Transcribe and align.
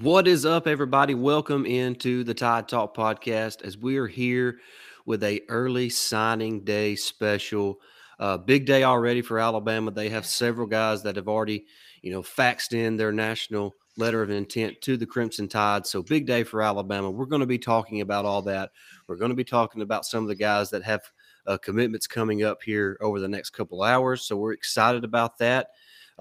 What 0.00 0.26
is 0.26 0.46
up, 0.46 0.66
everybody? 0.66 1.14
Welcome 1.14 1.66
into 1.66 2.24
the 2.24 2.32
Tide 2.32 2.66
Talk 2.66 2.96
podcast 2.96 3.60
as 3.60 3.76
we 3.76 3.98
are 3.98 4.06
here 4.06 4.58
with 5.04 5.22
a 5.22 5.42
early 5.50 5.90
signing 5.90 6.64
day 6.64 6.96
special. 6.96 7.78
Uh, 8.18 8.38
big 8.38 8.64
day 8.64 8.84
already 8.84 9.20
for 9.20 9.38
Alabama. 9.38 9.90
They 9.90 10.08
have 10.08 10.24
several 10.24 10.66
guys 10.66 11.02
that 11.02 11.16
have 11.16 11.28
already, 11.28 11.66
you 12.00 12.10
know, 12.10 12.22
faxed 12.22 12.72
in 12.72 12.96
their 12.96 13.12
national 13.12 13.76
letter 13.98 14.22
of 14.22 14.30
intent 14.30 14.80
to 14.80 14.96
the 14.96 15.04
Crimson 15.04 15.46
Tide. 15.46 15.86
So 15.86 16.02
big 16.02 16.26
day 16.26 16.42
for 16.42 16.62
Alabama. 16.62 17.10
We're 17.10 17.26
going 17.26 17.40
to 17.40 17.46
be 17.46 17.58
talking 17.58 18.00
about 18.00 18.24
all 18.24 18.40
that. 18.42 18.70
We're 19.08 19.16
going 19.16 19.28
to 19.28 19.36
be 19.36 19.44
talking 19.44 19.82
about 19.82 20.06
some 20.06 20.22
of 20.22 20.28
the 20.28 20.34
guys 20.34 20.70
that 20.70 20.84
have 20.84 21.02
uh, 21.46 21.58
commitments 21.58 22.06
coming 22.06 22.44
up 22.44 22.62
here 22.62 22.96
over 23.02 23.20
the 23.20 23.28
next 23.28 23.50
couple 23.50 23.82
hours. 23.82 24.22
So 24.22 24.38
we're 24.38 24.54
excited 24.54 25.04
about 25.04 25.36
that. 25.36 25.68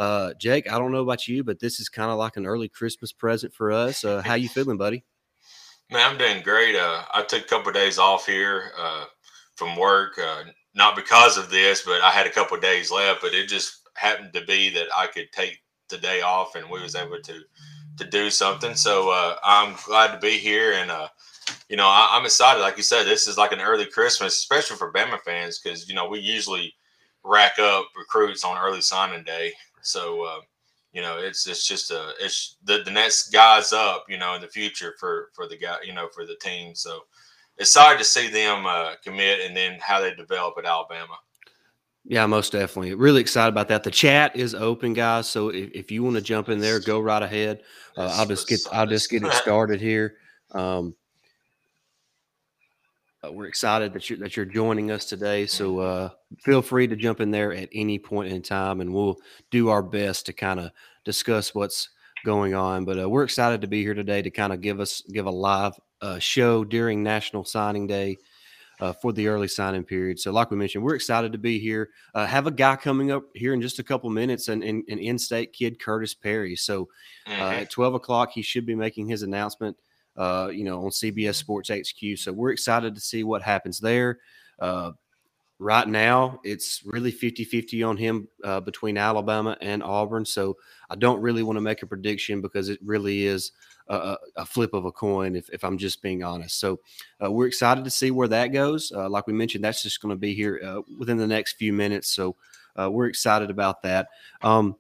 Uh, 0.02 0.34
Jake, 0.34 0.68
I 0.68 0.80
don't 0.80 0.92
know 0.92 1.04
about 1.04 1.28
you, 1.28 1.44
but 1.44 1.60
this 1.60 1.80
is 1.80 1.88
kind 1.88 2.10
of 2.10 2.18
like 2.18 2.36
an 2.36 2.48
early 2.48 2.68
Christmas 2.68 3.12
present 3.12 3.54
for 3.54 3.72
us. 3.72 4.04
Uh, 4.04 4.20
how 4.20 4.34
you 4.34 4.50
feeling, 4.50 4.78
buddy? 4.78 5.04
Man, 5.92 6.09
I'm 6.09 6.18
doing 6.18 6.42
great. 6.42 6.76
Uh, 6.76 7.04
I 7.14 7.22
took 7.22 7.44
a 7.44 7.48
couple 7.48 7.68
of 7.68 7.76
days 7.76 8.00
off 8.00 8.26
here 8.26 8.72
uh, 8.80 9.06
from 9.54 9.76
work, 9.76 10.18
uh, 10.18 10.45
not 10.73 10.95
because 10.95 11.38
of 11.38 11.52
this, 11.52 11.84
but 11.84 12.02
I 12.02 12.09
had 12.09 12.26
a 12.26 12.32
couple 12.32 12.58
of 12.58 12.64
days 12.64 12.90
left. 12.90 13.22
But 13.22 13.36
it 13.36 13.48
just 13.48 13.90
happened 13.94 14.34
to 14.34 14.44
be 14.44 14.72
that 14.72 14.88
I 14.98 15.06
could 15.06 15.32
take 15.32 15.59
the 15.90 16.00
day 16.00 16.22
off, 16.22 16.56
and 16.56 16.68
we 16.68 16.81
was 16.81 16.95
able 16.95 17.22
to 17.22 17.42
to 17.98 18.09
do 18.09 18.31
something. 18.31 18.73
So 18.73 19.12
uh, 19.12 19.36
I'm 19.44 19.76
glad 19.86 20.14
to 20.14 20.20
be 20.20 20.40
here, 20.40 20.73
and 20.73 20.90
uh, 20.90 21.09
you 21.70 21.78
know 21.78 21.88
I, 21.88 22.18
am 22.18 22.26
excited. 22.26 22.62
Like 22.62 22.78
you 22.78 22.81
said, 22.81 23.04
this 23.04 23.28
is 23.28 23.38
like 23.38 23.52
an 23.52 23.62
early 23.62 23.86
Christmas, 23.86 24.34
especially 24.40 24.78
for 24.78 24.92
Bama 24.92 25.20
fans, 25.22 25.59
because 25.59 25.88
you 25.88 25.94
know 25.94 26.09
we 26.09 26.22
usually 26.22 26.73
rack 27.23 27.59
up 27.59 27.86
recruits 27.95 28.44
on 28.44 28.58
early 28.58 28.81
signing 28.81 29.23
day. 29.23 29.54
So 29.84 30.23
uh, 30.23 30.40
you 30.94 31.02
know, 31.02 31.17
it's 31.17 31.48
it's 31.48 31.67
just 31.67 31.91
a 31.91 32.13
it's 32.20 32.58
the, 32.63 32.81
the 32.84 32.91
next 32.91 33.31
guys 33.31 33.72
up, 33.73 34.05
you 34.09 34.17
know, 34.17 34.35
in 34.35 34.41
the 34.41 34.48
future 34.48 34.94
for 34.99 35.30
for 35.34 35.48
the 35.48 35.58
guy, 35.58 35.77
you 35.84 35.94
know, 35.94 36.08
for 36.13 36.26
the 36.26 36.35
team. 36.35 36.75
So 36.75 37.02
it's 37.58 37.69
excited 37.69 38.00
to 38.00 38.03
see 38.03 38.28
them 38.28 38.66
uh, 38.66 38.94
commit 39.03 39.41
and 39.41 39.56
then 39.56 39.78
how 39.81 40.02
they 40.02 40.14
develop 40.14 40.56
at 40.58 40.66
Alabama. 40.66 41.16
Yeah, 42.03 42.25
most 42.25 42.52
definitely. 42.52 42.95
Really 42.95 43.22
excited 43.22 43.50
about 43.50 43.67
that. 43.67 43.83
The 43.83 43.91
chat 43.91 44.36
is 44.36 44.56
open, 44.56 44.94
guys. 44.94 45.30
So 45.30 45.50
if, 45.50 45.69
if 45.72 45.91
you 45.91 46.03
want 46.03 46.16
to 46.16 46.22
jump 46.22 46.50
in 46.50 46.59
there, 46.59 46.80
go 46.80 47.00
right 47.00 47.22
ahead. 47.22 47.61
Uh, 47.95 48.11
I'll 48.16 48.25
just 48.25 48.47
get 48.47 48.59
I'll 48.72 48.88
just 48.88 49.09
get 49.09 49.23
it 49.23 49.34
started 49.34 49.80
here. 49.80 50.16
Um, 50.52 50.95
uh, 53.23 53.31
we're 53.31 53.47
excited 53.47 53.94
that 53.94 54.09
you're 54.09 54.19
that 54.19 54.36
you're 54.36 54.45
joining 54.45 54.91
us 54.91 55.05
today. 55.05 55.45
So 55.45 55.75
mm-hmm. 55.75 56.05
uh, 56.05 56.09
feel 56.39 56.61
free 56.61 56.88
to 56.88 56.95
jump 56.95 57.22
in 57.22 57.31
there 57.31 57.53
at 57.53 57.69
any 57.73 58.00
point 58.00 58.31
in 58.31 58.41
time, 58.41 58.81
and 58.81 58.94
we'll 58.94 59.17
do 59.50 59.69
our 59.69 59.83
best 59.83 60.25
to 60.28 60.33
kind 60.33 60.59
of 60.59 60.72
discuss 61.05 61.53
what's 61.53 61.89
going 62.25 62.53
on. 62.53 62.86
But 62.86 63.00
uh, 63.00 63.09
we're 63.09 63.23
excited 63.23 63.61
to 63.61 63.67
be 63.67 63.81
here 63.81 63.94
today 63.94 64.22
to 64.22 64.31
kind 64.31 64.53
of 64.53 64.61
give 64.61 64.80
us 64.80 65.02
give 65.02 65.25
a 65.25 65.31
live 65.31 65.73
uh, 66.02 66.19
show 66.19 66.63
during 66.63 67.03
National 67.03 67.45
Signing 67.45 67.88
Day. 67.88 68.17
Uh, 68.80 68.94
for 68.94 69.13
the 69.13 69.28
early 69.28 69.47
signing 69.47 69.83
period. 69.83 70.19
So, 70.19 70.31
like 70.31 70.50
we 70.50 70.58
mentioned, 70.58 70.83
we're 70.83 70.95
excited 70.95 71.31
to 71.33 71.38
be 71.38 71.59
here. 71.59 71.91
Uh, 72.16 72.25
have 72.25 72.47
a 72.47 72.52
guy 72.52 72.75
coming 72.75 73.11
up 73.11 73.25
here 73.35 73.53
in 73.53 73.61
just 73.61 73.78
a 73.78 73.83
couple 73.83 74.09
minutes, 74.09 74.47
and 74.47 74.63
an 74.63 74.81
in-state 74.88 75.53
kid, 75.53 75.80
Curtis 75.80 76.16
Perry. 76.16 76.56
So, 76.56 76.89
mm-hmm. 77.28 77.41
at 77.41 77.69
twelve 77.69 77.94
o'clock, 77.94 78.31
he 78.31 78.41
should 78.41 78.66
be 78.66 78.73
making 78.73 79.08
his 79.08 79.22
announcement 79.22 79.78
uh, 80.17 80.50
you 80.54 80.64
know, 80.64 80.84
on 80.84 80.90
CBS 80.90 81.36
Sports 81.36 81.70
HQ. 81.70 82.17
So 82.17 82.31
we're 82.31 82.52
excited 82.52 82.95
to 82.95 83.02
see 83.02 83.23
what 83.23 83.42
happens 83.42 83.80
there. 83.80 84.20
Uh, 84.59 84.92
right 85.59 85.88
now, 85.88 86.40
it's 86.44 86.81
really 86.86 87.12
50 87.12 87.44
50 87.44 87.84
on 87.84 87.98
him 87.98 88.28
uh, 88.44 88.59
between 88.59 88.98
Alabama 88.98 89.58
and 89.62 89.81
Auburn. 89.84 90.26
So 90.26 90.58
I 90.90 90.95
don't 90.95 91.22
really 91.22 91.44
want 91.44 91.58
to 91.58 91.62
make 91.62 91.81
a 91.84 91.88
prediction 91.88 92.42
because 92.42 92.70
it 92.70 92.80
really 92.84 93.26
is 93.26 93.52
a, 93.88 94.18
a 94.38 94.45
flip 94.45 94.73
of 94.73 94.86
a 94.86 94.92
coin, 94.92 95.36
if, 95.36 95.50
if, 95.50 95.64
I'm 95.64 95.78
just 95.78 96.02
being 96.02 96.23
honest. 96.23 96.59
So 96.59 96.80
uh, 97.22 97.30
we're 97.30 97.48
excited 97.48 97.84
to 97.84 97.90
see 97.90 98.09
where 98.12 98.30
that 98.30 98.48
goes. 98.48 98.92
Uh, 98.96 99.09
like 99.09 99.28
we 99.28 99.34
mentioned, 99.34 99.64
that's 99.64 99.84
just 99.84 100.02
going 100.02 100.16
to 100.16 100.20
be 100.20 100.34
here 100.34 100.62
uh, 100.64 100.81
within 100.97 101.18
the 101.18 101.28
next 101.28 101.53
few 101.53 101.74
minutes. 101.74 102.09
So 102.09 102.35
we're 102.78 103.08
excited 103.08 103.50
about 103.50 103.81
that. 103.84 104.08
Um, 104.41 104.75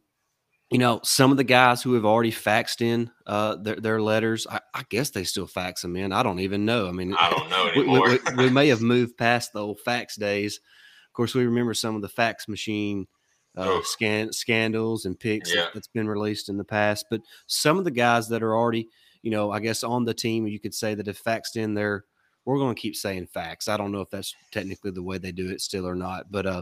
you 0.71 0.77
know, 0.77 1.01
some 1.03 1.31
of 1.31 1.37
the 1.37 1.43
guys 1.43 1.83
who 1.83 1.93
have 1.95 2.05
already 2.05 2.31
faxed 2.31 2.81
in 2.81 3.11
uh, 3.27 3.57
their, 3.57 3.75
their 3.75 4.01
letters, 4.01 4.47
I, 4.49 4.61
I, 4.73 4.83
guess 4.89 5.09
they 5.09 5.25
still 5.25 5.45
fax 5.45 5.81
them 5.81 5.97
in. 5.97 6.13
I 6.13 6.23
don't 6.23 6.39
even 6.39 6.65
know. 6.65 6.87
I 6.87 6.91
mean, 6.91 7.13
I 7.13 7.29
don't 7.29 7.49
know 7.49 7.67
anymore. 7.67 8.09
we, 8.09 8.19
we, 8.37 8.45
we, 8.45 8.49
may 8.49 8.69
have 8.69 8.81
moved 8.81 9.17
past 9.17 9.51
the 9.51 9.59
old 9.59 9.81
fax 9.81 10.15
days. 10.15 10.61
Of 11.07 11.13
course, 11.13 11.35
we 11.35 11.45
remember 11.45 11.73
some 11.73 11.97
of 11.97 12.01
the 12.01 12.07
fax 12.07 12.47
machine 12.47 13.05
uh, 13.57 13.81
scan, 13.83 14.31
scandals 14.31 15.03
and 15.03 15.19
pics 15.19 15.53
yeah. 15.53 15.67
that's 15.73 15.87
been 15.87 16.07
released 16.07 16.47
in 16.47 16.55
the 16.55 16.63
past. 16.63 17.05
But 17.09 17.19
some 17.47 17.77
of 17.77 17.83
the 17.83 17.91
guys 17.91 18.29
that 18.29 18.41
are 18.41 18.55
already, 18.55 18.87
you 19.23 19.31
know, 19.31 19.51
I 19.51 19.59
guess 19.59 19.83
on 19.83 20.05
the 20.05 20.13
team, 20.13 20.47
you 20.47 20.59
could 20.59 20.73
say 20.73 20.95
that 20.95 21.07
have 21.07 21.21
faxed 21.21 21.57
in 21.57 21.73
their, 21.73 22.05
we're 22.45 22.57
going 22.57 22.73
to 22.73 22.81
keep 22.81 22.95
saying 22.95 23.27
fax. 23.27 23.67
I 23.67 23.75
don't 23.75 23.91
know 23.91 24.01
if 24.01 24.09
that's 24.09 24.33
technically 24.51 24.91
the 24.91 25.03
way 25.03 25.17
they 25.17 25.33
do 25.33 25.49
it 25.49 25.59
still 25.59 25.85
or 25.85 25.95
not. 25.95 26.31
But 26.31 26.45
uh, 26.45 26.61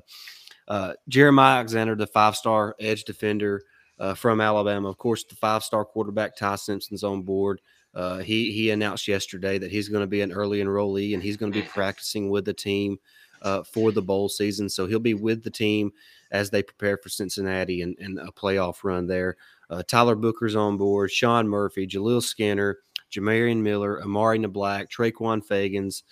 uh, 0.68 0.94
Jeremiah 1.08 1.58
Alexander, 1.58 1.96
the 1.96 2.08
five 2.08 2.36
star 2.36 2.76
edge 2.80 3.04
defender, 3.04 3.62
uh, 4.00 4.14
from 4.14 4.42
Alabama. 4.42 4.90
Of 4.90 4.98
course, 4.98 5.24
the 5.24 5.36
five 5.36 5.64
star 5.64 5.86
quarterback 5.86 6.36
Ty 6.36 6.56
Simpson's 6.56 7.04
on 7.04 7.24
board. 7.24 7.62
Uh, 7.94 8.20
he 8.20 8.52
he 8.52 8.70
announced 8.70 9.08
yesterday 9.08 9.58
that 9.58 9.72
he's 9.72 9.90
going 9.90 10.04
to 10.04 10.08
be 10.08 10.22
an 10.22 10.32
early 10.32 10.60
enrollee 10.60 11.14
and 11.14 11.24
he's 11.24 11.38
going 11.38 11.52
to 11.52 11.62
be 11.62 11.68
practicing 11.68 12.30
with 12.30 12.46
the 12.46 12.54
team 12.54 13.00
uh, 13.42 13.64
for 13.64 13.92
the 13.92 14.02
bowl 14.02 14.30
season. 14.30 14.70
So 14.70 14.86
he'll 14.86 15.00
be 15.00 15.16
with 15.16 15.44
the 15.44 15.50
team 15.50 15.92
as 16.32 16.50
they 16.50 16.62
prepare 16.62 16.98
for 16.98 17.10
Cincinnati 17.10 17.82
and, 17.82 17.98
and 18.00 18.20
a 18.20 18.32
playoff 18.32 18.84
run 18.84 19.08
there. 19.08 19.38
Uh, 19.70 19.82
Tyler 19.88 20.16
Booker's 20.16 20.56
on 20.56 20.78
board. 20.78 21.12
Sean 21.12 21.48
Murphy, 21.48 21.88
Jaleel 21.88 22.22
Skinner, 22.22 22.80
Jamarion 23.12 23.62
Miller, 23.62 24.02
Amari 24.02 24.40
Niblack, 24.40 24.90
Traquan 24.90 25.46
Fegans, 25.46 26.04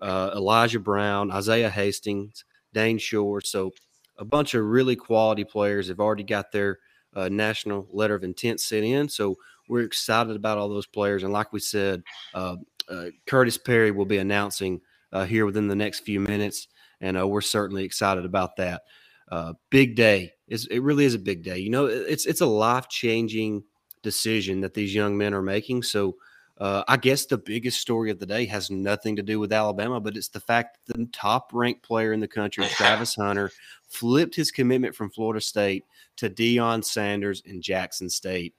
uh, 0.00 0.32
Elijah 0.34 0.80
Brown, 0.80 1.30
Isaiah 1.30 1.70
Hastings, 1.70 2.44
Dayne 2.72 2.98
Shor. 2.98 3.40
So 3.40 3.72
a 4.18 4.24
bunch 4.24 4.54
of 4.54 4.64
really 4.64 4.96
quality 4.96 5.44
players 5.44 5.88
have 5.88 6.00
already 6.00 6.24
got 6.24 6.50
their 6.50 6.78
uh, 7.14 7.28
national 7.28 7.86
letter 7.92 8.14
of 8.14 8.24
intent 8.24 8.60
sent 8.60 8.84
in. 8.84 9.08
So 9.08 9.36
we're 9.68 9.82
excited 9.82 10.34
about 10.36 10.58
all 10.58 10.68
those 10.68 10.86
players. 10.86 11.22
And 11.22 11.32
like 11.32 11.52
we 11.52 11.60
said, 11.60 12.02
uh, 12.34 12.56
uh, 12.88 13.06
Curtis 13.26 13.56
Perry 13.56 13.92
will 13.92 14.04
be 14.04 14.18
announcing 14.18 14.80
uh, 15.12 15.24
here 15.24 15.46
within 15.46 15.68
the 15.68 15.76
next 15.76 16.00
few 16.00 16.20
minutes, 16.20 16.68
and 17.00 17.18
uh, 17.18 17.26
we're 17.26 17.40
certainly 17.40 17.84
excited 17.84 18.24
about 18.24 18.56
that. 18.56 18.82
Uh, 19.30 19.54
big 19.70 19.94
day. 19.94 20.32
It's, 20.48 20.66
it 20.66 20.80
really 20.80 21.04
is 21.04 21.14
a 21.14 21.18
big 21.18 21.44
day. 21.44 21.58
You 21.58 21.70
know, 21.70 21.86
it's 21.86 22.26
it's 22.26 22.40
a 22.40 22.46
life 22.46 22.88
changing 22.88 23.62
decision 24.02 24.60
that 24.62 24.74
these 24.74 24.94
young 24.94 25.16
men 25.16 25.34
are 25.34 25.42
making. 25.42 25.84
So. 25.84 26.16
Uh, 26.58 26.84
I 26.86 26.98
guess 26.98 27.24
the 27.24 27.38
biggest 27.38 27.80
story 27.80 28.10
of 28.10 28.18
the 28.18 28.26
day 28.26 28.44
has 28.44 28.70
nothing 28.70 29.16
to 29.16 29.22
do 29.22 29.40
with 29.40 29.50
Alabama, 29.50 29.98
but 29.98 30.14
it's 30.14 30.28
the 30.28 30.40
fact 30.40 30.76
that 30.88 30.98
the 30.98 31.06
top 31.06 31.52
ranked 31.54 31.82
player 31.82 32.12
in 32.12 32.20
the 32.20 32.28
country, 32.28 32.66
Travis 32.68 33.14
Hunter, 33.14 33.50
flipped 33.88 34.34
his 34.34 34.50
commitment 34.50 34.94
from 34.94 35.08
Florida 35.08 35.40
State 35.40 35.86
to 36.20 36.30
Deion 36.30 36.84
Sanders 36.84 37.42
in 37.44 37.60
Jackson 37.60 38.08
State. 38.08 38.54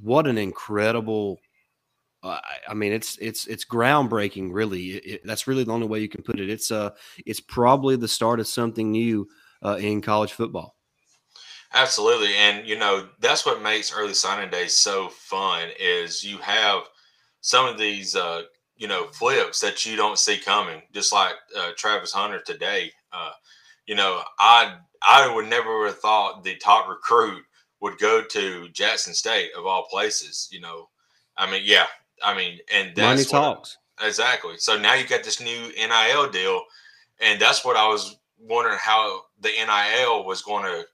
What 0.00 0.26
an 0.26 0.38
incredible! 0.38 1.38
Uh, 2.22 2.38
I 2.68 2.74
mean, 2.74 2.92
it's 2.92 3.16
it's 3.18 3.46
it's 3.46 3.64
groundbreaking. 3.64 4.50
Really, 4.52 4.90
it, 4.90 5.06
it, 5.06 5.20
that's 5.24 5.46
really 5.46 5.64
the 5.64 5.72
only 5.72 5.86
way 5.86 6.00
you 6.00 6.08
can 6.08 6.22
put 6.22 6.40
it. 6.40 6.50
It's 6.50 6.70
uh, 6.70 6.90
it's 7.26 7.40
probably 7.40 7.96
the 7.96 8.08
start 8.08 8.38
of 8.38 8.46
something 8.46 8.90
new 8.90 9.26
uh, 9.64 9.76
in 9.76 10.00
college 10.00 10.32
football. 10.32 10.76
Absolutely, 11.72 12.34
and 12.34 12.66
you 12.66 12.78
know 12.78 13.08
that's 13.20 13.46
what 13.46 13.62
makes 13.62 13.94
early 13.94 14.14
signing 14.14 14.50
day 14.50 14.66
so 14.68 15.08
fun. 15.08 15.68
Is 15.80 16.22
you 16.22 16.38
have 16.38 16.82
some 17.40 17.66
of 17.66 17.78
these 17.78 18.14
uh, 18.14 18.42
you 18.76 18.88
know 18.88 19.08
flips 19.08 19.60
that 19.60 19.86
you 19.86 19.96
don't 19.96 20.18
see 20.18 20.38
coming, 20.38 20.82
just 20.92 21.12
like 21.12 21.34
uh, 21.58 21.70
Travis 21.76 22.12
Hunter 22.12 22.40
today. 22.40 22.92
Uh, 23.12 23.30
you 23.88 23.94
know, 23.94 24.22
I 24.38 24.76
I 25.02 25.34
would 25.34 25.48
never 25.48 25.86
have 25.86 25.98
thought 25.98 26.44
the 26.44 26.56
top 26.56 26.88
recruit 26.88 27.42
would 27.80 27.98
go 27.98 28.22
to 28.22 28.68
Jackson 28.68 29.14
State 29.14 29.50
of 29.56 29.66
all 29.66 29.88
places. 29.90 30.48
You 30.52 30.60
know, 30.60 30.88
I 31.36 31.50
mean, 31.50 31.62
yeah, 31.64 31.86
I 32.22 32.36
mean, 32.36 32.58
and 32.72 32.94
that's 32.94 33.32
money 33.32 33.42
talks 33.42 33.78
exactly. 34.04 34.58
So 34.58 34.78
now 34.78 34.94
you 34.94 35.06
got 35.06 35.24
this 35.24 35.40
new 35.40 35.72
NIL 35.76 36.30
deal, 36.30 36.62
and 37.20 37.40
that's 37.40 37.64
what 37.64 37.76
I 37.76 37.88
was 37.88 38.16
wondering 38.38 38.78
how 38.78 39.22
the 39.40 39.48
NIL 39.48 40.24
was 40.24 40.42
going 40.42 40.64
to, 40.64 40.84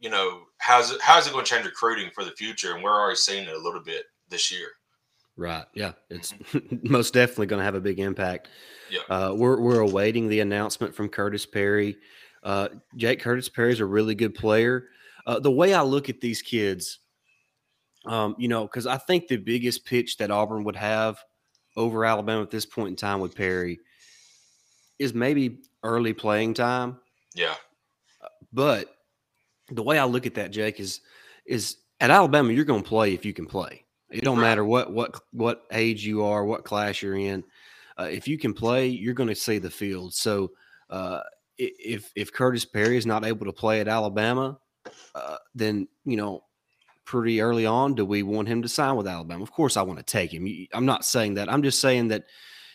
you 0.00 0.10
know, 0.10 0.42
how's 0.58 0.90
it 0.90 1.00
how's 1.00 1.28
it 1.28 1.32
going 1.32 1.44
to 1.44 1.50
change 1.50 1.64
recruiting 1.64 2.10
for 2.12 2.24
the 2.24 2.32
future? 2.32 2.74
And 2.74 2.82
we're 2.82 3.00
already 3.00 3.16
seeing 3.16 3.46
it 3.48 3.54
a 3.54 3.62
little 3.62 3.82
bit 3.82 4.06
this 4.28 4.50
year. 4.50 4.68
Right. 5.36 5.64
Yeah. 5.74 5.92
It's 6.10 6.34
most 6.82 7.14
definitely 7.14 7.46
going 7.46 7.60
to 7.60 7.64
have 7.64 7.74
a 7.74 7.80
big 7.80 8.00
impact. 8.00 8.48
Yeah. 8.90 9.00
Uh, 9.08 9.34
we're 9.34 9.60
we're 9.60 9.80
awaiting 9.80 10.28
the 10.28 10.40
announcement 10.40 10.94
from 10.94 11.08
Curtis 11.08 11.46
Perry. 11.46 11.96
Uh, 12.44 12.68
Jake 12.96 13.20
Curtis 13.20 13.48
Perry 13.48 13.72
is 13.72 13.80
a 13.80 13.86
really 13.86 14.14
good 14.14 14.34
player. 14.34 14.88
Uh, 15.26 15.40
the 15.40 15.50
way 15.50 15.72
I 15.72 15.82
look 15.82 16.08
at 16.08 16.20
these 16.20 16.42
kids, 16.42 16.98
um, 18.06 18.36
you 18.38 18.48
know, 18.48 18.64
because 18.64 18.86
I 18.86 18.98
think 18.98 19.26
the 19.26 19.38
biggest 19.38 19.86
pitch 19.86 20.18
that 20.18 20.30
Auburn 20.30 20.64
would 20.64 20.76
have 20.76 21.18
over 21.76 22.04
Alabama 22.04 22.42
at 22.42 22.50
this 22.50 22.66
point 22.66 22.90
in 22.90 22.96
time 22.96 23.20
with 23.20 23.34
Perry 23.34 23.80
is 24.98 25.14
maybe 25.14 25.62
early 25.82 26.12
playing 26.12 26.54
time. 26.54 26.98
Yeah. 27.34 27.54
But 28.52 28.94
the 29.70 29.82
way 29.82 29.98
I 29.98 30.04
look 30.04 30.26
at 30.26 30.34
that, 30.34 30.50
Jake, 30.50 30.78
is 30.78 31.00
is 31.46 31.78
at 32.00 32.10
Alabama, 32.10 32.52
you're 32.52 32.64
going 32.64 32.82
to 32.82 32.88
play 32.88 33.14
if 33.14 33.24
you 33.24 33.32
can 33.32 33.46
play. 33.46 33.84
It 34.10 34.22
don't 34.22 34.38
right. 34.38 34.48
matter 34.48 34.64
what 34.64 34.92
what 34.92 35.18
what 35.32 35.64
age 35.72 36.04
you 36.04 36.22
are, 36.22 36.44
what 36.44 36.64
class 36.64 37.02
you're 37.02 37.16
in. 37.16 37.42
Uh, 37.98 38.08
if 38.10 38.28
you 38.28 38.38
can 38.38 38.52
play, 38.52 38.86
you're 38.86 39.14
going 39.14 39.28
to 39.28 39.34
see 39.34 39.58
the 39.58 39.70
field. 39.70 40.14
So 40.14 40.52
uh, 40.90 41.20
if 41.58 42.10
if 42.16 42.32
Curtis 42.32 42.64
Perry 42.64 42.96
is 42.96 43.06
not 43.06 43.24
able 43.24 43.46
to 43.46 43.52
play 43.52 43.80
at 43.80 43.88
Alabama, 43.88 44.58
uh, 45.14 45.36
then 45.54 45.88
you 46.04 46.16
know 46.16 46.44
pretty 47.04 47.40
early 47.40 47.66
on, 47.66 47.94
do 47.94 48.04
we 48.04 48.22
want 48.22 48.48
him 48.48 48.62
to 48.62 48.68
sign 48.68 48.96
with 48.96 49.06
Alabama? 49.06 49.42
Of 49.42 49.52
course, 49.52 49.76
I 49.76 49.82
want 49.82 49.98
to 49.98 50.04
take 50.04 50.32
him. 50.32 50.48
I'm 50.72 50.86
not 50.86 51.04
saying 51.04 51.34
that. 51.34 51.52
I'm 51.52 51.62
just 51.62 51.80
saying 51.80 52.08
that 52.08 52.24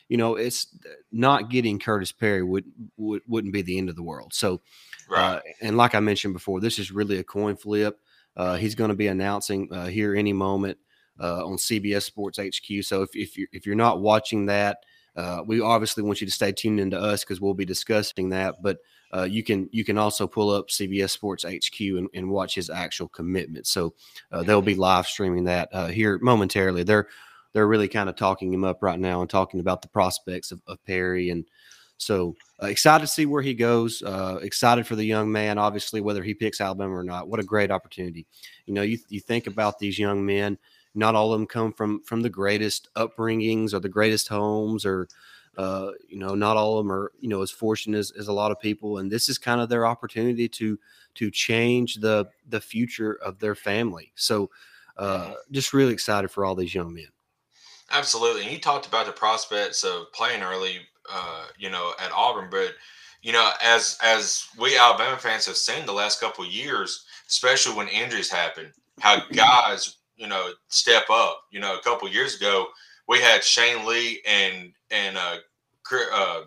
you 0.08 0.18
know 0.18 0.36
it's 0.36 0.68
not 1.12 1.50
getting 1.50 1.80
Curtis 1.80 2.12
Perry 2.12 2.44
would, 2.44 2.66
would 2.98 3.22
wouldn't 3.28 3.54
be 3.54 3.62
the 3.62 3.78
end 3.78 3.90
of 3.90 3.96
the 3.96 4.04
world. 4.04 4.34
So, 4.34 4.62
right. 5.10 5.36
uh, 5.36 5.42
and 5.62 5.78
like 5.78 5.96
I 5.96 6.00
mentioned 6.00 6.34
before, 6.34 6.60
this 6.60 6.80
is 6.80 6.92
really 6.92 7.18
a 7.18 7.24
coin 7.24 7.56
flip. 7.56 8.00
Uh, 8.38 8.56
he's 8.56 8.76
going 8.76 8.90
to 8.90 8.96
be 8.96 9.08
announcing 9.08 9.68
uh, 9.74 9.88
here 9.88 10.16
any 10.16 10.34
moment 10.34 10.78
uh, 11.20 11.46
on 11.46 11.58
CBS 11.58 12.04
Sports 12.04 12.40
HQ. 12.40 12.84
So 12.84 13.02
if 13.02 13.10
if 13.14 13.38
you're 13.38 13.48
if 13.52 13.66
you're 13.66 13.76
not 13.76 14.02
watching 14.02 14.46
that, 14.48 14.84
uh, 15.20 15.44
we 15.46 15.60
obviously 15.60 16.02
want 16.02 16.22
you 16.22 16.28
to 16.28 16.34
stay 16.34 16.52
tuned 16.52 16.80
into 16.80 16.98
us 16.98 17.26
because 17.26 17.42
we'll 17.42 17.54
be 17.54 17.66
discussing 17.66 18.30
that. 18.30 18.56
But 18.62 18.78
uh, 19.14 19.24
you 19.24 19.44
can 19.44 19.68
you 19.72 19.84
can 19.84 19.98
also 19.98 20.28
pull 20.28 20.50
up 20.50 20.70
CBS 20.70 21.10
Sports 21.10 21.44
HQ 21.44 21.80
and, 21.82 22.08
and 22.14 22.30
watch 22.30 22.56
his 22.56 22.70
actual 22.70 23.10
commitment. 23.10 23.68
So 23.68 23.94
uh, 24.32 24.44
they'll 24.44 24.62
be 24.62 24.76
live 24.76 25.08
streaming 25.08 25.44
that 25.44 25.68
uh, 25.74 25.88
here 25.88 26.20
momentarily. 26.22 26.84
They're 26.84 27.08
they're 27.52 27.68
really 27.68 27.90
kind 27.90 28.08
of 28.08 28.16
talking 28.16 28.54
him 28.54 28.64
up 28.64 28.82
right 28.82 29.00
now 29.00 29.20
and 29.20 29.30
talking 29.30 29.60
about 29.60 29.82
the 29.82 29.90
prospects 29.90 30.52
of, 30.52 30.62
of 30.68 30.84
Perry 30.86 31.32
and 31.32 31.44
so 31.98 32.36
uh, 32.64 32.68
excited 32.68 33.06
to 33.06 33.12
see 33.12 33.26
where 33.26 33.42
he 33.42 33.54
goes. 33.54 34.02
Uh, 34.02 34.40
excited 34.42 34.88
for 34.88 34.96
the 34.96 35.04
young 35.04 35.30
man, 35.30 35.58
obviously, 35.58 36.00
whether 36.00 36.24
he 36.24 36.34
picks 36.34 36.62
Alabama 36.62 36.96
or 36.96 37.04
not. 37.04 37.28
What 37.28 37.42
a 37.42 37.44
great 37.44 37.72
opportunity! 37.72 38.26
You 38.66 38.74
know, 38.74 38.84
you 38.84 39.00
you 39.10 39.20
think 39.20 39.48
about 39.48 39.80
these 39.80 40.00
young 40.00 40.26
men. 40.26 40.58
Not 41.00 41.16
all 41.16 41.34
of 41.34 41.40
them 41.40 41.48
come 41.48 41.74
from 41.74 42.02
from 42.04 42.22
the 42.22 42.30
greatest 42.30 42.90
upbringings 42.96 43.74
or 43.74 43.80
the 43.80 43.90
greatest 43.90 44.28
homes 44.28 44.86
or 44.86 45.08
uh, 45.58 45.92
you 46.08 46.18
know, 46.18 46.36
not 46.36 46.56
all 46.56 46.78
of 46.78 46.86
them 46.86 46.92
are, 46.92 47.12
you 47.20 47.28
know, 47.28 47.42
as 47.42 47.52
fortunate 47.52 47.98
as, 47.98 48.12
as 48.12 48.30
a 48.30 48.34
lot 48.34 48.50
of 48.50 48.62
people. 48.62 49.00
And 49.00 49.12
this 49.12 49.28
is 49.28 49.38
kind 49.38 49.60
of 49.60 49.68
their 49.68 49.86
opportunity 49.86 50.48
to 50.48 50.80
to 51.16 51.30
change 51.30 51.96
the 51.96 52.30
the 52.48 52.62
future 52.62 53.20
of 53.24 53.40
their 53.40 53.56
family. 53.56 54.14
So 54.16 54.50
uh, 54.96 55.34
just 55.52 55.74
really 55.74 55.92
excited 55.92 56.30
for 56.30 56.46
all 56.46 56.56
these 56.56 56.74
young 56.74 56.94
men. 56.94 57.08
Absolutely. 57.92 58.44
And 58.44 58.52
you 58.52 58.60
talked 58.60 58.86
about 58.86 59.06
the 59.06 59.12
prospects 59.12 59.84
of 59.84 60.12
playing 60.14 60.44
early, 60.44 60.78
uh, 61.12 61.48
you 61.58 61.70
know, 61.70 61.94
at 62.00 62.12
Auburn, 62.12 62.48
but 62.50 62.76
you 63.22 63.34
know, 63.34 63.52
as 63.62 63.98
as 64.02 64.48
we 64.58 64.78
Alabama 64.78 65.18
fans 65.18 65.46
have 65.46 65.58
seen 65.58 65.86
the 65.86 65.92
last 65.92 66.22
couple 66.22 66.46
of 66.46 66.52
years, 66.52 67.06
especially 67.28 67.76
when 67.76 67.90
injuries 67.90 68.32
happen, 68.32 68.72
how 69.00 69.22
guys, 69.34 69.98
you 70.20 70.28
know, 70.28 70.52
step 70.68 71.10
up. 71.10 71.46
You 71.50 71.60
know, 71.62 71.76
a 71.76 71.82
couple 71.82 72.08
years 72.10 72.36
ago, 72.36 72.68
we 73.08 73.20
had 73.20 73.44
Shane 73.44 73.88
Lee 73.88 74.22
and 74.28 74.74
and 74.92 75.18
uh, 75.18 75.38
uh, 75.92 76.42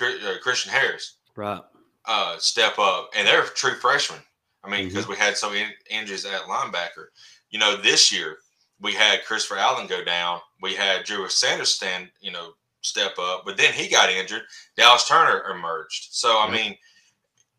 uh, 0.00 0.38
Christian 0.42 0.72
Harris, 0.72 1.18
right? 1.36 1.62
Uh, 2.06 2.38
step 2.38 2.78
up, 2.78 3.10
and 3.14 3.28
they're 3.28 3.42
true 3.42 3.74
freshmen. 3.74 4.20
I 4.64 4.70
mean, 4.70 4.88
because 4.88 5.04
mm-hmm. 5.04 5.12
we 5.12 5.18
had 5.18 5.36
so 5.36 5.50
many 5.50 5.66
injuries 5.88 6.24
at 6.24 6.42
linebacker. 6.42 7.06
You 7.50 7.58
know, 7.58 7.76
this 7.76 8.10
year 8.10 8.38
we 8.80 8.92
had 8.92 9.24
Christopher 9.24 9.58
Allen 9.58 9.86
go 9.86 10.02
down. 10.02 10.40
We 10.62 10.74
had 10.74 11.04
Drew 11.04 11.28
Sanders 11.28 11.68
stand, 11.68 12.08
you 12.20 12.32
know, 12.32 12.52
step 12.80 13.18
up, 13.18 13.42
but 13.44 13.56
then 13.56 13.72
he 13.72 13.88
got 13.88 14.10
injured. 14.10 14.42
Dallas 14.76 15.06
Turner 15.06 15.50
emerged. 15.50 16.08
So 16.12 16.40
I 16.40 16.50
mean, 16.50 16.76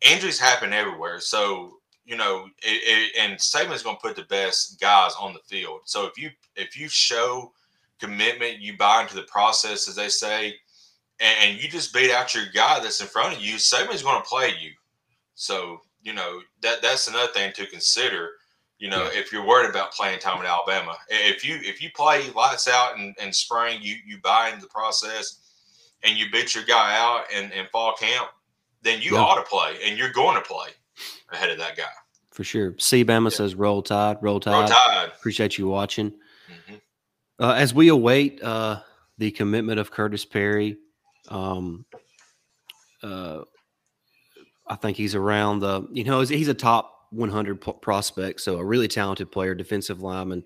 injuries 0.00 0.40
happen 0.40 0.72
everywhere. 0.72 1.20
So 1.20 1.79
you 2.10 2.16
know, 2.16 2.46
it, 2.58 2.82
it, 2.82 3.12
and 3.16 3.38
Saban's 3.38 3.84
going 3.84 3.94
to 3.94 4.02
put 4.02 4.16
the 4.16 4.24
best 4.24 4.80
guys 4.80 5.12
on 5.20 5.32
the 5.32 5.38
field. 5.46 5.82
So 5.84 6.06
if 6.06 6.18
you 6.18 6.30
if 6.56 6.76
you 6.76 6.88
show 6.88 7.52
commitment, 8.00 8.58
you 8.58 8.76
buy 8.76 9.02
into 9.02 9.14
the 9.14 9.22
process, 9.22 9.86
as 9.86 9.94
they 9.94 10.08
say, 10.08 10.56
and, 11.20 11.36
and 11.40 11.62
you 11.62 11.68
just 11.68 11.94
beat 11.94 12.10
out 12.10 12.34
your 12.34 12.46
guy 12.52 12.80
that's 12.80 13.00
in 13.00 13.06
front 13.06 13.36
of 13.36 13.40
you, 13.40 13.54
Saban's 13.54 14.02
going 14.02 14.20
to 14.20 14.28
play 14.28 14.48
you. 14.60 14.72
So, 15.36 15.82
you 16.02 16.12
know, 16.12 16.40
that 16.62 16.82
that's 16.82 17.06
another 17.06 17.30
thing 17.32 17.52
to 17.52 17.66
consider. 17.66 18.30
You 18.80 18.90
know, 18.90 19.04
yeah. 19.04 19.20
if 19.20 19.32
you're 19.32 19.46
worried 19.46 19.70
about 19.70 19.92
playing 19.92 20.18
time 20.18 20.40
in 20.40 20.46
Alabama, 20.46 20.96
if 21.10 21.44
you 21.44 21.60
if 21.62 21.80
you 21.80 21.90
play 21.94 22.28
lights 22.30 22.66
out 22.66 22.98
in, 22.98 23.14
in 23.22 23.32
spring, 23.32 23.78
you 23.82 23.94
you 24.04 24.18
buy 24.20 24.48
into 24.48 24.62
the 24.62 24.66
process 24.68 25.38
and 26.02 26.18
you 26.18 26.28
beat 26.32 26.56
your 26.56 26.64
guy 26.64 26.96
out 26.98 27.30
in, 27.30 27.52
in 27.52 27.66
fall 27.70 27.94
camp, 27.94 28.30
then 28.82 29.00
you 29.00 29.12
yeah. 29.14 29.20
ought 29.20 29.36
to 29.36 29.48
play 29.48 29.76
and 29.86 29.96
you're 29.96 30.10
going 30.10 30.34
to 30.34 30.42
play 30.42 30.70
ahead 31.30 31.50
of 31.50 31.58
that 31.58 31.76
guy. 31.76 31.84
For 32.30 32.44
sure. 32.44 32.72
Bama 32.72 33.30
yeah. 33.30 33.36
says 33.36 33.54
roll 33.54 33.82
tide, 33.82 34.18
roll 34.20 34.40
tide. 34.40 34.52
Roll 34.52 34.68
tide. 34.68 35.08
Appreciate 35.08 35.58
you 35.58 35.68
watching. 35.68 36.10
Mm-hmm. 36.10 36.74
Uh, 37.38 37.52
as 37.52 37.74
we 37.74 37.88
await 37.88 38.42
uh, 38.42 38.80
the 39.18 39.30
commitment 39.30 39.80
of 39.80 39.90
Curtis 39.90 40.24
Perry, 40.24 40.76
um, 41.28 41.84
uh, 43.02 43.40
I 44.66 44.76
think 44.76 44.96
he's 44.96 45.14
around 45.14 45.60
the, 45.60 45.86
you 45.92 46.04
know, 46.04 46.20
he's 46.20 46.48
a 46.48 46.54
top 46.54 46.94
100 47.10 47.60
prospect, 47.80 48.40
so 48.40 48.58
a 48.58 48.64
really 48.64 48.88
talented 48.88 49.32
player, 49.32 49.54
defensive 49.54 50.00
lineman. 50.00 50.44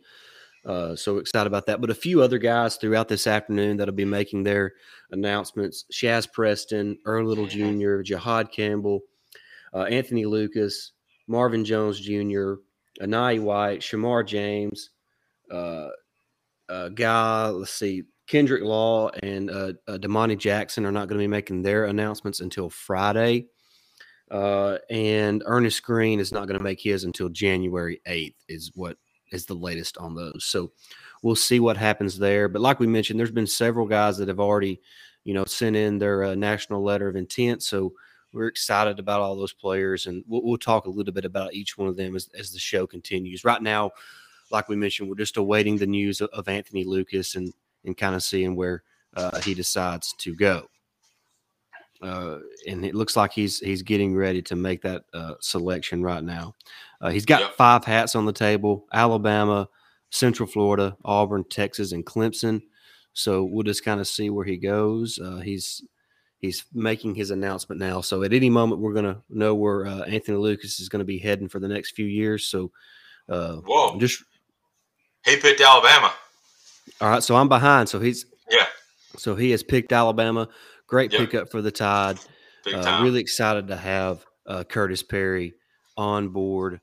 Uh, 0.64 0.96
so 0.96 1.18
excited 1.18 1.46
about 1.46 1.66
that. 1.66 1.80
But 1.80 1.90
a 1.90 1.94
few 1.94 2.22
other 2.22 2.38
guys 2.38 2.76
throughout 2.76 3.08
this 3.08 3.26
afternoon 3.26 3.76
that'll 3.76 3.94
be 3.94 4.06
making 4.06 4.44
their 4.44 4.72
announcements: 5.10 5.84
Shazz 5.92 6.30
Preston, 6.32 6.98
Earl 7.04 7.26
Little 7.26 7.46
Jr., 7.46 8.00
Jihaad 8.02 8.50
Campbell, 8.50 9.00
uh, 9.74 9.82
Anthony 9.82 10.24
Lucas, 10.24 10.92
Marvin 11.26 11.64
Jones 11.64 12.00
Jr., 12.00 12.54
Enai 13.00 13.40
White, 13.40 13.80
Shamar 13.80 14.26
James, 14.26 14.90
uh, 15.50 15.88
uh, 16.68 16.88
guy. 16.90 17.48
Let's 17.48 17.72
see, 17.72 18.04
Kendrick 18.26 18.62
Law 18.62 19.10
and 19.22 19.50
uh, 19.50 19.72
uh, 19.86 19.98
Domani 19.98 20.36
Jackson 20.36 20.86
are 20.86 20.92
not 20.92 21.08
going 21.08 21.18
to 21.18 21.22
be 21.22 21.28
making 21.28 21.62
their 21.62 21.86
announcements 21.86 22.40
until 22.40 22.70
Friday. 22.70 23.46
Uh, 24.30 24.78
and 24.90 25.42
Ernest 25.46 25.82
Greene 25.82 26.20
is 26.20 26.32
not 26.32 26.46
going 26.46 26.58
to 26.58 26.64
make 26.64 26.80
his 26.80 27.04
until 27.04 27.28
January 27.28 28.00
8th, 28.08 28.34
is 28.48 28.72
what 28.74 28.96
is 29.32 29.46
the 29.46 29.54
latest 29.54 29.98
on 29.98 30.14
those. 30.14 30.44
So 30.44 30.72
we'll 31.22 31.36
see 31.36 31.60
what 31.60 31.76
happens 31.76 32.18
there. 32.18 32.48
But 32.48 32.62
like 32.62 32.80
we 32.80 32.86
mentioned, 32.86 33.18
there's 33.18 33.30
been 33.30 33.46
several 33.46 33.86
guys 33.86 34.16
that 34.18 34.28
have 34.28 34.40
already, 34.40 34.80
you 35.24 35.34
know, 35.34 35.44
sent 35.44 35.76
in 35.76 35.98
their 35.98 36.24
uh, 36.24 36.34
national 36.34 36.82
letter 36.82 37.08
of 37.08 37.16
intent. 37.16 37.62
So 37.62 37.92
we're 38.34 38.48
excited 38.48 38.98
about 38.98 39.20
all 39.20 39.36
those 39.36 39.52
players, 39.52 40.06
and 40.06 40.24
we'll, 40.26 40.42
we'll 40.42 40.58
talk 40.58 40.86
a 40.86 40.90
little 40.90 41.12
bit 41.12 41.24
about 41.24 41.54
each 41.54 41.78
one 41.78 41.88
of 41.88 41.96
them 41.96 42.16
as, 42.16 42.28
as 42.38 42.50
the 42.50 42.58
show 42.58 42.86
continues. 42.86 43.44
Right 43.44 43.62
now, 43.62 43.92
like 44.50 44.68
we 44.68 44.76
mentioned, 44.76 45.08
we're 45.08 45.14
just 45.14 45.36
awaiting 45.36 45.78
the 45.78 45.86
news 45.86 46.20
of, 46.20 46.28
of 46.32 46.48
Anthony 46.48 46.84
Lucas 46.84 47.36
and 47.36 47.52
and 47.84 47.96
kind 47.96 48.14
of 48.14 48.22
seeing 48.22 48.56
where 48.56 48.82
uh, 49.14 49.40
he 49.40 49.54
decides 49.54 50.14
to 50.14 50.34
go. 50.34 50.66
Uh, 52.02 52.38
and 52.66 52.84
it 52.84 52.94
looks 52.94 53.16
like 53.16 53.32
he's 53.32 53.60
he's 53.60 53.82
getting 53.82 54.16
ready 54.16 54.42
to 54.42 54.56
make 54.56 54.82
that 54.82 55.04
uh, 55.14 55.34
selection 55.40 56.02
right 56.02 56.24
now. 56.24 56.54
Uh, 57.00 57.10
he's 57.10 57.24
got 57.24 57.40
yep. 57.40 57.54
five 57.54 57.84
hats 57.84 58.14
on 58.14 58.26
the 58.26 58.32
table: 58.32 58.86
Alabama, 58.92 59.68
Central 60.10 60.48
Florida, 60.48 60.96
Auburn, 61.04 61.44
Texas, 61.44 61.92
and 61.92 62.04
Clemson. 62.04 62.62
So 63.12 63.44
we'll 63.44 63.62
just 63.62 63.84
kind 63.84 64.00
of 64.00 64.08
see 64.08 64.28
where 64.28 64.44
he 64.44 64.56
goes. 64.56 65.20
Uh, 65.20 65.36
he's 65.36 65.82
he's 66.44 66.64
making 66.72 67.14
his 67.14 67.30
announcement 67.30 67.80
now. 67.80 68.00
So 68.00 68.22
at 68.22 68.32
any 68.32 68.50
moment, 68.50 68.80
we're 68.80 68.92
going 68.92 69.06
to 69.06 69.20
know 69.30 69.54
where 69.54 69.86
uh, 69.86 70.02
Anthony 70.02 70.36
Lucas 70.36 70.78
is 70.78 70.88
going 70.88 71.00
to 71.00 71.06
be 71.06 71.18
heading 71.18 71.48
for 71.48 71.58
the 71.58 71.68
next 71.68 71.92
few 71.92 72.06
years. 72.06 72.46
So, 72.46 72.70
uh, 73.28 73.56
whoa, 73.56 73.98
just 73.98 74.22
he 75.24 75.36
picked 75.36 75.60
Alabama. 75.60 76.12
All 77.00 77.08
right, 77.08 77.22
so 77.22 77.34
I'm 77.36 77.48
behind. 77.48 77.88
So 77.88 77.98
he's 77.98 78.26
yeah. 78.50 78.66
So 79.16 79.34
he 79.34 79.50
has 79.52 79.62
picked 79.62 79.92
Alabama. 79.92 80.48
Great 80.86 81.12
yep. 81.12 81.22
pickup 81.22 81.50
for 81.50 81.62
the 81.62 81.70
Tide. 81.70 82.18
Uh, 82.72 83.00
really 83.02 83.20
excited 83.20 83.68
to 83.68 83.76
have 83.76 84.24
uh, 84.46 84.64
Curtis 84.64 85.02
Perry 85.02 85.54
on 85.96 86.28
board 86.28 86.80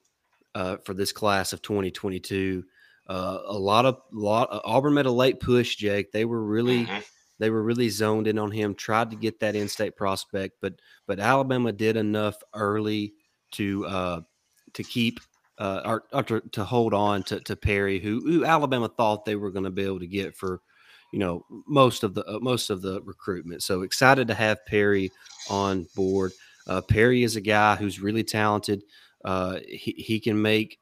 uh, 0.56 0.78
for 0.78 0.94
this 0.94 1.12
class 1.12 1.54
of 1.54 1.62
2022. 1.62 2.64
Uh, 3.08 3.40
a 3.46 3.58
lot 3.58 3.86
of 3.86 3.98
lot 4.12 4.48
Auburn 4.64 4.94
made 4.94 5.06
a 5.06 5.12
late 5.12 5.40
push, 5.40 5.76
Jake. 5.76 6.12
They 6.12 6.26
were 6.26 6.44
really 6.44 6.86
mm-hmm. 6.86 7.00
They 7.42 7.50
were 7.50 7.64
really 7.64 7.90
zoned 7.90 8.28
in 8.28 8.38
on 8.38 8.52
him. 8.52 8.76
Tried 8.76 9.10
to 9.12 9.18
get 9.18 9.40
that 9.40 9.56
in-state 9.56 9.96
prospect, 9.96 10.58
but 10.62 10.76
but 11.08 11.20
Alabama 11.20 11.72
did 11.72 11.98
enough 11.98 12.38
early 12.54 13.14
to 13.54 13.86
uh, 13.86 14.22
to 14.74 14.84
keep 14.84 15.20
uh, 15.62 15.82
or, 15.86 16.04
or 16.12 16.24
to, 16.24 16.42
to, 16.52 16.64
hold 16.64 16.92
on 16.92 17.22
to, 17.22 17.40
to 17.42 17.56
Perry, 17.56 18.00
who, 18.00 18.20
who 18.22 18.46
Alabama 18.46 18.90
thought 18.90 19.26
they 19.26 19.36
were 19.36 19.52
going 19.52 19.66
to 19.66 19.70
be 19.70 19.84
able 19.84 20.00
to 20.00 20.08
get 20.08 20.36
for, 20.36 20.60
you 21.14 21.20
know, 21.20 21.46
most 21.68 22.04
of 22.04 22.16
the 22.16 22.26
uh, 22.28 22.40
most 22.40 22.72
of 22.72 22.82
the 22.82 23.00
recruitment. 23.02 23.62
So 23.62 23.82
excited 23.84 24.28
to 24.28 24.34
have 24.34 24.66
Perry 24.66 25.12
on 25.50 25.88
board. 25.96 26.32
Uh, 26.68 26.82
Perry 26.82 27.22
is 27.22 27.36
a 27.36 27.42
guy 27.42 27.76
who's 27.76 28.00
really 28.00 28.24
talented. 28.24 28.82
Uh, 29.24 29.60
he, 29.68 29.92
he 29.98 30.20
can 30.20 30.42
make. 30.42 30.80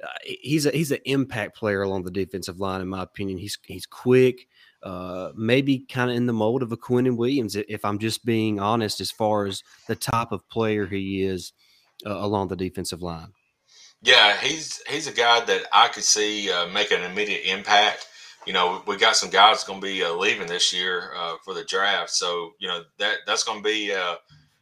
Uh, 0.00 0.08
he's 0.24 0.66
a 0.66 0.70
he's 0.70 0.92
an 0.92 1.00
impact 1.04 1.56
player 1.56 1.82
along 1.82 2.04
the 2.04 2.10
defensive 2.10 2.60
line, 2.60 2.82
in 2.82 2.88
my 2.88 3.02
opinion. 3.02 3.38
He's 3.38 3.58
he's 3.64 3.86
quick. 3.86 4.46
Uh, 4.86 5.32
maybe 5.34 5.80
kind 5.80 6.12
of 6.12 6.16
in 6.16 6.26
the 6.26 6.32
mold 6.32 6.62
of 6.62 6.70
a 6.70 6.76
Quinnen 6.76 7.16
Williams, 7.16 7.56
if 7.56 7.84
I'm 7.84 7.98
just 7.98 8.24
being 8.24 8.60
honest, 8.60 9.00
as 9.00 9.10
far 9.10 9.46
as 9.46 9.64
the 9.88 9.96
type 9.96 10.30
of 10.30 10.48
player 10.48 10.86
he 10.86 11.24
is 11.24 11.52
along 12.04 12.48
the 12.48 12.54
defensive 12.54 13.02
line. 13.02 13.32
Yeah, 14.00 14.36
he's 14.36 14.80
he's 14.88 15.08
a 15.08 15.12
guy 15.12 15.44
that 15.44 15.64
I 15.72 15.88
could 15.88 16.04
see 16.04 16.52
uh, 16.52 16.68
make 16.68 16.92
an 16.92 17.02
immediate 17.02 17.50
impact. 17.52 18.06
You 18.46 18.52
know, 18.52 18.84
we 18.86 18.96
got 18.96 19.16
some 19.16 19.28
guys 19.28 19.64
going 19.64 19.80
to 19.80 19.84
be 19.84 20.04
uh, 20.04 20.12
leaving 20.12 20.46
this 20.46 20.72
year 20.72 21.10
uh, 21.16 21.34
for 21.44 21.52
the 21.52 21.64
draft, 21.64 22.10
so 22.10 22.52
you 22.60 22.68
know 22.68 22.84
that 22.98 23.18
that's 23.26 23.42
going 23.42 23.64
to 23.64 23.68
be 23.68 23.92
uh, 23.92 24.14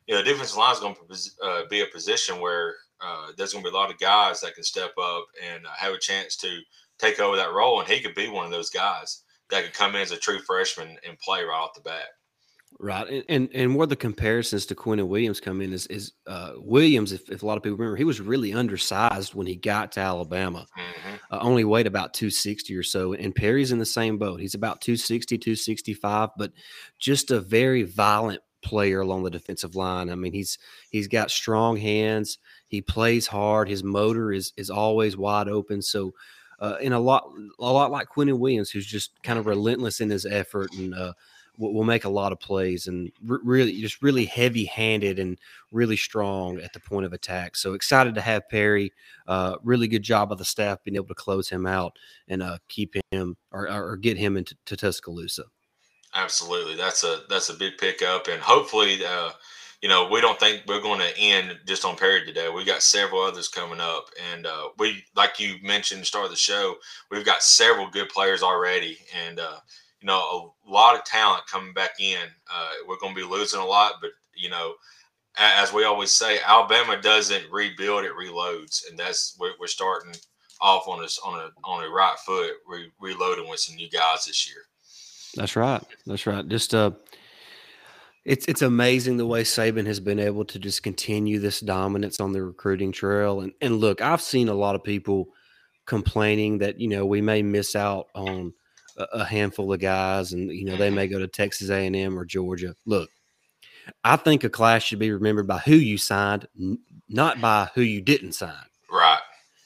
you 0.07 0.14
know 0.14 0.23
defensive 0.23 0.57
line 0.57 0.73
is 0.73 0.81
going 0.81 0.95
to 0.95 1.47
uh, 1.47 1.62
be 1.69 1.83
a 1.83 1.87
position 1.93 2.40
where 2.40 2.76
uh, 3.02 3.33
there's 3.37 3.52
going 3.52 3.62
to 3.62 3.71
be 3.71 3.76
a 3.76 3.78
lot 3.78 3.90
of 3.90 3.99
guys 3.99 4.40
that 4.40 4.54
can 4.54 4.64
step 4.64 4.93
up 4.99 5.26
and 5.47 5.66
have 5.76 5.93
a 5.93 5.99
chance 5.99 6.35
to 6.37 6.61
take 6.99 7.21
over 7.21 7.37
that 7.37 7.52
role, 7.52 7.81
and 7.81 7.90
he 7.90 8.00
could 8.00 8.14
be 8.14 8.31
one 8.31 8.47
of 8.47 8.50
those 8.50 8.71
guys 8.71 9.24
that 9.50 9.64
could 9.64 9.74
come 9.74 9.94
in 9.94 10.02
as 10.02 10.10
a 10.10 10.16
true 10.16 10.38
freshman 10.38 10.96
and 11.06 11.18
play 11.18 11.42
right 11.42 11.54
off 11.54 11.74
the 11.74 11.80
bat. 11.80 12.06
Right, 12.80 13.08
and, 13.08 13.24
and 13.28 13.48
and 13.54 13.76
where 13.76 13.86
the 13.86 13.94
comparisons 13.94 14.66
to 14.66 14.74
Quinnen 14.74 15.06
Williams 15.06 15.40
come 15.40 15.60
in 15.60 15.72
is 15.72 15.86
is 15.86 16.12
uh, 16.26 16.54
Williams. 16.56 17.12
If, 17.12 17.30
if 17.30 17.42
a 17.42 17.46
lot 17.46 17.56
of 17.56 17.62
people 17.62 17.78
remember, 17.78 17.96
he 17.96 18.04
was 18.04 18.20
really 18.20 18.52
undersized 18.52 19.32
when 19.32 19.46
he 19.46 19.54
got 19.54 19.92
to 19.92 20.00
Alabama. 20.00 20.66
Mm-hmm. 20.76 21.14
Uh, 21.30 21.38
only 21.40 21.62
weighed 21.62 21.86
about 21.86 22.14
two 22.14 22.30
sixty 22.30 22.74
or 22.74 22.82
so, 22.82 23.12
and 23.12 23.34
Perry's 23.34 23.70
in 23.70 23.78
the 23.78 23.86
same 23.86 24.18
boat. 24.18 24.40
He's 24.40 24.54
about 24.54 24.80
260, 24.80 25.38
265, 25.38 26.30
but 26.36 26.52
just 26.98 27.30
a 27.30 27.40
very 27.40 27.84
violent 27.84 28.40
player 28.64 29.00
along 29.00 29.22
the 29.22 29.30
defensive 29.30 29.76
line. 29.76 30.10
I 30.10 30.16
mean, 30.16 30.32
he's 30.32 30.58
he's 30.90 31.06
got 31.06 31.30
strong 31.30 31.76
hands. 31.76 32.38
He 32.66 32.80
plays 32.80 33.28
hard. 33.28 33.68
His 33.68 33.84
motor 33.84 34.32
is 34.32 34.52
is 34.56 34.70
always 34.70 35.16
wide 35.16 35.48
open. 35.48 35.80
So, 35.80 36.12
uh, 36.61 36.76
in 36.80 36.92
a 36.92 37.00
lot 37.00 37.30
a 37.58 37.73
lot 37.73 37.90
like 37.90 38.08
Quinnen 38.08 38.38
Williams, 38.38 38.70
who's 38.70 38.87
just 38.87 39.23
kind 39.23 39.38
of 39.38 39.46
relentless 39.46 40.00
in 40.00 40.11
his 40.11 40.26
effort 40.26 40.73
and 40.75 40.94
uh, 40.94 41.12
will, 41.58 41.84
make 41.84 42.04
a 42.04 42.08
lot 42.08 42.32
of 42.32 42.40
plays 42.40 42.87
and 42.87 43.11
really 43.23 43.80
just 43.80 44.02
really 44.02 44.25
heavy 44.25 44.64
handed 44.64 45.18
and 45.18 45.38
really 45.70 45.96
strong 45.96 46.58
at 46.58 46.73
the 46.73 46.80
point 46.80 47.06
of 47.06 47.12
attack. 47.12 47.56
So 47.56 47.75
excited 47.75 48.14
to 48.14 48.20
have 48.20 48.49
Perry. 48.49 48.92
Uh, 49.26 49.56
really 49.62 49.88
good 49.88 50.02
job 50.02 50.32
of 50.32 50.38
the 50.38 50.44
staff 50.44 50.82
being 50.84 50.96
able 50.96 51.08
to 51.08 51.14
close 51.14 51.49
him 51.49 51.66
out 51.66 51.96
and 52.28 52.42
uh, 52.42 52.58
keep 52.68 52.94
him 53.11 53.37
or, 53.50 53.70
or, 53.70 53.96
get 53.96 54.16
him 54.16 54.37
into 54.37 54.56
Tuscaloosa. 54.64 55.44
Absolutely, 56.14 56.76
that's 56.76 57.02
a 57.02 57.23
that's 57.28 57.49
a 57.49 57.54
big 57.54 57.76
pickup, 57.76 58.28
and 58.28 58.40
hopefully, 58.40 59.04
uh, 59.04 59.30
you 59.85 59.91
know, 59.91 60.09
we 60.09 60.23
don't 60.23 60.41
think 60.41 60.62
we're 60.67 60.81
going 60.81 61.00
to 61.00 61.19
end 61.19 61.59
just 61.67 61.85
on 61.85 61.95
Perry 61.95 62.25
today. 62.25 62.49
We 62.49 62.64
got 62.64 62.83
several 62.83 63.21
others 63.21 63.49
coming 63.49 63.81
up, 63.81 64.07
and 64.33 64.47
uh, 64.47 64.71
we, 64.79 65.05
like 65.14 65.38
you 65.38 65.57
mentioned, 65.62 66.00
the 66.00 66.07
start 66.07 66.25
of 66.25 66.31
the 66.31 66.38
show, 66.38 66.76
we've 67.11 67.26
got 67.26 67.43
several 67.43 67.91
good 67.91 68.09
players 68.09 68.43
already, 68.43 68.97
and 69.26 69.38
uh, 69.38 69.59
you 70.00 70.07
know, 70.07 70.55
a 70.67 70.73
lot 70.73 70.97
of 70.97 71.05
talent 71.05 71.47
coming 71.53 71.75
back 71.75 72.00
in. 72.00 72.17
Uh, 72.50 72.71
we're 72.88 72.97
going 72.97 73.14
to 73.14 73.21
be 73.21 73.29
losing 73.29 73.61
a 73.61 73.64
lot, 73.64 73.97
but 74.00 74.12
you 74.35 74.49
know, 74.49 74.73
as 75.37 75.71
we 75.71 75.85
always 75.85 76.12
say, 76.12 76.38
Alabama 76.43 76.99
doesn't 76.99 77.53
rebuild; 77.53 78.07
it 78.07 78.12
reloads, 78.19 78.88
and 78.88 78.99
that's 78.99 79.37
we're, 79.38 79.53
we're 79.61 79.67
starting 79.67 80.14
off 80.62 80.88
on 80.88 81.00
a 81.00 81.09
on 81.26 81.41
a 81.41 81.50
on 81.62 81.85
a 81.85 81.91
right 81.91 82.17
foot, 82.25 82.53
re- 82.67 82.91
reloading 83.03 83.50
with 83.50 83.61
some 83.61 83.76
new 83.76 83.91
guys 83.91 84.25
this 84.25 84.49
year. 84.49 84.62
That's 85.37 85.57
right. 85.57 85.83
That's 86.07 86.26
right. 86.26 86.47
Just 86.49 86.75
uh, 86.75 86.93
it's 88.25 88.47
it's 88.47 88.62
amazing 88.62 89.16
the 89.16 89.26
way 89.26 89.43
Saban 89.43 89.87
has 89.87 90.00
been 90.00 90.19
able 90.19 90.45
to 90.47 90.59
just 90.59 90.83
continue 90.83 91.38
this 91.38 91.61
dominance 91.61 92.21
on 92.21 92.33
the 92.33 92.43
recruiting 92.43 92.93
trail. 92.93 93.40
And 93.40 93.52
and 93.61 93.78
look, 93.78 94.00
I've 94.00 94.23
seen 94.23 94.49
a 94.49 94.54
lot 94.54 94.75
of 94.75 94.83
people 94.83 95.28
complaining 95.87 96.59
that 96.59 96.81
you 96.81 96.88
know 96.88 97.04
we 97.04 97.21
may 97.21 97.43
miss 97.43 97.76
out 97.76 98.09
on 98.14 98.54
a 98.97 99.25
handful 99.25 99.73
of 99.73 99.81
guys, 99.81 100.33
and 100.33 100.50
you 100.50 100.64
know 100.64 100.76
they 100.76 100.90
may 100.90 101.07
go 101.07 101.19
to 101.19 101.28
Texas 101.28 101.69
A 101.69 101.87
and 101.87 101.97
M 101.97 102.19
or 102.19 102.25
Georgia. 102.25 102.75
Look, 102.87 103.11
I 104.02 104.16
think 104.16 104.45
a 104.45 104.50
class 104.50 104.83
should 104.83 104.99
be 104.99 105.12
remembered 105.12 105.47
by 105.47 105.59
who 105.59 105.75
you 105.75 105.99
signed, 105.99 106.49
not 107.09 107.40
by 107.40 107.71
who 107.75 107.83
you 107.83 108.00
didn't 108.00 108.33
sign. 108.33 108.54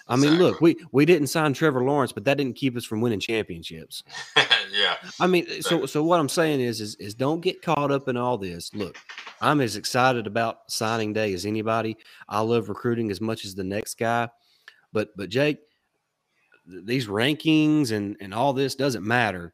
I 0.08 0.16
mean, 0.16 0.34
exactly. 0.34 0.46
look, 0.46 0.60
we 0.60 0.76
we 0.92 1.04
didn't 1.04 1.28
sign 1.28 1.52
Trevor 1.52 1.84
Lawrence, 1.84 2.12
but 2.12 2.24
that 2.24 2.38
didn't 2.38 2.56
keep 2.56 2.76
us 2.76 2.84
from 2.84 3.00
winning 3.00 3.20
championships. 3.20 4.02
yeah. 4.36 4.96
I 5.20 5.26
mean, 5.26 5.62
so 5.62 5.86
so 5.86 6.02
what 6.02 6.18
I'm 6.18 6.28
saying 6.28 6.60
is, 6.60 6.80
is 6.80 6.94
is 6.96 7.14
don't 7.14 7.40
get 7.40 7.62
caught 7.62 7.90
up 7.90 8.08
in 8.08 8.16
all 8.16 8.38
this. 8.38 8.74
Look, 8.74 8.96
I'm 9.40 9.60
as 9.60 9.76
excited 9.76 10.26
about 10.26 10.60
signing 10.68 11.12
day 11.12 11.34
as 11.34 11.44
anybody. 11.44 11.96
I 12.28 12.40
love 12.40 12.68
recruiting 12.68 13.10
as 13.10 13.20
much 13.20 13.44
as 13.44 13.54
the 13.54 13.64
next 13.64 13.98
guy, 13.98 14.28
but 14.92 15.16
but 15.16 15.28
Jake, 15.28 15.58
these 16.66 17.06
rankings 17.06 17.92
and 17.92 18.16
and 18.20 18.32
all 18.32 18.52
this 18.52 18.74
doesn't 18.74 19.06
matter 19.06 19.52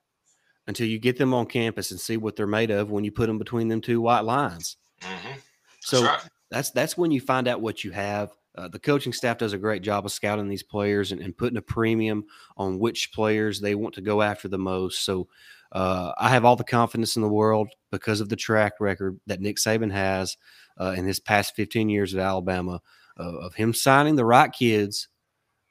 until 0.66 0.86
you 0.86 0.98
get 0.98 1.18
them 1.18 1.34
on 1.34 1.46
campus 1.46 1.90
and 1.90 2.00
see 2.00 2.16
what 2.16 2.36
they're 2.36 2.46
made 2.46 2.70
of 2.70 2.90
when 2.90 3.04
you 3.04 3.12
put 3.12 3.26
them 3.26 3.38
between 3.38 3.68
them 3.68 3.80
two 3.80 4.00
white 4.00 4.24
lines. 4.24 4.76
Mm-hmm. 5.00 5.38
So 5.80 6.00
that's, 6.00 6.22
right. 6.22 6.32
that's, 6.50 6.70
that's 6.70 6.96
when 6.96 7.10
you 7.10 7.20
find 7.20 7.48
out 7.48 7.60
what 7.60 7.84
you 7.84 7.90
have. 7.90 8.30
Uh, 8.56 8.68
the 8.68 8.78
coaching 8.78 9.12
staff 9.12 9.38
does 9.38 9.52
a 9.52 9.58
great 9.58 9.82
job 9.82 10.04
of 10.04 10.12
scouting 10.12 10.48
these 10.48 10.62
players 10.62 11.12
and, 11.12 11.20
and, 11.20 11.36
putting 11.36 11.56
a 11.56 11.62
premium 11.62 12.24
on 12.56 12.78
which 12.78 13.10
players 13.12 13.60
they 13.60 13.74
want 13.74 13.92
to 13.92 14.00
go 14.00 14.22
after 14.22 14.46
the 14.46 14.58
most. 14.58 15.04
So 15.04 15.26
uh, 15.72 16.12
I 16.18 16.28
have 16.28 16.44
all 16.44 16.54
the 16.54 16.62
confidence 16.62 17.16
in 17.16 17.22
the 17.22 17.28
world 17.28 17.68
because 17.90 18.20
of 18.20 18.28
the 18.28 18.36
track 18.36 18.74
record 18.78 19.18
that 19.26 19.40
Nick 19.40 19.56
Saban 19.56 19.90
has 19.90 20.36
uh, 20.80 20.94
in 20.96 21.04
his 21.04 21.18
past 21.18 21.56
15 21.56 21.88
years 21.88 22.14
at 22.14 22.20
Alabama 22.20 22.80
of 23.16 23.54
him 23.54 23.72
signing 23.72 24.16
the 24.16 24.24
right 24.24 24.52
kids 24.52 25.08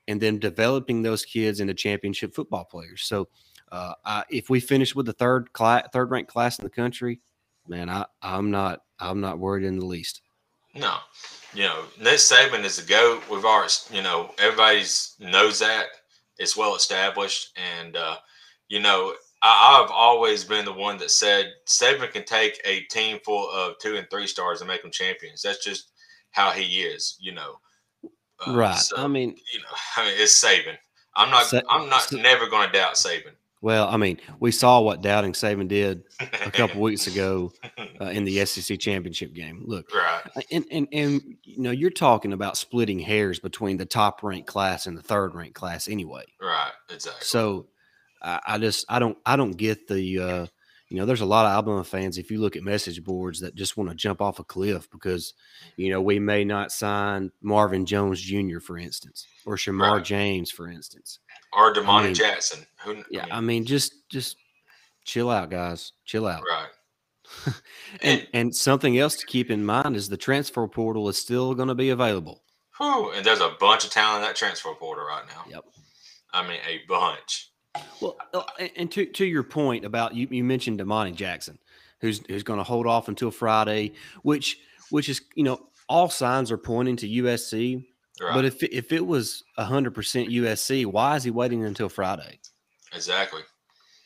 and 0.07 0.21
then 0.21 0.39
developing 0.39 1.01
those 1.01 1.25
kids 1.25 1.59
into 1.59 1.73
championship 1.73 2.33
football 2.35 2.65
players. 2.65 3.03
So, 3.03 3.29
uh, 3.71 3.93
I, 4.05 4.23
if 4.29 4.49
we 4.49 4.59
finish 4.59 4.93
with 4.93 5.07
the 5.07 5.13
third 5.13 5.49
third 5.55 6.11
ranked 6.11 6.31
class 6.31 6.59
in 6.59 6.63
the 6.63 6.69
country, 6.69 7.21
man, 7.67 7.89
I, 7.89 8.05
I'm 8.21 8.51
not 8.51 8.81
I'm 8.99 9.19
not 9.19 9.39
worried 9.39 9.65
in 9.65 9.79
the 9.79 9.85
least. 9.85 10.21
No, 10.75 10.97
you 11.53 11.63
know, 11.63 11.83
Nick 11.99 12.15
Saban 12.15 12.63
is 12.63 12.79
a 12.79 12.85
goat. 12.85 13.21
We've 13.29 13.45
already, 13.45 13.73
you 13.91 14.01
know, 14.01 14.31
everybody's 14.39 15.15
knows 15.19 15.59
that. 15.59 15.85
It's 16.37 16.57
well 16.57 16.75
established, 16.75 17.57
and 17.75 17.95
uh, 17.95 18.17
you 18.67 18.79
know, 18.79 19.13
I, 19.43 19.79
have 19.81 19.91
always 19.91 20.43
been 20.43 20.65
the 20.65 20.73
one 20.73 20.97
that 20.97 21.11
said 21.11 21.51
Saban 21.67 22.11
can 22.11 22.25
take 22.25 22.59
a 22.65 22.81
team 22.81 23.19
full 23.23 23.51
of 23.51 23.77
two 23.79 23.97
and 23.97 24.07
three 24.09 24.25
stars 24.25 24.61
and 24.61 24.67
make 24.67 24.81
them 24.81 24.91
champions. 24.91 25.41
That's 25.41 25.63
just 25.63 25.91
how 26.31 26.51
he 26.51 26.81
is. 26.81 27.17
You 27.19 27.33
know, 27.33 27.59
uh, 28.45 28.55
right. 28.55 28.77
So, 28.77 28.97
I 28.97 29.07
mean, 29.07 29.35
you 29.53 29.59
know, 29.59 29.65
I 29.97 30.05
mean, 30.05 30.15
it's 30.17 30.43
Saban. 30.43 30.77
I'm 31.15 31.29
not. 31.29 31.45
Sa- 31.45 31.61
I'm 31.69 31.87
not 31.89 32.03
Sa- 32.03 32.17
never 32.17 32.49
going 32.49 32.67
to 32.67 32.73
doubt 32.73 32.95
Saban. 32.95 33.33
Well, 33.63 33.87
I 33.87 33.95
mean, 33.95 34.19
we 34.41 34.51
saw 34.51 34.81
what 34.81 35.01
doubting 35.01 35.31
Saban 35.31 35.69
did 35.69 36.03
a 36.19 36.25
couple 36.51 36.81
weeks 36.81 37.07
ago 37.07 37.53
uh, 38.01 38.07
in 38.07 38.25
the 38.25 38.45
SEC 38.45 38.77
championship 38.77 39.33
game. 39.33 39.63
Look, 39.65 39.95
right, 39.95 40.21
uh, 40.35 40.41
and 40.51 40.65
and 40.69 40.87
and 40.91 41.37
you 41.45 41.61
know, 41.61 41.71
you're 41.71 41.89
talking 41.89 42.33
about 42.33 42.57
splitting 42.57 42.99
hairs 42.99 43.39
between 43.39 43.77
the 43.77 43.85
top 43.85 44.21
ranked 44.21 44.49
class 44.49 44.85
and 44.85 44.97
the 44.97 45.01
third 45.01 45.33
ranked 45.33 45.55
class, 45.55 45.87
anyway. 45.87 46.25
Right, 46.41 46.73
exactly. 46.89 47.23
So, 47.23 47.67
I, 48.21 48.41
I 48.45 48.57
just 48.57 48.85
I 48.89 48.99
don't 48.99 49.17
I 49.25 49.37
don't 49.37 49.55
get 49.55 49.87
the 49.87 50.19
uh, 50.19 50.45
you 50.93 50.99
know, 50.99 51.07
there's 51.07 51.21
a 51.21 51.25
lot 51.25 51.47
of 51.47 51.53
Alabama 51.53 51.83
fans, 51.83 52.19
if 52.19 52.29
you 52.29 52.39
look 52.39 52.55
at 52.55 52.61
message 52.61 53.03
boards, 53.03 53.39
that 53.39 53.55
just 53.55 53.77
want 53.77 53.89
to 53.89 53.95
jump 53.95 54.21
off 54.21 54.37
a 54.37 54.43
cliff 54.43 54.91
because, 54.91 55.33
you 55.75 55.89
know, 55.89 55.99
we 55.99 56.19
may 56.19 56.43
not 56.43 56.71
sign 56.71 57.31
Marvin 57.41 57.87
Jones 57.87 58.21
Jr., 58.21 58.59
for 58.59 58.77
instance, 58.77 59.25
or 59.43 59.55
Shamar 59.55 59.93
right. 59.93 60.05
James, 60.05 60.51
for 60.51 60.67
instance. 60.67 61.17
Or 61.55 61.73
Demonte 61.73 61.87
I 61.87 62.03
mean, 62.05 62.13
Jackson. 62.13 62.65
Who, 62.83 63.03
yeah, 63.09 63.23
I 63.23 63.25
mean, 63.25 63.33
I 63.33 63.41
mean, 63.41 63.65
just 63.65 64.09
just 64.09 64.37
chill 65.05 65.29
out, 65.29 65.49
guys. 65.49 65.91
Chill 66.05 66.27
out. 66.27 66.43
Right. 66.49 66.67
and, 67.45 67.55
and, 68.01 68.27
and 68.33 68.55
something 68.55 68.97
else 68.97 69.15
to 69.17 69.25
keep 69.25 69.49
in 69.49 69.65
mind 69.65 69.95
is 69.95 70.09
the 70.09 70.17
transfer 70.17 70.67
portal 70.67 71.09
is 71.09 71.17
still 71.17 71.53
going 71.53 71.67
to 71.67 71.75
be 71.75 71.89
available. 71.89 72.43
Whew, 72.77 73.11
and 73.11 73.25
there's 73.25 73.39
a 73.39 73.55
bunch 73.59 73.85
of 73.85 73.91
talent 73.91 74.23
in 74.23 74.27
that 74.27 74.35
transfer 74.35 74.73
portal 74.73 75.05
right 75.05 75.23
now. 75.27 75.43
Yep. 75.49 75.65
I 76.33 76.47
mean, 76.47 76.59
a 76.67 76.81
bunch. 76.87 77.51
Well, 78.01 78.17
uh, 78.33 78.43
and 78.75 78.91
to 78.91 79.05
to 79.05 79.25
your 79.25 79.43
point 79.43 79.85
about 79.85 80.15
you, 80.15 80.27
you 80.29 80.43
mentioned 80.43 80.79
Demonte 80.79 81.15
Jackson, 81.15 81.57
who's 82.01 82.21
who's 82.27 82.43
going 82.43 82.59
to 82.59 82.63
hold 82.63 82.87
off 82.87 83.07
until 83.07 83.31
Friday, 83.31 83.93
which 84.23 84.59
which 84.89 85.09
is 85.09 85.21
you 85.35 85.43
know 85.43 85.67
all 85.89 86.09
signs 86.09 86.51
are 86.51 86.57
pointing 86.57 86.95
to 86.97 87.07
USC. 87.07 87.85
Right. 88.21 88.33
But 88.33 88.45
if 88.45 88.61
if 88.63 88.91
it 88.91 89.05
was 89.05 89.43
hundred 89.57 89.93
percent 89.95 90.29
USC, 90.29 90.85
why 90.85 91.15
is 91.15 91.23
he 91.23 91.31
waiting 91.31 91.63
until 91.65 91.89
Friday? 91.89 92.39
Exactly. 92.93 93.41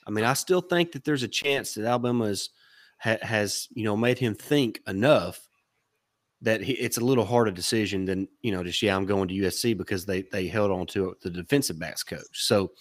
I 0.06 0.12
mean, 0.12 0.24
I 0.24 0.34
still 0.34 0.62
think 0.62 0.94
that 0.94 1.04
there's 1.04 1.24
a 1.24 1.28
chance 1.28 1.74
that 1.74 1.86
Alabama 1.86 2.26
is, 2.26 2.50
ha, 3.00 3.18
has 3.22 3.68
you 3.72 3.84
know 3.84 3.98
made 3.98 4.18
him 4.18 4.34
think 4.34 4.82
enough 4.88 5.48
that 6.42 6.62
he, 6.62 6.74
it's 6.74 6.98
a 6.98 7.04
little 7.04 7.26
harder 7.26 7.52
decision 7.52 8.06
than 8.06 8.28
you 8.42 8.52
know 8.52 8.64
just 8.64 8.82
yeah 8.82 8.96
I'm 8.96 9.06
going 9.06 9.28
to 9.28 9.34
USC 9.34 9.78
because 9.78 10.06
they 10.06 10.22
they 10.22 10.48
held 10.48 10.72
on 10.72 10.86
to 10.88 11.16
the 11.22 11.30
defensive 11.30 11.78
backs 11.78 12.04
coach. 12.04 12.22
So 12.32 12.72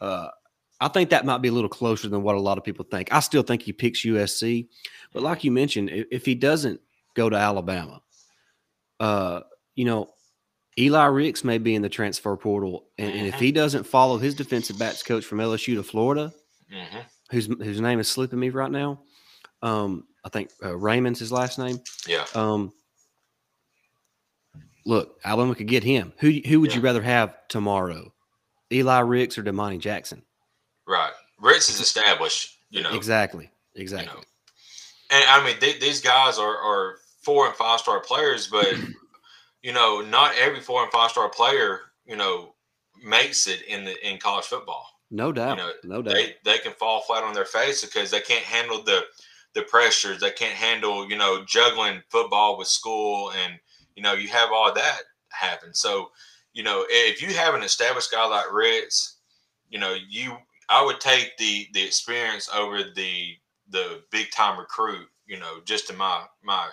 uh, 0.00 0.28
I 0.80 0.88
think 0.88 1.08
that 1.10 1.24
might 1.24 1.38
be 1.38 1.48
a 1.48 1.52
little 1.52 1.70
closer 1.70 2.08
than 2.08 2.22
what 2.22 2.36
a 2.36 2.40
lot 2.40 2.58
of 2.58 2.64
people 2.64 2.84
think. 2.84 3.12
I 3.12 3.20
still 3.20 3.42
think 3.42 3.62
he 3.62 3.72
picks 3.72 4.04
USC, 4.04 4.68
but 5.14 5.22
like 5.22 5.44
you 5.44 5.50
mentioned, 5.50 5.88
if, 5.88 6.06
if 6.10 6.26
he 6.26 6.34
doesn't 6.34 6.80
go 7.14 7.30
to 7.30 7.36
Alabama, 7.36 8.02
uh, 9.00 9.40
you 9.74 9.86
know, 9.86 10.10
Eli 10.78 11.06
Ricks 11.06 11.42
may 11.42 11.58
be 11.58 11.74
in 11.74 11.82
the 11.82 11.88
transfer 11.88 12.36
portal, 12.36 12.86
and, 12.98 13.12
and 13.12 13.26
if 13.26 13.34
mm-hmm. 13.34 13.44
he 13.44 13.52
doesn't 13.52 13.84
follow 13.84 14.16
his 14.16 14.34
defensive 14.34 14.78
backs 14.78 15.02
coach 15.02 15.24
from 15.24 15.38
LSU 15.38 15.74
to 15.74 15.82
Florida, 15.82 16.32
mm-hmm. 16.72 16.98
whose 17.30 17.46
whose 17.46 17.80
name 17.80 17.98
is 17.98 18.08
slipping 18.08 18.38
me 18.38 18.50
right 18.50 18.70
now, 18.70 19.00
um, 19.62 20.04
I 20.24 20.28
think 20.28 20.50
uh, 20.62 20.76
Raymond's 20.76 21.18
his 21.18 21.32
last 21.32 21.58
name. 21.58 21.80
Yeah. 22.06 22.24
Um, 22.34 22.72
look, 24.86 25.18
Alabama 25.24 25.56
could 25.56 25.66
get 25.66 25.82
him. 25.82 26.12
Who 26.18 26.30
who 26.46 26.60
would 26.60 26.70
yeah. 26.70 26.76
you 26.76 26.82
rather 26.82 27.02
have 27.02 27.34
tomorrow, 27.48 28.12
Eli 28.72 29.00
Ricks 29.00 29.36
or 29.36 29.42
Domani 29.42 29.78
Jackson? 29.78 30.22
Right, 30.86 31.12
Ricks 31.40 31.68
is 31.68 31.80
established. 31.80 32.56
You 32.70 32.82
know 32.82 32.94
exactly, 32.94 33.50
exactly. 33.74 34.08
You 34.08 34.14
know. 34.14 34.24
And 35.10 35.24
I 35.28 35.44
mean, 35.44 35.56
they, 35.60 35.78
these 35.78 36.00
guys 36.00 36.38
are 36.38 36.56
are 36.56 36.98
four 37.22 37.46
and 37.46 37.56
five 37.56 37.80
star 37.80 37.98
players, 38.00 38.46
but 38.46 38.72
you 39.62 39.72
know, 39.72 40.00
not 40.00 40.34
every 40.36 40.60
four 40.60 40.82
and 40.82 40.92
five 40.92 41.10
star 41.10 41.28
player, 41.28 41.80
you 42.06 42.16
know, 42.16 42.54
makes 43.02 43.46
it 43.46 43.62
in 43.62 43.84
the 43.84 44.08
in 44.08 44.18
college 44.18 44.46
football. 44.46 44.86
No 45.10 45.32
doubt. 45.32 45.56
You 45.58 45.64
know, 45.64 45.72
no 45.84 46.02
doubt. 46.02 46.14
They 46.14 46.34
they 46.44 46.58
can 46.58 46.72
fall 46.72 47.00
flat 47.02 47.24
on 47.24 47.34
their 47.34 47.44
face 47.44 47.84
because 47.84 48.10
they 48.10 48.20
can't 48.20 48.44
handle 48.44 48.82
the 48.82 49.02
the 49.54 49.62
pressures. 49.62 50.20
They 50.20 50.30
can't 50.30 50.54
handle, 50.54 51.08
you 51.08 51.16
know, 51.16 51.44
juggling 51.46 52.02
football 52.10 52.58
with 52.58 52.68
school 52.68 53.32
and 53.32 53.58
you 53.96 54.02
know, 54.02 54.12
you 54.12 54.28
have 54.28 54.52
all 54.52 54.72
that 54.72 55.00
happen. 55.30 55.74
So, 55.74 56.12
you 56.52 56.62
know, 56.62 56.84
if 56.88 57.20
you 57.20 57.34
have 57.34 57.54
an 57.54 57.64
established 57.64 58.12
guy 58.12 58.24
like 58.26 58.52
Ricks, 58.52 59.16
you 59.68 59.80
know, 59.80 59.96
you 60.08 60.36
I 60.68 60.84
would 60.84 61.00
take 61.00 61.36
the 61.36 61.66
the 61.72 61.84
experience 61.84 62.48
over 62.54 62.82
the 62.94 63.34
the 63.70 64.02
big 64.10 64.30
time 64.30 64.58
recruit, 64.58 65.08
you 65.26 65.38
know, 65.38 65.60
just 65.64 65.90
in 65.90 65.96
my 65.96 66.24
my, 66.42 66.68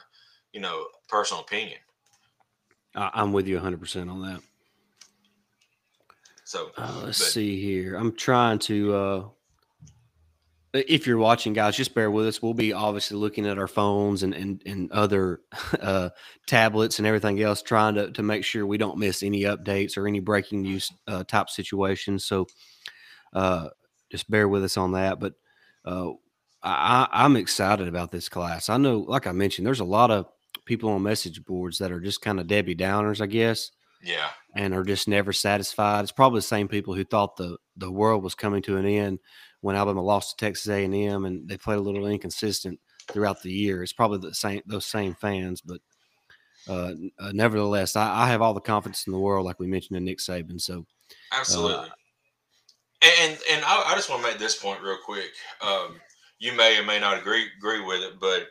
you 0.53 0.61
know, 0.61 0.85
personal 1.07 1.41
opinion. 1.41 1.79
I'm 2.95 3.33
with 3.33 3.47
you 3.47 3.59
100% 3.59 4.09
on 4.09 4.21
that. 4.21 4.41
So 6.45 6.71
uh, 6.77 7.01
let's 7.03 7.19
but, 7.19 7.27
see 7.27 7.61
here. 7.61 7.95
I'm 7.95 8.15
trying 8.15 8.59
to. 8.59 8.95
uh 8.95 9.23
if 10.75 11.07
you're 11.07 11.17
watching, 11.17 11.53
guys, 11.53 11.77
just 11.77 11.95
bear 11.95 12.11
with 12.11 12.27
us. 12.27 12.41
We'll 12.41 12.53
be 12.53 12.73
obviously 12.73 13.15
looking 13.17 13.47
at 13.47 13.57
our 13.57 13.67
phones 13.67 14.23
and 14.23 14.33
and, 14.33 14.61
and 14.65 14.91
other 14.91 15.41
uh, 15.81 16.09
tablets 16.47 16.99
and 16.99 17.07
everything 17.07 17.41
else, 17.41 17.61
trying 17.61 17.95
to, 17.95 18.11
to 18.11 18.23
make 18.23 18.43
sure 18.43 18.65
we 18.65 18.77
don't 18.77 18.97
miss 18.97 19.23
any 19.23 19.43
updates 19.43 19.97
or 19.97 20.07
any 20.07 20.19
breaking 20.19 20.61
news 20.61 20.91
uh, 21.07 21.23
type 21.23 21.49
situations. 21.49 22.25
So 22.25 22.47
uh, 23.33 23.69
just 24.11 24.29
bear 24.29 24.47
with 24.47 24.63
us 24.63 24.77
on 24.77 24.93
that. 24.93 25.19
But 25.19 25.33
uh, 25.85 26.11
I, 26.61 27.07
I'm 27.11 27.37
excited 27.37 27.87
about 27.87 28.11
this 28.11 28.27
class. 28.27 28.69
I 28.69 28.77
know, 28.77 28.99
like 28.99 29.27
I 29.27 29.31
mentioned, 29.31 29.65
there's 29.65 29.79
a 29.79 29.85
lot 29.85 30.11
of 30.11 30.27
people 30.65 30.89
on 30.89 31.03
message 31.03 31.43
boards 31.43 31.77
that 31.79 31.91
are 31.91 31.99
just 31.99 32.21
kind 32.21 32.39
of 32.39 32.47
Debbie 32.47 32.75
Downers, 32.75 33.21
I 33.21 33.27
guess. 33.27 33.71
Yeah. 34.03 34.29
And 34.55 34.73
are 34.73 34.83
just 34.83 35.07
never 35.07 35.33
satisfied. 35.33 36.03
It's 36.03 36.11
probably 36.11 36.39
the 36.39 36.43
same 36.43 36.67
people 36.67 36.93
who 36.93 37.03
thought 37.03 37.37
the 37.37 37.57
the 37.75 37.91
world 37.91 38.23
was 38.23 38.35
coming 38.35 38.61
to 38.63 38.77
an 38.77 38.85
end 38.85 39.19
when 39.61 39.75
Alabama 39.75 40.01
lost 40.01 40.37
to 40.37 40.45
Texas 40.45 40.69
A 40.69 40.83
and 40.83 40.93
M, 40.93 41.25
and 41.25 41.47
they 41.47 41.57
played 41.57 41.79
a 41.79 41.81
little 41.81 42.05
inconsistent 42.05 42.79
throughout 43.11 43.41
the 43.41 43.51
year. 43.51 43.81
It's 43.81 43.93
probably 43.93 44.19
the 44.19 44.33
same 44.33 44.61
those 44.65 44.85
same 44.85 45.15
fans, 45.15 45.61
but 45.61 45.81
uh, 46.67 46.93
uh, 47.19 47.31
nevertheless, 47.33 47.95
I, 47.95 48.23
I, 48.23 48.27
have 48.29 48.41
all 48.41 48.55
the 48.55 48.61
confidence 48.61 49.05
in 49.05 49.13
the 49.13 49.19
world, 49.19 49.45
like 49.45 49.59
we 49.59 49.67
mentioned 49.67 49.97
in 49.97 50.05
Nick 50.05 50.17
Saban. 50.17 50.59
So 50.59 50.85
absolutely. 51.31 51.89
Uh, 51.89 51.89
and 53.21 53.37
and 53.51 53.63
I, 53.65 53.83
I, 53.87 53.95
just 53.95 54.09
want 54.09 54.23
to 54.23 54.27
make 54.27 54.39
this 54.39 54.55
point 54.55 54.81
real 54.81 54.97
quick. 55.03 55.29
Um, 55.61 55.99
you 56.39 56.53
may 56.53 56.79
or 56.79 56.83
may 56.83 56.99
not 56.99 57.17
agree 57.17 57.47
agree 57.57 57.81
with 57.81 58.01
it, 58.01 58.19
but 58.19 58.47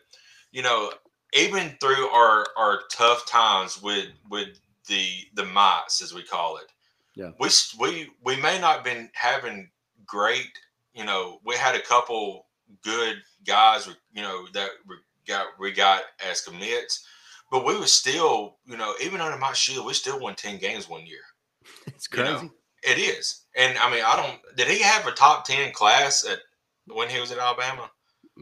you 0.53 0.63
know, 0.63 0.93
even 1.35 1.77
through 1.81 2.09
our 2.09 2.47
our 2.57 2.81
tough 2.91 3.27
times 3.27 3.83
with 3.83 4.07
with 4.31 4.61
the 4.89 5.07
the 5.35 5.45
mites 5.45 6.03
as 6.03 6.15
we 6.15 6.23
call 6.23 6.57
it, 6.59 6.67
yeah, 7.15 7.31
we 7.39 7.49
we 7.79 8.11
we 8.25 8.41
may 8.41 8.61
not 8.61 8.85
been 8.85 9.11
having 9.15 9.71
great. 10.07 10.59
You 10.95 11.05
know, 11.05 11.41
we 11.45 11.57
had 11.57 11.75
a 11.75 11.81
couple 11.81 12.47
good 12.83 13.17
guys, 13.47 13.89
you 14.13 14.23
know, 14.23 14.47
that 14.55 14.71
we 14.89 14.97
got 15.27 15.49
we 15.59 15.73
got 15.73 16.03
as 16.25 16.41
commits, 16.41 17.07
but 17.51 17.65
we 17.65 17.79
were 17.79 17.87
still, 17.87 18.57
you 18.65 18.77
know, 18.77 18.95
even 19.03 19.21
under 19.21 19.39
Mike 19.39 19.55
Shula, 19.55 19.85
we 19.85 19.95
still 19.95 20.21
won 20.21 20.35
ten 20.35 20.59
games 20.59 20.89
one 20.89 21.07
year. 21.07 21.21
It's 21.87 22.07
crazy. 22.07 22.31
You 22.31 22.37
know, 22.37 22.51
it 22.83 22.99
is, 22.99 23.45
and 23.57 23.77
I 23.79 23.91
mean, 23.91 24.05
I 24.05 24.17
don't. 24.17 24.57
Did 24.57 24.69
he 24.69 24.81
have 24.81 25.07
a 25.07 25.13
top 25.13 25.45
ten 25.45 25.73
class 25.73 26.27
at 26.27 26.39
when 26.87 27.09
he 27.09 27.19
was 27.21 27.33
at 27.33 27.39
Alabama? 27.39 27.91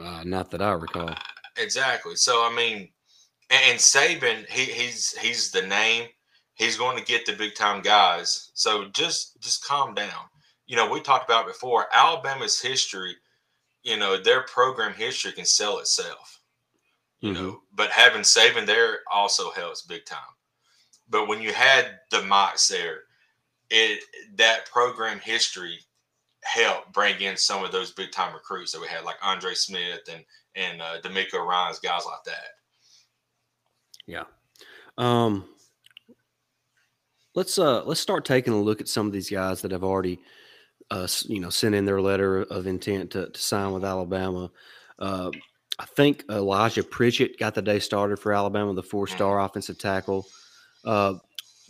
Uh, 0.01 0.25
not 0.25 0.51
that 0.51 0.63
I 0.63 0.73
recall. 0.73 1.15
Exactly. 1.57 2.17
So 2.17 2.45
I 2.45 2.55
mean, 2.55 2.89
and, 3.51 3.61
and 3.71 3.79
Saban, 3.79 4.49
he, 4.49 4.65
he's 4.65 5.17
he's 5.19 5.51
the 5.51 5.63
name. 5.63 6.09
He's 6.55 6.77
going 6.77 6.97
to 6.99 7.05
get 7.05 7.27
the 7.27 7.33
big 7.33 7.55
time 7.55 7.83
guys. 7.83 8.51
So 8.55 8.89
just 8.93 9.41
just 9.41 9.65
calm 9.65 9.95
down. 9.95 10.29
You 10.67 10.77
know, 10.77 10.91
we 10.91 11.01
talked 11.01 11.29
about 11.29 11.47
before. 11.47 11.87
Alabama's 11.93 12.61
history, 12.61 13.17
you 13.83 13.97
know, 13.97 14.17
their 14.17 14.43
program 14.43 14.95
history 14.95 15.33
can 15.33 15.45
sell 15.45 15.79
itself. 15.79 16.41
You 17.21 17.33
mm-hmm. 17.33 17.43
know, 17.43 17.61
but 17.75 17.91
having 17.91 18.23
Saban 18.23 18.67
there 18.67 19.01
also 19.11 19.51
helps 19.51 19.83
big 19.83 20.05
time. 20.07 20.19
But 21.09 21.29
when 21.29 21.43
you 21.43 21.53
had 21.53 21.99
the 22.11 22.23
Mox 22.23 22.69
there, 22.69 23.01
it 23.71 24.03
that 24.37 24.71
program 24.71 25.19
history 25.21 25.79
helped 26.43 26.93
bring 26.93 27.21
in 27.21 27.37
some 27.37 27.65
of 27.65 27.73
those 27.73 27.93
big 27.93 28.13
time 28.13 28.35
recruits 28.35 28.73
that 28.73 28.81
we 28.81 28.89
had, 28.89 29.05
like 29.05 29.17
Andre 29.23 29.55
Smith 29.55 30.01
and 30.13 30.25
and 30.57 30.81
uh, 30.83 31.01
DeMeco 31.03 31.45
Ryans, 31.47 31.79
guys 31.79 32.03
like 32.07 32.25
that. 32.27 32.45
Yeah. 34.07 34.25
Um, 34.99 35.45
let's 37.35 37.59
uh 37.59 37.83
let's 37.85 38.01
start 38.01 38.25
taking 38.25 38.53
a 38.53 38.61
look 38.61 38.81
at 38.81 38.89
some 38.89 39.07
of 39.07 39.13
these 39.13 39.31
guys 39.31 39.63
that 39.63 39.73
have 39.73 39.85
already 39.85 40.21
uh 40.91 41.09
you 41.27 41.41
know 41.41 41.49
sent 41.49 41.75
in 41.75 41.87
their 41.87 42.01
letter 42.01 42.43
of 42.43 42.67
intent 42.67 43.11
to, 43.13 43.31
to 43.31 43.41
sign 43.41 43.73
with 43.73 43.85
Alabama. 43.85 44.51
Uh, 44.99 45.31
I 45.79 45.87
think 45.87 46.25
Elijah 46.31 46.85
Pritchett 46.85 47.39
got 47.39 47.55
the 47.55 47.63
day 47.63 47.79
started 47.79 48.19
for 48.19 48.33
Alabama, 48.33 48.75
the 48.75 48.83
four 48.83 49.07
star 49.07 49.37
mm-hmm. 49.37 49.47
offensive 49.47 49.79
tackle. 49.79 50.27
Uh, 50.85 51.15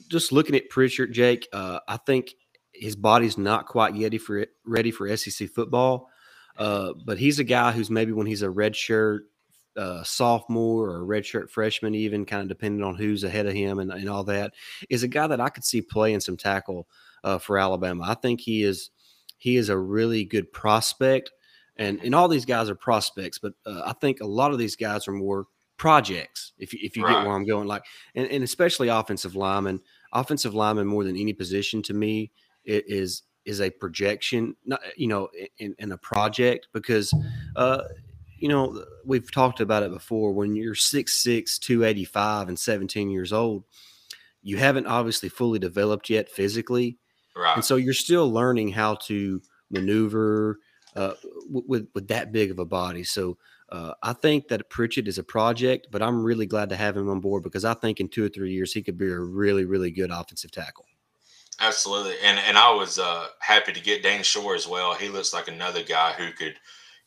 just 0.09 0.33
looking 0.33 0.57
at 0.57 0.69
Pritchett, 0.69 1.13
Jake, 1.13 1.49
uh, 1.53 1.79
I 1.87 1.97
think 1.99 2.35
his 2.75 2.97
body's 2.97 3.39
not 3.39 3.67
quite 3.67 3.95
yet 3.95 4.21
for 4.21 4.47
ready 4.67 4.91
for 4.91 5.15
SEC 5.17 5.49
football. 5.51 6.09
Uh, 6.57 6.93
but 7.05 7.19
he's 7.19 7.39
a 7.39 7.45
guy 7.45 7.73
who's 7.73 7.91
maybe 7.91 8.13
when 8.13 8.27
he's 8.27 8.43
a 8.43 8.51
red 8.51 8.77
shirt 8.77 9.25
uh, 9.77 10.03
sophomore 10.03 10.91
or 10.91 11.03
a 11.03 11.07
redshirt 11.07 11.51
freshman, 11.51 11.95
even 11.95 12.25
kind 12.25 12.43
of 12.43 12.49
depending 12.49 12.85
on 12.85 12.95
who's 12.95 13.25
ahead 13.25 13.47
of 13.47 13.55
him 13.55 13.79
and, 13.79 13.91
and 13.91 14.09
all 14.09 14.25
that, 14.25 14.53
is 14.91 15.03
a 15.03 15.09
guy 15.09 15.27
that 15.27 15.41
I 15.41 15.49
could 15.49 15.65
see 15.65 15.81
playing 15.81 16.21
some 16.21 16.37
tackle 16.37 16.87
uh, 17.25 17.39
for 17.39 17.59
Alabama. 17.59 18.05
I 18.07 18.15
think 18.15 18.41
he 18.41 18.63
is 18.63 18.91
he 19.39 19.57
is 19.57 19.71
a 19.71 19.79
really 19.79 20.25
good 20.25 20.53
prospect, 20.53 21.31
and 21.77 22.01
and 22.03 22.15
all 22.15 22.29
these 22.29 22.45
guys 22.45 22.69
are 22.69 22.75
prospects, 22.75 23.39
but 23.39 23.55
uh, 23.67 23.83
I 23.87 23.95
think 23.95 24.21
a 24.21 24.27
lot 24.27 24.53
of 24.53 24.59
these 24.59 24.77
guys 24.77 25.09
are 25.09 25.13
more 25.13 25.47
projects. 25.79 26.53
If 26.59 26.75
if 26.75 26.97
you 26.97 27.05
right. 27.05 27.15
get 27.15 27.27
where 27.27 27.35
I'm 27.35 27.47
going, 27.47 27.67
like 27.67 27.85
and, 28.15 28.29
and 28.29 28.45
especially 28.45 28.89
offensive 28.89 29.35
linemen, 29.37 29.81
offensive 30.13 30.55
linemen 30.55 30.87
more 30.87 31.05
than 31.05 31.17
any 31.17 31.33
position 31.33 31.83
to 31.85 31.95
me 31.95 32.31
is 32.65 33.23
is 33.45 33.61
a 33.61 33.71
projection, 33.71 34.57
not 34.65 34.81
you 34.97 35.09
know, 35.09 35.29
in, 35.59 35.75
in 35.79 35.93
a 35.93 35.99
project 35.99 36.69
because, 36.73 37.13
uh, 37.57 37.83
you 38.39 38.49
know, 38.49 38.85
we've 39.05 39.31
talked 39.31 39.61
about 39.61 39.83
it 39.83 39.91
before. 39.91 40.33
When 40.33 40.55
you're 40.55 40.75
6'6", 40.75 41.59
285 41.59 42.49
and 42.49 42.59
17 42.59 43.11
years 43.11 43.33
old, 43.33 43.65
you 44.43 44.57
haven't 44.57 44.87
obviously 44.87 45.29
fully 45.29 45.59
developed 45.59 46.11
yet 46.11 46.29
physically, 46.29 46.99
right. 47.37 47.55
and 47.55 47.65
so 47.65 47.77
you're 47.77 47.95
still 47.95 48.31
learning 48.31 48.73
how 48.73 48.95
to 49.07 49.41
maneuver 49.71 50.59
uh, 50.97 51.15
with 51.49 51.89
with 51.95 52.09
that 52.09 52.33
big 52.33 52.51
of 52.51 52.59
a 52.59 52.65
body. 52.65 53.05
So. 53.05 53.39
Uh, 53.71 53.95
I 54.03 54.13
think 54.13 54.49
that 54.49 54.69
Pritchett 54.69 55.09
is 55.09 55.17
a 55.17 55.23
project, 55.25 55.87
but 55.91 56.03
I'm 56.03 56.23
really 56.23 56.45
glad 56.45 56.69
to 56.69 56.77
have 56.77 56.95
him 56.95 57.09
on 57.09 57.21
board 57.21 57.43
because 57.43 57.65
I 57.65 57.73
think 57.73 58.01
in 58.01 58.09
two 58.09 58.23
or 58.23 58.29
three 58.29 58.53
years 58.53 58.75
he 58.75 58.83
could 58.83 58.99
be 58.99 59.09
a 59.09 59.19
really, 59.19 59.65
really 59.65 59.91
good 59.91 60.11
offensive 60.11 60.51
tackle. 60.51 60.85
Absolutely, 61.61 62.15
and 62.23 62.39
and 62.39 62.57
I 62.57 62.73
was 62.73 62.99
uh, 62.99 63.29
happy 63.41 63.73
to 63.73 63.81
get 63.81 64.03
Dayne 64.03 64.23
Shor 64.23 64.55
as 64.55 64.67
well. 64.67 64.95
He 64.95 65.09
looks 65.09 65.33
like 65.33 65.49
another 65.49 65.83
guy 65.83 66.13
who 66.13 66.33
could, 66.33 66.55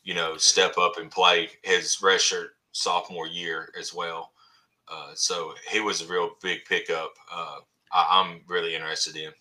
you 0.02 0.14
know, 0.14 0.36
step 0.36 0.78
up 0.78 0.98
and 0.98 1.10
play 1.10 1.50
his 1.62 1.98
redshirt 2.02 2.48
sophomore 2.72 3.26
year 3.26 3.72
as 3.78 3.92
well. 3.92 4.32
Uh, 4.88 5.10
so 5.14 5.52
he 5.68 5.80
was 5.80 6.00
a 6.00 6.06
real 6.06 6.30
big 6.42 6.64
pickup. 6.64 7.12
Uh, 7.32 7.56
I, 7.92 8.20
am 8.20 8.42
really 8.46 8.74
interested 8.74 9.16
in. 9.16 9.32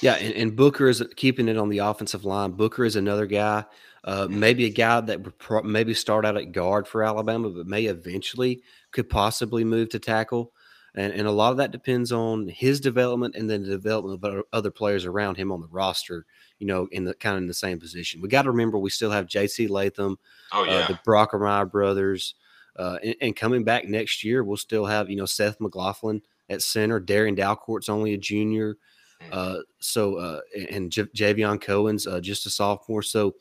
Yeah, 0.00 0.14
and, 0.14 0.34
and, 0.34 0.56
Booker 0.56 0.88
is 0.88 1.02
keeping 1.16 1.48
it 1.48 1.56
on 1.56 1.68
the 1.68 1.78
offensive 1.78 2.24
line. 2.24 2.52
Booker 2.52 2.84
is 2.84 2.96
another 2.96 3.26
guy, 3.26 3.64
uh, 4.04 4.26
maybe 4.28 4.66
a 4.66 4.70
guy 4.70 5.00
that 5.00 5.22
would 5.22 5.38
pro- 5.38 5.62
maybe 5.62 5.94
start 5.94 6.26
out 6.26 6.36
at 6.36 6.52
guard 6.52 6.88
for 6.88 7.02
Alabama, 7.02 7.50
but 7.50 7.66
may 7.66 7.84
eventually 7.84 8.62
could 8.90 9.08
possibly 9.08 9.64
move 9.64 9.88
to 9.90 9.98
tackle 9.98 10.52
and 10.96 11.12
and 11.12 11.28
a 11.28 11.32
lot 11.32 11.50
of 11.50 11.58
that 11.58 11.70
depends 11.70 12.10
on 12.10 12.48
his 12.48 12.80
development 12.80 13.34
and 13.36 13.48
then 13.48 13.62
the 13.62 13.68
development 13.68 14.24
of 14.24 14.44
other 14.52 14.70
players 14.70 15.04
around 15.04 15.36
him 15.36 15.52
on 15.52 15.60
the 15.60 15.68
roster. 15.68 16.24
You 16.58 16.66
know, 16.66 16.88
in 16.90 17.04
the 17.04 17.14
kind 17.14 17.36
of 17.36 17.42
in 17.42 17.48
the 17.48 17.54
same 17.54 17.78
position. 17.78 18.22
We 18.22 18.28
got 18.28 18.42
to 18.42 18.50
remember 18.50 18.78
we 18.78 18.88
still 18.88 19.10
have 19.10 19.26
J.C. 19.26 19.68
Latham, 19.68 20.18
oh 20.52 20.64
yeah, 20.64 20.72
uh, 20.72 20.86
the 20.88 20.98
Brockermeyer 21.06 21.70
brothers, 21.70 22.34
uh, 22.78 22.98
and, 23.04 23.14
and, 23.20 23.36
coming 23.36 23.62
back 23.62 23.84
next 23.86 24.24
year, 24.24 24.42
we'll 24.42 24.56
still 24.56 24.86
have 24.86 25.10
you 25.10 25.16
know 25.16 25.26
Seth 25.26 25.60
McLaughlin 25.60 26.22
at 26.48 26.62
center. 26.62 26.98
Darrian 26.98 27.34
Dalcourt's 27.34 27.90
only 27.90 28.14
a 28.14 28.18
junior, 28.18 28.78
mm. 29.22 29.28
uh, 29.32 29.62
so 29.80 30.16
uh, 30.16 30.40
and 30.70 30.90
J- 30.90 31.02
Javion 31.14 31.60
Cohen's 31.60 32.06
uh, 32.06 32.20
just 32.20 32.46
a 32.46 32.50
sophomore. 32.50 33.02
So 33.02 33.34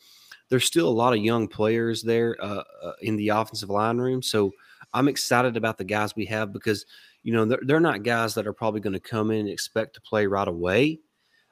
there's 0.49 0.65
still 0.65 0.89
a 0.89 0.89
lot 0.89 1.13
of 1.13 1.19
young 1.19 1.47
players 1.47 2.01
there 2.01 2.35
uh, 2.41 2.63
in 3.01 3.15
the 3.15 3.29
offensive 3.29 3.69
line 3.69 3.97
room. 3.97 4.21
So 4.21 4.51
I'm 4.93 5.07
excited 5.07 5.57
about 5.57 5.77
the 5.77 5.83
guys 5.83 6.15
we 6.15 6.25
have 6.25 6.53
because 6.53 6.85
you 7.25 7.33
know, 7.33 7.43
they're, 7.43 7.59
they're 7.63 7.79
not 7.79 8.03
guys 8.03 8.35
that 8.35 8.45
are 8.45 8.53
probably 8.53 8.79
going 8.79 8.93
to 8.93 8.99
come 8.99 9.31
in 9.31 9.39
and 9.39 9.49
expect 9.49 9.95
to 9.95 10.01
play 10.01 10.27
right 10.27 10.47
away. 10.47 10.99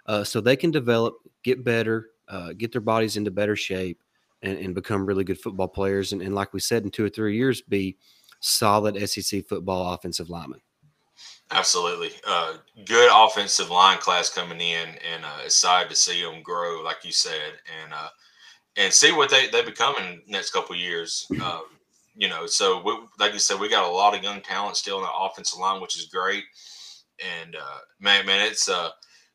Uh, 0.06 0.24
so 0.24 0.40
they 0.40 0.56
can 0.56 0.70
develop, 0.70 1.16
get 1.44 1.64
better, 1.64 2.12
uh, 2.28 2.54
get 2.54 2.72
their 2.72 2.80
bodies 2.80 3.18
into 3.18 3.32
better 3.32 3.56
shape, 3.56 4.00
and, 4.44 4.60
and 4.60 4.76
become 4.76 5.04
really 5.04 5.24
good 5.24 5.40
football 5.40 5.68
players. 5.68 6.14
And, 6.14 6.22
and, 6.22 6.36
like 6.36 6.54
we 6.54 6.60
said, 6.60 6.84
in 6.84 6.92
two 6.92 7.04
or 7.04 7.10
three 7.10 7.36
years, 7.36 7.62
be 7.62 7.98
solid 8.40 9.10
SEC 9.10 9.48
football 9.48 9.94
offensive 9.94 10.30
linemen. 10.30 10.60
Absolutely, 11.50 12.12
uh, 12.28 12.58
good 12.86 13.10
offensive 13.12 13.72
line 13.72 13.98
class 13.98 14.30
coming 14.30 14.62
in, 14.62 14.90
and 15.12 15.26
uh, 15.26 15.40
excited 15.44 15.90
to 15.90 15.96
see 15.96 16.22
them 16.22 16.44
grow, 16.44 16.84
like 16.84 16.98
you 17.04 17.12
said, 17.12 17.54
and 17.82 17.94
uh, 17.94 18.10
and 18.78 18.94
see 18.94 19.12
what 19.12 19.30
they 19.30 19.48
they 19.50 19.64
become 19.64 19.96
in 19.98 20.22
the 20.26 20.32
next 20.32 20.52
couple 20.52 20.76
years. 20.76 21.28
You 22.16 22.30
know, 22.30 22.46
so 22.46 22.82
we, 22.84 22.96
like 23.20 23.34
you 23.34 23.40
said, 23.40 23.60
we 23.60 23.70
got 23.70 23.90
a 23.90 23.92
lot 23.92 24.16
of 24.16 24.24
young 24.24 24.42
talent 24.42 24.78
still 24.78 24.98
in 24.98 25.04
the 25.04 25.12
offensive 25.12 25.60
line, 25.60 25.82
which 25.82 25.98
is 25.98 26.06
great. 26.06 26.44
And 27.42 27.56
uh, 27.56 27.80
man, 28.00 28.26
man, 28.26 28.46
it's 28.46 28.70
uh, 28.70 28.90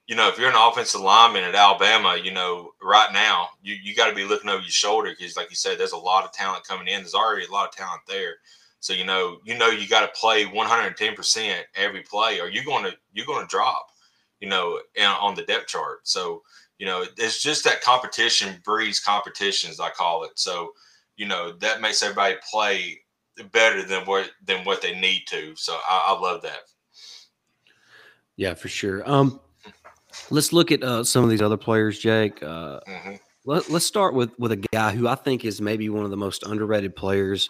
you 0.06 0.16
know, 0.16 0.28
if 0.28 0.38
you're 0.38 0.48
an 0.48 0.56
offensive 0.56 1.00
lineman 1.00 1.44
at 1.44 1.54
Alabama, 1.54 2.18
you 2.22 2.32
know, 2.32 2.70
right 2.82 3.12
now 3.12 3.48
you 3.62 3.74
you 3.82 3.94
got 3.94 4.08
to 4.08 4.14
be 4.14 4.24
looking 4.24 4.48
over 4.48 4.62
your 4.62 4.70
shoulder 4.70 5.10
because, 5.16 5.36
like 5.36 5.50
you 5.50 5.56
said, 5.56 5.78
there's 5.78 5.92
a 5.92 5.98
lot 5.98 6.24
of 6.24 6.32
talent 6.32 6.66
coming 6.66 6.88
in. 6.88 7.00
There's 7.00 7.14
already 7.14 7.46
a 7.46 7.50
lot 7.52 7.68
of 7.68 7.74
talent 7.74 8.02
there. 8.06 8.34
So 8.80 8.92
you 8.92 9.04
know, 9.04 9.38
you 9.44 9.58
know, 9.58 9.68
you 9.68 9.88
got 9.88 10.02
to 10.02 10.18
play 10.20 10.46
110 10.46 11.14
percent 11.14 11.66
every 11.74 12.02
play, 12.02 12.40
or 12.40 12.48
you're 12.48 12.64
going 12.64 12.84
to 12.84 12.96
you're 13.12 13.26
going 13.26 13.42
to 13.42 13.50
drop, 13.50 13.88
you 14.40 14.48
know, 14.48 14.80
on 15.00 15.34
the 15.34 15.42
depth 15.42 15.66
chart. 15.66 16.00
So 16.04 16.42
you 16.78 16.86
know, 16.86 17.04
it's 17.16 17.42
just 17.42 17.64
that 17.64 17.82
competition 17.82 18.60
breeds 18.64 19.00
competitions, 19.00 19.80
I 19.80 19.90
call 19.90 20.24
it. 20.24 20.30
So 20.36 20.70
you 21.18 21.26
know 21.26 21.52
that 21.60 21.82
makes 21.82 22.02
everybody 22.02 22.36
play 22.50 22.98
better 23.52 23.82
than 23.82 24.06
what 24.06 24.30
than 24.46 24.64
what 24.64 24.80
they 24.80 24.98
need 24.98 25.24
to. 25.28 25.54
So 25.56 25.74
I, 25.74 26.14
I 26.16 26.20
love 26.20 26.40
that. 26.42 26.60
Yeah, 28.36 28.54
for 28.54 28.68
sure. 28.68 29.08
Um, 29.08 29.40
let's 30.30 30.52
look 30.52 30.72
at 30.72 30.82
uh, 30.82 31.04
some 31.04 31.24
of 31.24 31.30
these 31.30 31.42
other 31.42 31.56
players, 31.56 31.98
Jake. 31.98 32.42
Uh, 32.42 32.80
mm-hmm. 32.88 33.14
let, 33.44 33.68
let's 33.68 33.84
start 33.84 34.14
with 34.14 34.30
with 34.38 34.52
a 34.52 34.64
guy 34.72 34.94
who 34.94 35.08
I 35.08 35.16
think 35.16 35.44
is 35.44 35.60
maybe 35.60 35.88
one 35.90 36.04
of 36.04 36.10
the 36.10 36.16
most 36.16 36.44
underrated 36.44 36.96
players 36.96 37.48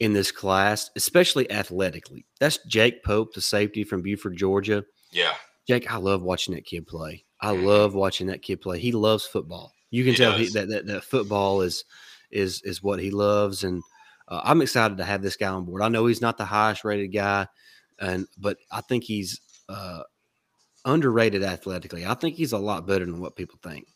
in 0.00 0.12
this 0.12 0.30
class, 0.30 0.90
especially 0.94 1.50
athletically. 1.50 2.24
That's 2.38 2.58
Jake 2.66 3.02
Pope, 3.02 3.34
the 3.34 3.40
safety 3.40 3.82
from 3.82 4.02
Buford, 4.02 4.36
Georgia. 4.36 4.84
Yeah. 5.10 5.32
Jake, 5.66 5.90
I 5.90 5.96
love 5.96 6.22
watching 6.22 6.54
that 6.54 6.64
kid 6.64 6.86
play. 6.86 7.24
I 7.40 7.52
mm-hmm. 7.52 7.64
love 7.64 7.94
watching 7.94 8.28
that 8.28 8.42
kid 8.42 8.60
play. 8.60 8.78
He 8.78 8.92
loves 8.92 9.24
football. 9.26 9.72
You 9.90 10.04
can 10.04 10.12
he 10.12 10.18
tell 10.18 10.32
he, 10.32 10.48
that, 10.50 10.68
that 10.68 10.86
that 10.86 11.04
football 11.04 11.62
is 11.62 11.84
is 12.30 12.62
is 12.62 12.82
what 12.82 13.00
he 13.00 13.10
loves, 13.10 13.64
and 13.64 13.82
uh, 14.28 14.40
I'm 14.44 14.62
excited 14.62 14.98
to 14.98 15.04
have 15.04 15.22
this 15.22 15.36
guy 15.36 15.48
on 15.48 15.64
board. 15.64 15.82
I 15.82 15.88
know 15.88 16.06
he's 16.06 16.20
not 16.20 16.38
the 16.38 16.44
highest 16.44 16.84
rated 16.84 17.12
guy, 17.12 17.46
and 17.98 18.26
but 18.38 18.58
I 18.70 18.80
think 18.82 19.04
he's 19.04 19.40
uh, 19.68 20.02
underrated 20.84 21.42
athletically. 21.42 22.06
I 22.06 22.14
think 22.14 22.36
he's 22.36 22.52
a 22.52 22.58
lot 22.58 22.86
better 22.86 23.04
than 23.04 23.20
what 23.20 23.36
people 23.36 23.58
think. 23.62 23.86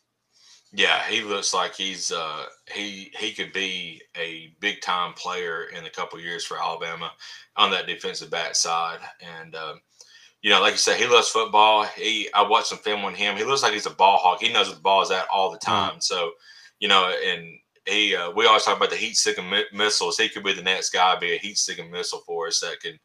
Yeah, 0.75 1.03
he 1.03 1.21
looks 1.21 1.53
like 1.53 1.75
he's 1.75 2.11
uh, 2.11 2.45
he 2.73 3.11
he 3.19 3.31
could 3.31 3.53
be 3.53 4.01
a 4.17 4.55
big 4.59 4.81
time 4.81 5.13
player 5.13 5.65
in 5.65 5.85
a 5.85 5.89
couple 5.89 6.19
years 6.19 6.43
for 6.43 6.59
Alabama 6.59 7.11
on 7.55 7.69
that 7.71 7.85
defensive 7.85 8.31
back 8.31 8.55
side, 8.55 8.99
and 9.21 9.55
um, 9.55 9.81
you 10.41 10.49
know, 10.49 10.59
like 10.59 10.73
you 10.73 10.77
said, 10.77 10.97
he 10.97 11.05
loves 11.05 11.29
football. 11.29 11.85
He 11.85 12.27
I 12.33 12.41
watched 12.41 12.67
some 12.67 12.79
film 12.79 13.05
on 13.05 13.13
him. 13.13 13.37
He 13.37 13.43
looks 13.43 13.61
like 13.61 13.73
he's 13.73 13.85
a 13.85 13.91
ball 13.91 14.17
hawk. 14.17 14.41
He 14.41 14.51
knows 14.51 14.67
where 14.67 14.75
the 14.75 14.81
ball 14.81 15.03
is 15.03 15.11
at 15.11 15.27
all 15.31 15.51
the 15.51 15.57
mm-hmm. 15.57 15.91
time. 15.91 16.01
So, 16.01 16.31
you 16.79 16.87
know, 16.87 17.13
and 17.23 17.47
he 17.85 18.15
uh, 18.15 18.31
we 18.31 18.45
always 18.45 18.63
talk 18.63 18.77
about 18.77 18.89
the 18.89 18.95
heat 18.95 19.17
seeking 19.17 19.49
mi- 19.49 19.65
missiles. 19.73 20.17
He 20.17 20.29
could 20.29 20.43
be 20.43 20.53
the 20.53 20.61
next 20.61 20.91
guy, 20.91 21.17
be 21.17 21.35
a 21.35 21.39
heat 21.39 21.57
seeking 21.57 21.91
missile 21.91 22.23
for 22.25 22.47
us 22.47 22.59
that 22.59 22.79
can 22.79 22.97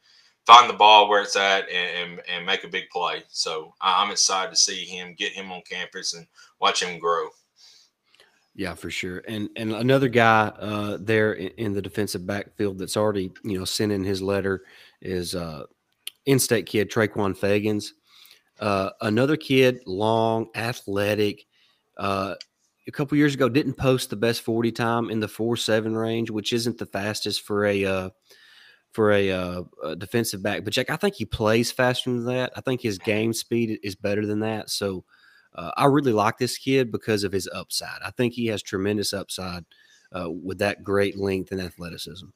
find 0.46 0.68
the 0.68 0.74
ball 0.74 1.08
where 1.08 1.22
it's 1.22 1.36
at 1.36 1.68
and, 1.68 2.12
and, 2.12 2.22
and 2.28 2.46
make 2.46 2.64
a 2.64 2.68
big 2.68 2.88
play. 2.90 3.22
So 3.28 3.74
I'm 3.80 4.10
excited 4.10 4.50
to 4.50 4.56
see 4.56 4.84
him 4.84 5.14
get 5.18 5.32
him 5.32 5.52
on 5.52 5.62
campus 5.68 6.14
and 6.14 6.26
watch 6.60 6.82
him 6.82 6.98
grow. 6.98 7.28
Yeah, 8.54 8.74
for 8.74 8.90
sure. 8.90 9.22
And 9.28 9.50
and 9.56 9.72
another 9.72 10.08
guy 10.08 10.48
uh, 10.58 10.98
there 11.00 11.34
in, 11.34 11.48
in, 11.58 11.72
the 11.74 11.82
defensive 11.82 12.26
backfield 12.26 12.78
that's 12.78 12.96
already 12.96 13.30
you 13.44 13.58
know 13.58 13.64
sent 13.64 13.92
in 13.92 14.02
his 14.02 14.20
letter 14.20 14.64
is 15.00 15.36
uh, 15.36 15.64
in-state 16.26 16.66
kid 16.66 16.90
Traquan 16.90 17.38
Fegans. 17.38 17.90
Uh, 18.58 18.90
another 19.02 19.36
kid, 19.36 19.80
long, 19.86 20.48
athletic. 20.56 21.46
Uh, 21.96 22.34
a 22.88 22.90
couple 22.90 23.18
years 23.18 23.34
ago 23.34 23.48
didn't 23.48 23.74
post 23.74 24.08
the 24.08 24.16
best 24.16 24.40
40 24.40 24.72
time 24.72 25.10
in 25.10 25.20
the 25.20 25.26
4-7 25.26 25.94
range, 25.94 26.30
which 26.30 26.52
isn't 26.54 26.78
the 26.78 26.86
fastest 26.86 27.42
for 27.42 27.66
a 27.66 27.84
uh, 27.84 28.10
for 28.92 29.12
a, 29.12 29.30
uh, 29.30 29.62
a, 29.84 29.94
defensive 29.94 30.42
back. 30.42 30.64
But 30.64 30.72
Jack, 30.72 30.88
I 30.88 30.96
think 30.96 31.14
he 31.14 31.26
plays 31.26 31.70
faster 31.70 32.10
than 32.10 32.24
that. 32.24 32.52
I 32.56 32.62
think 32.62 32.80
his 32.80 32.98
game 32.98 33.34
speed 33.34 33.78
is 33.82 33.94
better 33.94 34.24
than 34.24 34.40
that. 34.40 34.70
So 34.70 35.04
uh, 35.54 35.70
I 35.76 35.84
really 35.84 36.12
like 36.12 36.38
this 36.38 36.56
kid 36.56 36.90
because 36.90 37.22
of 37.22 37.30
his 37.30 37.48
upside. 37.54 38.00
I 38.02 38.10
think 38.10 38.32
he 38.32 38.46
has 38.46 38.62
tremendous 38.62 39.12
upside 39.12 39.66
uh, 40.10 40.30
with 40.30 40.58
that 40.58 40.82
great 40.82 41.18
length 41.18 41.52
and 41.52 41.60
athleticism. 41.60 42.26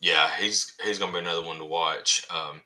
Yeah, 0.00 0.28
he's 0.38 0.74
he's 0.84 0.98
to 0.98 1.06
be 1.12 1.18
another 1.18 1.46
one 1.46 1.58
to 1.58 1.64
watch. 1.64 2.26
Um, 2.30 2.60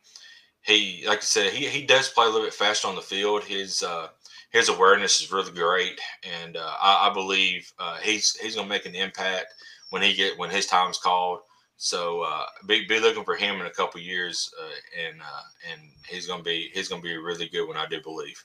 he, 0.63 1.05
like 1.07 1.19
I 1.19 1.23
said, 1.23 1.53
he 1.53 1.67
he 1.67 1.85
does 1.85 2.09
play 2.09 2.27
a 2.27 2.29
little 2.31 2.47
bit 2.47 2.55
faster 2.55 2.89
on 2.89 2.95
the 2.95 3.03
field. 3.03 3.45
His 3.45 3.83
uh, 3.83 4.09
his 4.53 4.69
awareness 4.69 5.21
is 5.21 5.33
really 5.33 5.51
great, 5.51 5.99
and 6.23 6.57
uh, 6.57 6.75
I, 6.81 7.09
I, 7.09 7.15
believe 7.15 7.73
uh, 7.79 7.97
he's 7.97 8.37
he's 8.37 8.55
going 8.55 8.69
to 8.69 8.73
make 8.73 8.85
an 8.85 8.95
impact 8.95 9.47
when 9.91 10.03
he 10.03 10.13
get 10.13 10.39
when 10.39 10.51
his 10.51 10.67
time's 10.67 10.99
called. 10.99 11.41
So 11.79 12.21
uh, 12.21 12.45
be, 12.67 12.87
be 12.87 13.01
looking 13.01 13.25
for 13.25 13.35
him 13.35 13.61
in 13.61 13.67
a 13.67 13.71
couple 13.71 14.01
years, 14.01 14.53
uh, 14.63 15.09
and 15.09 15.21
uh, 15.21 15.73
and 15.73 15.81
he's 16.07 16.27
going 16.27 16.41
to 16.41 16.45
be 16.45 16.71
he's 16.75 16.89
going 16.89 17.01
to 17.01 17.09
be 17.09 17.17
really 17.17 17.49
good 17.49 17.67
when 17.67 17.79
I 17.79 17.87
do 17.87 18.01
believe. 18.03 18.45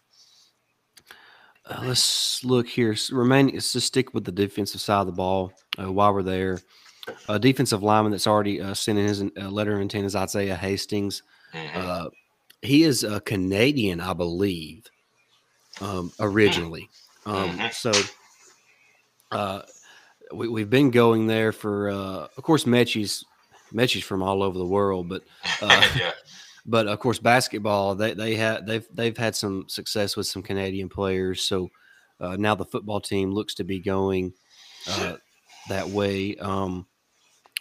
Uh, 1.65 1.81
let's 1.83 2.43
look 2.45 2.67
here. 2.67 2.95
Remaining, 3.11 3.55
let's 3.55 3.73
just 3.73 3.87
stick 3.87 4.13
with 4.13 4.23
the 4.23 4.31
defensive 4.31 4.79
side 4.79 5.01
of 5.01 5.07
the 5.07 5.11
ball 5.11 5.51
while 5.77 6.13
we're 6.13 6.23
there. 6.23 6.59
A 7.27 7.37
defensive 7.37 7.83
lineman 7.83 8.11
that's 8.11 8.27
already 8.27 8.61
sent 8.73 8.97
in 8.97 9.07
his 9.07 9.23
letter 9.35 9.75
of 9.75 9.81
intent 9.81 10.05
is 10.05 10.15
Isaiah 10.15 10.55
Hastings. 10.55 11.21
Mm-hmm. 11.53 12.07
he 12.61 12.83
is 12.83 13.05
a 13.05 13.21
Canadian, 13.21 14.01
I 14.01 14.13
believe 14.13 14.83
um, 15.81 16.11
originally. 16.19 16.89
Um, 17.25 17.57
mm-hmm. 17.57 17.67
So 17.71 17.91
uh, 19.31 19.61
we, 20.33 20.47
we've 20.47 20.69
been 20.69 20.91
going 20.91 21.27
there 21.27 21.51
for, 21.51 21.89
uh, 21.89 22.27
of 22.37 22.43
course, 22.43 22.65
Metchie's 22.65 23.25
Metchie's 23.73 24.03
from 24.03 24.23
all 24.23 24.43
over 24.43 24.57
the 24.57 24.65
world, 24.65 25.09
but 25.09 25.23
uh, 25.61 25.87
yeah. 25.97 26.11
but 26.65 26.87
of 26.87 26.99
course, 26.99 27.19
basketball 27.19 27.95
they 27.95 28.13
they 28.13 28.35
had 28.35 28.65
they've 28.65 28.87
they've 28.93 29.17
had 29.17 29.35
some 29.35 29.65
success 29.67 30.15
with 30.15 30.27
some 30.27 30.41
Canadian 30.41 30.89
players. 30.89 31.41
So 31.41 31.69
uh, 32.19 32.35
now 32.37 32.55
the 32.55 32.65
football 32.65 33.01
team 33.01 33.31
looks 33.31 33.55
to 33.55 33.63
be 33.63 33.79
going 33.79 34.33
uh, 34.89 35.17
that 35.69 35.89
way. 35.89 36.35
Um, 36.37 36.87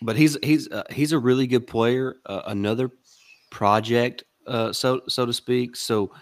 but 0.02 0.16
he's 0.16 0.36
he's 0.42 0.68
uh, 0.70 0.84
he's 0.90 1.12
a 1.12 1.18
really 1.18 1.46
good 1.46 1.66
player. 1.66 2.16
Uh, 2.26 2.42
another 2.46 2.90
project, 3.50 4.24
uh, 4.46 4.72
so 4.72 5.00
so 5.08 5.26
to 5.26 5.32
speak. 5.32 5.76
So 5.76 6.12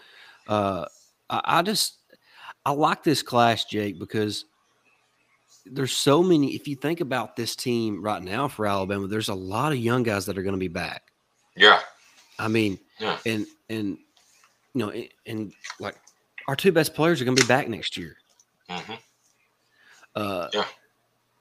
uh, 0.48 0.86
I, 1.30 1.40
I 1.44 1.62
just 1.62 1.98
I 2.64 2.72
like 2.72 3.02
this 3.02 3.22
class, 3.22 3.64
Jake, 3.64 3.98
because 3.98 4.44
there's 5.66 5.92
so 5.92 6.22
many. 6.22 6.54
If 6.54 6.68
you 6.68 6.76
think 6.76 7.00
about 7.00 7.36
this 7.36 7.56
team 7.56 8.02
right 8.02 8.22
now 8.22 8.48
for 8.48 8.66
Alabama, 8.66 9.06
there's 9.06 9.28
a 9.28 9.34
lot 9.34 9.72
of 9.72 9.78
young 9.78 10.02
guys 10.02 10.26
that 10.26 10.38
are 10.38 10.42
going 10.42 10.54
to 10.54 10.58
be 10.58 10.68
back. 10.68 11.12
Yeah, 11.56 11.80
I 12.38 12.48
mean, 12.48 12.78
yeah, 12.98 13.18
and 13.26 13.46
and 13.68 13.98
you 14.74 14.80
know, 14.80 14.90
and, 14.90 15.08
and 15.26 15.52
like 15.80 15.96
our 16.48 16.56
two 16.56 16.72
best 16.72 16.94
players 16.94 17.20
are 17.20 17.24
going 17.24 17.36
to 17.36 17.42
be 17.42 17.48
back 17.48 17.68
next 17.68 17.96
year. 17.96 18.16
Mm-hmm. 18.68 18.94
Uh, 20.14 20.48
yeah. 20.52 20.64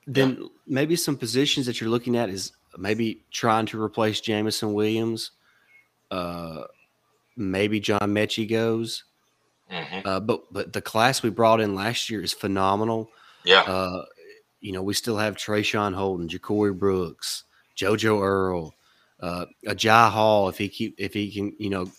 Then 0.05 0.37
yeah. 0.39 0.47
maybe 0.67 0.95
some 0.95 1.17
positions 1.17 1.65
that 1.65 1.79
you're 1.79 1.89
looking 1.89 2.17
at 2.17 2.29
is 2.29 2.51
maybe 2.77 3.23
trying 3.31 3.65
to 3.67 3.81
replace 3.81 4.19
Jameson 4.21 4.73
Williams. 4.73 5.31
Uh, 6.11 6.63
maybe 7.35 7.79
John 7.79 7.99
Metchie 8.01 8.49
goes. 8.49 9.03
Mm-hmm. 9.73 10.07
Uh, 10.07 10.19
but 10.19 10.53
but 10.53 10.71
the 10.71 10.81
class 10.81 11.23
we 11.23 11.29
brought 11.29 11.59
in 11.59 11.73
last 11.73 12.09
year 12.09 12.21
is 12.21 12.31
phenomenal. 12.31 13.09
Yeah. 13.43 13.61
Uh, 13.61 14.05
you 14.61 14.71
know, 14.71 14.83
we 14.83 14.93
still 14.93 15.17
have 15.17 15.35
Traeshon 15.35 15.93
Holden, 15.93 16.29
JaCorey 16.29 16.77
Brooks, 16.77 17.43
JoJo 17.75 18.21
Earle, 18.21 18.73
uh, 19.19 19.45
Jai 19.75 20.09
Hall 20.09 20.47
if 20.47 20.57
he 20.57 20.69
keep 20.69 20.95
if 20.97 21.13
he 21.13 21.31
can, 21.31 21.53
you 21.57 21.69
know, 21.69 21.89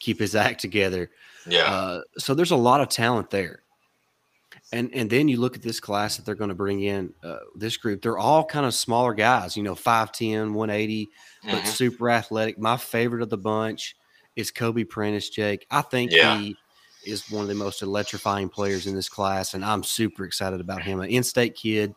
keep 0.00 0.18
his 0.18 0.34
act 0.34 0.60
together. 0.60 1.10
Yeah. 1.46 1.64
Uh, 1.64 2.00
so 2.18 2.34
there's 2.34 2.52
a 2.52 2.56
lot 2.56 2.80
of 2.80 2.88
talent 2.88 3.30
there. 3.30 3.60
And 4.72 4.90
and 4.94 5.10
then 5.10 5.28
you 5.28 5.38
look 5.38 5.56
at 5.56 5.62
this 5.62 5.80
class 5.80 6.16
that 6.16 6.24
they're 6.24 6.34
going 6.34 6.48
to 6.48 6.54
bring 6.54 6.82
in, 6.82 7.12
uh, 7.22 7.38
this 7.56 7.76
group, 7.76 8.00
they're 8.00 8.18
all 8.18 8.44
kind 8.44 8.64
of 8.64 8.74
smaller 8.74 9.12
guys, 9.12 9.56
you 9.56 9.62
know, 9.62 9.74
5'10, 9.74 10.52
180, 10.52 11.06
mm-hmm. 11.06 11.50
but 11.50 11.66
super 11.66 12.10
athletic. 12.10 12.58
My 12.58 12.76
favorite 12.76 13.22
of 13.22 13.28
the 13.28 13.38
bunch 13.38 13.96
is 14.36 14.50
Kobe 14.50 14.84
Prentice, 14.84 15.28
Jake. 15.28 15.66
I 15.70 15.82
think 15.82 16.10
yeah. 16.10 16.38
he 16.38 16.56
is 17.06 17.30
one 17.30 17.42
of 17.42 17.48
the 17.48 17.54
most 17.54 17.82
electrifying 17.82 18.48
players 18.48 18.86
in 18.86 18.94
this 18.94 19.08
class, 19.08 19.54
and 19.54 19.64
I'm 19.64 19.82
super 19.82 20.24
excited 20.24 20.60
about 20.60 20.82
him. 20.82 21.00
An 21.00 21.10
in-state 21.10 21.54
kid 21.54 21.94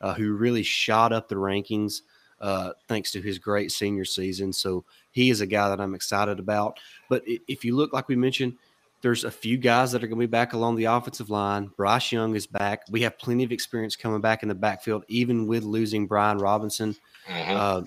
uh, 0.00 0.14
who 0.14 0.34
really 0.34 0.62
shot 0.62 1.12
up 1.12 1.28
the 1.28 1.34
rankings 1.34 2.02
uh, 2.40 2.72
thanks 2.86 3.10
to 3.12 3.20
his 3.20 3.38
great 3.38 3.72
senior 3.72 4.04
season. 4.04 4.52
So 4.52 4.84
he 5.10 5.30
is 5.30 5.40
a 5.40 5.46
guy 5.46 5.68
that 5.68 5.80
I'm 5.80 5.94
excited 5.94 6.38
about. 6.38 6.78
But 7.08 7.22
if 7.26 7.64
you 7.64 7.74
look, 7.74 7.92
like 7.92 8.08
we 8.08 8.16
mentioned, 8.16 8.54
there's 9.00 9.24
a 9.24 9.30
few 9.30 9.56
guys 9.56 9.92
that 9.92 10.02
are 10.02 10.08
going 10.08 10.18
to 10.18 10.26
be 10.26 10.30
back 10.30 10.52
along 10.52 10.76
the 10.76 10.84
offensive 10.86 11.30
line. 11.30 11.70
Bryce 11.76 12.10
Young 12.10 12.34
is 12.34 12.46
back. 12.46 12.82
We 12.90 13.00
have 13.02 13.18
plenty 13.18 13.44
of 13.44 13.52
experience 13.52 13.94
coming 13.96 14.20
back 14.20 14.42
in 14.42 14.48
the 14.48 14.54
backfield, 14.54 15.04
even 15.08 15.46
with 15.46 15.62
losing 15.62 16.06
Brian 16.06 16.38
Robinson. 16.38 16.96
Mm-hmm. 17.28 17.56
Uh, 17.56 17.82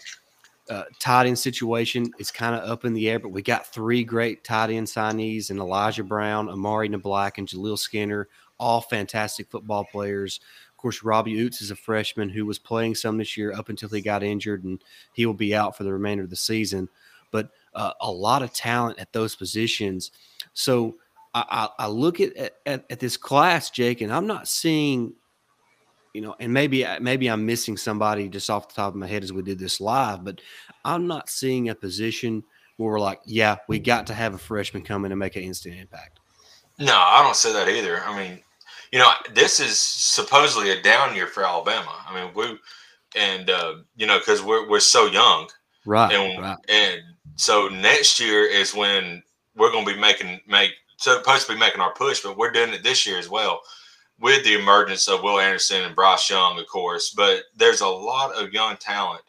uh, 0.71 0.85
tight 0.99 1.27
end 1.27 1.37
situation 1.37 2.09
is 2.17 2.31
kind 2.31 2.55
of 2.55 2.67
up 2.69 2.85
in 2.85 2.93
the 2.93 3.09
air, 3.09 3.19
but 3.19 3.33
we 3.33 3.41
got 3.41 3.67
three 3.67 4.05
great 4.05 4.41
tight 4.45 4.69
end 4.69 4.87
signees 4.87 5.49
and 5.49 5.59
Elijah 5.59 6.03
Brown, 6.03 6.47
Amari 6.47 6.87
Niblack, 6.87 7.37
and 7.37 7.47
Jaleel 7.47 7.77
Skinner, 7.77 8.29
all 8.57 8.79
fantastic 8.79 9.51
football 9.51 9.83
players. 9.83 10.39
Of 10.69 10.77
course, 10.77 11.03
Robbie 11.03 11.35
Ouzts 11.35 11.61
is 11.61 11.71
a 11.71 11.75
freshman 11.75 12.29
who 12.29 12.45
was 12.45 12.57
playing 12.57 12.95
some 12.95 13.17
this 13.17 13.35
year 13.35 13.51
up 13.51 13.67
until 13.67 13.89
he 13.89 13.99
got 13.99 14.23
injured, 14.23 14.63
and 14.63 14.81
he 15.11 15.25
will 15.25 15.33
be 15.33 15.53
out 15.53 15.75
for 15.75 15.83
the 15.83 15.91
remainder 15.91 16.23
of 16.23 16.29
the 16.29 16.37
season. 16.37 16.87
But 17.31 17.49
uh, 17.73 17.91
a 17.99 18.09
lot 18.09 18.41
of 18.41 18.53
talent 18.53 18.97
at 18.97 19.11
those 19.11 19.35
positions. 19.35 20.11
So 20.53 20.95
I, 21.33 21.43
I, 21.79 21.83
I 21.83 21.87
look 21.87 22.21
at, 22.21 22.53
at, 22.65 22.85
at 22.89 22.99
this 23.01 23.17
class, 23.17 23.71
Jake, 23.71 23.99
and 23.99 24.11
I'm 24.11 24.27
not 24.27 24.47
seeing 24.47 25.15
you 26.13 26.21
know, 26.21 26.35
and 26.39 26.53
maybe 26.53 26.85
maybe 26.99 27.29
I'm 27.29 27.45
missing 27.45 27.77
somebody 27.77 28.27
just 28.27 28.49
off 28.49 28.67
the 28.67 28.75
top 28.75 28.93
of 28.93 28.95
my 28.95 29.07
head 29.07 29.23
as 29.23 29.31
we 29.31 29.41
did 29.41 29.59
this 29.59 29.79
live, 29.79 30.23
but 30.23 30.41
I'm 30.83 31.07
not 31.07 31.29
seeing 31.29 31.69
a 31.69 31.75
position 31.75 32.43
where 32.77 32.91
we're 32.91 32.99
like, 32.99 33.19
yeah, 33.25 33.57
we 33.67 33.79
got 33.79 34.07
to 34.07 34.13
have 34.13 34.33
a 34.33 34.37
freshman 34.37 34.83
come 34.83 35.05
in 35.05 35.11
and 35.11 35.19
make 35.19 35.35
an 35.35 35.43
instant 35.43 35.75
impact. 35.75 36.19
No, 36.79 36.95
I 36.95 37.21
don't 37.23 37.35
say 37.35 37.53
that 37.53 37.69
either. 37.69 38.01
I 38.03 38.17
mean, 38.17 38.39
you 38.91 38.99
know, 38.99 39.11
this 39.33 39.59
is 39.59 39.77
supposedly 39.77 40.71
a 40.71 40.81
down 40.81 41.15
year 41.15 41.27
for 41.27 41.45
Alabama. 41.45 41.93
I 42.07 42.21
mean, 42.21 42.33
we 42.35 42.59
and 43.15 43.49
uh, 43.49 43.75
you 43.95 44.07
know 44.07 44.19
because 44.19 44.41
we're 44.41 44.69
we're 44.69 44.79
so 44.79 45.05
young, 45.05 45.49
right? 45.85 46.13
And 46.13 46.41
right. 46.41 46.57
and 46.67 47.01
so 47.35 47.69
next 47.69 48.19
year 48.19 48.45
is 48.45 48.75
when 48.75 49.23
we're 49.55 49.71
going 49.71 49.85
to 49.85 49.93
be 49.93 49.99
making 49.99 50.41
make 50.47 50.71
supposed 50.97 51.47
to 51.47 51.53
be 51.53 51.59
making 51.59 51.81
our 51.81 51.93
push, 51.93 52.21
but 52.21 52.37
we're 52.37 52.51
doing 52.51 52.73
it 52.73 52.83
this 52.83 53.07
year 53.07 53.17
as 53.17 53.29
well 53.29 53.61
with 54.21 54.43
the 54.43 54.53
emergence 54.53 55.07
of 55.07 55.23
Will 55.23 55.39
Anderson 55.39 55.83
and 55.83 55.95
Bryce 55.95 56.29
Young, 56.29 56.59
of 56.59 56.67
course, 56.67 57.09
but 57.09 57.43
there's 57.55 57.81
a 57.81 57.87
lot 57.87 58.33
of 58.35 58.53
young 58.53 58.77
talent 58.77 59.21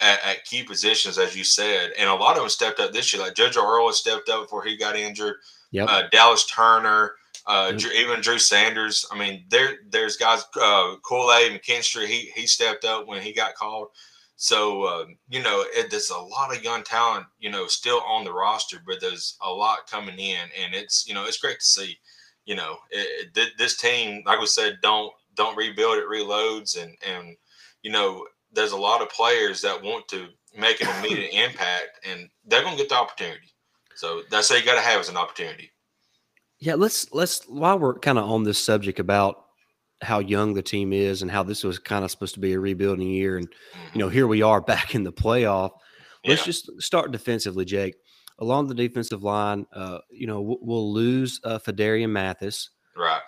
at, 0.00 0.18
at, 0.24 0.44
key 0.44 0.64
positions, 0.64 1.16
as 1.16 1.36
you 1.36 1.44
said, 1.44 1.92
and 1.96 2.10
a 2.10 2.14
lot 2.14 2.36
of 2.36 2.42
them 2.42 2.48
stepped 2.48 2.80
up 2.80 2.92
this 2.92 3.12
year. 3.12 3.22
Like 3.22 3.34
JoJo 3.34 3.62
Earle 3.62 3.86
has 3.86 3.98
stepped 3.98 4.28
up 4.28 4.42
before 4.42 4.64
he 4.64 4.76
got 4.76 4.96
injured. 4.96 5.36
Yep. 5.70 5.88
Uh, 5.88 6.02
Dallas 6.10 6.44
Turner, 6.46 7.12
uh, 7.46 7.72
yep. 7.76 7.92
even 7.92 8.20
Drew 8.20 8.38
Sanders. 8.38 9.06
I 9.12 9.18
mean, 9.18 9.44
there 9.48 9.76
there's 9.88 10.16
guys. 10.16 10.44
Uh, 10.60 10.96
Kool-Aid 11.02 11.52
McKinstry, 11.52 12.06
he 12.06 12.32
he 12.34 12.46
stepped 12.46 12.84
up 12.84 13.06
when 13.06 13.22
he 13.22 13.32
got 13.32 13.54
called. 13.54 13.88
So 14.36 14.82
uh, 14.82 15.04
you 15.28 15.40
know, 15.40 15.64
it, 15.72 15.88
there's 15.88 16.10
a 16.10 16.18
lot 16.18 16.54
of 16.54 16.64
young 16.64 16.82
talent, 16.82 17.26
you 17.38 17.48
know, 17.48 17.68
still 17.68 18.00
on 18.00 18.24
the 18.24 18.32
roster, 18.32 18.78
but 18.84 19.00
there's 19.00 19.36
a 19.40 19.50
lot 19.50 19.88
coming 19.88 20.18
in, 20.18 20.48
and 20.60 20.74
it's 20.74 21.06
you 21.06 21.14
know, 21.14 21.26
it's 21.26 21.38
great 21.38 21.60
to 21.60 21.64
see 21.64 21.96
you 22.44 22.54
know, 22.54 22.76
it, 22.90 23.30
it, 23.36 23.52
this 23.58 23.76
team, 23.76 24.22
like 24.26 24.40
we 24.40 24.46
said, 24.46 24.78
don't 24.82 25.12
don't 25.34 25.56
rebuild 25.56 25.98
it, 25.98 26.08
reloads, 26.08 26.80
and 26.80 26.96
and 27.06 27.36
you 27.82 27.90
know, 27.90 28.26
there's 28.52 28.72
a 28.72 28.76
lot 28.76 29.02
of 29.02 29.08
players 29.08 29.60
that 29.62 29.82
want 29.82 30.08
to 30.08 30.26
make 30.56 30.80
an 30.80 30.88
immediate 30.98 31.30
impact, 31.32 32.00
and 32.06 32.28
they're 32.44 32.62
gonna 32.62 32.76
get 32.76 32.88
the 32.88 32.96
opportunity. 32.96 33.52
So 33.94 34.22
that's 34.30 34.50
all 34.50 34.58
you 34.58 34.64
got 34.64 34.74
to 34.74 34.80
have 34.80 35.00
is 35.00 35.08
an 35.08 35.16
opportunity. 35.16 35.70
Yeah, 36.58 36.74
let's 36.74 37.12
let's 37.12 37.44
while 37.48 37.78
we're 37.78 37.98
kind 37.98 38.18
of 38.18 38.28
on 38.28 38.44
this 38.44 38.58
subject 38.58 38.98
about 38.98 39.44
how 40.00 40.18
young 40.18 40.54
the 40.54 40.62
team 40.62 40.92
is 40.92 41.22
and 41.22 41.30
how 41.30 41.44
this 41.44 41.62
was 41.62 41.78
kind 41.78 42.04
of 42.04 42.10
supposed 42.10 42.34
to 42.34 42.40
be 42.40 42.54
a 42.54 42.60
rebuilding 42.60 43.08
year, 43.08 43.36
and 43.36 43.48
mm-hmm. 43.48 43.88
you 43.94 43.98
know, 44.00 44.08
here 44.08 44.26
we 44.26 44.42
are 44.42 44.60
back 44.60 44.94
in 44.94 45.04
the 45.04 45.12
playoff. 45.12 45.70
Let's 46.24 46.42
yeah. 46.42 46.46
just 46.46 46.82
start 46.82 47.10
defensively, 47.10 47.64
Jake 47.64 47.94
along 48.38 48.68
the 48.68 48.74
defensive 48.74 49.22
line, 49.22 49.66
uh, 49.72 49.98
you 50.10 50.26
know, 50.26 50.40
we'll, 50.40 50.58
we'll 50.60 50.92
lose 50.92 51.40
uh, 51.44 51.58
Phidarian 51.58 52.10
Mathis, 52.10 52.70
right? 52.96 53.20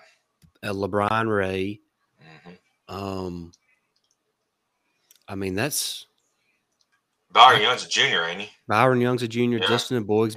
Uh, 0.63 0.73
LaBryan 0.73 1.35
Ray. 1.35 1.81
Mm-hmm. 2.23 2.95
Um, 2.95 3.53
I 5.29 5.35
mean, 5.35 5.55
that's 5.55 6.07
Byron 7.35 7.63
Young's 7.63 7.85
a 7.85 7.89
junior, 7.89 8.25
ain't 8.25 8.43
he? 8.43 8.51
Byron 8.69 9.01
Young's 9.01 9.23
a 9.23 9.29
junior. 9.29 9.59
Yeah. 9.59 9.67
Justin 9.67 10.05
Boyd 10.05 10.37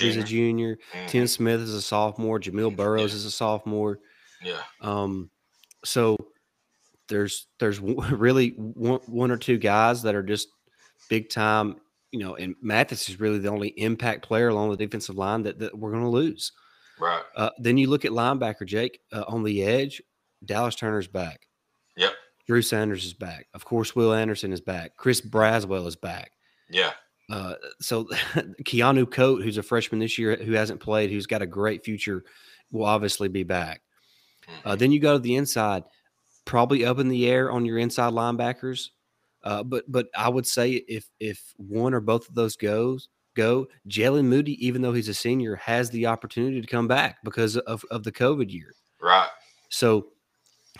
is 0.00 0.16
a 0.16 0.22
junior. 0.22 0.78
Mm-hmm. 0.92 1.06
Tim 1.08 1.26
Smith 1.26 1.60
is 1.60 1.74
a 1.74 1.82
sophomore. 1.82 2.38
Jamil 2.38 2.74
Burroughs 2.74 3.10
yeah. 3.10 3.16
is 3.16 3.24
a 3.24 3.30
sophomore. 3.30 3.98
Yeah. 4.42 4.62
Um, 4.80 5.30
so 5.84 6.16
there's 7.08 7.48
there's 7.58 7.80
really 7.80 8.50
one, 8.50 9.00
one 9.06 9.30
or 9.30 9.36
two 9.36 9.58
guys 9.58 10.02
that 10.02 10.14
are 10.14 10.22
just 10.22 10.48
big 11.08 11.28
time 11.30 11.76
you 12.12 12.18
know, 12.18 12.36
and 12.36 12.54
Mathis 12.60 13.08
is 13.08 13.20
really 13.20 13.38
the 13.38 13.48
only 13.48 13.68
impact 13.68 14.22
player 14.22 14.48
along 14.48 14.70
the 14.70 14.76
defensive 14.76 15.16
line 15.16 15.42
that, 15.44 15.58
that 15.58 15.76
we're 15.76 15.92
going 15.92 16.02
to 16.02 16.08
lose. 16.08 16.52
Right. 16.98 17.22
Uh, 17.36 17.50
then 17.58 17.78
you 17.78 17.88
look 17.88 18.04
at 18.04 18.10
linebacker 18.10 18.66
Jake 18.66 19.00
uh, 19.12 19.24
on 19.26 19.42
the 19.42 19.62
edge. 19.62 20.02
Dallas 20.44 20.74
Turner's 20.74 21.06
back. 21.06 21.46
Yep. 21.96 22.12
Drew 22.46 22.62
Sanders 22.62 23.04
is 23.04 23.14
back. 23.14 23.46
Of 23.54 23.64
course, 23.64 23.94
Will 23.94 24.12
Anderson 24.12 24.52
is 24.52 24.60
back. 24.60 24.96
Chris 24.96 25.20
Braswell 25.20 25.86
is 25.86 25.96
back. 25.96 26.32
Yeah. 26.68 26.92
Uh, 27.30 27.54
so 27.80 28.04
Keanu 28.64 29.04
Koht, 29.04 29.42
who's 29.42 29.58
a 29.58 29.62
freshman 29.62 30.00
this 30.00 30.18
year, 30.18 30.36
who 30.36 30.52
hasn't 30.52 30.80
played, 30.80 31.10
who's 31.10 31.26
got 31.26 31.42
a 31.42 31.46
great 31.46 31.84
future, 31.84 32.24
will 32.72 32.86
obviously 32.86 33.28
be 33.28 33.44
back. 33.44 33.82
Mm-hmm. 34.48 34.68
Uh, 34.68 34.76
then 34.76 34.92
you 34.92 34.98
go 34.98 35.14
to 35.14 35.18
the 35.18 35.36
inside, 35.36 35.84
probably 36.44 36.84
up 36.84 36.98
in 36.98 37.08
the 37.08 37.28
air 37.28 37.50
on 37.50 37.64
your 37.64 37.78
inside 37.78 38.12
linebackers. 38.12 38.88
Uh, 39.42 39.62
but 39.62 39.84
but 39.90 40.08
I 40.16 40.28
would 40.28 40.46
say 40.46 40.72
if 40.72 41.08
if 41.18 41.54
one 41.56 41.94
or 41.94 42.00
both 42.00 42.28
of 42.28 42.34
those 42.34 42.56
goes 42.56 43.08
go, 43.34 43.68
Jaylen 43.88 44.24
Moody, 44.24 44.64
even 44.64 44.82
though 44.82 44.92
he's 44.92 45.08
a 45.08 45.14
senior, 45.14 45.56
has 45.56 45.90
the 45.90 46.06
opportunity 46.06 46.60
to 46.60 46.66
come 46.66 46.88
back 46.88 47.18
because 47.24 47.56
of, 47.56 47.84
of 47.90 48.02
the 48.02 48.12
COVID 48.12 48.52
year. 48.52 48.74
Right. 49.00 49.28
So 49.68 50.08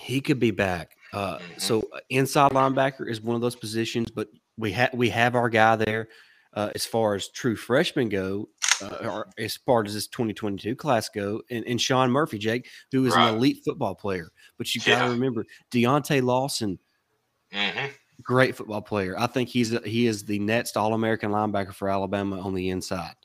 he 0.01 0.21
could 0.21 0.39
be 0.39 0.51
back. 0.51 0.97
Uh, 1.13 1.39
mm-hmm. 1.39 1.59
So 1.59 1.89
uh, 1.93 2.01
inside 2.11 2.53
linebacker 2.53 3.09
is 3.09 3.21
one 3.21 3.35
of 3.35 3.41
those 3.41 3.57
positions, 3.57 4.11
but 4.11 4.29
we 4.57 4.73
have 4.73 4.93
we 4.93 5.09
have 5.11 5.35
our 5.35 5.49
guy 5.49 5.77
there. 5.77 6.09
Uh, 6.53 6.69
as 6.75 6.85
far 6.85 7.15
as 7.15 7.29
true 7.29 7.55
freshmen 7.55 8.09
go, 8.09 8.49
uh, 8.83 9.09
or 9.09 9.29
as 9.39 9.57
far 9.59 9.85
as 9.85 9.95
this 9.95 10.09
2022 10.09 10.75
class 10.75 11.09
go, 11.09 11.41
and, 11.49 11.65
and 11.65 11.81
Sean 11.81 12.11
Murphy, 12.11 12.39
Jake, 12.39 12.67
who 12.91 13.07
is 13.07 13.15
right. 13.15 13.29
an 13.29 13.37
elite 13.37 13.61
football 13.65 13.95
player. 13.95 14.33
But 14.59 14.75
you 14.75 14.81
got 14.81 14.99
to 14.99 15.05
yeah. 15.07 15.11
remember 15.13 15.47
Deontae 15.71 16.25
Lawson. 16.25 16.81
Mm-hmm 17.55 17.87
great 18.31 18.55
football 18.55 18.81
player. 18.81 19.17
I 19.19 19.27
think 19.27 19.49
he's 19.49 19.77
he 19.85 20.07
is 20.07 20.25
the 20.25 20.39
next 20.39 20.77
All 20.77 20.95
American 20.95 21.33
linebacker 21.33 21.75
for 21.75 21.91
Alabama 21.91 22.41
on 22.41 22.55
the 22.55 22.69
inside. 22.69 23.17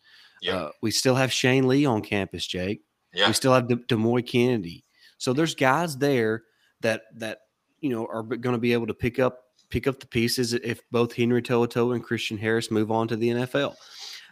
Yeah. 0.41 0.55
Uh, 0.55 0.71
we 0.81 0.89
still 0.89 1.13
have 1.13 1.31
Shane 1.31 1.67
Lee 1.67 1.85
on 1.85 2.01
campus, 2.01 2.47
Jake. 2.47 2.81
Yeah. 3.13 3.27
We 3.27 3.33
still 3.33 3.53
have 3.53 3.67
De- 3.67 3.75
Demoy 3.75 4.27
Kennedy. 4.27 4.83
So 5.19 5.31
there's 5.31 5.53
guys 5.53 5.95
there 5.95 6.41
that 6.81 7.03
that 7.17 7.41
you 7.81 7.91
know 7.91 8.07
are 8.07 8.23
going 8.23 8.55
to 8.55 8.59
be 8.59 8.73
able 8.73 8.87
to 8.87 8.95
pick 8.95 9.19
up 9.19 9.43
pick 9.69 9.85
up 9.85 9.99
the 9.99 10.07
pieces 10.07 10.53
if 10.53 10.81
both 10.89 11.13
Henry 11.13 11.43
To'oTo'o 11.43 11.93
and 11.93 12.03
Christian 12.03 12.39
Harris 12.39 12.71
move 12.71 12.89
on 12.89 13.07
to 13.09 13.15
the 13.15 13.29
NFL. 13.29 13.75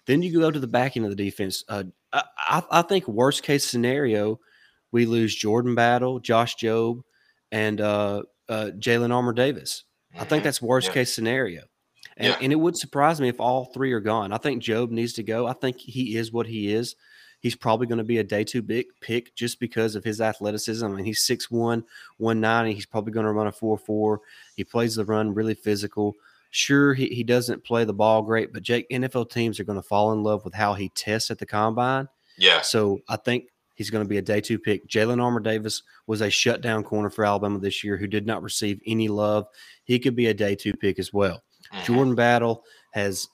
Then 0.07 0.23
you 0.23 0.39
go 0.39 0.49
to 0.49 0.59
the 0.59 0.65
back 0.65 0.97
end 0.97 1.05
of 1.05 1.15
the 1.15 1.23
defense. 1.23 1.63
Uh, 1.69 1.83
I, 2.11 2.63
I 2.71 2.81
think 2.81 3.07
worst 3.07 3.43
case 3.43 3.63
scenario, 3.63 4.39
we 4.91 5.05
lose 5.05 5.35
Jordan 5.35 5.75
Battle, 5.75 6.19
Josh 6.19 6.55
Jobe, 6.55 7.03
and 7.51 7.79
uh, 7.79 8.23
uh, 8.49 8.71
Jalyn 8.79 9.13
Armour 9.13 9.33
Davis. 9.33 9.83
I 10.17 10.25
think 10.25 10.43
that's 10.43 10.61
worst 10.61 10.87
yeah. 10.87 10.93
case 10.93 11.13
scenario. 11.13 11.63
And, 12.17 12.27
yeah. 12.27 12.37
and 12.41 12.51
it 12.51 12.57
would 12.57 12.77
surprise 12.77 13.19
me 13.19 13.29
if 13.29 13.39
all 13.39 13.65
three 13.65 13.91
are 13.91 13.99
gone. 13.99 14.31
I 14.31 14.37
think 14.37 14.61
Jobe 14.61 14.91
needs 14.91 15.13
to 15.13 15.23
go. 15.23 15.47
I 15.47 15.53
think 15.53 15.79
he 15.79 16.15
is 16.15 16.31
what 16.31 16.47
he 16.47 16.73
is. 16.73 16.95
He's 17.39 17.55
probably 17.55 17.87
going 17.87 17.97
to 17.97 18.05
be 18.05 18.19
a 18.19 18.23
day 18.23 18.43
two 18.43 18.61
big 18.61 18.85
pick 19.01 19.35
just 19.35 19.59
because 19.59 19.95
of 19.95 20.03
his 20.03 20.21
athleticism. 20.21 20.85
I 20.85 20.89
mean, 20.89 21.05
he's 21.05 21.27
6'1, 21.27 21.83
190. 22.17 22.73
He's 22.73 22.85
probably 22.85 23.11
going 23.11 23.25
to 23.25 23.33
run 23.33 23.47
a 23.47 23.51
4 23.51 23.77
4. 23.77 24.21
He 24.55 24.63
plays 24.63 24.95
the 24.95 25.03
run 25.03 25.33
really 25.33 25.53
physical. 25.53 26.13
Sure, 26.51 26.93
he, 26.93 27.07
he 27.07 27.23
doesn't 27.23 27.63
play 27.63 27.83
the 27.83 27.93
ball 27.93 28.21
great, 28.21 28.53
but 28.53 28.61
Jake, 28.61 28.87
NFL 28.89 29.31
teams 29.31 29.59
are 29.59 29.63
going 29.63 29.81
to 29.81 29.87
fall 29.87 30.13
in 30.13 30.23
love 30.23 30.45
with 30.45 30.53
how 30.53 30.75
he 30.75 30.89
tests 30.89 31.31
at 31.31 31.39
the 31.39 31.45
combine. 31.45 32.07
Yeah. 32.37 32.61
So 32.61 32.99
I 33.09 33.17
think 33.17 33.45
He's 33.75 33.89
going 33.89 34.03
to 34.03 34.09
be 34.09 34.17
a 34.17 34.21
day 34.21 34.41
two 34.41 34.59
pick. 34.59 34.87
Jalyn 34.87 35.21
Armour 35.21 35.39
Davis 35.39 35.83
was 36.07 36.21
a 36.21 36.29
shutdown 36.29 36.83
corner 36.83 37.09
for 37.09 37.25
Alabama 37.25 37.59
this 37.59 37.83
year 37.83 37.97
who 37.97 38.07
did 38.07 38.25
not 38.25 38.43
receive 38.43 38.79
any 38.85 39.07
love. 39.07 39.47
He 39.83 39.99
could 39.99 40.15
be 40.15 40.27
a 40.27 40.33
day 40.33 40.55
two 40.55 40.73
pick 40.73 40.99
as 40.99 41.11
well. 41.11 41.43
Mm-hmm. 41.73 41.85
Jordan 41.85 42.15
Battle 42.15 42.63
has 42.91 43.27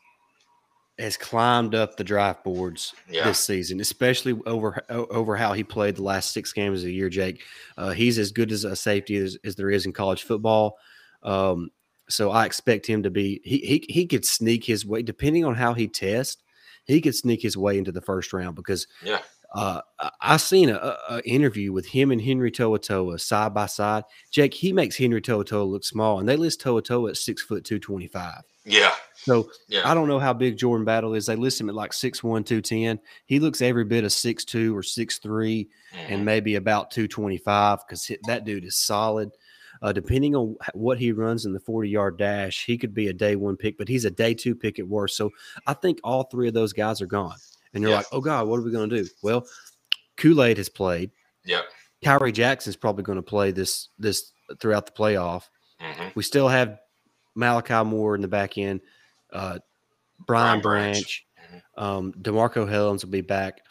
has 0.99 1.15
climbed 1.15 1.75
up 1.75 1.95
the 1.95 2.03
draft 2.03 2.43
boards 2.43 2.93
yeah. 3.09 3.23
this 3.23 3.39
season, 3.39 3.79
especially 3.79 4.37
over 4.45 4.81
over 4.89 5.35
how 5.35 5.53
he 5.53 5.63
played 5.63 5.95
the 5.95 6.03
last 6.03 6.33
six 6.33 6.51
games 6.51 6.81
of 6.81 6.85
the 6.85 6.93
year. 6.93 7.09
Jake, 7.09 7.41
uh, 7.77 7.91
he's 7.91 8.19
as 8.19 8.31
good 8.31 8.51
as 8.51 8.65
a 8.65 8.75
safety 8.75 9.15
as, 9.17 9.37
as 9.43 9.55
there 9.55 9.69
is 9.69 9.85
in 9.85 9.93
college 9.93 10.23
football. 10.23 10.77
Um, 11.23 11.69
so 12.09 12.31
I 12.31 12.45
expect 12.45 12.85
him 12.85 13.03
to 13.03 13.09
be. 13.09 13.41
He, 13.43 13.59
he 13.59 13.85
he 13.89 14.07
could 14.07 14.25
sneak 14.25 14.65
his 14.65 14.85
way, 14.85 15.01
depending 15.01 15.45
on 15.45 15.55
how 15.55 15.73
he 15.73 15.87
tests. 15.87 16.41
He 16.85 17.01
could 17.01 17.15
sneak 17.15 17.41
his 17.41 17.55
way 17.55 17.77
into 17.77 17.91
the 17.91 18.01
first 18.01 18.33
round 18.33 18.55
because 18.55 18.87
yeah. 19.03 19.19
Uh, 19.53 19.81
I 20.21 20.37
seen 20.37 20.69
a, 20.69 20.97
a, 21.09 21.21
interview 21.25 21.73
with 21.73 21.87
him 21.87 22.11
and 22.11 22.21
Henry 22.21 22.51
To'oTo'o 22.51 23.19
side 23.19 23.53
by 23.53 23.65
side. 23.65 24.03
Jake, 24.29 24.53
he 24.53 24.71
makes 24.71 24.95
Henry 24.95 25.21
To'oTo'o 25.21 25.67
look 25.67 25.83
small, 25.83 26.19
and 26.19 26.29
they 26.29 26.35
list 26.35 26.61
To'oTo'o 26.61 27.09
at 27.09 27.17
six 27.17 27.41
foot 27.41 27.65
two 27.65 27.79
twenty 27.79 28.07
five. 28.07 28.43
Yeah. 28.63 28.91
So 29.15 29.49
yeah. 29.67 29.89
I 29.89 29.95
don't 29.95 30.07
know 30.07 30.19
how 30.19 30.33
big 30.33 30.57
Jordan 30.57 30.85
Battle 30.85 31.15
is. 31.15 31.25
They 31.25 31.35
list 31.35 31.59
him 31.59 31.69
at 31.69 31.75
like 31.75 31.93
six 31.93 32.23
one, 32.23 32.43
two 32.43 32.61
ten. 32.61 32.99
He 33.25 33.39
looks 33.39 33.61
every 33.61 33.85
bit 33.85 34.03
of 34.03 34.11
six 34.11 34.45
two 34.45 34.77
or 34.77 34.83
six 34.83 35.17
three, 35.17 35.69
mm-hmm. 35.93 36.13
and 36.13 36.25
maybe 36.25 36.55
about 36.55 36.91
two 36.91 37.07
twenty 37.07 37.37
five 37.37 37.79
because 37.87 38.11
that 38.27 38.45
dude 38.45 38.65
is 38.65 38.77
solid. 38.77 39.31
Uh, 39.81 39.93
depending 39.93 40.35
on 40.35 40.55
what 40.73 40.99
he 40.99 41.13
runs 41.13 41.45
in 41.45 41.53
the 41.53 41.59
40 41.59 41.89
yard 41.89 42.17
dash, 42.17 42.65
he 42.65 42.77
could 42.77 42.93
be 42.93 43.07
a 43.07 43.13
day 43.13 43.37
one 43.37 43.55
pick, 43.55 43.77
but 43.77 43.87
he's 43.87 44.03
a 44.03 44.11
day 44.11 44.33
two 44.33 44.53
pick 44.53 44.77
at 44.77 44.85
worst. 44.85 45.15
So 45.15 45.31
I 45.67 45.73
think 45.73 45.99
all 46.03 46.23
three 46.23 46.49
of 46.49 46.53
those 46.53 46.73
guys 46.73 47.01
are 47.01 47.07
gone. 47.07 47.37
And 47.73 47.83
you're 47.83 47.91
yeah. 47.91 47.97
like, 47.97 48.07
oh 48.11 48.21
God, 48.21 48.47
what 48.47 48.59
are 48.59 48.63
we 48.63 48.71
going 48.71 48.89
to 48.89 49.03
do? 49.03 49.09
Well, 49.21 49.45
Kool 50.17 50.43
Aid 50.43 50.57
has 50.57 50.69
played. 50.69 51.11
Yep. 51.45 51.65
Khyree 52.03 52.33
Jackson's 52.33 52.75
probably 52.75 53.03
going 53.03 53.17
to 53.17 53.21
play 53.23 53.51
this 53.51 53.89
this 53.97 54.31
throughout 54.59 54.85
the 54.85 54.91
playoff. 54.91 55.43
Mm-hmm. 55.81 56.09
We 56.15 56.23
still 56.23 56.47
have 56.47 56.79
Malachi 57.35 57.83
Moore 57.83 58.15
in 58.15 58.21
the 58.21 58.27
back 58.27 58.57
end, 58.57 58.81
uh, 59.31 59.59
Brian, 60.25 60.59
Brian 60.59 60.61
Branch, 60.61 60.93
Branch. 60.93 61.63
Mm-hmm. 61.77 61.83
Um, 61.83 62.13
DeMarcco 62.13 62.69
Hellams 62.69 63.03
will 63.03 63.11
be 63.11 63.21
back. 63.21 63.61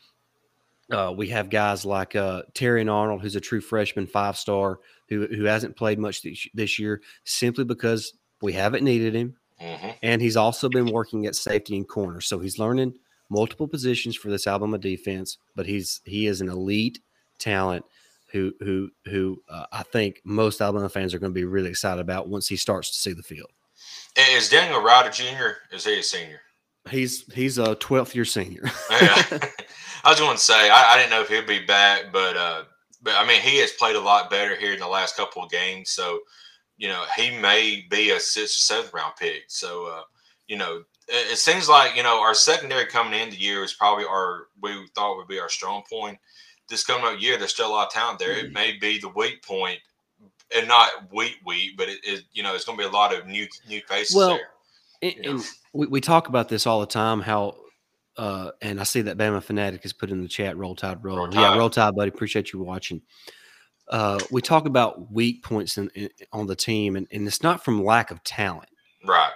Uh, 0.91 1.13
we 1.15 1.29
have 1.29 1.51
guys 1.51 1.85
like 1.85 2.17
uh, 2.17 2.43
Terrion 2.55 2.91
Arnold, 2.91 3.21
who's 3.21 3.37
a 3.37 3.41
true 3.41 3.61
freshman, 3.61 4.07
five 4.07 4.37
star, 4.37 4.81
who 5.09 5.27
who 5.27 5.45
hasn't 5.45 5.77
played 5.77 5.99
much 5.99 6.23
this 6.55 6.79
year 6.79 7.03
simply 7.25 7.65
because 7.65 8.15
we 8.41 8.53
haven't 8.55 8.85
needed 8.85 9.15
him, 9.15 9.37
mm-hmm. 9.61 9.91
and 10.03 10.23
he's 10.23 10.37
also 10.37 10.69
been 10.69 10.87
working 10.87 11.27
at 11.27 11.35
safety 11.37 11.77
and 11.77 11.87
corner, 11.89 12.21
so 12.21 12.39
he's 12.39 12.59
learning 12.59 12.95
multiple 13.31 13.69
positions 13.69 14.17
for 14.17 14.29
this 14.31 14.47
Alabama 14.47 14.79
defense. 14.79 15.39
But 15.55 15.67
he's 15.67 16.01
he 16.05 16.27
is 16.27 16.41
an 16.41 16.49
elite 16.49 17.01
talent 17.39 17.85
who 18.33 18.53
who 18.61 18.91
who 19.07 19.43
uh, 19.49 19.67
I 19.73 19.83
think 19.83 20.21
most 20.25 20.61
Alabama 20.61 20.89
fans 20.89 21.15
are 21.15 21.19
going 21.19 21.33
to 21.33 21.39
be 21.39 21.45
really 21.45 21.71
excited 21.71 22.01
about 22.01 22.29
once 22.29 22.49
he 22.49 22.57
starts 22.57 22.91
to 22.91 22.97
see 22.97 23.13
the 23.13 23.23
field. 23.23 23.51
Is 24.17 24.49
Daniel 24.49 24.83
Ryder 24.83 25.11
Jr. 25.11 25.75
Is 25.75 25.85
he 25.85 25.99
a 25.99 26.03
senior? 26.03 26.41
He's 26.91 27.33
he's 27.33 27.59
a 27.59 27.75
twelfth 27.77 28.15
year 28.15 28.25
senior. 28.25 28.63
yeah. 28.91 29.25
I 30.05 30.11
was 30.11 30.21
going 30.21 30.37
to 30.37 30.43
say 30.43 30.71
I, 30.71 30.95
I, 30.95 30.97
didn't 30.97 31.11
know 31.11 31.23
if 31.23 31.29
he'd 31.29 31.47
be 31.47 31.65
back, 31.67 32.13
but 32.13 32.37
uh, 32.37 32.65
but 33.03 33.15
I 33.15 33.27
mean 33.27 33.41
he 33.41 33.59
has 33.59 33.73
played 33.73 33.97
a 33.97 34.01
lot 34.01 34.31
better 34.31 34.57
here 34.57 34.73
in 34.73 34.81
the 34.81 34.89
last 34.89 35.17
couple 35.17 35.43
of 35.43 35.51
games, 35.51 35.91
so 35.91 36.21
you 36.77 36.89
know 36.89 37.05
he 37.17 37.31
may 37.39 37.87
be 37.91 38.11
a 38.11 38.21
sixth, 38.21 38.59
seventh 38.59 38.95
round 38.95 39.15
pick. 39.19 39.45
So 39.49 39.87
uh, 39.87 40.03
you 40.47 40.57
know 40.57 40.83
it, 41.09 41.39
seems 41.39 41.69
like 41.69 41.97
you 41.97 42.03
know 42.03 42.21
our 42.21 42.35
secondary 42.35 42.87
coming 42.87 43.19
in 43.19 43.31
the 43.31 43.37
year 43.37 43.63
is 43.63 43.73
probably 43.73 44.05
our 44.05 44.49
we 44.61 44.87
thought 44.95 45.17
would 45.17 45.29
be 45.29 45.41
our 45.41 45.49
strong 45.49 45.83
point. 45.91 46.19
This 46.69 46.85
coming 46.85 47.07
up 47.07 47.21
year, 47.21 47.39
there's 47.39 47.53
still 47.53 47.69
a 47.69 47.73
lot 47.73 47.87
of 47.87 47.93
talent 47.93 48.19
there. 48.19 48.35
Mm-hmm. 48.35 48.47
It 48.47 48.53
may 48.53 48.73
be 48.79 48.99
the 48.99 49.09
weak 49.09 49.43
point, 49.43 49.79
and 50.55 50.69
not 50.69 50.91
weak 51.13 51.39
weak, 51.45 51.77
but 51.77 51.89
it, 51.89 51.99
it 52.03 52.25
you 52.33 52.43
know 52.43 52.55
it's 52.55 52.65
going 52.65 52.79
to 52.79 52.85
be 52.85 52.89
a 52.89 52.93
lot 52.93 53.15
of 53.15 53.27
new 53.27 53.47
new 53.69 53.81
faces 53.89 54.15
well, 54.15 54.29
there. 54.31 54.49
And, 55.01 55.27
and 55.27 55.45
we, 55.73 55.87
we 55.87 56.01
talk 56.01 56.29
about 56.29 56.49
this 56.49 56.67
all 56.67 56.81
the 56.81 56.87
time. 56.87 57.21
How 57.21 57.57
uh, 58.19 58.51
and 58.61 58.81
I 58.81 58.83
see 58.83 59.01
that 59.03 59.17
Bama 59.17 59.43
fanatic 59.43 59.85
has 59.85 59.93
put 59.93 60.11
in 60.11 60.23
the 60.23 60.29
chat. 60.29 60.59
Roll 60.59 60.75
Tide, 60.75 61.03
roll. 61.03 61.17
roll 61.19 61.29
tide. 61.29 61.41
Yeah, 61.41 61.57
roll 61.57 61.71
Tide, 61.71 61.95
buddy. 61.95 62.09
Appreciate 62.09 62.53
you 62.53 62.61
watching. 62.61 63.01
Uh, 63.89 64.19
we 64.31 64.43
talk 64.43 64.67
about 64.67 65.11
weak 65.11 65.43
points 65.43 65.79
in, 65.79 65.89
in, 65.95 66.11
on 66.33 66.47
the 66.47 66.57
team, 66.57 66.97
and, 66.97 67.07
and 67.11 67.27
it's 67.27 67.43
not 67.43 67.65
from 67.65 67.83
lack 67.83 68.11
of 68.11 68.23
talent, 68.23 68.69
right? 69.05 69.31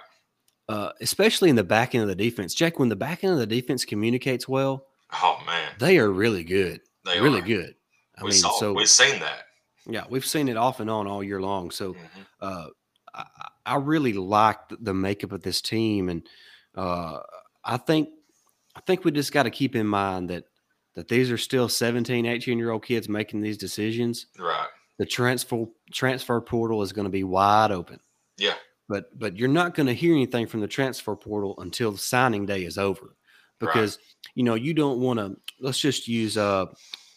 Uh, 0.69 0.91
especially 1.01 1.49
in 1.49 1.57
the 1.57 1.63
back 1.63 1.93
end 1.93 2.03
of 2.03 2.07
the 2.07 2.15
defense. 2.15 2.53
Jack, 2.53 2.79
when 2.79 2.89
the 2.89 2.95
back 2.95 3.23
end 3.23 3.33
of 3.33 3.39
the 3.39 3.45
defense 3.45 3.83
communicates 3.83 4.47
well, 4.47 4.85
oh 5.11 5.41
man, 5.45 5.71
they 5.79 5.97
are 5.99 6.09
really 6.09 6.43
good. 6.43 6.79
They 7.05 7.19
really 7.19 7.41
are. 7.41 7.45
good. 7.45 7.75
I 8.17 8.23
we 8.23 8.29
mean, 8.29 8.39
saw, 8.39 8.51
so 8.51 8.73
we've 8.73 8.87
seen 8.87 9.19
that. 9.19 9.47
Yeah, 9.85 10.05
we've 10.09 10.25
seen 10.25 10.47
it 10.47 10.55
off 10.55 10.79
and 10.79 10.89
on 10.89 11.07
all 11.07 11.23
year 11.23 11.41
long. 11.41 11.71
So, 11.71 11.93
mm-hmm. 11.93 12.21
uh, 12.39 12.67
I, 13.13 13.25
I, 13.65 13.75
really 13.75 14.13
like 14.13 14.59
the 14.69 14.93
makeup 14.93 15.33
of 15.33 15.41
this 15.41 15.61
team, 15.61 16.07
and 16.07 16.25
uh, 16.75 17.19
I 17.65 17.77
think 17.77 18.09
I 18.75 18.79
think 18.81 19.03
we 19.03 19.11
just 19.11 19.33
got 19.33 19.43
to 19.43 19.49
keep 19.49 19.75
in 19.75 19.85
mind 19.85 20.29
that 20.29 20.45
that 20.95 21.07
these 21.07 21.31
are 21.31 21.37
still 21.37 21.67
17, 21.67 22.25
18 22.25 22.57
year 22.57 22.71
old 22.71 22.85
kids 22.85 23.09
making 23.09 23.41
these 23.41 23.57
decisions. 23.57 24.27
Right. 24.37 24.67
The 24.99 25.05
transfer 25.05 25.65
transfer 25.91 26.39
portal 26.39 26.81
is 26.81 26.93
going 26.93 27.05
to 27.05 27.11
be 27.11 27.23
wide 27.23 27.71
open. 27.71 27.99
Yeah. 28.37 28.53
But 28.89 29.17
but 29.17 29.37
you're 29.37 29.47
not 29.47 29.75
going 29.75 29.87
to 29.87 29.93
hear 29.93 30.13
anything 30.13 30.47
from 30.47 30.59
the 30.59 30.67
transfer 30.67 31.15
portal 31.15 31.55
until 31.59 31.91
the 31.91 31.97
signing 31.97 32.45
day 32.45 32.63
is 32.63 32.77
over. 32.77 33.15
Because 33.59 33.97
right. 33.97 34.33
you 34.35 34.43
know, 34.43 34.55
you 34.55 34.73
don't 34.73 34.99
want 34.99 35.19
to 35.19 35.37
let's 35.59 35.79
just 35.79 36.07
use 36.07 36.37
uh 36.37 36.65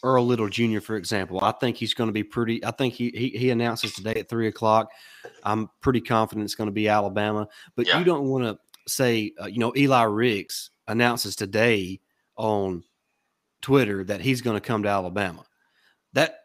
Earl 0.03 0.25
Little 0.25 0.47
Jr. 0.47 0.79
for 0.79 0.95
example. 0.95 1.39
I 1.41 1.51
think 1.51 1.75
he's 1.75 1.93
going 1.93 2.07
to 2.07 2.13
be 2.13 2.23
pretty 2.23 2.63
I 2.63 2.71
think 2.71 2.93
he 2.93 3.09
he, 3.09 3.29
he 3.29 3.49
announces 3.49 3.93
today 3.93 4.15
at 4.15 4.29
three 4.29 4.47
o'clock. 4.47 4.89
I'm 5.43 5.69
pretty 5.81 6.01
confident 6.01 6.45
it's 6.45 6.55
going 6.55 6.69
to 6.69 6.73
be 6.73 6.87
Alabama. 6.87 7.47
But 7.75 7.87
yeah. 7.87 7.99
you 7.99 8.05
don't 8.05 8.27
want 8.27 8.45
to 8.45 8.57
say 8.87 9.33
uh, 9.41 9.47
you 9.47 9.59
know 9.59 9.73
Eli 9.75 10.03
Ricks 10.03 10.69
announces 10.87 11.35
today 11.35 11.99
on 12.37 12.83
Twitter 13.61 14.03
that 14.05 14.21
he's 14.21 14.41
going 14.41 14.55
to 14.55 14.65
come 14.65 14.83
to 14.83 14.89
Alabama. 14.89 15.43
That 16.13 16.39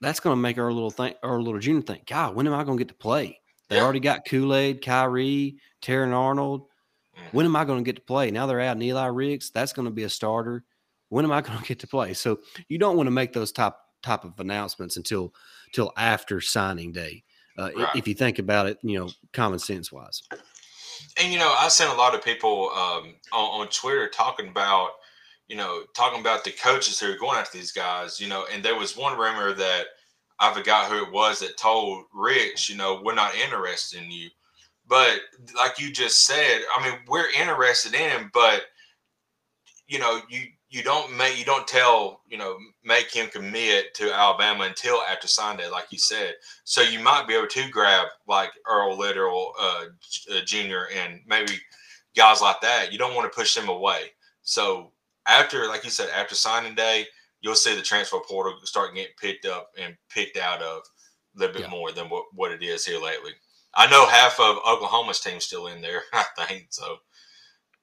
that's 0.00 0.20
going 0.20 0.36
to 0.36 0.40
make 0.40 0.58
our 0.58 0.72
little 0.72 0.90
think 0.90 1.16
our 1.22 1.40
little 1.40 1.60
junior 1.60 1.82
think, 1.82 2.06
God, 2.06 2.34
when 2.34 2.46
am 2.46 2.54
I 2.54 2.64
going 2.64 2.78
to 2.78 2.84
get 2.84 2.88
to 2.88 2.94
play? 2.94 3.40
They 3.68 3.76
yeah. 3.76 3.82
already 3.82 4.00
got 4.00 4.26
Kool 4.26 4.54
Aid, 4.54 4.82
Kyrie, 4.82 5.56
Terrion 5.82 6.14
Arnold. 6.14 6.66
When 7.32 7.44
am 7.44 7.56
I 7.56 7.64
going 7.64 7.82
to 7.82 7.88
get 7.88 7.96
to 7.96 8.02
play? 8.02 8.30
Now 8.30 8.46
they're 8.46 8.60
adding 8.60 8.82
Eli 8.82 9.06
Ricks. 9.06 9.50
That's 9.50 9.72
going 9.72 9.86
to 9.86 9.92
be 9.92 10.04
a 10.04 10.08
starter. 10.08 10.64
When 11.08 11.24
am 11.24 11.32
I 11.32 11.40
going 11.42 11.58
to 11.58 11.64
get 11.64 11.80
to 11.80 11.86
play? 11.86 12.14
So 12.14 12.40
you 12.68 12.78
don't 12.78 12.96
want 12.96 13.08
to 13.08 13.12
make 13.12 13.32
those 13.32 13.52
type 13.52 13.74
type 14.02 14.24
of 14.24 14.38
announcements 14.38 14.96
until 14.96 15.34
until 15.66 15.92
after 15.96 16.40
signing 16.40 16.92
day. 16.92 17.24
Uh, 17.58 17.70
right. 17.76 17.96
If 17.96 18.06
you 18.06 18.14
think 18.14 18.38
about 18.38 18.66
it, 18.66 18.78
you 18.82 18.98
know, 18.98 19.10
common 19.32 19.58
sense 19.58 19.90
wise 19.90 20.22
and 21.18 21.32
you 21.32 21.38
know, 21.38 21.54
I've 21.58 21.72
seen 21.72 21.88
a 21.88 21.94
lot 21.94 22.14
of 22.14 22.24
people 22.24 22.70
um, 22.70 23.14
on, 23.32 23.60
on 23.60 23.68
Twitter 23.68 24.08
talking 24.08 24.48
about, 24.48 24.90
you 25.48 25.56
know, 25.56 25.82
talking 25.94 26.20
about 26.20 26.44
the 26.44 26.50
coaches 26.50 27.00
who 27.00 27.10
are 27.10 27.18
going 27.18 27.38
after 27.38 27.58
these 27.58 27.72
guys. 27.72 28.20
You 28.20 28.28
know, 28.28 28.46
and 28.52 28.62
there 28.62 28.76
was 28.76 28.96
one 28.96 29.18
rumor 29.18 29.52
that 29.54 29.86
I 30.40 30.52
forgot 30.54 30.90
who 30.90 31.02
it 31.04 31.12
was 31.12 31.40
that 31.40 31.56
told 31.56 32.04
Rich, 32.12 32.68
you 32.70 32.76
know, 32.76 33.00
we're 33.04 33.14
not 33.14 33.34
interested 33.34 34.02
in 34.02 34.10
you. 34.10 34.28
But 34.86 35.20
like 35.56 35.78
you 35.78 35.92
just 35.92 36.26
said, 36.26 36.60
I 36.74 36.82
mean, 36.82 36.98
we're 37.08 37.30
interested 37.38 37.94
in 37.94 38.10
him, 38.10 38.30
but 38.32 38.62
you 39.86 39.98
know, 39.98 40.20
you 40.30 40.42
you 40.70 40.82
don't 40.82 41.16
make 41.16 41.38
you 41.38 41.44
don't 41.44 41.66
tell 41.66 42.20
you 42.28 42.36
know 42.36 42.56
make 42.84 43.10
him 43.10 43.28
commit 43.30 43.94
to 43.94 44.12
Alabama 44.12 44.64
until 44.64 45.00
after 45.10 45.26
Sunday, 45.26 45.68
like 45.68 45.86
you 45.90 45.98
said. 45.98 46.34
So 46.64 46.82
you 46.82 47.00
might 47.00 47.26
be 47.26 47.34
able 47.34 47.48
to 47.48 47.70
grab 47.70 48.06
like 48.26 48.50
Earl 48.68 48.96
Little 48.96 49.52
uh, 49.60 49.84
uh, 50.34 50.40
Jr. 50.44 50.90
and 50.94 51.20
maybe 51.26 51.54
guys 52.16 52.40
like 52.40 52.60
that. 52.62 52.92
You 52.92 52.98
don't 52.98 53.14
want 53.14 53.30
to 53.30 53.36
push 53.36 53.54
them 53.54 53.68
away. 53.68 54.12
So 54.42 54.92
after, 55.26 55.66
like 55.68 55.84
you 55.84 55.90
said, 55.90 56.08
after 56.10 56.34
signing 56.34 56.74
day, 56.74 57.06
you'll 57.40 57.54
see 57.54 57.74
the 57.74 57.82
transfer 57.82 58.18
portal 58.26 58.54
start 58.64 58.94
getting 58.94 59.12
picked 59.20 59.46
up 59.46 59.70
and 59.78 59.96
picked 60.10 60.36
out 60.36 60.62
of 60.62 60.82
a 61.36 61.38
little 61.38 61.54
bit 61.54 61.62
yeah. 61.62 61.70
more 61.70 61.92
than 61.92 62.08
what, 62.08 62.24
what 62.34 62.52
it 62.52 62.62
is 62.62 62.84
here 62.84 63.00
lately. 63.00 63.32
I 63.74 63.88
know 63.90 64.06
half 64.08 64.40
of 64.40 64.56
Oklahoma's 64.66 65.20
team 65.20 65.40
still 65.40 65.68
in 65.68 65.80
there. 65.80 66.02
I 66.12 66.24
think 66.46 66.66
so. 66.70 66.96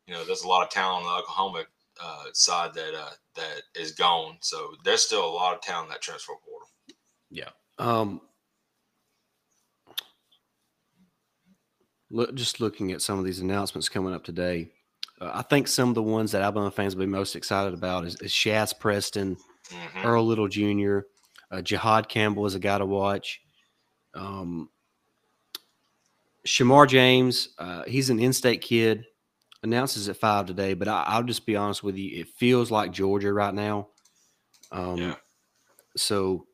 You 0.08 0.14
know, 0.14 0.26
there's 0.26 0.44
a 0.44 0.48
lot 0.48 0.64
of 0.64 0.70
talent 0.70 1.06
on 1.06 1.12
the 1.12 1.22
Oklahoma 1.22 1.64
uh, 2.04 2.26
side 2.34 2.74
that 2.74 2.94
uh, 2.94 3.12
that 3.36 3.62
is 3.76 3.94
gone. 3.94 4.38
So 4.42 4.72
there's 4.84 5.04
still 5.04 5.26
a 5.26 5.32
lot 5.32 5.56
of 5.56 5.62
talent 5.62 5.88
in 5.88 5.92
that 5.92 6.02
transfer 6.02 6.34
portal. 6.44 6.68
Yeah. 7.30 7.50
Um, 7.78 8.22
look, 12.10 12.34
just 12.36 12.60
looking 12.60 12.92
at 12.92 13.02
some 13.02 13.18
of 13.20 13.26
these 13.26 13.40
announcements 13.40 13.90
coming 13.90 14.14
up 14.14 14.24
today, 14.24 14.72
uh, 15.22 15.32
I 15.34 15.42
think 15.42 15.68
some 15.68 15.90
of 15.90 15.96
the 15.96 16.04
ones 16.04 16.32
that 16.32 16.42
Alabama 16.42 16.72
fans 16.72 16.96
will 16.96 17.06
be 17.06 17.12
most 17.12 17.36
excited 17.36 17.74
about 17.74 18.06
is, 18.06 18.20
is 18.22 18.32
Shazz 18.32 18.78
Preston, 18.78 19.38
mm-hmm. 19.70 20.06
Earl 20.06 20.26
Little 20.26 20.48
Jr., 20.48 21.00
uh, 21.52 21.58
Jihaad 21.58 22.08
Campbell 22.10 22.46
is 22.46 22.56
a 22.56 22.60
guy 22.60 22.78
to 22.78 22.86
watch. 22.86 23.42
Um, 24.14 24.70
Shemar 26.46 26.88
James, 26.88 27.50
uh, 27.58 27.84
he's 27.84 28.10
an 28.10 28.20
in-state 28.20 28.62
kid 28.62 29.06
announces 29.66 30.08
at 30.10 30.18
five 30.18 30.46
today, 30.46 30.74
but 30.74 30.88
I, 30.88 31.18
will 31.18 31.26
just 31.26 31.46
be 31.46 31.56
honest 31.56 31.84
with 31.84 31.98
you, 31.98 32.22
it 32.22 32.30
feels 32.30 32.72
like 32.72 32.92
Georgia 32.92 33.34
right 33.34 33.54
now. 33.54 33.90
Um, 34.72 34.98
yeah. 34.98 35.16
So 35.98 36.46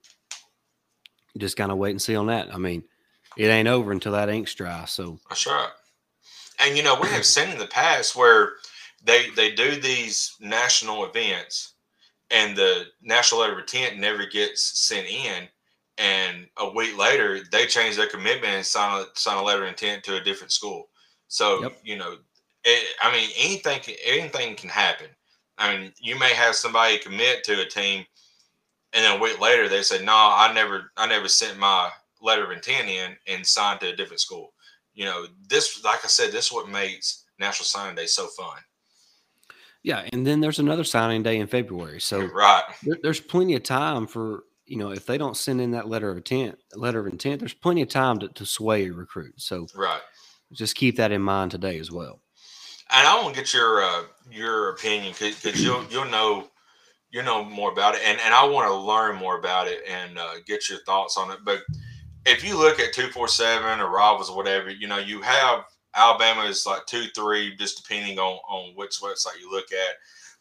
just 1.38 1.58
kind 1.58 1.72
of 1.72 1.78
wait 1.78 1.92
and 1.92 2.02
see 2.02 2.16
on 2.16 2.28
that. 2.28 2.54
I 2.54 2.58
mean, 2.58 2.84
it 3.38 3.46
ain't 3.46 3.68
over 3.68 3.92
until 3.92 4.14
that 4.14 4.30
ink's 4.30 4.54
dry. 4.56 4.86
So 4.86 5.20
that's 5.30 5.46
right. 5.46 5.70
And 6.62 6.78
you 6.78 6.84
know, 6.84 6.98
we 7.00 7.08
have 7.10 7.26
seen 7.26 7.50
in 7.50 7.60
the 7.60 7.68
past 7.68 8.16
where 8.16 8.54
they 9.04 9.30
they 9.32 9.52
do 9.52 9.80
these 9.80 10.36
national 10.40 11.06
events, 11.06 11.74
and 12.30 12.56
the 12.56 12.86
national 13.02 13.42
letter 13.42 13.54
of 13.54 13.60
intent 13.60 13.98
never 14.00 14.26
gets 14.26 14.80
sent 14.80 15.08
in, 15.08 15.48
and 15.98 16.48
a 16.58 16.70
week 16.70 16.98
later 16.98 17.42
they 17.52 17.66
change 17.66 17.96
their 17.96 18.08
commitment 18.08 18.54
and 18.54 18.66
sign 18.66 19.02
a 19.02 19.06
sign 19.20 19.38
a 19.38 19.44
letter 19.44 19.64
of 19.64 19.70
intent 19.70 20.04
to 20.04 20.18
a 20.18 20.24
different 20.24 20.52
school. 20.52 20.90
So 21.28 21.64
yep. 21.64 21.80
you 21.84 21.98
know, 21.98 22.18
it, 22.64 22.96
I 23.02 23.12
mean, 23.12 23.30
anything 23.38 23.80
anything 24.06 24.56
can 24.56 24.70
happen. 24.70 25.08
I 25.58 25.78
mean, 25.78 25.94
you 26.00 26.18
may 26.18 26.34
have 26.34 26.56
somebody 26.56 26.98
commit 26.98 27.44
to 27.46 27.62
a 27.62 27.66
team, 27.66 28.06
and 28.94 29.04
then 29.04 29.18
a 29.18 29.22
week 29.22 29.40
later 29.40 29.68
they 29.70 29.82
say, 29.84 30.04
"No, 30.04 30.14
I 30.14 30.52
never, 30.54 30.92
I 30.98 31.08
never 31.08 31.28
sent 31.28 31.58
my 31.60 31.90
letter 32.22 32.44
of 32.44 32.52
intent 32.52 32.88
in 32.88 33.16
and 33.28 33.46
signed 33.46 33.80
to 33.82 33.90
a 33.90 33.96
different 33.96 34.22
school." 34.22 34.54
You 35.02 35.08
know, 35.08 35.26
this, 35.50 35.84
like 35.84 36.06
I 36.06 36.08
said, 36.08 36.32
this 36.32 36.46
is 36.46 36.52
what 36.52 36.70
makes 36.70 37.26
National 37.40 37.66
Signing 37.66 37.96
Day 37.96 38.06
so 38.06 38.28
fun. 38.28 38.60
Yeah, 39.82 40.08
and 40.14 40.28
then 40.28 40.42
there's 40.42 40.60
another 40.60 40.84
signing 40.84 41.24
day 41.24 41.40
in 41.40 41.48
February, 41.48 42.00
so 42.00 42.26
right, 42.26 42.62
there, 42.84 42.98
there's 43.02 43.20
plenty 43.20 43.56
of 43.56 43.64
time 43.64 44.06
for 44.06 44.44
you 44.68 44.78
know 44.78 44.92
if 44.92 45.08
they 45.08 45.18
don't 45.18 45.36
send 45.36 45.60
in 45.60 45.72
that 45.72 45.88
letter 45.88 46.12
of 46.12 46.18
intent, 46.18 46.56
letter 46.76 47.00
of 47.00 47.08
intent, 47.08 47.40
there's 47.40 47.56
plenty 47.56 47.82
of 47.82 47.90
time 47.90 48.20
to, 48.20 48.28
to 48.28 48.46
sway 48.46 48.90
a 48.90 48.94
recruit. 48.94 49.42
So 49.42 49.66
right, 49.76 50.02
just 50.52 50.76
keep 50.76 50.98
that 50.98 51.12
in 51.12 51.24
mind 51.24 51.50
today 51.50 51.80
as 51.80 51.90
well. 51.90 52.22
And 52.92 53.08
I 53.08 53.20
want 53.24 53.34
to 53.34 53.42
get 53.42 53.56
your 53.56 53.82
uh, 53.82 54.04
your 54.30 54.70
opinion 54.70 55.16
because 55.18 55.64
you'll 55.64 55.84
you'll 55.90 56.06
know 56.06 56.48
you 57.10 57.24
know 57.24 57.44
more 57.44 57.72
about 57.72 57.96
it, 57.96 58.02
and 58.06 58.20
and 58.24 58.36
I 58.36 58.46
want 58.46 58.68
to 58.68 58.76
learn 58.76 59.16
more 59.16 59.40
about 59.40 59.68
it 59.68 59.80
and 59.90 60.20
uh, 60.20 60.34
get 60.46 60.70
your 60.70 60.78
thoughts 60.86 61.18
on 61.18 61.32
it. 61.32 61.40
But 61.44 61.64
if 62.26 62.44
you 62.44 62.58
look 62.58 62.80
at 62.80 62.94
two 62.94 63.08
four 63.08 63.28
seven 63.28 63.80
or 63.80 63.90
Rivals 63.90 64.30
or 64.30 64.38
whatever, 64.38 64.70
you 64.70 64.88
know 64.88 64.98
you 64.98 65.22
have 65.22 65.66
Alabama 65.96 66.44
is 66.44 66.66
like 66.66 66.86
two 66.86 67.06
three, 67.16 67.56
just 67.56 67.84
depending 67.84 68.20
on 68.20 68.40
on 68.50 68.76
which 68.76 69.02
website 69.02 69.40
you 69.40 69.52
look 69.52 69.72
at. 69.72 69.96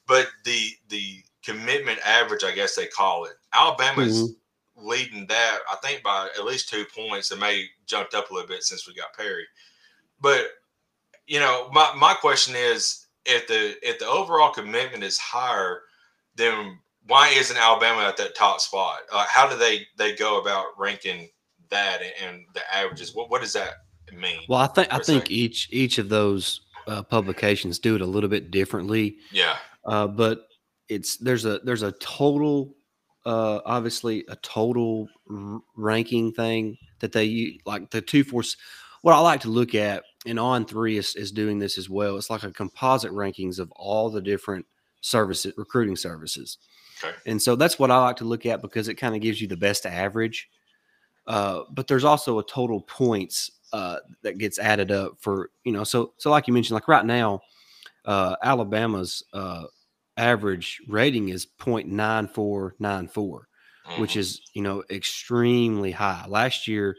But 0.06 0.28
the 0.44 0.70
the 0.88 1.22
commitment 1.42 1.98
average, 2.04 2.44
I 2.44 2.54
guess 2.54 2.74
they 2.74 2.86
call 2.86 3.24
it, 3.24 3.34
Alabama's 3.54 4.22
mm-hmm. 4.22 4.88
leading 4.88 5.26
that. 5.28 5.58
I 5.70 5.76
think 5.76 6.02
by 6.02 6.28
at 6.38 6.44
least 6.44 6.68
two 6.68 6.84
points. 6.94 7.30
It 7.30 7.38
may 7.38 7.66
jumped 7.86 8.14
up 8.14 8.30
a 8.30 8.34
little 8.34 8.48
bit 8.48 8.62
since 8.62 8.86
we 8.86 8.94
got 8.94 9.14
Perry, 9.16 9.46
but 10.20 10.46
you 11.26 11.38
know, 11.38 11.68
my, 11.72 11.92
my 11.96 12.12
question 12.14 12.54
is 12.56 13.06
if 13.24 13.46
the 13.46 13.76
if 13.88 13.98
the 13.98 14.06
overall 14.06 14.52
commitment 14.52 15.04
is 15.04 15.18
higher, 15.18 15.82
then 16.34 16.78
why 17.06 17.28
isn't 17.28 17.56
Alabama 17.56 18.02
at 18.02 18.16
that 18.16 18.34
top 18.34 18.60
spot? 18.60 19.00
Uh, 19.12 19.24
how 19.28 19.48
do 19.48 19.56
they 19.56 19.86
they 19.96 20.14
go 20.14 20.40
about 20.40 20.66
ranking 20.78 21.28
that 21.70 22.00
and 22.22 22.44
the 22.54 22.62
averages? 22.74 23.14
What 23.14 23.30
what 23.30 23.40
does 23.40 23.52
that 23.54 23.74
mean? 24.12 24.40
Well, 24.48 24.60
I 24.60 24.66
think 24.66 24.92
I 24.92 24.98
think 24.98 25.30
each 25.30 25.68
each 25.72 25.98
of 25.98 26.08
those 26.08 26.62
uh, 26.86 27.02
publications 27.02 27.78
do 27.78 27.94
it 27.94 28.00
a 28.00 28.06
little 28.06 28.30
bit 28.30 28.50
differently. 28.50 29.16
Yeah. 29.32 29.56
Uh, 29.84 30.06
but 30.06 30.46
it's 30.88 31.16
there's 31.18 31.44
a 31.44 31.60
there's 31.60 31.82
a 31.82 31.92
total 31.92 32.74
uh 33.26 33.60
obviously 33.66 34.24
a 34.28 34.36
total 34.36 35.06
r- 35.30 35.60
ranking 35.76 36.32
thing 36.32 36.76
that 37.00 37.12
they 37.12 37.60
like 37.66 37.90
the 37.90 38.00
two 38.00 38.24
force 38.24 38.56
what 39.02 39.14
I 39.14 39.18
like 39.18 39.40
to 39.42 39.48
look 39.48 39.74
at, 39.74 40.04
and 40.26 40.38
On 40.38 40.64
Three 40.64 40.98
is, 40.98 41.14
is 41.16 41.32
doing 41.32 41.58
this 41.58 41.78
as 41.78 41.88
well. 41.88 42.16
It's 42.16 42.30
like 42.30 42.42
a 42.42 42.52
composite 42.52 43.12
rankings 43.12 43.58
of 43.58 43.70
all 43.72 44.10
the 44.10 44.20
different 44.20 44.66
services, 45.00 45.54
recruiting 45.56 45.96
services. 45.96 46.58
Okay. 47.02 47.14
And 47.26 47.40
so 47.40 47.56
that's 47.56 47.78
what 47.78 47.90
I 47.90 47.98
like 47.98 48.16
to 48.16 48.24
look 48.24 48.44
at 48.44 48.60
because 48.60 48.88
it 48.88 48.94
kind 48.94 49.14
of 49.14 49.22
gives 49.22 49.40
you 49.40 49.48
the 49.48 49.56
best 49.56 49.86
average. 49.86 50.48
Uh, 51.26 51.62
but 51.70 51.86
there's 51.86 52.04
also 52.04 52.38
a 52.38 52.44
total 52.44 52.80
points 52.82 53.50
uh, 53.72 53.98
that 54.22 54.38
gets 54.38 54.58
added 54.58 54.90
up 54.90 55.12
for 55.20 55.50
you 55.64 55.72
know. 55.72 55.84
So 55.84 56.14
so 56.18 56.30
like 56.30 56.48
you 56.48 56.54
mentioned, 56.54 56.74
like 56.74 56.88
right 56.88 57.04
now, 57.04 57.40
uh, 58.04 58.36
Alabama's 58.42 59.22
uh, 59.32 59.64
average 60.16 60.80
rating 60.88 61.28
is 61.28 61.46
0.9494, 61.58 62.72
mm-hmm. 63.12 64.00
which 64.00 64.16
is 64.16 64.40
you 64.54 64.62
know 64.62 64.82
extremely 64.90 65.92
high. 65.92 66.24
Last 66.28 66.66
year 66.66 66.96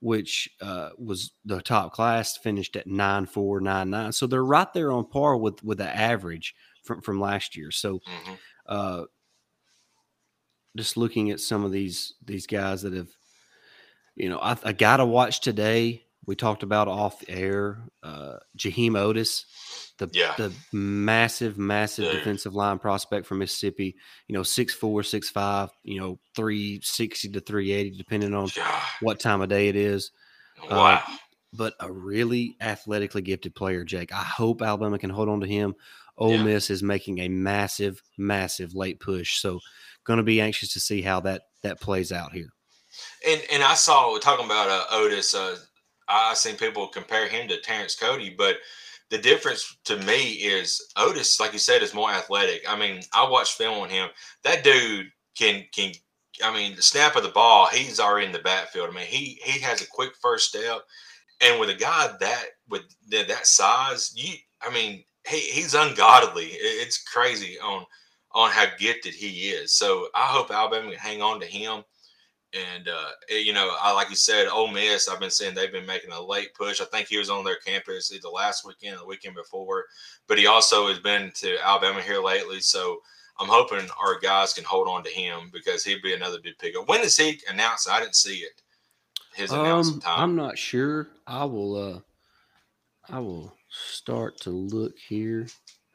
which 0.00 0.48
uh, 0.60 0.90
was 0.98 1.32
the 1.44 1.60
top 1.60 1.92
class, 1.92 2.36
finished 2.36 2.76
at 2.76 2.86
nine 2.86 3.26
four 3.26 3.60
nine 3.60 3.90
nine. 3.90 4.12
So 4.12 4.26
they're 4.26 4.44
right 4.44 4.72
there 4.72 4.92
on 4.92 5.08
par 5.08 5.36
with 5.36 5.62
with 5.64 5.78
the 5.78 5.96
average 5.96 6.54
from 6.82 7.00
from 7.00 7.20
last 7.20 7.56
year. 7.56 7.70
So, 7.70 7.98
mm-hmm. 7.98 8.32
uh, 8.66 9.02
just 10.76 10.96
looking 10.96 11.30
at 11.30 11.40
some 11.40 11.64
of 11.64 11.72
these 11.72 12.14
these 12.24 12.46
guys 12.46 12.82
that 12.82 12.92
have, 12.92 13.08
you 14.16 14.28
know, 14.28 14.38
I, 14.38 14.56
I 14.64 14.72
got 14.72 14.98
to 14.98 15.06
watch 15.06 15.40
today. 15.40 16.04
We 16.26 16.34
talked 16.34 16.64
about 16.64 16.88
off 16.88 17.22
air, 17.28 17.78
uh, 18.02 18.38
Jaheim 18.58 18.92
Oatis 18.92 19.44
the 19.98 20.10
yeah. 20.12 20.34
the 20.36 20.52
massive, 20.72 21.58
massive 21.58 22.04
yeah. 22.04 22.12
defensive 22.12 22.54
line 22.54 22.78
prospect 22.78 23.26
from 23.26 23.38
Mississippi. 23.38 23.96
You 24.28 24.34
know, 24.34 24.42
six 24.42 24.74
four, 24.74 25.02
six 25.02 25.30
five. 25.30 25.70
You 25.82 26.00
know, 26.00 26.18
three 26.34 26.80
sixty 26.82 27.28
to 27.30 27.40
three 27.40 27.72
eighty, 27.72 27.90
depending 27.96 28.34
on 28.34 28.48
yeah. 28.56 28.80
what 29.00 29.20
time 29.20 29.40
of 29.40 29.48
day 29.48 29.68
it 29.68 29.76
is. 29.76 30.10
Wow. 30.70 30.86
Uh, 30.86 31.00
but 31.52 31.74
a 31.80 31.90
really 31.90 32.56
athletically 32.60 33.22
gifted 33.22 33.54
player, 33.54 33.84
Jake. 33.84 34.12
I 34.12 34.22
hope 34.22 34.60
Alabama 34.60 34.98
can 34.98 35.10
hold 35.10 35.28
on 35.28 35.40
to 35.40 35.46
him. 35.46 35.74
Ole 36.18 36.38
Miss 36.38 36.70
is 36.70 36.82
making 36.82 37.18
a 37.18 37.28
massive, 37.28 38.02
massive 38.18 38.74
late 38.74 39.00
push. 39.00 39.38
So, 39.38 39.60
going 40.04 40.16
to 40.18 40.22
be 40.22 40.40
anxious 40.40 40.72
to 40.72 40.80
see 40.80 41.02
how 41.02 41.20
that 41.20 41.42
that 41.62 41.80
plays 41.80 42.12
out 42.12 42.32
here. 42.32 42.48
And 43.26 43.42
and 43.50 43.62
I 43.62 43.74
saw 43.74 44.16
talking 44.18 44.46
about 44.46 44.68
uh, 44.68 44.84
Oatis. 44.94 45.34
Uh, 45.34 45.56
I 46.08 46.34
seen 46.34 46.56
people 46.56 46.86
compare 46.88 47.28
him 47.28 47.48
to 47.48 47.60
Terrence 47.60 47.96
Cody, 47.96 48.34
but 48.36 48.56
the 49.10 49.18
difference 49.18 49.76
to 49.84 49.96
me 49.98 50.32
is 50.32 50.92
Oatis, 50.96 51.40
like 51.40 51.52
you 51.52 51.58
said, 51.58 51.82
is 51.82 51.94
more 51.94 52.10
athletic. 52.10 52.64
I 52.68 52.76
mean, 52.76 53.02
I 53.12 53.28
watched 53.28 53.58
film 53.58 53.78
on 53.78 53.88
him. 53.88 54.08
That 54.42 54.64
dude 54.64 55.10
can 55.36 55.64
can. 55.72 55.92
I 56.42 56.52
mean, 56.52 56.76
the 56.76 56.82
snap 56.82 57.16
of 57.16 57.22
the 57.22 57.30
ball, 57.30 57.66
he's 57.66 57.98
already 57.98 58.26
in 58.26 58.32
the 58.32 58.40
backfield. 58.40 58.90
I 58.90 58.94
mean, 58.94 59.06
he 59.06 59.40
he 59.42 59.58
has 59.60 59.80
a 59.80 59.86
quick 59.86 60.12
first 60.20 60.48
step, 60.48 60.82
and 61.40 61.58
with 61.58 61.70
a 61.70 61.74
guy 61.74 62.14
that 62.20 62.44
with 62.68 62.82
that 63.10 63.46
size, 63.46 64.12
you, 64.14 64.34
I 64.60 64.72
mean, 64.72 65.02
he 65.26 65.38
he's 65.38 65.74
ungodly. 65.74 66.46
It's 66.46 67.02
crazy 67.04 67.58
on 67.58 67.86
on 68.32 68.50
how 68.50 68.66
gifted 68.78 69.14
he 69.14 69.48
is. 69.48 69.72
So 69.72 70.08
I 70.14 70.26
hope 70.26 70.50
Alabama 70.50 70.90
can 70.90 70.98
hang 70.98 71.22
on 71.22 71.40
to 71.40 71.46
him 71.46 71.84
and 72.52 72.88
uh, 72.88 73.10
eh, 73.30 73.38
you 73.38 73.52
know, 73.52 73.76
I 73.80 73.92
like 73.92 74.10
you 74.10 74.16
said, 74.16 74.48
Ole 74.48 74.68
Miss. 74.68 75.08
I've 75.08 75.20
been 75.20 75.30
saying 75.30 75.54
they've 75.54 75.72
been 75.72 75.86
making 75.86 76.12
a 76.12 76.20
late 76.20 76.54
push. 76.54 76.80
I 76.80 76.84
think 76.86 77.08
he 77.08 77.18
was 77.18 77.30
on 77.30 77.44
their 77.44 77.56
campus 77.56 78.12
either 78.12 78.28
last 78.28 78.66
weekend 78.66 78.96
or 78.96 79.00
the 79.00 79.06
weekend 79.06 79.34
before, 79.34 79.84
but 80.26 80.38
he 80.38 80.46
also 80.46 80.88
has 80.88 80.98
been 80.98 81.32
to 81.36 81.58
Alabama 81.64 82.02
here 82.02 82.22
lately. 82.22 82.60
So 82.60 83.00
I'm 83.38 83.48
hoping 83.48 83.88
our 84.02 84.18
guys 84.18 84.54
can 84.54 84.64
hold 84.64 84.88
on 84.88 85.02
to 85.04 85.10
him 85.10 85.50
because 85.52 85.84
he'd 85.84 86.02
be 86.02 86.14
another 86.14 86.38
big 86.42 86.58
pickup. 86.58 86.88
When 86.88 87.02
is 87.02 87.16
he 87.16 87.40
announced? 87.50 87.88
I 87.90 88.00
didn't 88.00 88.16
see 88.16 88.38
it. 88.38 88.62
His 89.34 89.52
announcement 89.52 90.06
um, 90.06 90.14
time. 90.14 90.22
I'm 90.22 90.36
not 90.36 90.56
sure. 90.56 91.08
I 91.26 91.44
will. 91.44 91.76
uh 91.76 92.00
I 93.08 93.20
will 93.20 93.54
start 93.68 94.40
to 94.40 94.50
look 94.50 94.98
here. 94.98 95.46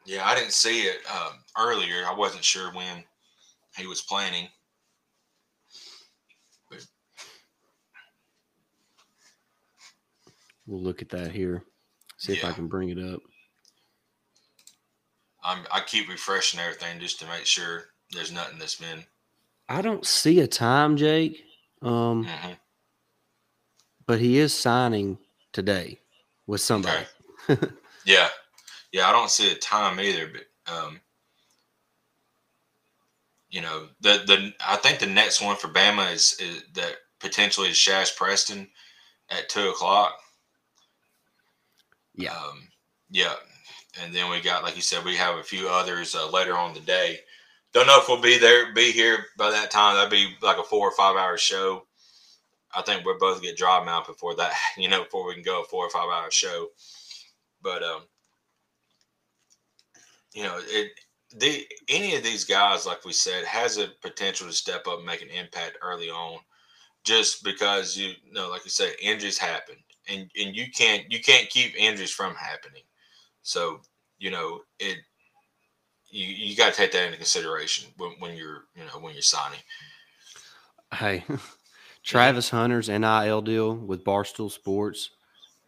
Yeah, 0.06 0.26
I 0.26 0.34
didn't 0.34 0.52
see 0.52 0.82
it 0.82 0.98
um, 1.10 1.34
earlier. 1.58 2.04
I 2.06 2.14
wasn't 2.14 2.44
sure 2.44 2.72
when 2.72 3.04
he 3.76 3.86
was 3.86 4.02
planning. 4.02 4.48
We'll 10.72 10.82
look 10.82 11.02
at 11.02 11.10
that 11.10 11.32
here. 11.32 11.64
See 12.16 12.32
yeah. 12.32 12.38
if 12.38 12.44
I 12.46 12.52
can 12.52 12.66
bring 12.66 12.88
it 12.88 12.98
up. 12.98 13.20
I'm, 15.44 15.66
I 15.70 15.80
keep 15.80 16.08
refreshing 16.08 16.60
everything 16.60 16.98
just 16.98 17.20
to 17.20 17.26
make 17.26 17.44
sure 17.44 17.88
there's 18.10 18.32
nothing 18.32 18.58
that's 18.58 18.76
been. 18.76 19.04
I 19.68 19.82
don't 19.82 20.06
see 20.06 20.40
a 20.40 20.46
time, 20.46 20.96
Jake. 20.96 21.44
Um, 21.82 22.24
mm-hmm. 22.24 22.52
but 24.06 24.18
he 24.18 24.38
is 24.38 24.54
signing 24.54 25.18
today 25.52 25.98
with 26.46 26.62
somebody. 26.62 27.04
Okay. 27.50 27.68
yeah, 28.06 28.28
yeah. 28.92 29.10
I 29.10 29.12
don't 29.12 29.30
see 29.30 29.52
a 29.52 29.56
time 29.56 30.00
either, 30.00 30.30
but 30.32 30.72
um, 30.72 31.00
you 33.50 33.60
know, 33.60 33.88
the 34.00 34.22
the 34.26 34.54
I 34.66 34.76
think 34.76 35.00
the 35.00 35.06
next 35.06 35.42
one 35.42 35.56
for 35.56 35.68
Bama 35.68 36.14
is, 36.14 36.34
is 36.40 36.64
that 36.72 36.94
potentially 37.20 37.68
is 37.68 37.76
Shazz 37.76 38.16
Preston 38.16 38.68
at 39.28 39.50
two 39.50 39.68
o'clock. 39.68 40.14
Yeah. 42.14 42.34
Um, 42.34 42.68
yeah. 43.10 43.34
And 44.00 44.14
then 44.14 44.30
we 44.30 44.40
got, 44.40 44.62
like 44.62 44.76
you 44.76 44.82
said, 44.82 45.04
we 45.04 45.16
have 45.16 45.36
a 45.36 45.42
few 45.42 45.68
others 45.68 46.14
uh, 46.14 46.30
later 46.30 46.56
on 46.56 46.74
the 46.74 46.80
day. 46.80 47.18
Don't 47.72 47.86
know 47.86 47.98
if 48.00 48.08
we'll 48.08 48.20
be 48.20 48.38
there, 48.38 48.72
be 48.74 48.90
here 48.90 49.26
by 49.38 49.50
that 49.50 49.70
time. 49.70 49.96
That'd 49.96 50.10
be 50.10 50.34
like 50.42 50.58
a 50.58 50.62
four 50.62 50.88
or 50.88 50.96
five 50.96 51.16
hour 51.16 51.38
show. 51.38 51.86
I 52.74 52.82
think 52.82 53.04
we'll 53.04 53.18
both 53.18 53.42
get 53.42 53.56
dry 53.56 53.82
mouth 53.84 54.06
before 54.06 54.34
that, 54.36 54.52
you 54.76 54.88
know, 54.88 55.04
before 55.04 55.26
we 55.26 55.34
can 55.34 55.42
go 55.42 55.62
a 55.62 55.64
four 55.64 55.86
or 55.86 55.90
five 55.90 56.08
hour 56.10 56.30
show. 56.30 56.68
But, 57.62 57.82
um, 57.82 58.02
you 60.34 60.42
know, 60.42 60.58
it, 60.58 60.90
the, 61.38 61.64
any 61.88 62.16
of 62.16 62.22
these 62.22 62.44
guys, 62.44 62.86
like 62.86 63.04
we 63.04 63.12
said, 63.12 63.44
has 63.44 63.78
a 63.78 63.88
potential 64.02 64.46
to 64.46 64.52
step 64.52 64.86
up 64.86 64.98
and 64.98 65.06
make 65.06 65.22
an 65.22 65.28
impact 65.28 65.78
early 65.82 66.10
on 66.10 66.38
just 67.04 67.44
because 67.44 67.96
you, 67.96 68.12
you 68.24 68.32
know, 68.32 68.48
like 68.48 68.64
you 68.64 68.70
said, 68.70 68.94
injuries 69.00 69.38
happen 69.38 69.76
and 70.08 70.30
and 70.40 70.56
you 70.56 70.66
can't 70.70 71.10
you 71.10 71.20
can't 71.20 71.48
keep 71.48 71.74
injuries 71.76 72.10
from 72.10 72.34
happening. 72.34 72.82
So 73.42 73.80
you 74.18 74.30
know 74.30 74.62
it. 74.78 74.98
You, 76.10 76.26
you 76.26 76.56
got 76.56 76.74
to 76.74 76.76
take 76.76 76.92
that 76.92 77.06
into 77.06 77.16
consideration 77.16 77.90
when, 77.96 78.10
when 78.18 78.36
you're 78.36 78.64
you 78.74 78.84
know 78.84 79.00
when 79.00 79.14
you're 79.14 79.22
signing. 79.22 79.60
Hey, 80.92 81.24
Travis 82.02 82.50
Hunter's 82.50 82.88
NIL 82.88 83.40
deal 83.40 83.74
with 83.74 84.04
Barstool 84.04 84.50
Sports 84.50 85.10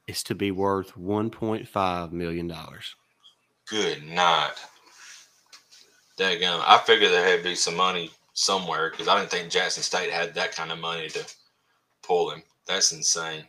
is 0.07 0.23
to 0.25 0.35
be 0.35 0.51
worth 0.51 0.97
one 0.97 1.31
point 1.31 1.67
five 1.67 2.13
million 2.13 2.47
dollars. 2.47 2.95
Good 3.69 4.05
night. 4.07 4.55
Daggum. 6.19 6.63
I 6.65 6.79
figured 6.79 7.11
there 7.11 7.27
had 7.27 7.39
to 7.39 7.45
be 7.45 7.55
some 7.55 7.77
money 7.77 8.11
somewhere 8.35 8.91
because 8.91 9.09
I 9.09 9.19
didn't 9.19 9.31
think 9.31 9.51
Jackson 9.51 9.83
State 9.83 10.11
had 10.11 10.35
that 10.35 10.55
kind 10.55 10.71
of 10.71 10.79
money 10.79 11.09
to 11.09 11.25
pull 12.03 12.31
him. 12.31 12.43
That's 12.67 12.93
insane. 12.93 13.45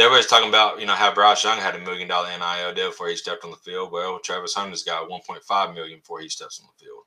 Everybody's 0.00 0.26
talking 0.26 0.48
about, 0.48 0.80
you 0.80 0.86
know, 0.86 0.94
how 0.94 1.12
Bryce 1.12 1.44
Young 1.44 1.58
had 1.58 1.74
a 1.74 1.78
million 1.78 2.08
dollar 2.08 2.28
NIL 2.28 2.74
deal 2.74 2.88
before 2.88 3.08
he 3.08 3.16
stepped 3.16 3.44
on 3.44 3.50
the 3.50 3.56
field. 3.58 3.92
Well, 3.92 4.18
Travis 4.18 4.54
Hunter's 4.54 4.82
got 4.82 5.08
1.5 5.08 5.74
million 5.74 5.98
before 5.98 6.20
he 6.20 6.28
steps 6.28 6.60
on 6.60 6.68
the 6.68 6.84
field. 6.84 7.04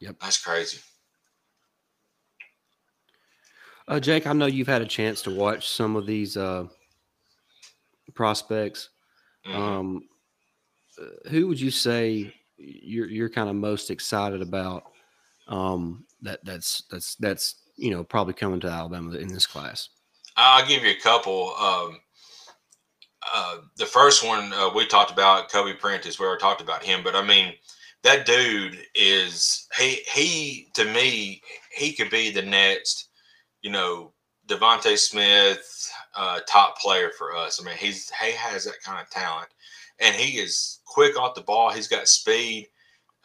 Yep. 0.00 0.16
That's 0.20 0.42
crazy. 0.42 0.78
Uh, 3.88 4.00
Jake, 4.00 4.26
I 4.26 4.32
know 4.32 4.46
you've 4.46 4.66
had 4.66 4.82
a 4.82 4.86
chance 4.86 5.22
to 5.22 5.34
watch 5.34 5.68
some 5.68 5.94
of 5.94 6.06
these 6.06 6.36
uh, 6.36 6.66
prospects. 8.14 8.90
Mm-hmm. 9.46 9.62
Um, 9.62 10.08
uh, 11.00 11.30
who 11.30 11.46
would 11.46 11.60
you 11.60 11.70
say 11.70 12.34
you're 12.56 13.08
you're 13.08 13.28
kind 13.28 13.48
of 13.48 13.54
most 13.54 13.90
excited 13.90 14.42
about? 14.42 14.84
Um, 15.46 16.04
that 16.22 16.44
that's 16.44 16.82
that's 16.90 17.14
that's 17.16 17.62
you 17.76 17.90
know 17.90 18.02
probably 18.02 18.34
coming 18.34 18.58
to 18.60 18.68
Alabama 18.68 19.16
in 19.16 19.28
this 19.28 19.46
class. 19.46 19.88
I'll 20.36 20.66
give 20.66 20.84
you 20.84 20.90
a 20.90 21.00
couple. 21.00 21.54
Um, 21.54 22.00
uh, 23.34 23.56
the 23.76 23.86
first 23.86 24.24
one 24.24 24.52
uh, 24.52 24.70
we 24.74 24.86
talked 24.86 25.10
about, 25.10 25.50
Kobe 25.50 25.74
Prentice, 25.74 26.18
we 26.18 26.26
already 26.26 26.40
talked 26.40 26.60
about 26.60 26.84
him, 26.84 27.02
but 27.02 27.16
I 27.16 27.22
mean, 27.22 27.54
that 28.02 28.26
dude 28.26 28.78
is 28.94 29.66
he 29.78 30.00
he 30.14 30.68
to 30.74 30.84
me 30.84 31.42
he 31.72 31.92
could 31.92 32.10
be 32.10 32.30
the 32.30 32.42
next, 32.42 33.08
you 33.62 33.70
know, 33.70 34.12
DeVonta 34.46 34.96
Smith 34.96 35.90
uh, 36.14 36.40
top 36.48 36.78
player 36.78 37.10
for 37.18 37.34
us. 37.34 37.60
I 37.60 37.64
mean, 37.64 37.76
he's 37.76 38.10
he 38.10 38.30
has 38.32 38.64
that 38.64 38.80
kind 38.84 39.00
of 39.00 39.10
talent, 39.10 39.48
and 39.98 40.14
he 40.14 40.38
is 40.38 40.80
quick 40.86 41.18
off 41.18 41.34
the 41.34 41.40
ball. 41.40 41.72
He's 41.72 41.88
got 41.88 42.06
speed. 42.06 42.68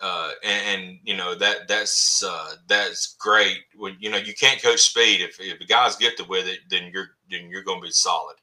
Uh, 0.02 0.32
and, 0.44 0.82
and, 0.82 1.00
you 1.04 1.16
know 1.16 1.36
that 1.36 1.68
that's 1.68 2.24
uh, 2.24 2.56
that's 2.68 3.16
great. 3.20 3.60
When 3.76 3.96
you 4.00 4.10
know 4.10 4.18
you 4.18 4.34
can't 4.34 4.62
coach 4.62 4.80
speed. 4.80 5.22
If 5.22 5.40
if 5.40 5.62
a 5.62 5.66
guy's 5.66 5.96
gifted 5.96 6.28
with 6.28 6.48
it, 6.48 6.60
then 6.72 6.90
you're 6.92 7.10
then 7.30 7.50
you're 7.52 7.64
going 7.64 7.80
to 7.82 7.86
be 7.86 7.92
solid. 7.92 8.36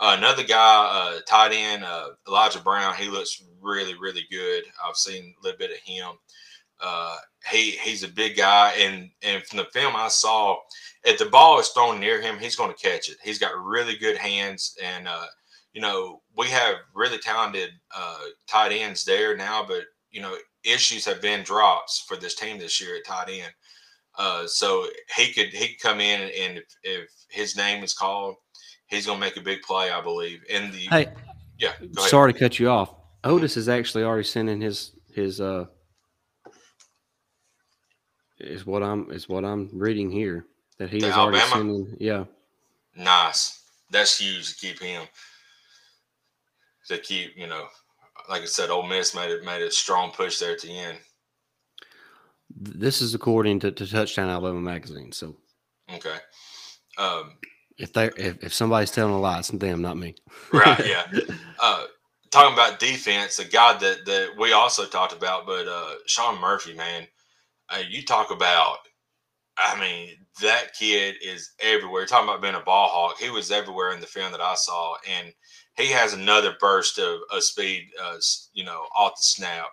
Uh, 0.00 0.16
another 0.18 0.42
guy, 0.42 0.88
uh, 0.92 1.20
tight 1.28 1.52
end, 1.52 1.84
uh, 1.84 2.08
Elijah 2.26 2.58
Brown. 2.58 2.96
He 2.96 3.08
looks 3.08 3.44
really 3.60 3.94
really 3.94 4.24
good. 4.28 4.64
I've 4.84 4.96
seen 4.96 5.34
a 5.40 5.44
little 5.44 5.58
bit 5.58 5.70
of 5.70 5.78
him. 5.78 6.14
Uh, 6.80 7.16
he 7.48 7.72
he's 7.72 8.02
a 8.02 8.08
big 8.08 8.36
guy, 8.36 8.72
and 8.72 9.08
and 9.22 9.44
from 9.44 9.58
the 9.58 9.66
film 9.66 9.94
I 9.94 10.08
saw, 10.08 10.56
if 11.04 11.16
the 11.16 11.26
ball 11.26 11.60
is 11.60 11.68
thrown 11.68 12.00
near 12.00 12.20
him, 12.20 12.38
he's 12.40 12.56
going 12.56 12.74
to 12.74 12.88
catch 12.88 13.08
it. 13.08 13.18
He's 13.22 13.38
got 13.38 13.56
really 13.56 13.96
good 13.96 14.16
hands, 14.16 14.76
and 14.82 15.08
you 15.74 15.80
know 15.80 16.22
we 16.36 16.48
have 16.48 16.74
really 16.92 17.18
talented 17.18 17.70
tight 18.48 18.72
ends 18.72 19.04
there 19.04 19.36
now, 19.36 19.64
but 19.64 19.84
you 20.10 20.20
know 20.20 20.36
issues 20.64 21.04
have 21.04 21.20
been 21.20 21.42
drops 21.42 22.04
for 22.06 22.16
this 22.16 22.34
team 22.34 22.58
this 22.58 22.80
year 22.80 22.96
at 22.96 23.04
tight 23.04 23.30
end. 23.30 23.52
Uh, 24.18 24.46
so 24.46 24.86
he 25.16 25.32
could 25.32 25.48
he 25.48 25.68
could 25.68 25.80
come 25.80 26.00
in 26.00 26.22
and 26.22 26.58
if, 26.58 26.64
if 26.82 27.10
his 27.30 27.56
name 27.56 27.84
is 27.84 27.94
called, 27.94 28.34
he's 28.88 29.06
going 29.06 29.18
to 29.18 29.24
make 29.24 29.36
a 29.36 29.40
big 29.40 29.62
play, 29.62 29.90
I 29.90 30.00
believe. 30.00 30.40
In 30.48 30.70
the 30.72 30.88
hey, 30.90 31.08
yeah. 31.58 31.72
Sorry 31.98 32.32
to 32.32 32.38
cut 32.38 32.58
you 32.58 32.68
off. 32.68 32.94
Oatis 33.24 33.56
is 33.56 33.68
actually 33.68 34.04
already 34.04 34.24
sending 34.24 34.60
his 34.60 34.92
his 35.12 35.40
uh 35.40 35.66
is 38.40 38.66
what 38.66 38.82
I'm 38.82 39.10
is 39.10 39.28
what 39.28 39.44
I'm 39.44 39.70
reading 39.72 40.10
here 40.10 40.46
that 40.78 40.90
he 40.90 40.98
is 40.98 41.14
already 41.14 41.44
sending. 41.46 41.96
Yeah. 41.98 42.24
Nice. 42.96 43.62
That's 43.90 44.18
huge 44.18 44.54
to 44.54 44.66
keep 44.66 44.80
him 44.80 45.06
to 46.88 46.98
keep 46.98 47.36
you 47.36 47.46
know 47.46 47.66
like 48.28 48.42
I 48.42 48.46
said, 48.46 48.70
Ole 48.70 48.86
Miss 48.86 49.14
made 49.14 49.30
it 49.30 49.44
made 49.44 49.62
a 49.62 49.70
strong 49.70 50.10
push 50.10 50.38
there 50.38 50.52
at 50.52 50.60
the 50.60 50.76
end. 50.76 50.98
This 52.50 53.00
is 53.00 53.14
according 53.14 53.60
to, 53.60 53.70
to 53.72 53.86
Touchdown 53.86 54.28
Alabama 54.28 54.60
magazine. 54.60 55.12
So, 55.12 55.36
okay. 55.92 56.16
Um, 56.98 57.34
if 57.78 57.92
they 57.92 58.06
if, 58.16 58.42
if 58.42 58.54
somebody's 58.54 58.90
telling 58.90 59.14
a 59.14 59.20
lie, 59.20 59.38
it's 59.38 59.48
them, 59.48 59.82
not 59.82 59.96
me. 59.96 60.14
right. 60.52 60.86
Yeah. 60.86 61.06
Uh, 61.60 61.86
talking 62.30 62.52
about 62.52 62.78
defense, 62.78 63.40
a 63.40 63.44
guy 63.44 63.76
that 63.78 64.04
that 64.06 64.28
we 64.38 64.52
also 64.52 64.84
talked 64.86 65.12
about, 65.12 65.44
but 65.44 65.66
uh, 65.66 65.94
Shawn 66.06 66.40
Murphy, 66.40 66.72
man, 66.72 67.06
uh, 67.70 67.82
you 67.88 68.04
talk 68.04 68.30
about. 68.30 68.78
I 69.60 69.78
mean, 69.80 70.10
that 70.40 70.72
kid 70.78 71.16
is 71.20 71.50
everywhere. 71.58 72.06
talking 72.06 72.28
about 72.28 72.40
being 72.40 72.54
a 72.54 72.60
ball 72.60 72.86
hawk. 72.88 73.18
He 73.18 73.28
was 73.28 73.50
everywhere 73.50 73.90
in 73.90 73.98
the 73.98 74.06
film 74.06 74.30
that 74.30 74.40
I 74.40 74.54
saw, 74.54 74.94
and 75.18 75.32
he 75.78 75.86
has 75.92 76.12
another 76.12 76.56
burst 76.60 76.98
of, 76.98 77.20
of 77.30 77.42
speed, 77.42 77.88
uh, 78.02 78.16
you 78.52 78.64
know, 78.64 78.86
off 78.96 79.14
the 79.16 79.22
snap. 79.22 79.68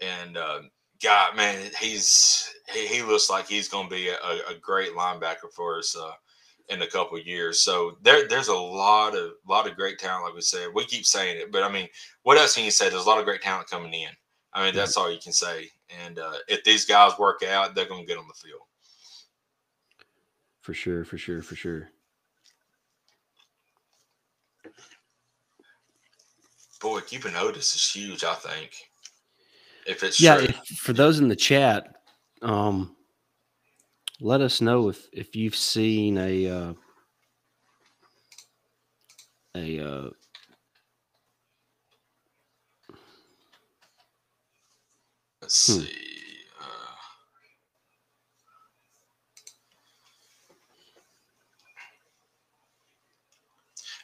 And 0.00 0.36
uh, 0.36 0.60
God, 1.02 1.34
man, 1.34 1.70
he's 1.80 2.52
he, 2.72 2.86
he 2.86 3.02
looks 3.02 3.30
like 3.30 3.48
he's 3.48 3.68
going 3.68 3.88
to 3.88 3.94
be 3.94 4.08
a, 4.08 4.14
a, 4.14 4.54
great 4.60 4.92
linebacker 4.92 5.50
for 5.54 5.78
us 5.78 5.96
uh, 5.96 6.12
in 6.68 6.82
a 6.82 6.86
couple 6.86 7.18
years. 7.18 7.62
So 7.62 7.96
there, 8.02 8.28
there's 8.28 8.48
a 8.48 8.54
lot 8.54 9.16
of 9.16 9.32
lot 9.48 9.68
of 9.68 9.76
great 9.76 9.98
talent, 9.98 10.24
like 10.24 10.34
we 10.34 10.42
said. 10.42 10.68
We 10.74 10.84
keep 10.84 11.06
saying 11.06 11.38
it, 11.38 11.52
but 11.52 11.62
I 11.62 11.72
mean, 11.72 11.88
what 12.22 12.38
else 12.38 12.54
can 12.54 12.64
you 12.64 12.70
say? 12.70 12.90
There's 12.90 13.06
a 13.06 13.08
lot 13.08 13.18
of 13.18 13.24
great 13.24 13.42
talent 13.42 13.68
coming 13.68 13.94
in. 13.94 14.10
I 14.52 14.64
mean, 14.64 14.74
that's 14.74 14.96
all 14.96 15.10
you 15.10 15.20
can 15.22 15.32
say. 15.32 15.68
And 16.04 16.18
uh, 16.18 16.34
if 16.48 16.64
these 16.64 16.84
guys 16.84 17.12
work 17.18 17.42
out, 17.42 17.74
they're 17.74 17.88
going 17.88 18.02
to 18.02 18.06
get 18.06 18.18
on 18.18 18.26
the 18.26 18.34
field. 18.34 18.62
For 20.60 20.74
sure, 20.74 21.04
for 21.04 21.18
sure, 21.18 21.40
for 21.40 21.56
sure. 21.56 21.90
Boy, 26.80 27.00
keeping 27.00 27.32
Oatis 27.32 27.76
is 27.76 27.92
huge. 27.92 28.24
I 28.24 28.34
think 28.34 28.70
if 29.86 30.02
it's 30.02 30.20
yeah. 30.20 30.38
If, 30.38 30.56
for 30.78 30.92
those 30.92 31.18
in 31.18 31.28
the 31.28 31.36
chat, 31.36 31.96
um, 32.42 32.96
let 34.20 34.40
us 34.40 34.60
know 34.60 34.88
if 34.88 35.06
if 35.12 35.36
you've 35.36 35.56
seen 35.56 36.16
a 36.16 36.48
uh, 36.48 36.72
a 39.54 39.80
uh, 39.80 40.10
let's 45.42 45.66
hmm. 45.66 45.80
see. 45.80 45.92
Uh, 46.60 46.94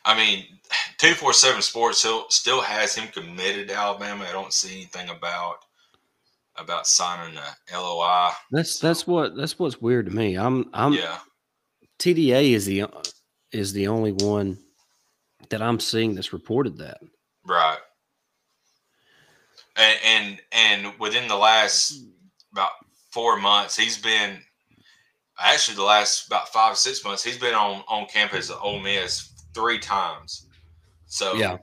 I 0.05 0.17
mean, 0.17 0.56
two 0.99 1.15
four 1.15 1.33
seven 1.33 1.63
Sports 1.63 1.99
still 1.99 2.27
still 2.29 2.61
has 2.61 2.95
him 2.95 3.09
committed 3.09 3.69
to 3.69 3.75
Alabama. 3.75 4.25
I 4.29 4.33
don't 4.33 4.53
see 4.53 4.75
anything 4.75 5.09
about 5.09 5.59
about 6.57 6.87
signing 6.87 7.37
a 7.37 7.79
LOI. 7.79 8.31
That's 8.51 8.73
so. 8.73 8.87
that's 8.87 9.07
what 9.07 9.37
that's 9.37 9.59
what's 9.59 9.81
weird 9.81 10.07
to 10.07 10.13
me. 10.13 10.37
I'm 10.37 10.69
I'm 10.73 10.93
yeah. 10.93 11.19
TDA 11.99 12.53
is 12.53 12.67
the 12.67 12.85
is 13.53 13.73
the 13.73 13.89
only 13.89 14.13
one 14.13 14.59
that 15.51 15.63
I'm 15.63 15.81
seeing 15.81 16.15
that's 16.15 16.33
reported 16.33 16.79
that. 16.79 16.99
Right. 17.45 17.79
And 19.77 19.99
and 20.05 20.41
and 20.53 20.99
within 20.99 21.29
the 21.29 21.37
last 21.37 22.03
about 22.53 22.73
four 23.11 23.39
months, 23.39 23.77
he's 23.77 23.99
been 23.99 24.39
actually 25.39 25.77
the 25.77 25.83
last 25.83 26.27
about 26.27 26.49
five 26.49 26.77
six 26.77 27.05
months, 27.05 27.23
he's 27.23 27.39
been 27.39 27.55
on 27.55 27.83
on 27.89 28.07
campus 28.07 28.51
at 28.51 28.59
Ole 28.61 28.81
Miss 28.81 29.33
three 29.55 29.79
times. 29.79 30.46
So 31.07 31.35
yeah, 31.35 31.59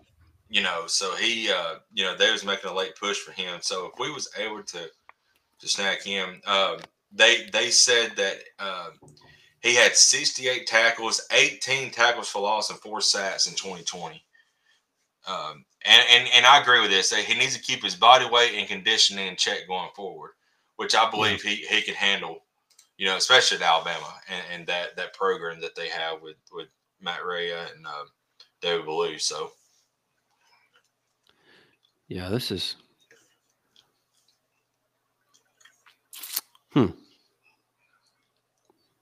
you 0.49 0.61
know, 0.61 0.83
so 0.87 1.15
he, 1.15 1.51
uh, 1.51 1.75
you 1.93 2.03
know, 2.03 2.15
they 2.15 2.31
was 2.31 2.45
making 2.45 2.69
a 2.69 2.73
late 2.73 2.95
push 2.95 3.17
for 3.17 3.31
him. 3.31 3.59
So 3.61 3.87
if 3.87 3.99
we 3.99 4.11
was 4.11 4.29
able 4.37 4.63
to 4.63 4.89
to 5.59 5.67
snag 5.67 6.01
him, 6.01 6.41
um, 6.45 6.77
they 7.11 7.47
they 7.51 7.69
said 7.69 8.11
that 8.17 8.37
uh, 8.59 8.89
he 9.61 9.75
had 9.75 9.95
68 9.95 10.67
tackles, 10.67 11.25
18 11.31 11.91
tackles 11.91 12.29
for 12.29 12.41
loss, 12.41 12.69
and 12.69 12.79
four 12.79 13.01
sacks 13.01 13.47
in 13.47 13.55
2020. 13.55 14.23
Um, 15.25 15.65
and, 15.85 16.03
and 16.11 16.29
and 16.35 16.45
I 16.45 16.61
agree 16.61 16.81
with 16.81 16.91
this. 16.91 17.13
He 17.13 17.33
needs 17.33 17.55
to 17.55 17.61
keep 17.61 17.83
his 17.83 17.95
body 17.95 18.25
weight 18.29 18.55
and 18.55 18.67
conditioning 18.67 19.27
in 19.27 19.35
check 19.35 19.67
going 19.67 19.89
forward, 19.95 20.31
which 20.75 20.95
I 20.95 21.09
believe 21.09 21.41
he 21.41 21.55
he 21.55 21.81
can 21.81 21.95
handle. 21.95 22.43
You 22.97 23.07
know, 23.07 23.17
especially 23.17 23.57
at 23.57 23.63
Alabama 23.63 24.13
and, 24.29 24.43
and 24.51 24.67
that 24.67 24.95
that 24.97 25.13
program 25.13 25.61
that 25.61 25.75
they 25.75 25.89
have 25.89 26.21
with 26.21 26.37
with 26.51 26.67
Matt 27.01 27.25
Rhea 27.25 27.67
and 27.75 27.87
uh, 27.87 28.05
David 28.63 28.85
believe 28.85 29.21
So, 29.21 29.51
yeah, 32.07 32.29
this 32.29 32.49
is. 32.49 32.77
Hmm. 36.71 36.87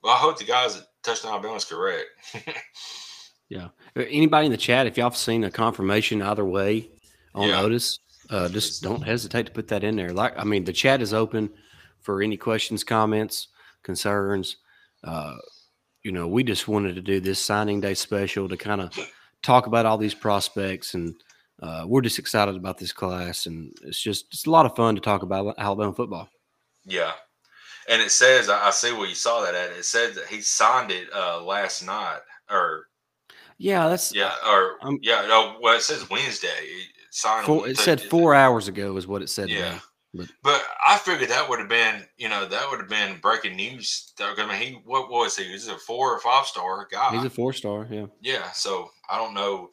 Well, 0.03 0.13
I 0.13 0.17
hope 0.17 0.39
the 0.39 0.45
guys 0.45 0.77
at 0.77 0.87
Touchdown 1.03 1.33
Alabama 1.33 1.55
is 1.55 1.63
correct. 1.63 2.07
yeah. 3.49 3.69
Uh, 3.95 4.03
anybody 4.09 4.47
in 4.47 4.51
the 4.51 4.57
chat, 4.57 4.87
if 4.87 4.97
y'all 4.97 5.11
have 5.11 5.15
seen 5.15 5.43
a 5.43 5.51
confirmation 5.51 6.23
either 6.23 6.43
way 6.43 6.89
on 7.35 7.47
yeah. 7.47 7.61
Oatis, 7.61 7.99
uh, 8.31 8.49
just 8.49 8.81
don't 8.81 9.03
hesitate 9.03 9.45
to 9.45 9.51
put 9.51 9.67
that 9.67 9.83
in 9.83 9.95
there. 9.95 10.11
Like, 10.11 10.33
I 10.37 10.43
mean, 10.43 10.65
the 10.65 10.73
chat 10.73 11.01
is 11.01 11.13
open 11.13 11.51
for 12.01 12.21
any 12.23 12.35
questions, 12.35 12.83
comments, 12.83 13.49
concerns. 13.83 14.57
Uh, 15.03 15.35
you 16.03 16.11
know, 16.11 16.27
we 16.27 16.43
just 16.43 16.67
wanted 16.67 16.95
to 16.95 17.01
do 17.01 17.19
this 17.19 17.39
signing 17.39 17.79
day 17.79 17.93
special 17.93 18.49
to 18.49 18.57
kind 18.57 18.81
of 18.81 18.97
talk 19.43 19.67
about 19.67 19.85
all 19.85 19.97
these 19.97 20.13
prospects 20.13 20.93
and 20.93 21.15
uh, 21.61 21.85
we're 21.87 22.01
just 22.01 22.17
excited 22.17 22.55
about 22.55 22.77
this 22.77 22.91
class, 22.91 23.45
and 23.45 23.71
it's 23.83 24.01
just 24.01 24.25
it's 24.31 24.47
a 24.47 24.49
lot 24.49 24.65
of 24.65 24.75
fun 24.75 24.95
to 24.95 25.01
talk 25.01 25.21
about 25.21 25.53
Alabama 25.59 25.93
football. 25.93 26.27
Yeah, 26.85 27.11
and 27.87 28.01
it 28.01 28.09
says 28.09 28.49
I 28.49 28.71
see 28.71 28.91
where 28.91 29.07
you 29.07 29.13
saw 29.13 29.41
that 29.43 29.53
at. 29.53 29.69
It 29.71 29.85
said 29.85 30.15
that 30.15 30.25
he 30.25 30.41
signed 30.41 30.91
it 30.91 31.07
uh, 31.13 31.43
last 31.43 31.85
night, 31.85 32.21
or 32.49 32.87
yeah, 33.59 33.87
that's 33.89 34.13
yeah, 34.13 34.33
or 34.47 34.77
um, 34.81 34.97
yeah. 35.03 35.23
No, 35.27 35.57
well, 35.61 35.77
it 35.77 35.83
says 35.83 36.09
Wednesday. 36.09 36.47
It 36.47 36.87
signed. 37.11 37.45
Four, 37.45 37.67
it 37.67 37.77
said 37.77 38.01
four 38.01 38.33
hours 38.33 38.67
ago 38.67 38.97
is 38.97 39.05
what 39.05 39.21
it 39.21 39.29
said. 39.29 39.49
Yeah. 39.49 39.77
But, 40.13 40.27
but 40.43 40.61
I 40.85 40.97
figured 40.97 41.29
that 41.29 41.47
would 41.47 41.59
have 41.59 41.69
been, 41.69 42.05
you 42.17 42.27
know, 42.27 42.45
that 42.45 42.69
would 42.69 42.79
have 42.79 42.89
been 42.89 43.17
breaking 43.21 43.55
news. 43.55 44.13
I 44.19 44.45
mean, 44.45 44.61
he 44.61 44.73
what 44.83 45.09
was 45.09 45.37
he? 45.37 45.45
Is 45.45 45.69
a 45.69 45.77
four 45.77 46.13
or 46.13 46.19
five 46.19 46.45
star 46.45 46.87
guy? 46.91 47.15
He's 47.15 47.23
a 47.23 47.29
four 47.29 47.53
star, 47.53 47.87
yeah. 47.89 48.07
Yeah. 48.21 48.51
So 48.51 48.89
I 49.09 49.17
don't 49.17 49.33
know. 49.33 49.69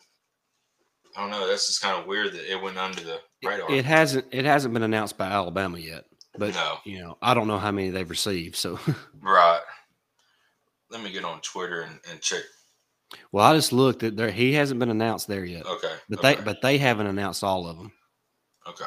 I 1.16 1.22
don't 1.22 1.30
know. 1.30 1.48
That's 1.48 1.66
just 1.66 1.82
kind 1.82 2.00
of 2.00 2.06
weird 2.06 2.34
that 2.34 2.50
it 2.50 2.62
went 2.62 2.78
under 2.78 3.00
the 3.00 3.18
radar. 3.44 3.68
It, 3.70 3.78
it 3.78 3.84
hasn't. 3.84 4.26
It 4.30 4.44
hasn't 4.44 4.74
been 4.74 4.84
announced 4.84 5.18
by 5.18 5.26
Alabama 5.26 5.78
yet. 5.78 6.04
But 6.36 6.54
no. 6.54 6.78
you 6.84 7.00
know, 7.00 7.18
I 7.20 7.34
don't 7.34 7.48
know 7.48 7.58
how 7.58 7.72
many 7.72 7.90
they've 7.90 8.08
received. 8.08 8.54
So 8.54 8.78
right. 9.20 9.60
Let 10.90 11.02
me 11.02 11.10
get 11.10 11.24
on 11.24 11.40
Twitter 11.40 11.82
and, 11.82 11.98
and 12.10 12.20
check. 12.20 12.42
Well, 13.32 13.44
I 13.44 13.54
just 13.56 13.72
looked 13.72 14.04
at 14.04 14.16
there. 14.16 14.30
He 14.30 14.52
hasn't 14.52 14.78
been 14.78 14.90
announced 14.90 15.26
there 15.26 15.44
yet. 15.44 15.66
Okay. 15.66 15.94
But 16.08 16.18
okay. 16.20 16.34
they 16.36 16.42
but 16.42 16.62
they 16.62 16.78
haven't 16.78 17.08
announced 17.08 17.42
all 17.42 17.66
of 17.66 17.76
them. 17.76 17.92
Okay. 18.68 18.84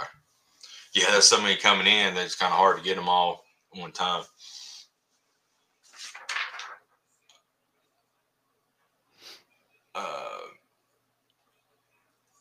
Yeah, 0.94 1.06
there's 1.12 1.26
so 1.26 1.42
many 1.42 1.56
coming 1.56 1.88
in 1.88 2.16
that 2.16 2.26
it's 2.26 2.36
kind 2.36 2.52
of 2.52 2.58
hard 2.58 2.78
to 2.78 2.84
get 2.84 2.96
them 2.96 3.08
all 3.08 3.46
one 3.74 3.92
time. 3.92 4.24
Uh, 9.96 10.40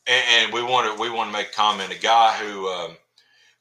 and, 0.06 0.24
and, 0.44 0.52
we 0.52 0.62
want 0.62 0.96
to 0.96 1.00
we 1.00 1.10
want 1.10 1.28
to 1.28 1.32
make 1.32 1.48
a 1.48 1.52
comment. 1.52 1.92
A 1.92 1.98
guy 1.98 2.36
who 2.36 2.68
um, 2.68 2.96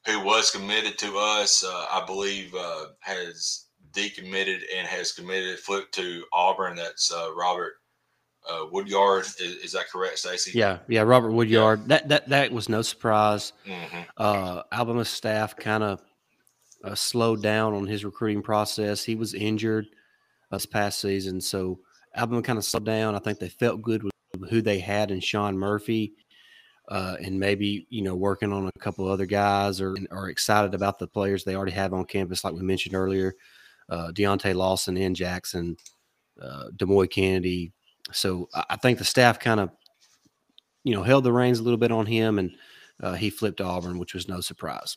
who 0.06 0.20
was 0.24 0.50
committed 0.50 0.96
to 0.98 1.18
us, 1.18 1.64
uh, 1.64 1.86
I 1.90 2.04
believe, 2.06 2.54
uh, 2.54 2.86
has 3.00 3.66
decommitted 3.92 4.60
and 4.76 4.86
has 4.86 5.12
committed 5.12 5.58
flipped 5.58 5.94
to 5.94 6.24
Auburn. 6.32 6.76
That's 6.76 7.12
uh, 7.12 7.34
Robert 7.34 7.79
uh, 8.48 8.66
Woodyard. 8.70 9.24
Is, 9.24 9.38
is, 9.38 9.72
that 9.72 9.88
correct, 9.90 10.18
Stacy? 10.18 10.52
Yeah, 10.54 10.78
yeah, 10.88 11.02
Robert 11.02 11.32
Woodyard. 11.32 11.80
Yeah. 11.80 11.86
That 11.86 12.08
that 12.08 12.28
that 12.28 12.52
was 12.52 12.68
no 12.68 12.82
surprise. 12.82 13.52
Mm-hmm. 13.66 14.00
Uh, 14.16 14.62
Alabama 14.72 15.04
staff 15.04 15.56
kind 15.56 15.82
of 15.82 16.00
uh, 16.84 16.94
slowed 16.94 17.42
down 17.42 17.74
on 17.74 17.86
his 17.86 18.04
recruiting 18.04 18.42
process. 18.42 19.04
He 19.04 19.14
was 19.14 19.34
injured 19.34 19.86
this 20.50 20.66
past 20.66 21.00
season, 21.00 21.40
so 21.40 21.80
Alabama 22.14 22.42
kind 22.42 22.58
of 22.58 22.64
slowed 22.64 22.84
down. 22.84 23.14
I 23.14 23.18
think 23.18 23.38
they 23.38 23.48
felt 23.48 23.82
good 23.82 24.02
with 24.02 24.12
who 24.50 24.62
they 24.62 24.78
had 24.78 25.10
in 25.10 25.20
Shawn 25.20 25.56
Murphy. 25.56 26.14
Uh, 26.88 27.14
and 27.22 27.38
maybe 27.38 27.86
you 27.88 28.02
know 28.02 28.16
working 28.16 28.52
on 28.52 28.66
a 28.66 28.78
couple 28.80 29.06
other 29.06 29.26
guys 29.26 29.80
or 29.80 29.94
are 30.10 30.28
excited 30.28 30.74
about 30.74 30.98
the 30.98 31.06
players 31.06 31.44
they 31.44 31.54
already 31.54 31.70
have 31.70 31.92
on 31.92 32.04
campus, 32.04 32.42
like 32.42 32.52
we 32.52 32.62
mentioned 32.62 32.96
earlier, 32.96 33.32
uh, 33.90 34.10
Deontae 34.12 34.56
Lawson 34.56 34.96
and 34.96 35.14
Jackson, 35.14 35.76
uh, 36.42 36.64
Demoy 36.76 37.08
Kennedy, 37.08 37.72
so 38.12 38.48
I 38.68 38.76
think 38.76 38.98
the 38.98 39.04
staff 39.04 39.38
kind 39.38 39.60
of, 39.60 39.70
you 40.84 40.94
know, 40.94 41.02
held 41.02 41.24
the 41.24 41.32
reins 41.32 41.58
a 41.58 41.62
little 41.62 41.78
bit 41.78 41.92
on 41.92 42.06
him, 42.06 42.38
and 42.38 42.52
uh, 43.02 43.14
he 43.14 43.30
flipped 43.30 43.60
Auburn, 43.60 43.98
which 43.98 44.14
was 44.14 44.28
no 44.28 44.40
surprise. 44.40 44.96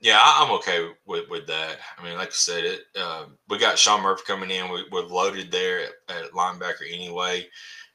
Yeah, 0.00 0.20
I'm 0.22 0.52
okay 0.52 0.90
with, 1.06 1.28
with 1.30 1.46
that. 1.46 1.78
I 1.98 2.04
mean, 2.04 2.16
like 2.16 2.28
I 2.28 2.32
said, 2.32 2.64
it 2.64 2.80
uh, 3.00 3.24
we 3.48 3.58
got 3.58 3.78
Shawn 3.78 4.02
Murphy 4.02 4.24
coming 4.26 4.50
in. 4.50 4.70
We, 4.70 4.84
are 4.92 5.02
loaded 5.02 5.50
there 5.50 5.80
at, 5.80 6.16
at, 6.16 6.32
linebacker 6.32 6.86
anyway, 6.92 7.46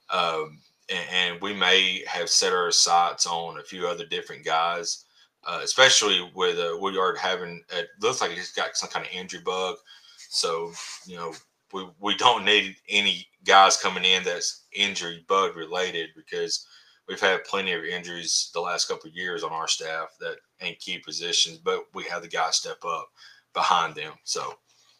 um, 0.10 0.60
and, 0.90 1.10
and, 1.14 1.42
we 1.42 1.54
may 1.54 2.04
have 2.08 2.30
set 2.30 2.54
our 2.54 2.72
sights 2.72 3.28
on 3.28 3.60
a 3.60 3.64
few 3.64 3.88
other 3.88 4.06
different 4.06 4.44
guys, 4.44 5.06
uh, 5.46 5.62
especially 5.64 6.30
with 6.36 6.58
uh, 6.58 6.76
Woodyard 6.80 7.20
having. 7.20 7.64
It 7.72 7.88
looks 8.02 8.20
like 8.20 8.32
he's 8.32 8.52
got 8.52 8.76
some 8.76 8.90
kind 8.90 9.06
of 9.06 9.12
injury 9.14 9.42
bug, 9.42 9.76
so 10.18 10.72
you 11.06 11.18
know 11.18 11.34
we, 11.74 11.88
we 12.00 12.16
don't 12.16 12.46
need 12.46 12.76
any 12.90 13.28
guys 13.46 13.78
coming 13.78 14.06
in 14.06 14.24
that's 14.24 14.66
injury 14.74 15.26
bug 15.28 15.56
related 15.56 16.10
because 16.16 16.66
we've 17.08 17.20
had 17.20 17.44
plenty 17.44 17.74
of 17.74 17.84
injuries 17.84 18.52
the 18.54 18.62
last 18.62 18.88
couple 18.88 19.10
of 19.10 19.16
years 19.16 19.44
on 19.44 19.52
our 19.52 19.68
staff 19.68 20.16
that 20.20 20.38
ain't 20.62 20.80
key 20.80 21.00
positions, 21.00 21.58
but 21.58 21.86
we 21.94 22.04
have 22.04 22.22
the 22.22 22.28
guys 22.28 22.58
step 22.58 22.84
up 22.86 23.10
behind 23.54 23.96
them. 23.96 24.14
So, 24.24 24.54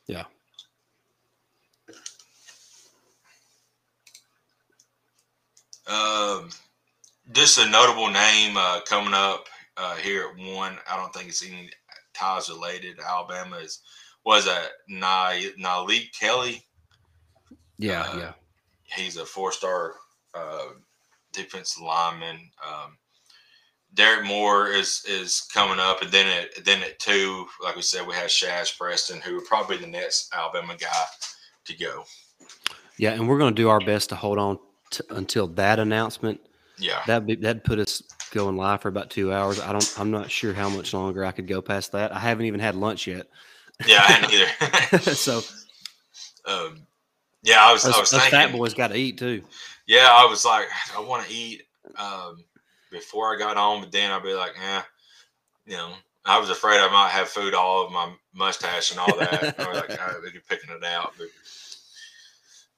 yeah. 0.08 0.26
Um, 5.88 6.50
just 7.34 7.58
a 7.58 7.70
notable 7.70 8.10
name 8.10 8.56
uh, 8.58 8.82
coming 8.82 9.14
up 9.14 9.48
uh, 9.78 9.96
here 9.96 10.28
at 10.30 10.56
one. 10.56 10.78
I 10.90 10.96
don't 10.98 11.14
think 11.14 11.30
it's 11.30 11.46
any 11.46 11.70
ties 12.14 12.50
related. 12.50 13.00
Alabama 13.00 13.58
is 13.58 13.82
was 14.26 14.46
that 14.46 14.70
Nyjalik 14.90 16.12
Kelly. 16.20 16.64
Yeah, 17.78 18.02
uh, 18.02 18.18
yeah. 18.18 18.34
He's 18.84 19.18
a 19.18 19.26
four-star 19.26 19.94
uh, 20.36 20.68
defensive 21.34 21.84
lineman. 21.84 22.38
Um, 22.66 22.98
Derrick 23.94 24.26
Moore 24.26 24.68
is 24.68 25.04
is 25.08 25.42
coming 25.54 25.80
up, 25.80 26.02
and 26.02 26.12
then 26.12 26.28
at 26.28 26.64
then 26.64 26.82
at 26.82 27.00
two, 27.00 27.46
like 27.62 27.76
we 27.76 27.82
said, 27.82 28.08
we 28.08 28.14
have 28.14 28.30
Shazz 28.30 28.78
Preston, 28.78 29.20
who 29.20 29.38
are 29.38 29.46
probably 29.46 29.78
the 29.78 29.88
next 29.88 30.34
Alabama 30.34 30.76
guy 30.80 30.88
to 31.66 31.78
go. 31.78 32.04
Yeah, 32.98 33.12
and 33.12 33.28
we're 33.28 33.38
going 33.38 33.54
to 33.54 33.62
do 33.62 33.70
our 33.70 33.80
best 33.82 34.10
to 34.10 34.16
hold 34.16 34.38
on 34.38 34.60
to, 34.92 35.06
until 35.10 35.48
that 35.48 35.80
announcement. 35.80 36.40
Yeah, 36.78 37.02
that 37.08 37.28
that 37.42 37.64
put 37.66 37.80
us 37.80 38.02
going 38.32 38.56
live 38.56 38.82
for 38.82 38.88
about 38.88 39.10
two 39.10 39.34
hours. 39.34 39.60
I 39.60 39.74
don't. 39.74 39.94
I'm 39.98 40.12
not 40.12 40.32
sure 40.32 40.54
how 40.54 40.70
much 40.70 40.94
longer 40.94 41.26
I 41.26 41.32
could 41.32 41.48
go 41.48 41.62
past 41.62 41.92
that. 41.92 42.16
I 42.16 42.20
haven't 42.20 42.46
even 42.46 42.62
had 42.62 42.76
lunch 42.76 43.08
yet. 43.08 43.28
Yeah, 43.88 44.00
I 44.00 44.12
hadn't 44.12 44.34
either. 44.34 45.00
so, 45.16 45.42
um, 46.46 46.82
yeah, 47.44 47.58
I 47.60 47.74
was. 47.74 47.86
Us, 47.86 47.96
I 47.96 48.00
was 48.00 48.12
thinking. 48.12 48.30
Fat 48.30 48.52
boys 48.52 48.74
got 48.74 48.90
to 48.90 48.96
eat 48.96 49.18
too. 49.18 49.44
Yeah, 49.88 50.08
I 50.10 50.26
was 50.26 50.46
like, 50.46 50.68
I 50.96 51.00
want 51.00 51.28
to 51.28 51.34
eat 51.34 51.64
um, 51.98 52.44
before 52.92 53.34
I 53.34 53.40
got 53.40 53.58
on, 53.58 53.82
but 53.82 53.92
then 53.92 54.12
I'd 54.12 54.24
be 54.24 54.34
like, 54.34 54.54
eh, 54.62 54.82
you 55.66 55.78
know, 55.78 55.94
I 56.26 56.40
was 56.40 56.50
afraid 56.50 56.80
I 56.80 56.92
might 56.92 57.10
have 57.10 57.30
food 57.30 57.54
all 57.54 57.86
of 57.86 57.92
my 57.92 58.14
mustache 58.34 58.92
and 58.92 59.00
all 59.00 59.18
that. 59.18 59.60
I 59.60 59.70
was 59.70 59.80
like, 59.80 59.90
right, 59.90 60.22
we 60.24 60.32
could 60.32 60.48
picking 60.48 60.76
it 60.76 60.84
out, 60.84 61.14
but, 61.18 61.28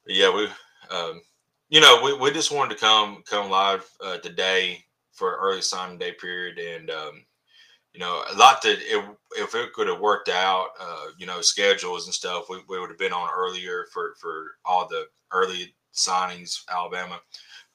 but 0.05 0.15
yeah, 0.15 0.33
we, 0.33 0.47
um, 0.89 1.21
you 1.69 1.81
know, 1.81 2.01
we, 2.03 2.13
we 2.13 2.31
just 2.31 2.51
wanted 2.51 2.75
to 2.75 2.79
come 2.79 3.23
come 3.25 3.49
live 3.49 3.87
uh, 4.03 4.17
today 4.17 4.83
for 5.11 5.37
early 5.37 5.61
signing 5.61 5.97
day 5.97 6.13
period, 6.13 6.57
and 6.57 6.89
um, 6.89 7.25
you 7.93 7.99
know, 7.99 8.23
a 8.31 8.35
lot 8.35 8.61
that 8.63 8.79
it, 8.79 9.05
if 9.37 9.53
it 9.55 9.73
could 9.73 9.87
have 9.87 9.99
worked 9.99 10.29
out, 10.29 10.69
uh, 10.79 11.07
you 11.17 11.25
know, 11.25 11.41
schedules 11.41 12.05
and 12.05 12.13
stuff, 12.13 12.49
we, 12.49 12.57
we 12.67 12.79
would 12.79 12.89
have 12.89 12.97
been 12.97 13.13
on 13.13 13.29
earlier 13.35 13.85
for, 13.93 14.15
for 14.19 14.55
all 14.65 14.87
the 14.87 15.05
early 15.31 15.75
signings, 15.93 16.63
Alabama. 16.71 17.19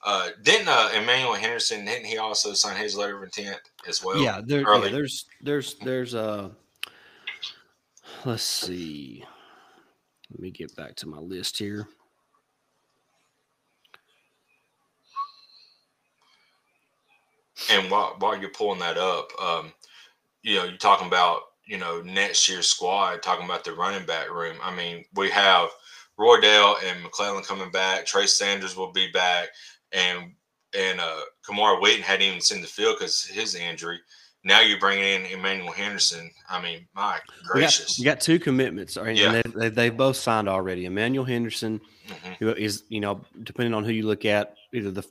Uh, 0.04 0.30
didn't 0.42 0.68
uh, 0.68 0.90
Emmanuel 0.94 1.34
Henderson? 1.34 1.84
Didn't 1.84 2.06
he 2.06 2.18
also 2.18 2.52
sign 2.52 2.76
his 2.76 2.96
letter 2.96 3.16
of 3.16 3.22
intent 3.22 3.58
as 3.88 4.04
well? 4.04 4.18
Yeah, 4.18 4.40
there, 4.44 4.60
yeah 4.60 4.88
there's 4.90 5.24
there's 5.42 5.74
there's 5.80 6.14
uh 6.14 6.50
let's 8.24 8.44
see. 8.44 9.24
Let 10.30 10.40
me 10.40 10.50
get 10.50 10.74
back 10.76 10.94
to 10.96 11.08
my 11.08 11.18
list 11.18 11.58
here. 11.58 11.88
And 17.70 17.90
while, 17.90 18.14
while 18.20 18.38
you're 18.38 18.50
pulling 18.50 18.78
that 18.80 18.98
up, 18.98 19.30
um, 19.42 19.72
you 20.42 20.56
know, 20.56 20.64
you're 20.64 20.76
talking 20.76 21.06
about, 21.06 21.40
you 21.66 21.78
know, 21.78 22.00
next 22.02 22.48
year's 22.48 22.66
squad, 22.66 23.22
talking 23.22 23.44
about 23.44 23.64
the 23.64 23.72
running 23.72 24.06
back 24.06 24.30
room. 24.30 24.56
I 24.62 24.74
mean, 24.74 25.04
we 25.14 25.30
have 25.30 25.68
Roydell 26.18 26.76
and 26.84 27.02
McClellan 27.02 27.44
coming 27.44 27.70
back. 27.70 28.06
Trey 28.06 28.26
Sanders 28.26 28.76
will 28.76 28.92
be 28.92 29.10
back. 29.12 29.48
And 29.92 30.32
and 30.78 31.00
uh 31.00 31.20
Camar 31.46 31.80
Wheaton 31.80 32.02
hadn't 32.02 32.26
even 32.26 32.40
seen 32.40 32.60
the 32.60 32.66
field 32.66 32.96
because 32.98 33.24
his 33.24 33.54
injury. 33.54 33.98
Now 34.44 34.60
you're 34.60 34.78
bringing 34.78 35.04
in 35.04 35.26
Emmanuel 35.26 35.72
Henderson. 35.72 36.30
I 36.48 36.62
mean, 36.62 36.86
my 36.94 37.18
gracious. 37.44 37.98
You 37.98 38.04
got, 38.04 38.14
got 38.16 38.20
two 38.20 38.38
commitments. 38.38 38.96
Right? 38.96 39.16
Yeah. 39.16 39.34
And 39.34 39.52
they, 39.54 39.68
they, 39.68 39.90
both 39.90 40.16
signed 40.16 40.48
already. 40.48 40.86
Emmanuel 40.86 41.24
Henderson, 41.24 41.80
mm-hmm. 42.06 42.32
who 42.38 42.54
is, 42.54 42.84
you 42.88 43.00
know, 43.00 43.24
depending 43.42 43.74
on 43.74 43.84
who 43.84 43.92
you 43.92 44.06
look 44.06 44.24
at, 44.24 44.54
either 44.72 44.90
the 44.90 45.04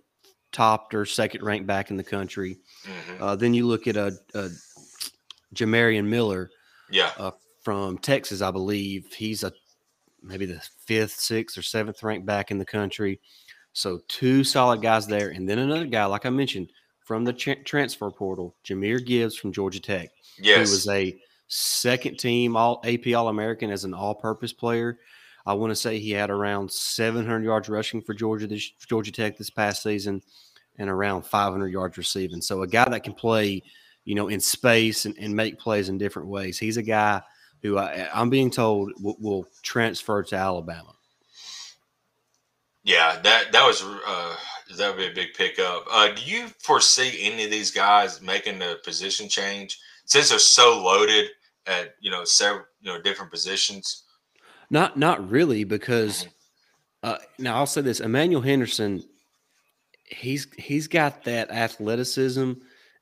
top 0.53 0.93
or 0.93 1.05
second 1.05 1.43
ranked 1.43 1.67
back 1.67 1.91
in 1.91 1.97
the 1.97 2.03
country. 2.03 2.57
Mm-hmm. 2.85 3.23
Uh, 3.23 3.35
then 3.35 3.53
you 3.53 3.67
look 3.67 3.87
at 3.87 3.97
a, 3.97 4.17
a 4.33 4.49
Jamarion 5.55 6.05
Miller. 6.05 6.49
Yeah. 6.89 7.11
Uh, 7.17 7.31
from 7.63 7.97
Texas, 7.97 8.41
I 8.41 8.51
believe. 8.51 9.07
He's 9.13 9.43
a 9.43 9.51
maybe 10.21 10.45
the 10.45 10.61
fifth, 10.85 11.19
sixth, 11.19 11.57
or 11.57 11.61
seventh 11.61 12.01
ranked 12.03 12.25
back 12.25 12.51
in 12.51 12.57
the 12.57 12.65
country. 12.65 13.19
So 13.73 13.99
two 14.07 14.43
solid 14.43 14.81
guys 14.81 15.05
there, 15.05 15.29
and 15.29 15.47
then 15.47 15.59
another 15.59 15.85
guy, 15.85 16.05
like 16.05 16.25
I 16.25 16.29
mentioned, 16.29 16.71
from 17.03 17.23
the 17.23 17.33
ch- 17.33 17.63
transfer 17.63 18.09
portal, 18.09 18.55
Jahmyr 18.65 19.05
Gibbs 19.05 19.35
from 19.35 19.51
Georgia 19.51 19.79
Tech. 19.79 20.09
Yes. 20.39 20.55
Who 20.55 20.61
was 20.61 20.87
a 20.87 21.17
second 21.47 22.17
team 22.17 22.55
all 22.57 22.81
AP 22.85 23.13
All 23.15 23.29
American 23.29 23.71
as 23.71 23.83
an 23.83 23.93
all 23.93 24.15
purpose 24.15 24.53
player. 24.53 24.99
I 25.45 25.53
want 25.53 25.71
to 25.71 25.75
say 25.75 25.97
he 25.97 26.11
had 26.11 26.29
around 26.29 26.69
700 26.69 27.43
yards 27.43 27.69
rushing 27.69 28.01
for 28.01 28.13
Georgia 28.13 28.47
this 28.47 28.69
Georgia 28.87 29.11
Tech 29.11 29.37
this 29.37 29.49
past 29.49 29.83
season, 29.83 30.21
and 30.77 30.89
around 30.89 31.23
500 31.23 31.67
yards 31.67 31.97
receiving. 31.97 32.41
So 32.41 32.61
a 32.63 32.67
guy 32.67 32.89
that 32.89 33.03
can 33.03 33.13
play, 33.13 33.63
you 34.07 34.15
know, 34.15 34.29
in 34.29 34.39
space 34.39 35.03
and, 35.03 35.17
and 35.19 35.35
make 35.35 35.59
plays 35.59 35.89
in 35.89 35.97
different 35.97 36.29
ways. 36.29 36.57
He's 36.57 36.77
a 36.77 36.81
guy 36.81 37.21
who 37.61 37.77
I, 37.77 38.07
am 38.13 38.29
being 38.29 38.49
told 38.49 38.93
will, 39.01 39.17
will, 39.19 39.47
transfer 39.63 40.23
to 40.23 40.35
Alabama. 40.37 40.93
Yeah, 42.85 43.19
that 43.21 43.51
that 43.51 43.65
was 43.65 43.83
uh, 43.83 44.35
that 44.77 44.87
would 44.87 44.97
be 44.97 45.07
a 45.07 45.13
big 45.13 45.33
pickup. 45.33 45.87
Uh, 45.91 46.13
do 46.13 46.23
you 46.23 46.47
foresee 46.59 47.19
any 47.21 47.43
of 47.43 47.51
these 47.51 47.69
guys 47.69 48.21
making 48.21 48.59
the 48.59 48.79
position 48.85 49.27
change 49.27 49.77
since 50.05 50.29
they're 50.29 50.39
so 50.39 50.81
loaded 50.81 51.27
at 51.65 51.95
you 51.99 52.09
know 52.09 52.23
several 52.23 52.63
you 52.79 52.89
know 52.89 53.01
different 53.01 53.29
positions? 53.29 54.03
Not 54.69 54.95
not 54.95 55.29
really 55.29 55.65
because 55.65 56.23
mm-hmm. 56.23 57.09
uh, 57.09 57.17
now 57.39 57.57
I'll 57.57 57.65
say 57.65 57.81
this: 57.81 57.99
Emmanuel 57.99 58.41
Henderson, 58.41 59.03
he's 60.05 60.47
he's 60.57 60.87
got 60.87 61.25
that 61.25 61.51
athleticism 61.51 62.53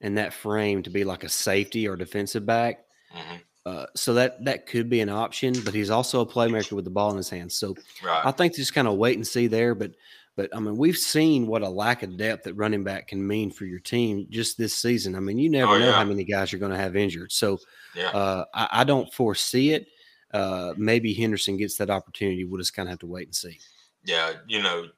and 0.06 0.20
that 0.20 0.34
frame 0.34 0.84
to 0.84 0.92
be 0.92 1.04
like 1.04 1.24
a 1.24 1.30
safety 1.30 1.88
or 1.88 1.96
defensive 1.96 2.46
back. 2.46 2.86
Mm-hmm. 3.12 3.36
Uh, 3.66 3.88
so 3.96 4.14
that 4.14 4.46
that 4.46 4.68
could 4.68 4.88
be 4.88 5.02
an 5.02 5.10
option, 5.10 5.52
but 5.66 5.74
he's 5.74 5.90
also 5.90 6.22
a 6.22 6.26
playmaker 6.26 6.74
with 6.74 6.86
the 6.86 6.92
ball 6.92 7.10
in 7.10 7.18
his 7.18 7.30
hands. 7.30 7.56
So 7.56 7.76
right. 8.04 8.24
I 8.24 8.30
think 8.30 8.54
just 8.54 8.76
kind 8.76 8.88
of 8.88 8.98
wait 8.98 9.18
and 9.18 9.26
see 9.26 9.48
there. 9.48 9.74
But 9.74 9.94
but 10.36 10.56
I 10.56 10.60
mean, 10.60 10.78
we've 10.78 10.98
seen 10.98 11.48
what 11.48 11.64
a 11.64 11.70
lack 11.70 12.04
of 12.04 12.18
depth 12.18 12.46
at 12.46 12.56
running 12.56 12.84
back 12.84 13.08
can 13.08 13.26
mean 13.26 13.50
for 13.50 13.66
your 13.66 13.80
team 13.80 14.28
just 14.30 14.60
this 14.60 14.76
season. 14.76 15.16
I 15.16 15.20
mean, 15.22 15.40
you 15.40 15.50
never 15.50 15.72
oh, 15.72 15.80
know 15.80 15.88
yeah. 15.88 15.94
how 15.94 16.04
many 16.04 16.24
guys 16.24 16.52
you're 16.52 16.60
going 16.60 16.72
to 16.72 16.78
have 16.78 16.96
injured. 16.96 17.32
So 17.32 17.58
yeah. 17.96 18.10
uh, 18.10 18.46
I, 18.54 18.68
I, 18.72 18.84
don't 18.84 19.12
foresee 19.12 19.72
it. 19.72 19.88
Uh, 20.32 20.74
maybe 20.78 21.14
Henderson 21.14 21.58
gets 21.58 21.78
that 21.78 21.90
opportunity. 21.90 22.44
We'll 22.44 22.62
just 22.62 22.76
kind 22.76 22.88
of 22.88 22.92
have 22.92 23.00
to 23.00 23.08
wait 23.08 23.30
and 23.30 23.36
see. 23.36 23.58
Yeah, 24.04 24.34
you 24.46 24.62
know, 24.62 24.90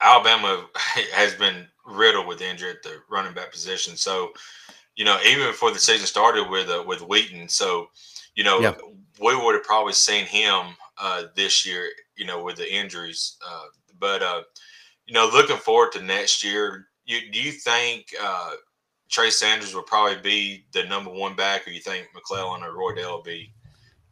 Alabama 0.00 0.66
has 1.12 1.34
been 1.34 1.66
riddled 1.86 2.26
with 2.26 2.40
injury 2.40 2.70
at 2.70 2.82
the 2.82 2.96
running 3.10 3.34
back 3.34 3.52
position. 3.52 3.96
So, 3.96 4.32
you 4.96 5.04
know, 5.04 5.18
even 5.26 5.46
before 5.46 5.72
the 5.72 5.78
season 5.78 6.06
started 6.06 6.48
with 6.48 6.68
uh, 6.68 6.84
with 6.86 7.00
Wheaton, 7.00 7.48
so 7.48 7.88
you 8.34 8.44
know, 8.44 8.60
yeah. 8.60 8.74
we 9.20 9.36
would 9.36 9.54
have 9.54 9.64
probably 9.64 9.92
seen 9.92 10.24
him 10.24 10.76
uh, 10.98 11.24
this 11.34 11.66
year. 11.66 11.88
You 12.16 12.26
know, 12.26 12.42
with 12.42 12.56
the 12.56 12.72
injuries, 12.72 13.36
uh, 13.46 13.64
but 13.98 14.22
uh, 14.22 14.42
you 15.06 15.14
know, 15.14 15.28
looking 15.32 15.56
forward 15.56 15.92
to 15.92 16.02
next 16.02 16.44
year, 16.44 16.86
you, 17.04 17.32
do 17.32 17.40
you 17.40 17.52
think 17.52 18.06
uh, 18.22 18.52
Trey 19.10 19.30
Sanders 19.30 19.74
will 19.74 19.82
probably 19.82 20.20
be 20.22 20.64
the 20.72 20.84
number 20.84 21.10
one 21.10 21.34
back, 21.34 21.66
or 21.66 21.70
you 21.70 21.80
think 21.80 22.06
McClellan 22.14 22.62
or 22.62 22.70
Roydell 22.70 23.16
will 23.16 23.22
be? 23.22 23.52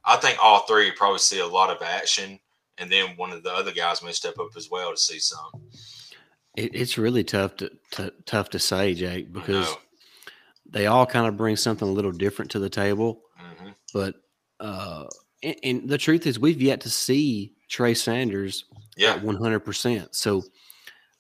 I 0.05 0.17
think 0.17 0.39
all 0.43 0.61
three 0.61 0.91
probably 0.91 1.19
see 1.19 1.39
a 1.39 1.47
lot 1.47 1.71
of 1.71 1.81
action, 1.81 2.39
and 2.79 2.91
then 2.91 3.17
one 3.17 3.31
of 3.31 3.43
the 3.43 3.53
other 3.53 3.73
guys 3.73 4.03
may 4.03 4.13
step 4.13 4.39
up 4.39 4.51
as 4.57 4.69
well 4.69 4.91
to 4.91 4.97
see 4.97 5.21
some. 5.21 5.53
It, 6.57 6.75
it's 6.75 6.99
really 6.99 7.25
tough 7.25 7.57
to, 7.57 7.71
to, 7.93 8.13
tough 8.27 8.51
to 8.51 8.59
say, 8.59 8.95
Jake, 8.95 9.33
because 9.33 9.75
they 10.69 10.87
all 10.87 11.07
kind 11.07 11.27
of 11.27 11.37
bring 11.37 11.57
something 11.57 11.89
a 11.89 11.93
little 11.93 12.13
different 12.13 12.51
to 12.53 12.59
the 12.59 12.71
table. 12.71 13.23
Mm-hmm. 13.41 13.71
But 13.95 14.15
uh, 14.61 15.07
and, 15.43 15.57
and, 15.63 15.89
the 15.89 15.99
truth 15.99 16.27
is, 16.27 16.39
we've 16.39 16.63
yet 16.63 16.81
to 16.83 16.91
see 16.91 17.55
Trey 17.69 17.95
Sanders 17.95 18.65
yeah. 18.97 19.19
one 19.19 19.37
hundred 19.37 19.61
percent. 19.61 20.15
So 20.15 20.43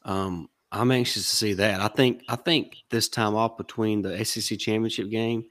um, 0.04 0.48
I'm 0.70 0.90
anxious 0.90 1.28
to 1.28 1.36
see 1.36 1.54
that. 1.54 1.80
I 1.80 1.88
think 1.88 2.22
I 2.28 2.36
think 2.36 2.76
this 2.90 3.08
time 3.08 3.34
off 3.34 3.56
between 3.56 4.02
the 4.02 4.24
SEC 4.24 4.58
championship 4.58 5.10
game 5.10 5.44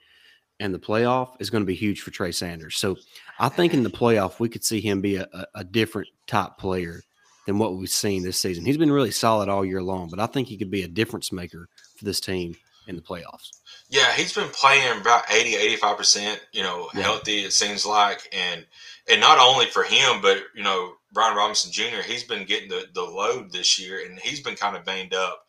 and 0.59 0.73
the 0.73 0.79
playoff 0.79 1.35
is 1.39 1.49
going 1.49 1.63
to 1.63 1.67
be 1.67 1.75
huge 1.75 2.01
for 2.01 2.11
Trey 2.11 2.31
Sanders. 2.31 2.77
So 2.77 2.97
I 3.39 3.49
think 3.49 3.73
in 3.73 3.83
the 3.83 3.89
playoff 3.89 4.39
we 4.39 4.47
could 4.47 4.63
see 4.63 4.79
him 4.79 5.01
be 5.01 5.15
a, 5.15 5.27
a, 5.33 5.45
a 5.55 5.63
different 5.63 6.07
top 6.27 6.59
player 6.59 7.01
than 7.45 7.57
what 7.57 7.75
we've 7.75 7.89
seen 7.89 8.23
this 8.23 8.37
season. 8.37 8.65
He's 8.65 8.77
been 8.77 8.91
really 8.91 9.11
solid 9.11 9.49
all 9.49 9.65
year 9.65 9.81
long, 9.81 10.09
but 10.09 10.19
I 10.19 10.27
think 10.27 10.47
he 10.47 10.57
could 10.57 10.71
be 10.71 10.83
a 10.83 10.87
difference 10.87 11.31
maker 11.31 11.67
for 11.97 12.05
this 12.05 12.19
team 12.19 12.55
in 12.87 12.95
the 12.95 13.01
playoffs. 13.01 13.49
Yeah, 13.89 14.11
he's 14.13 14.33
been 14.33 14.49
playing 14.49 14.99
about 14.99 15.23
80, 15.31 15.77
85%, 15.77 16.39
you 16.51 16.63
know, 16.63 16.89
yeah. 16.93 17.01
healthy, 17.01 17.39
it 17.39 17.53
seems 17.53 17.85
like. 17.85 18.21
And 18.31 18.65
and 19.09 19.19
not 19.19 19.39
only 19.39 19.65
for 19.65 19.83
him, 19.83 20.21
but, 20.21 20.43
you 20.55 20.63
know, 20.63 20.93
Brian 21.11 21.35
Robinson 21.35 21.71
Jr. 21.71 22.01
He's 22.05 22.23
been 22.23 22.45
getting 22.45 22.69
the, 22.69 22.85
the 22.93 23.01
load 23.01 23.51
this 23.51 23.79
year, 23.79 24.05
and 24.05 24.19
he's 24.19 24.39
been 24.39 24.55
kind 24.55 24.77
of 24.77 24.85
banged 24.85 25.13
up, 25.13 25.45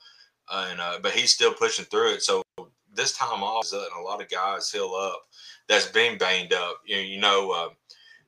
uh, 0.48 0.68
and 0.70 0.80
uh, 0.80 0.98
but 1.02 1.12
he's 1.12 1.32
still 1.32 1.52
pushing 1.52 1.84
through 1.84 2.14
it. 2.14 2.22
So 2.22 2.42
this 2.94 3.16
time 3.16 3.42
off, 3.42 3.66
is 3.66 3.72
letting 3.72 3.96
a 3.98 4.02
lot 4.02 4.20
of 4.20 4.28
guys 4.28 4.70
heal 4.70 4.94
up 4.94 5.22
that's 5.68 5.86
been 5.86 6.18
banged 6.18 6.52
up. 6.52 6.80
You 6.84 6.96
know, 6.96 7.02
you 7.02 7.20
know 7.20 7.50
uh, 7.50 7.68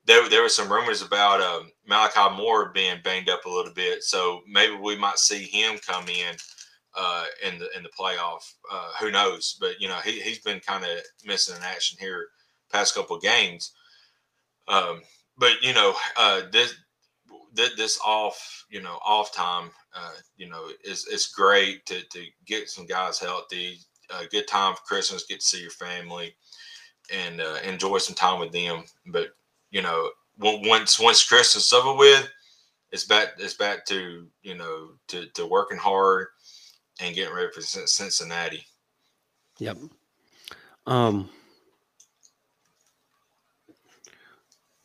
there 0.06 0.28
there 0.28 0.42
were 0.42 0.48
some 0.48 0.72
rumors 0.72 1.02
about 1.02 1.40
um, 1.40 1.70
Malachi 1.86 2.36
Moore 2.36 2.70
being 2.74 2.98
banged 3.02 3.28
up 3.28 3.44
a 3.44 3.50
little 3.50 3.72
bit, 3.72 4.02
so 4.02 4.42
maybe 4.48 4.74
we 4.74 4.96
might 4.96 5.18
see 5.18 5.44
him 5.44 5.78
come 5.86 6.08
in. 6.08 6.36
Uh, 6.96 7.24
in 7.44 7.58
the 7.58 7.68
in 7.76 7.82
the 7.82 7.88
playoff, 7.88 8.52
uh, 8.70 8.90
who 9.00 9.10
knows? 9.10 9.56
But 9.58 9.80
you 9.80 9.88
know 9.88 9.98
he 10.04 10.20
he's 10.20 10.38
been 10.38 10.60
kind 10.60 10.84
of 10.84 10.90
missing 11.24 11.56
in 11.56 11.62
action 11.64 11.98
here 11.98 12.28
past 12.70 12.94
couple 12.94 13.18
games. 13.18 13.72
Um, 14.68 15.02
but 15.36 15.60
you 15.60 15.74
know 15.74 15.96
uh, 16.16 16.42
this 16.52 16.72
this 17.54 17.98
off, 18.04 18.64
you 18.68 18.80
know, 18.80 18.98
off 19.04 19.32
time, 19.32 19.70
uh, 19.94 20.12
you 20.36 20.48
know, 20.48 20.68
is 20.84 21.06
it's 21.10 21.32
great 21.32 21.86
to 21.86 22.02
to 22.02 22.24
get 22.46 22.68
some 22.68 22.86
guys 22.86 23.18
healthy. 23.18 23.78
A 24.10 24.26
good 24.26 24.46
time 24.46 24.74
for 24.74 24.82
Christmas, 24.82 25.24
get 25.24 25.40
to 25.40 25.46
see 25.46 25.62
your 25.62 25.70
family, 25.70 26.34
and 27.12 27.40
uh, 27.40 27.56
enjoy 27.64 27.98
some 27.98 28.14
time 28.14 28.38
with 28.38 28.52
them. 28.52 28.84
But 29.06 29.28
you 29.74 29.82
know, 29.82 30.08
once 30.38 31.00
once 31.00 31.24
Christmas 31.24 31.66
is 31.66 31.72
over 31.72 31.98
with, 31.98 32.30
it's 32.92 33.04
back 33.04 33.30
it's 33.38 33.54
back 33.54 33.84
to 33.86 34.28
you 34.42 34.54
know 34.54 34.90
to 35.08 35.26
to 35.34 35.46
working 35.46 35.78
hard 35.78 36.28
and 37.00 37.14
getting 37.14 37.34
ready 37.34 37.48
for 37.52 37.60
Cincinnati. 37.60 38.64
Yep. 39.58 39.78
Um, 40.86 41.28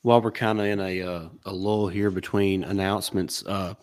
while 0.01 0.21
we're 0.21 0.31
kind 0.31 0.59
of 0.59 0.65
in 0.65 0.79
a 0.79 1.01
uh, 1.03 1.29
a 1.45 1.53
lull 1.53 1.87
here 1.87 2.09
between 2.09 2.63
announcements, 2.63 3.45
uh, 3.45 3.75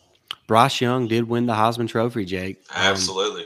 Bryce 0.49 0.81
Young 0.81 1.07
did 1.07 1.29
win 1.29 1.47
the 1.47 1.55
Heisman 1.55 1.89
Trophy. 1.89 2.25
Jake, 2.25 2.57
um, 2.71 2.83
absolutely. 2.83 3.45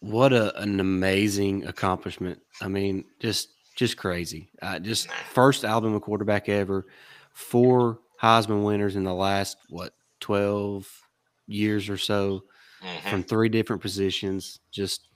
What 0.00 0.32
a, 0.32 0.58
an 0.58 0.80
amazing 0.80 1.64
accomplishment! 1.64 2.40
I 2.60 2.66
mean, 2.66 3.04
just 3.20 3.50
just 3.78 3.96
crazy. 3.96 4.50
Uh, 4.60 4.80
just 4.80 5.08
first 5.32 5.64
Alabama 5.64 6.00
quarterback 6.00 6.48
ever, 6.48 6.86
four 7.30 8.00
Heisman 8.20 8.64
winners 8.64 8.96
in 8.96 9.04
the 9.04 9.14
last 9.14 9.56
what 9.68 9.94
twelve 10.18 10.90
years 11.46 11.88
or 11.88 11.96
so 11.96 12.42
mm-hmm. 12.82 13.08
from 13.08 13.22
three 13.22 13.48
different 13.48 13.80
positions. 13.80 14.58
Just 14.72 15.06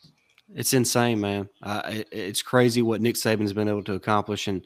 it's 0.55 0.75
insane, 0.75 1.21
man. 1.21 1.49
Uh, 1.61 1.83
it, 1.87 2.09
it's 2.13 2.41
crazy 2.41 2.83
what 2.83 3.01
Nick 3.01 3.17
Saban's 3.17 3.53
been 3.53 3.69
able 3.69 3.83
to 3.83 3.95
accomplish, 3.95 4.47
and 4.47 4.65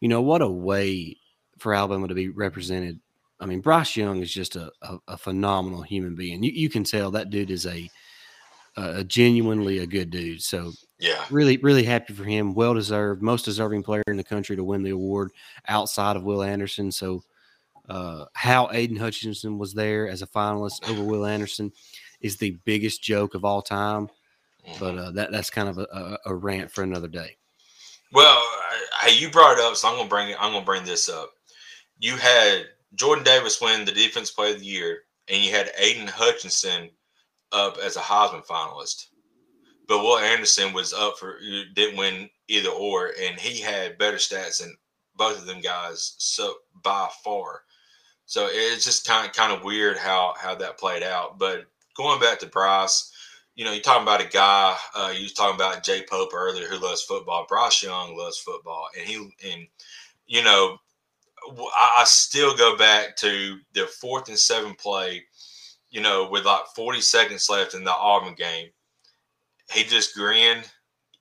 you 0.00 0.08
know, 0.08 0.20
what 0.20 0.42
a 0.42 0.48
way 0.48 1.16
for 1.58 1.72
Alabama 1.72 2.08
to 2.08 2.14
be 2.14 2.30
represented. 2.30 2.98
I 3.38 3.46
mean, 3.46 3.60
Bryce 3.60 3.96
Young 3.96 4.20
is 4.20 4.34
just 4.34 4.56
a, 4.56 4.72
a, 4.82 4.98
a 5.06 5.16
phenomenal 5.16 5.82
human 5.82 6.16
being. 6.16 6.42
You, 6.42 6.50
you, 6.50 6.68
can 6.68 6.82
tell 6.82 7.12
that 7.12 7.30
dude 7.30 7.52
is 7.52 7.66
a, 7.66 7.88
a 8.76 9.04
genuinely 9.04 9.78
a 9.78 9.86
good 9.86 10.10
dude. 10.10 10.42
So 10.42 10.72
yeah, 10.98 11.24
really, 11.30 11.56
really 11.58 11.84
happy 11.84 12.12
for 12.12 12.24
him. 12.24 12.54
Well 12.54 12.74
deserved, 12.74 13.22
most 13.22 13.44
deserving 13.44 13.82
player 13.84 14.02
in 14.06 14.16
the 14.16 14.24
country 14.24 14.56
to 14.56 14.64
win 14.64 14.82
the 14.82 14.90
award 14.90 15.30
outside 15.68 16.16
of 16.16 16.24
Will 16.24 16.42
Anderson. 16.42 16.90
So 16.90 17.22
uh, 17.88 18.26
how 18.34 18.68
Aidan 18.72 18.96
Hutchinson 18.96 19.58
was 19.58 19.74
there 19.74 20.08
as 20.08 20.22
a 20.22 20.26
finalist 20.26 20.88
over 20.90 21.02
Will 21.02 21.24
Anderson 21.24 21.72
is 22.20 22.36
the 22.36 22.58
biggest 22.64 23.02
joke 23.02 23.34
of 23.34 23.44
all 23.44 23.62
time. 23.62 24.08
But 24.78 24.94
mm-hmm. 24.94 24.98
uh, 24.98 25.10
that 25.12 25.32
that's 25.32 25.50
kind 25.50 25.68
of 25.68 25.78
a, 25.78 26.18
a, 26.26 26.34
rant 26.34 26.70
for 26.70 26.82
another 26.82 27.08
day. 27.08 27.36
Well, 28.12 28.42
hey, 29.00 29.16
you 29.16 29.30
brought 29.30 29.58
it 29.58 29.64
up, 29.64 29.76
so 29.76 29.88
I'm 29.88 29.96
gonna 29.96 30.08
bring 30.08 30.30
it. 30.30 30.36
I'm 30.38 30.52
gonna 30.52 30.64
bring 30.64 30.84
this 30.84 31.08
up. 31.08 31.30
You 32.00 32.16
had 32.16 32.64
Jordan 32.94 33.24
Davis 33.24 33.60
win 33.60 33.84
the 33.84 33.92
Defense 33.92 34.30
Player 34.30 34.54
of 34.54 34.60
the 34.60 34.66
Year, 34.66 35.04
and 35.28 35.42
you 35.42 35.52
had 35.52 35.70
Aidan 35.78 36.08
Hutchinson 36.08 36.90
up 37.52 37.78
as 37.78 37.96
a 37.96 38.00
Heisman 38.00 38.46
finalist. 38.46 39.06
But 39.88 40.00
Will 40.00 40.18
Anderson 40.18 40.74
was 40.74 40.92
up 40.92 41.18
for 41.18 41.38
didn't 41.74 41.96
win 41.96 42.28
either 42.46 42.68
or, 42.68 43.12
and 43.20 43.40
he 43.40 43.60
had 43.60 43.98
better 43.98 44.18
stats 44.18 44.60
than 44.60 44.76
both 45.16 45.38
of 45.38 45.46
them 45.46 45.60
guys 45.60 46.14
so 46.18 46.54
by 46.82 47.08
far. 47.24 47.62
So 48.26 48.48
it's 48.50 48.84
just 48.84 49.06
kind 49.06 49.26
of 49.26 49.34
kind 49.34 49.52
of 49.52 49.64
weird 49.64 49.96
how 49.96 50.34
how 50.38 50.54
that 50.56 50.78
played 50.78 51.02
out. 51.02 51.38
But 51.38 51.64
going 51.96 52.20
back 52.20 52.38
to 52.40 52.46
Bryce, 52.46 53.10
you 53.54 53.64
know, 53.64 53.72
you're 53.72 53.82
talking 53.82 54.02
about 54.02 54.20
a 54.20 54.28
guy. 54.28 54.76
Uh, 54.94 55.12
you 55.14 55.22
was 55.22 55.32
talking 55.32 55.56
about 55.56 55.82
Jay 55.82 56.04
Pope 56.08 56.34
earlier, 56.34 56.66
who 56.66 56.76
loves 56.78 57.02
football. 57.02 57.46
Bryce 57.48 57.82
Young 57.82 58.16
loves 58.16 58.38
football, 58.38 58.88
and 58.96 59.08
he 59.08 59.16
and 59.50 59.66
you 60.26 60.44
know, 60.44 60.76
I, 61.46 61.92
I 61.98 62.04
still 62.04 62.54
go 62.54 62.76
back 62.76 63.16
to 63.16 63.58
the 63.72 63.86
fourth 63.86 64.28
and 64.28 64.38
seven 64.38 64.74
play. 64.74 65.24
You 65.90 66.02
know, 66.02 66.28
with 66.30 66.44
like 66.44 66.66
40 66.76 67.00
seconds 67.00 67.48
left 67.48 67.72
in 67.72 67.82
the 67.82 67.90
Auburn 67.90 68.34
game, 68.34 68.68
he 69.70 69.84
just 69.84 70.14
grinned 70.14 70.70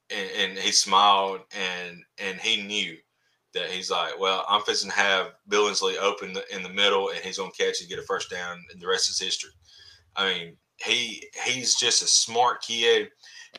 and, 0.10 0.30
and 0.38 0.58
he 0.58 0.72
smiled 0.72 1.42
and 1.52 2.04
and 2.18 2.40
he 2.40 2.64
knew 2.64 2.98
that 3.54 3.70
he's 3.70 3.90
like, 3.90 4.20
well, 4.20 4.46
I'm 4.48 4.62
fixing 4.62 4.90
to 4.90 4.96
have 4.96 5.34
Billingsley 5.50 5.98
open 5.98 6.36
in 6.52 6.64
the 6.64 6.70
middle, 6.70 7.10
and 7.10 7.20
he's 7.20 7.38
going 7.38 7.52
to 7.52 7.64
catch 7.64 7.80
and 7.80 7.90
get 7.90 8.00
a 8.00 8.04
first 8.04 8.30
down, 8.30 8.64
and 8.72 8.82
the 8.82 8.88
rest 8.88 9.10
is 9.10 9.20
history. 9.20 9.50
I 10.16 10.34
mean, 10.34 10.58
he 10.78 11.24
he's 11.46 11.76
just 11.76 12.02
a 12.02 12.08
smart 12.08 12.62
kid, 12.62 13.10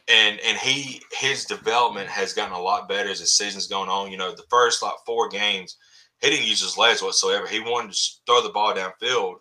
and 0.07 0.39
and 0.41 0.57
he 0.59 1.03
his 1.13 1.45
development 1.45 2.09
has 2.09 2.33
gotten 2.33 2.55
a 2.55 2.61
lot 2.61 2.89
better 2.89 3.11
as 3.11 3.21
the 3.21 3.27
season's 3.27 3.67
going 3.67 3.89
on. 3.89 4.11
You 4.11 4.19
know, 4.19 4.33
the 4.33 4.45
first 4.51 4.83
like 4.83 4.95
four 5.05 5.29
games, 5.29 5.77
he 6.21 6.31
didn't 6.31 6.47
use 6.47 6.63
his 6.63 6.79
legs 6.79 7.03
whatsoever. 7.03 7.47
He 7.47 7.61
wanted 7.61 7.93
to 7.93 8.11
throw 8.27 8.43
the 8.43 8.51
ball 8.51 8.75
downfield. 8.75 9.37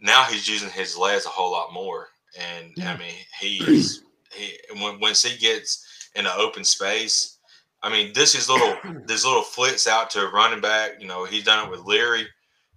Now 0.00 0.24
he's 0.24 0.48
using 0.48 0.70
his 0.70 0.98
legs 0.98 1.26
a 1.26 1.30
whole 1.30 1.52
lot 1.52 1.72
more, 1.72 2.08
and 2.38 2.72
yeah. 2.76 2.92
I 2.92 2.98
mean 2.98 3.14
he's 3.40 4.02
he 4.34 4.58
when 4.80 5.00
once 5.00 5.22
he 5.22 5.36
gets 5.38 5.86
in 6.14 6.26
an 6.26 6.32
open 6.36 6.64
space. 6.64 7.38
I 7.82 7.90
mean, 7.90 8.12
this 8.14 8.34
is 8.34 8.48
little 8.48 8.76
this 9.06 9.24
little 9.24 9.42
flits 9.42 9.86
out 9.86 10.10
to 10.10 10.28
running 10.28 10.60
back. 10.60 10.92
You 11.00 11.06
know, 11.06 11.24
he's 11.24 11.44
done 11.44 11.66
it 11.66 11.70
with 11.70 11.80
Leary, 11.80 12.26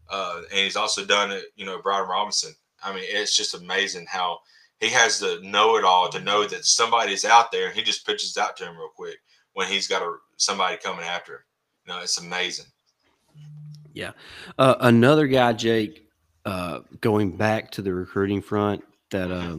uh, 0.09 0.41
and 0.51 0.59
he's 0.59 0.75
also 0.75 1.05
done 1.05 1.31
it. 1.31 1.45
You 1.55 1.65
know, 1.65 1.79
Brian 1.81 2.07
Robinson. 2.07 2.53
I 2.83 2.93
mean, 2.93 3.03
it's 3.07 3.35
just 3.35 3.55
amazing 3.55 4.05
how 4.07 4.39
he 4.79 4.89
has 4.89 5.19
the 5.19 5.39
know 5.43 5.77
it 5.77 5.83
all 5.83 6.09
to 6.09 6.19
know 6.19 6.45
that 6.47 6.65
somebody's 6.65 7.25
out 7.25 7.51
there, 7.51 7.67
and 7.67 7.75
he 7.75 7.81
just 7.81 8.05
pitches 8.05 8.37
out 8.37 8.57
to 8.57 8.65
him 8.65 8.77
real 8.77 8.89
quick 8.95 9.17
when 9.53 9.67
he's 9.67 9.87
got 9.87 10.01
a, 10.01 10.15
somebody 10.37 10.77
coming 10.77 11.05
after 11.05 11.33
him. 11.33 11.39
You 11.87 11.93
know, 11.93 12.01
it's 12.01 12.19
amazing. 12.19 12.65
Yeah, 13.93 14.11
uh, 14.57 14.75
another 14.81 15.27
guy, 15.27 15.53
Jake, 15.53 16.09
uh, 16.45 16.81
going 16.99 17.37
back 17.37 17.71
to 17.71 17.81
the 17.81 17.93
recruiting 17.93 18.41
front 18.41 18.83
that 19.11 19.31
uh, 19.31 19.57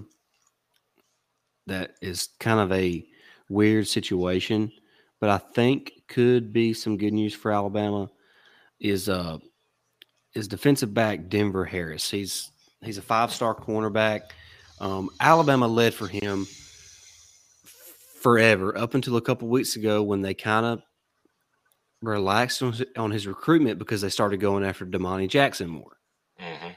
that 1.67 1.93
is 2.01 2.29
kind 2.41 2.61
of 2.61 2.73
a 2.73 3.05
weird 3.49 3.89
situation, 3.89 4.73
but 5.21 5.31
I 5.31 5.39
think 5.39 5.93
could 6.09 6.53
be 6.53 6.73
some 6.73 6.97
good 6.97 7.13
news 7.13 7.35
for 7.35 7.53
Alabama. 7.53 8.11
Is 8.79 9.09
uh 9.09 9.39
is 10.35 10.49
defensive 10.49 10.93
back 10.93 11.29
Denver 11.29 11.65
Harris. 11.65 12.11
He's 12.11 12.51
he's 12.83 12.99
a 12.99 13.03
five 13.03 13.33
star 13.33 13.55
cornerback. 13.55 14.23
Um, 14.81 15.09
Alabama 15.21 15.67
led 15.67 15.95
for 15.95 16.07
him 16.07 16.47
forever 18.21 18.77
up 18.77 18.95
until 18.95 19.17
a 19.17 19.23
couple 19.23 19.49
weeks 19.49 19.77
ago 19.77 20.03
when 20.03 20.21
they 20.21 20.35
kind 20.35 20.67
of 20.67 20.83
relaxed 22.03 22.63
on, 22.63 22.75
on, 22.97 23.11
his 23.11 23.27
recruitment 23.27 23.79
because 23.79 24.03
they 24.03 24.11
started 24.11 24.39
going 24.39 24.65
after 24.65 24.85
Domani 24.85 25.29
Jackson 25.29 25.69
more. 25.69 25.97
Mm-hmm. 26.39 26.69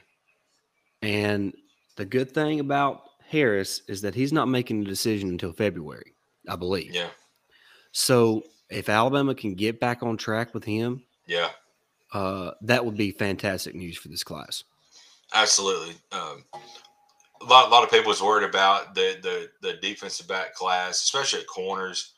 And 1.02 1.54
the 1.96 2.06
good 2.06 2.32
thing 2.32 2.60
about 2.60 3.02
Harris 3.30 3.82
is 3.86 4.00
that 4.02 4.14
he's 4.14 4.32
not 4.32 4.48
making 4.48 4.82
a 4.82 4.88
decision 4.88 5.28
until 5.28 5.52
February, 5.52 6.14
I 6.48 6.56
believe. 6.56 6.92
Yeah. 6.92 7.10
So 7.92 8.42
if 8.68 8.88
Alabama 8.88 9.36
can 9.36 9.54
get 9.54 9.78
back 9.78 10.02
on 10.02 10.16
track 10.16 10.52
with 10.52 10.64
him, 10.64 11.04
yeah, 11.28 11.50
uh, 12.12 12.50
that 12.62 12.84
would 12.84 12.96
be 12.96 13.12
fantastic 13.12 13.76
news 13.76 13.96
for 13.96 14.08
this 14.08 14.24
class. 14.24 14.64
Absolutely. 15.32 15.94
Um, 16.10 16.44
a 17.40 17.44
lot, 17.44 17.68
a 17.68 17.70
lot 17.70 17.84
of 17.84 17.90
people 17.90 18.08
was 18.08 18.20
worried 18.20 18.48
about 18.48 18.96
the 18.96 19.16
the 19.22 19.48
the 19.62 19.74
defensive 19.74 20.26
back 20.26 20.52
class, 20.54 21.00
especially 21.00 21.40
at 21.40 21.46
corners, 21.46 22.14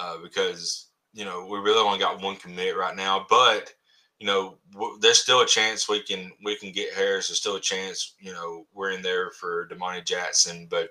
uh, 0.00 0.18
because 0.20 0.88
you 1.14 1.24
know 1.24 1.46
we 1.46 1.60
really 1.60 1.78
only 1.78 2.00
got 2.00 2.20
one 2.20 2.34
commit 2.34 2.76
right 2.76 2.96
now. 2.96 3.24
But 3.30 3.72
you 4.18 4.26
know, 4.26 4.56
w- 4.72 4.98
there's 5.00 5.22
still 5.22 5.40
a 5.40 5.46
chance 5.46 5.88
we 5.88 6.02
can 6.02 6.32
we 6.44 6.56
can 6.56 6.72
get 6.72 6.94
Harris. 6.94 7.28
There's 7.28 7.38
still 7.38 7.56
a 7.56 7.60
chance, 7.60 8.14
you 8.18 8.32
know, 8.32 8.66
we're 8.72 8.90
in 8.90 9.02
there 9.02 9.30
for 9.30 9.66
Domani 9.66 10.02
Jackson. 10.02 10.66
But 10.70 10.90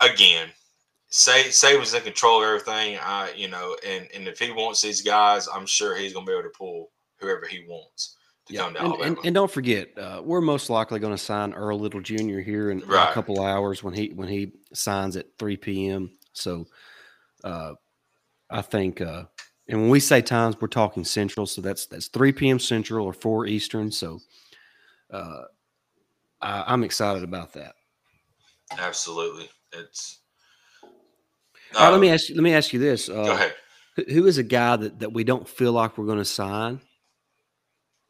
again, 0.00 0.48
say 1.08 1.50
say 1.50 1.76
was 1.78 1.94
in 1.94 2.02
control 2.02 2.42
of 2.42 2.48
everything. 2.48 2.98
I 3.02 3.32
you 3.36 3.48
know, 3.48 3.76
and 3.86 4.08
and 4.14 4.28
if 4.28 4.38
he 4.38 4.52
wants 4.52 4.82
these 4.82 5.02
guys, 5.02 5.48
I'm 5.52 5.66
sure 5.66 5.96
he's 5.96 6.12
gonna 6.12 6.26
be 6.26 6.32
able 6.32 6.44
to 6.44 6.52
pull 6.56 6.90
whoever 7.20 7.46
he 7.46 7.64
wants 7.68 8.16
yeah. 8.48 8.66
And, 8.68 8.76
and, 8.76 9.18
and, 9.24 9.34
don't 9.34 9.50
forget, 9.50 9.96
uh, 9.98 10.22
we're 10.24 10.40
most 10.40 10.70
likely 10.70 11.00
going 11.00 11.12
to 11.12 11.18
sign 11.18 11.52
Earl 11.52 11.80
Little 11.80 12.00
Jr. 12.00 12.38
here 12.38 12.70
in, 12.70 12.80
right. 12.80 13.06
in, 13.06 13.10
a 13.10 13.12
couple 13.12 13.42
hours 13.42 13.82
when 13.82 13.92
he 13.92 14.12
when 14.14 14.28
he 14.28 14.52
signs 14.72 15.16
at 15.16 15.26
3 15.38 15.56
p.m. 15.56 16.10
So 16.32 16.66
uh, 17.42 17.72
I 18.50 18.62
think, 18.62 19.00
uh, 19.00 19.24
and 19.68 19.80
when 19.80 19.90
we 19.90 20.00
say 20.00 20.22
times, 20.22 20.56
we're 20.60 20.68
talking 20.68 21.04
Central, 21.04 21.46
so 21.46 21.60
that's 21.60 21.86
that's 21.86 22.08
3 22.08 22.32
p.m. 22.32 22.58
Central 22.58 23.04
or 23.04 23.12
4 23.12 23.46
Eastern. 23.46 23.90
So 23.90 24.20
uh, 25.10 25.42
I, 26.40 26.72
am 26.72 26.84
excited 26.84 27.24
about 27.24 27.52
that. 27.54 27.74
Absolutely, 28.78 29.48
it's. 29.72 30.20
let 31.74 32.00
me 32.00 32.10
ask 32.10 32.28
you. 32.28 32.36
Let 32.36 32.44
me 32.44 32.54
ask 32.54 32.72
you 32.72 32.78
this. 32.78 33.08
go 33.08 33.22
uh, 33.22 33.34
ahead. 33.34 33.54
Who 34.08 34.26
is 34.26 34.38
a 34.38 34.42
guy 34.42 34.76
that, 34.76 35.00
that 35.00 35.12
we 35.12 35.24
don't 35.24 35.48
feel 35.48 35.72
like 35.72 35.96
we're 35.96 36.06
going 36.06 36.18
to 36.18 36.24
sign, 36.24 36.80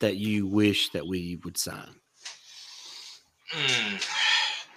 that 0.01 0.17
you 0.17 0.47
wish 0.47 0.91
that 0.91 1.07
we 1.07 1.41
would 1.45 1.57
sign? 1.57 1.95
Mm, 3.53 4.05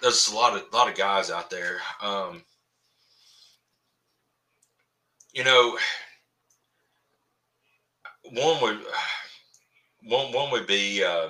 there's 0.00 0.28
a 0.28 0.34
lot 0.34 0.56
of 0.56 0.72
lot 0.72 0.88
of 0.88 0.96
guys 0.96 1.30
out 1.30 1.50
there. 1.50 1.78
Um, 2.00 2.44
you 5.34 5.44
know, 5.44 5.76
one 8.32 8.62
would 8.62 8.78
one 10.04 10.32
one 10.32 10.50
would 10.52 10.66
be 10.66 11.02
uh, 11.04 11.28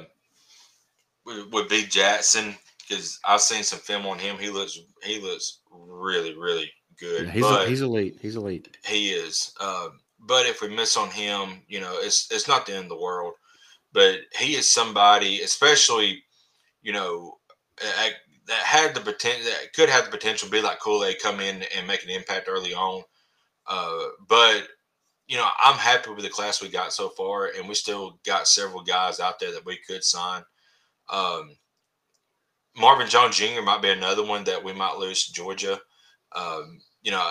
would 1.27 1.69
be 1.69 1.83
Jackson 1.83 2.55
because 2.81 3.19
I've 3.25 3.41
seen 3.41 3.63
some 3.63 3.79
film 3.79 4.07
on 4.07 4.19
him. 4.19 4.37
He 4.39 4.51
looks 4.51 4.79
he 5.03 5.21
looks 5.21 5.61
really 5.73 6.37
really 6.37 6.73
good. 6.99 7.27
Yeah, 7.27 7.33
he's 7.33 7.45
a, 7.45 7.67
he's 7.67 7.81
elite. 7.83 8.19
He's 8.21 8.37
elite. 8.37 8.77
He 8.87 9.11
is. 9.11 9.55
Uh, 9.61 9.89
but 10.19 10.47
if 10.47 10.61
we 10.61 10.69
miss 10.69 10.97
on 10.97 11.11
him, 11.11 11.63
you 11.69 11.81
know, 11.81 11.97
it's 11.99 12.31
it's 12.31 12.49
not 12.49 12.67
the 12.67 12.75
end 12.75 12.85
of 12.85 12.91
the 12.91 13.01
world 13.01 13.35
but 13.93 14.21
he 14.39 14.55
is 14.55 14.69
somebody, 14.69 15.41
especially, 15.41 16.23
you 16.83 16.93
know, 16.93 17.39
that 18.47 18.59
had 18.59 18.95
the 18.95 19.01
potential, 19.01 19.51
that 19.51 19.73
could 19.75 19.89
have 19.89 20.05
the 20.05 20.11
potential 20.11 20.47
to 20.47 20.53
be 20.53 20.63
like 20.63 20.81
Kool 20.81 21.05
Aid, 21.05 21.21
come 21.21 21.41
in 21.41 21.63
and 21.77 21.87
make 21.87 22.05
an 22.05 22.11
impact 22.11 22.49
early 22.49 22.75
on. 22.75 23.03
Uh, 23.67 24.07
but 24.29 24.69
you 25.31 25.37
know, 25.37 25.47
I'm 25.63 25.79
happy 25.79 26.11
with 26.11 26.25
the 26.25 26.29
class 26.29 26.61
we 26.61 26.69
got 26.69 26.93
so 26.93 27.11
far, 27.11 27.51
and 27.57 27.69
we 27.69 27.77
still 27.77 28.19
got 28.27 28.49
several 28.49 28.83
guys 28.83 29.21
out 29.21 29.39
there 29.39 29.53
that 29.53 29.65
we 29.65 29.79
could 29.87 30.03
sign. 30.03 30.43
Um, 31.09 31.57
Marvin 32.77 33.09
Jones 33.09 33.37
Jr. 33.37 33.63
might 33.63 33.81
be 33.81 33.91
another 33.91 34.25
one 34.27 34.43
that 34.43 34.63
we 34.63 34.73
might 34.73 34.97
lose 34.97 35.27
to 35.27 35.33
Georgia. 35.33 35.79
Um, 36.35 36.81
you 37.03 37.13
know, 37.13 37.31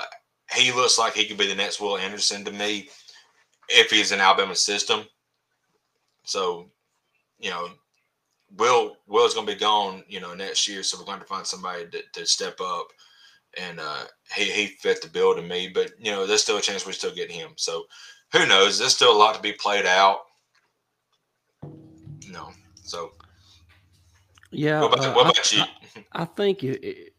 he 0.55 0.71
looks 0.71 0.97
like 0.97 1.11
he 1.11 1.25
could 1.25 1.37
be 1.37 1.47
the 1.47 1.55
next 1.55 1.81
Will 1.81 1.97
Anderson 1.97 2.45
to 2.45 2.51
me 2.51 2.87
if 3.67 3.91
he's 3.91 4.13
in 4.13 4.21
Alabama 4.21 4.55
system. 4.55 5.01
So, 6.23 6.69
you 7.37 7.49
know, 7.49 7.67
Will 8.55 8.95
Will's 9.07 9.33
going 9.33 9.45
to 9.45 9.53
be 9.53 9.59
gone, 9.59 10.05
you 10.07 10.21
know, 10.21 10.33
next 10.33 10.69
year. 10.69 10.83
So 10.83 10.97
we're 10.97 11.05
going 11.05 11.19
to 11.19 11.25
find 11.25 11.45
somebody 11.45 11.85
to, 11.89 12.01
to 12.13 12.25
step 12.25 12.61
up, 12.61 12.87
and 13.57 13.79
uh, 13.79 14.03
he 14.35 14.45
he 14.51 14.67
fit 14.67 15.01
the 15.01 15.09
bill 15.09 15.35
to 15.35 15.41
me. 15.41 15.69
But 15.73 15.91
you 15.99 16.11
know, 16.11 16.25
there's 16.25 16.43
still 16.43 16.57
a 16.57 16.61
chance 16.61 16.85
we're 16.85 16.91
still 16.91 17.13
get 17.13 17.31
him. 17.31 17.51
So 17.55 17.85
who 18.31 18.45
knows? 18.45 18.77
There's 18.77 18.95
still 18.95 19.15
a 19.15 19.17
lot 19.17 19.35
to 19.35 19.41
be 19.41 19.53
played 19.53 19.85
out. 19.85 20.19
You 22.21 22.31
know, 22.31 22.51
so 22.83 23.13
yeah. 24.51 24.81
What 24.81 24.93
about, 24.93 25.05
uh, 25.05 25.13
what 25.13 25.25
about 25.25 25.53
I, 25.53 25.55
you? 25.55 25.63
I, 26.13 26.21
I 26.21 26.25
think 26.25 26.63
it, 26.63 26.83
it, 26.83 27.13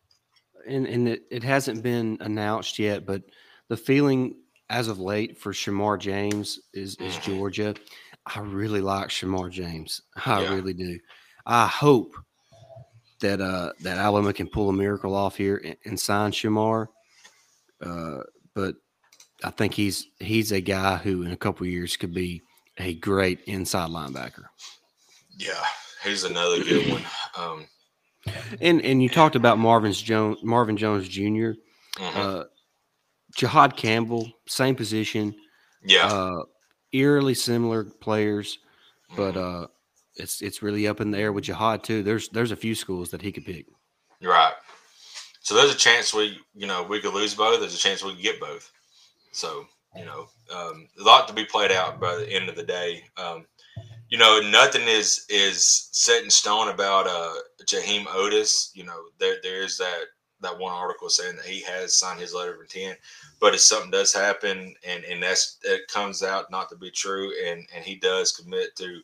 and 0.66 0.86
and 0.86 1.08
it, 1.08 1.22
it 1.30 1.42
hasn't 1.42 1.82
been 1.82 2.18
announced 2.20 2.78
yet, 2.78 3.06
but 3.06 3.22
the 3.68 3.76
feeling 3.76 4.36
as 4.68 4.88
of 4.88 5.00
late 5.00 5.36
for 5.36 5.52
Shemar 5.52 5.98
James 5.98 6.60
is 6.72 6.96
is 6.96 7.14
mm-hmm. 7.14 7.32
Georgia. 7.32 7.74
I 8.26 8.40
really 8.40 8.80
like 8.80 9.08
Shemar 9.08 9.50
James. 9.50 10.02
I 10.26 10.42
yeah. 10.42 10.54
really 10.54 10.74
do. 10.74 10.98
I 11.46 11.66
hope 11.66 12.14
that 13.20 13.40
uh 13.40 13.72
that 13.80 13.98
Alabama 13.98 14.32
can 14.32 14.48
pull 14.48 14.68
a 14.68 14.72
miracle 14.72 15.14
off 15.14 15.36
here 15.36 15.60
and, 15.64 15.76
and 15.84 16.00
sign 16.00 16.32
Shemar. 16.32 16.88
Uh, 17.80 18.18
but 18.54 18.76
I 19.44 19.50
think 19.50 19.74
he's 19.74 20.08
he's 20.18 20.52
a 20.52 20.60
guy 20.60 20.96
who 20.96 21.22
in 21.22 21.32
a 21.32 21.36
couple 21.36 21.66
years 21.66 21.96
could 21.96 22.14
be 22.14 22.42
a 22.78 22.94
great 22.94 23.40
inside 23.46 23.90
linebacker. 23.90 24.44
Yeah, 25.36 25.64
he's 26.04 26.24
another 26.24 26.62
good 26.62 26.92
one. 26.92 27.02
Um, 27.36 27.66
and 28.60 28.82
and 28.82 29.02
you 29.02 29.08
talked 29.08 29.36
about 29.36 29.58
Marvin's 29.58 30.00
Jones 30.00 30.38
Marvin 30.42 30.76
Jones 30.76 31.08
junior 31.08 31.56
mm-hmm. 31.96 32.20
uh, 32.20 32.44
Jihaad 33.36 33.76
Campbell, 33.76 34.30
same 34.46 34.74
position. 34.74 35.34
Yeah. 35.84 36.06
Uh, 36.06 36.42
eerily 36.92 37.34
similar 37.34 37.84
players, 37.84 38.58
but 39.16 39.34
mm-hmm. 39.34 39.64
uh, 39.64 39.66
it's 40.20 40.42
it's 40.42 40.62
really 40.62 40.86
up 40.86 41.00
in 41.00 41.10
the 41.10 41.18
air 41.18 41.32
with 41.32 41.44
Jihaad 41.44 41.82
too. 41.82 42.02
There's 42.02 42.28
there's 42.28 42.52
a 42.52 42.56
few 42.56 42.74
schools 42.74 43.10
that 43.10 43.22
he 43.22 43.32
could 43.32 43.44
pick. 43.44 43.66
Right. 44.22 44.52
So 45.40 45.54
there's 45.54 45.74
a 45.74 45.78
chance 45.78 46.14
we 46.14 46.38
you 46.54 46.66
know 46.66 46.82
we 46.82 47.00
could 47.00 47.14
lose 47.14 47.34
both. 47.34 47.60
There's 47.60 47.74
a 47.74 47.78
chance 47.78 48.04
we 48.04 48.14
could 48.14 48.22
get 48.22 48.40
both. 48.40 48.70
So 49.32 49.64
you 49.96 50.04
know 50.04 50.28
um, 50.54 50.88
a 50.98 51.02
lot 51.02 51.26
to 51.28 51.34
be 51.34 51.44
played 51.44 51.72
out 51.72 52.00
by 52.00 52.16
the 52.16 52.30
end 52.30 52.48
of 52.48 52.56
the 52.56 52.62
day. 52.62 53.04
Um, 53.16 53.46
you 54.08 54.18
know 54.18 54.40
nothing 54.40 54.86
is 54.86 55.26
is 55.28 55.88
set 55.92 56.22
in 56.22 56.30
stone 56.30 56.68
about 56.68 57.06
uh 57.06 57.34
Jaheim 57.64 58.04
Oatis. 58.06 58.70
You 58.74 58.84
know 58.84 59.00
there 59.18 59.36
there 59.42 59.62
is 59.62 59.78
that 59.78 60.04
that 60.42 60.58
one 60.58 60.72
article 60.72 61.08
saying 61.08 61.36
that 61.36 61.44
he 61.44 61.62
has 61.62 61.98
signed 61.98 62.20
his 62.20 62.34
letter 62.34 62.54
of 62.54 62.60
intent. 62.60 62.98
But 63.40 63.54
if 63.54 63.60
something 63.60 63.90
does 63.90 64.12
happen 64.12 64.74
and 64.86 65.04
and 65.04 65.22
that's 65.22 65.58
it 65.64 65.88
comes 65.88 66.22
out 66.22 66.50
not 66.50 66.68
to 66.70 66.76
be 66.76 66.90
true, 66.90 67.32
and 67.46 67.66
and 67.74 67.84
he 67.84 67.96
does 67.96 68.32
commit 68.32 68.76
to 68.76 69.00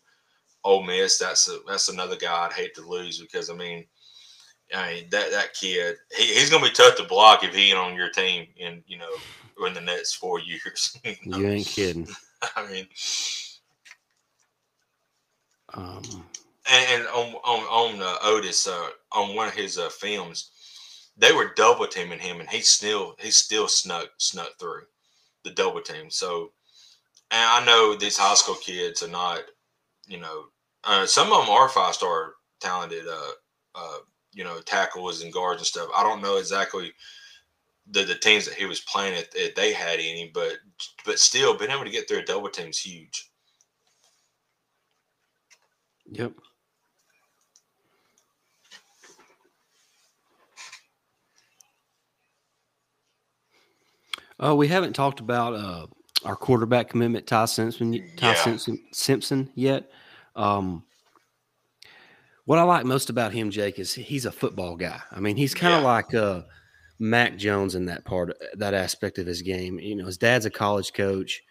Ole 0.67 0.83
Miss, 0.83 1.19
that's 1.19 1.49
a, 1.49 1.59
that's 1.67 1.89
another 1.89 2.17
guy 2.17 2.47
I'd 2.47 2.53
hate 2.53 2.75
to 2.75 2.83
lose 2.83 3.21
because 3.21 3.49
I 3.49 3.55
mean, 3.55 3.85
I 4.75 4.95
mean 4.95 5.05
that 5.11 5.31
that 5.31 5.55
kid, 5.55 5.97
he, 6.17 6.25
he's 6.35 6.51
gonna 6.51 6.65
be 6.65 6.73
tough 6.73 6.97
to 6.97 7.05
block 7.05 7.45
if 7.45 7.55
he 7.55 7.71
ain't 7.71 7.79
on 7.79 7.95
your 7.95 8.11
team 8.11 8.49
in 8.57 8.83
you 8.89 8.99
know 8.99 9.67
in 9.67 9.75
the 9.75 9.81
next 9.81 10.15
four 10.15 10.41
years. 10.41 10.99
you 11.23 11.47
ain't 11.47 11.67
kidding. 11.67 12.09
I 12.57 12.67
mean, 12.71 12.87
um, 15.75 16.03
and, 16.69 17.01
and 17.01 17.07
on 17.09 17.35
on 17.45 17.95
on 17.95 18.03
uh, 18.03 18.19
Oatis 18.25 18.67
uh, 18.67 18.91
on 19.13 19.37
one 19.37 19.47
of 19.47 19.55
his 19.55 19.79
uh, 19.79 19.89
films, 19.89 20.51
they 21.17 21.33
were 21.33 21.55
double 21.55 21.87
teaming 21.87 22.19
him, 22.19 22.41
and 22.41 22.49
he 22.49 22.61
still 22.61 23.15
he 23.21 23.31
still 23.31 23.69
snuck 23.69 24.09
snuck 24.19 24.59
through 24.59 24.83
the 25.45 25.53
double 25.53 25.81
team. 25.81 26.11
So, 26.11 26.51
and 27.31 27.49
I 27.49 27.65
know 27.65 27.95
these 27.95 28.19
high 28.19 28.35
school 28.35 28.57
kids 28.57 29.03
are 29.05 29.09
not, 29.09 29.43
you 30.09 30.19
know, 30.19 30.47
uh, 30.87 31.07
some 31.07 31.33
of 31.33 31.45
them 31.45 31.51
are 31.51 31.69
five 31.69 31.95
star 31.95 32.35
talented, 32.61 33.07
uh, 33.09 33.33
uh, 33.75 33.99
you 34.33 34.45
know, 34.45 34.61
tackles 34.61 35.23
and 35.23 35.33
guards 35.33 35.61
and 35.61 35.67
stuff. 35.67 35.89
I 35.97 36.03
don't 36.03 36.23
know 36.23 36.37
exactly 36.37 36.93
the, 37.91 38.05
the 38.05 38.15
teams 38.15 38.47
that 38.47 38.55
he 38.55 38.67
was 38.67 38.81
playing 38.81 39.15
if, 39.15 39.29
if 39.35 39.55
they 39.55 39.73
had 39.73 39.99
any, 39.99 40.31
but 40.33 40.55
but 41.05 41.19
still 41.19 41.57
being 41.57 41.71
able 41.71 41.85
to 41.85 41.91
get 41.91 42.09
through 42.09 42.19
a 42.19 42.25
double 42.25 42.49
team 42.49 42.69
is 42.69 42.79
huge. 42.79 43.31
Yep. 46.11 46.33
Oh, 54.39 54.55
we 54.55 54.69
haven't 54.69 54.93
talked 54.93 55.21
about 55.21 55.55
uh, 55.55 55.87
our 56.25 56.37
quarterback 56.37 56.91
commitment, 56.91 57.27
Ty 57.27 57.47
Simpson. 57.47 57.93
Ty 58.17 58.29
yeah. 58.29 58.35
Simpson, 58.35 58.79
Simpson 58.93 59.51
yet. 59.55 59.91
Um, 60.37 60.85
what 62.45 62.61
I 62.61 62.63
like 62.63 62.85
most 62.85 63.11
about 63.11 63.33
him, 63.33 63.51
Jake, 63.51 63.79
is 63.79 63.93
he's 63.93 64.25
a 64.25 64.33
football 64.33 64.77
guy. 64.77 65.01
I 65.11 65.19
mean, 65.19 65.37
he's 65.37 65.55
kind 65.55 65.75
of 65.75 65.81
yeah. 65.81 65.87
like 65.87 66.15
uh, 66.15 66.43
Mac 67.01 67.37
Jones 67.37 67.75
in 67.75 67.87
that 67.87 68.05
part, 68.05 68.37
that 68.55 68.73
aspect 68.73 69.19
of 69.19 69.27
his 69.27 69.43
game. 69.43 69.81
You 69.81 69.97
know, 69.97 70.07
his 70.07 70.17
dad's 70.17 70.47
a 70.47 70.51
college 70.51 70.93
coach, 70.93 71.43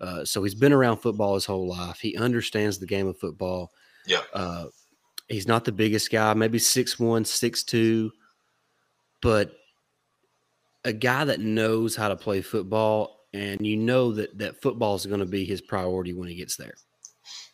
uh, 0.00 0.24
so 0.24 0.42
he's 0.42 0.54
been 0.54 0.72
around 0.72 0.98
football 0.98 1.34
his 1.34 1.44
whole 1.44 1.68
life. 1.68 1.98
He 2.00 2.16
understands 2.16 2.78
the 2.78 2.86
game 2.86 3.06
of 3.06 3.18
football. 3.18 3.70
Yeah. 4.06 4.22
Uh, 4.32 4.66
he's 5.28 5.46
not 5.46 5.66
the 5.66 5.72
biggest 5.72 6.10
guy, 6.10 6.32
maybe 6.32 6.58
six 6.58 6.98
one, 6.98 7.26
six 7.26 7.62
two, 7.62 8.10
but 9.20 9.52
a 10.84 10.92
guy 10.94 11.24
that 11.24 11.40
knows 11.40 11.94
how 11.94 12.08
to 12.08 12.16
play 12.16 12.40
football, 12.40 13.26
and 13.34 13.66
you 13.66 13.76
know 13.76 14.12
that 14.12 14.38
that 14.38 14.62
football 14.62 14.94
is 14.94 15.04
going 15.04 15.20
to 15.20 15.26
be 15.26 15.44
his 15.44 15.60
priority 15.60 16.14
when 16.14 16.28
he 16.28 16.34
gets 16.34 16.56
there. 16.56 16.74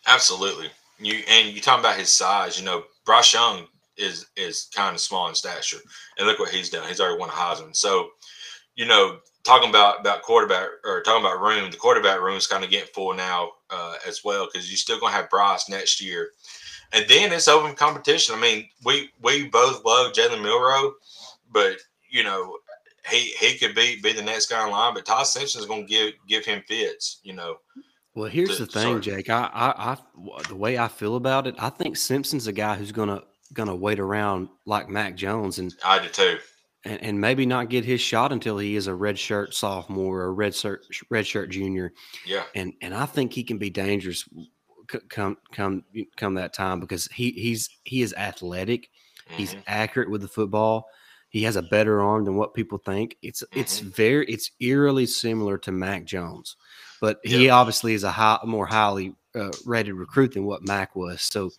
Absolutely. 0.06 0.70
You 0.98 1.22
and 1.28 1.54
you 1.54 1.60
talking 1.60 1.80
about 1.84 1.98
his 1.98 2.12
size. 2.12 2.58
You 2.58 2.64
know, 2.64 2.84
Bryce 3.04 3.32
Young 3.32 3.66
is 3.96 4.26
is 4.36 4.68
kind 4.74 4.94
of 4.94 5.00
small 5.00 5.28
in 5.28 5.34
stature, 5.34 5.78
and 6.18 6.26
look 6.26 6.38
what 6.38 6.50
he's 6.50 6.70
done. 6.70 6.86
He's 6.88 7.00
already 7.00 7.18
won 7.18 7.30
a 7.30 7.32
Heisman. 7.32 7.74
So, 7.74 8.10
you 8.76 8.86
know, 8.86 9.18
talking 9.44 9.70
about 9.70 10.00
about 10.00 10.22
quarterback 10.22 10.68
or 10.84 11.02
talking 11.02 11.24
about 11.24 11.40
room, 11.42 11.70
the 11.70 11.76
quarterback 11.76 12.20
room 12.20 12.36
is 12.36 12.46
kind 12.46 12.64
of 12.64 12.70
getting 12.70 12.92
full 12.94 13.14
now 13.14 13.52
uh, 13.70 13.96
as 14.06 14.24
well 14.24 14.46
because 14.52 14.70
you're 14.70 14.76
still 14.78 15.00
going 15.00 15.12
to 15.12 15.16
have 15.16 15.30
Bryce 15.30 15.68
next 15.68 16.00
year, 16.02 16.30
and 16.92 17.06
then 17.08 17.32
it's 17.32 17.48
open 17.48 17.74
competition. 17.74 18.34
I 18.36 18.40
mean, 18.40 18.68
we 18.84 19.10
we 19.22 19.48
both 19.48 19.84
love 19.84 20.12
Jalen 20.12 20.42
Milroe, 20.42 20.94
but 21.52 21.78
you 22.10 22.24
know, 22.24 22.58
he 23.10 23.32
he 23.40 23.58
could 23.58 23.74
be 23.74 24.00
be 24.02 24.12
the 24.12 24.22
next 24.22 24.48
guy 24.50 24.64
in 24.64 24.72
line, 24.72 24.94
but 24.94 25.06
Ty 25.06 25.24
Simpson 25.24 25.60
is 25.60 25.66
going 25.66 25.86
to 25.86 25.92
give 25.92 26.14
give 26.28 26.44
him 26.46 26.62
fits. 26.68 27.20
You 27.24 27.34
know. 27.34 27.56
Well, 28.14 28.30
here's 28.30 28.58
the 28.58 28.66
thing, 28.66 28.82
sorry. 28.82 29.00
Jake. 29.00 29.30
I, 29.30 29.50
I, 29.52 29.92
I, 29.92 29.98
the 30.48 30.54
way 30.54 30.78
I 30.78 30.86
feel 30.86 31.16
about 31.16 31.46
it, 31.46 31.56
I 31.58 31.68
think 31.68 31.96
Simpson's 31.96 32.46
a 32.46 32.52
guy 32.52 32.76
who's 32.76 32.92
gonna 32.92 33.22
gonna 33.52 33.74
wait 33.74 33.98
around 33.98 34.48
like 34.66 34.88
Mac 34.88 35.16
Jones, 35.16 35.58
and 35.58 35.74
I 35.84 35.98
do 35.98 36.08
too, 36.08 36.38
and, 36.84 37.02
and 37.02 37.20
maybe 37.20 37.44
not 37.44 37.70
get 37.70 37.84
his 37.84 38.00
shot 38.00 38.32
until 38.32 38.58
he 38.58 38.76
is 38.76 38.86
a 38.86 38.94
red 38.94 39.18
shirt 39.18 39.52
sophomore 39.52 40.20
or 40.20 40.26
a 40.26 40.32
red 40.32 40.54
shirt 40.54 40.86
red 41.10 41.26
shirt 41.26 41.50
junior. 41.50 41.92
Yeah, 42.24 42.44
and 42.54 42.72
and 42.80 42.94
I 42.94 43.06
think 43.06 43.32
he 43.32 43.42
can 43.42 43.58
be 43.58 43.70
dangerous 43.70 44.28
come 45.08 45.36
come 45.52 45.82
come 46.16 46.34
that 46.34 46.52
time 46.52 46.78
because 46.78 47.08
he 47.08 47.32
he's 47.32 47.68
he 47.82 48.00
is 48.02 48.14
athletic, 48.14 48.90
mm-hmm. 49.26 49.36
he's 49.38 49.56
accurate 49.66 50.10
with 50.10 50.20
the 50.20 50.28
football 50.28 50.86
he 51.34 51.42
has 51.42 51.56
a 51.56 51.62
better 51.62 52.00
arm 52.00 52.24
than 52.24 52.36
what 52.36 52.54
people 52.54 52.78
think. 52.78 53.16
It's 53.20 53.42
mm-hmm. 53.42 53.58
it's 53.58 53.80
very 53.80 54.24
it's 54.26 54.52
eerily 54.60 55.04
similar 55.04 55.58
to 55.58 55.72
Mac 55.72 56.04
Jones, 56.04 56.54
but 57.00 57.20
he 57.22 57.46
yep. 57.46 57.54
obviously 57.54 57.94
is 57.94 58.04
a 58.04 58.10
high, 58.10 58.38
more 58.44 58.66
highly 58.66 59.14
uh, 59.34 59.50
rated 59.64 59.94
recruit 59.94 60.34
than 60.34 60.44
what 60.44 60.66
Mac 60.66 60.94
was. 60.96 61.22
So 61.22 61.50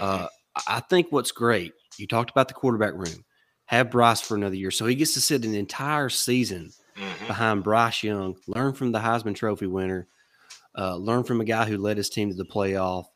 uh, 0.00 0.18
mm-hmm. 0.18 0.26
I 0.66 0.80
think 0.80 1.08
what's 1.10 1.32
great. 1.32 1.72
You 1.98 2.06
talked 2.06 2.30
about 2.30 2.48
the 2.48 2.54
quarterback 2.54 2.94
room. 2.94 3.24
Have 3.66 3.90
Bryce 3.90 4.20
for 4.20 4.34
another 4.34 4.56
year, 4.56 4.70
so 4.70 4.84
he 4.84 4.94
gets 4.94 5.14
to 5.14 5.22
sit 5.22 5.44
an 5.44 5.54
entire 5.54 6.10
season 6.10 6.70
mm-hmm. 6.96 7.26
behind 7.26 7.64
Bryce 7.64 8.02
Young, 8.02 8.36
learn 8.46 8.74
from 8.74 8.92
the 8.92 8.98
Heisman 8.98 9.34
Trophy 9.34 9.66
winner, 9.66 10.06
uh, 10.76 10.96
learn 10.96 11.24
from 11.24 11.40
a 11.40 11.46
guy 11.46 11.64
who 11.64 11.78
led 11.78 11.96
his 11.96 12.10
team 12.10 12.28
to 12.28 12.34
the 12.34 12.44
playoff, 12.44 13.06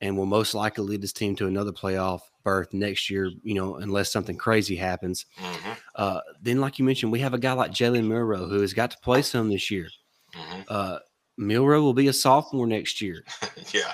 and 0.00 0.16
will 0.16 0.26
most 0.26 0.54
likely 0.54 0.84
lead 0.84 1.02
his 1.02 1.12
team 1.12 1.34
to 1.36 1.48
another 1.48 1.72
playoff 1.72 2.20
berth 2.44 2.72
next 2.72 3.10
year, 3.10 3.30
you 3.42 3.54
know, 3.54 3.76
unless 3.76 4.12
something 4.12 4.36
crazy 4.36 4.76
happens. 4.76 5.26
Mm-hmm. 5.40 5.72
Uh, 5.96 6.20
then, 6.40 6.60
like 6.60 6.78
you 6.78 6.84
mentioned, 6.84 7.10
we 7.10 7.20
have 7.20 7.34
a 7.34 7.38
guy 7.38 7.52
like 7.52 7.72
Jalen 7.72 8.06
Milroe 8.06 8.48
who 8.48 8.60
has 8.60 8.72
got 8.72 8.92
to 8.92 8.98
play 8.98 9.22
some 9.22 9.50
this 9.50 9.70
year. 9.70 9.88
Mm-hmm. 10.36 10.60
Uh, 10.68 10.98
Milroe 11.38 11.82
will 11.82 11.94
be 11.94 12.08
a 12.08 12.12
sophomore 12.12 12.66
next 12.66 13.00
year. 13.00 13.24
yeah. 13.72 13.92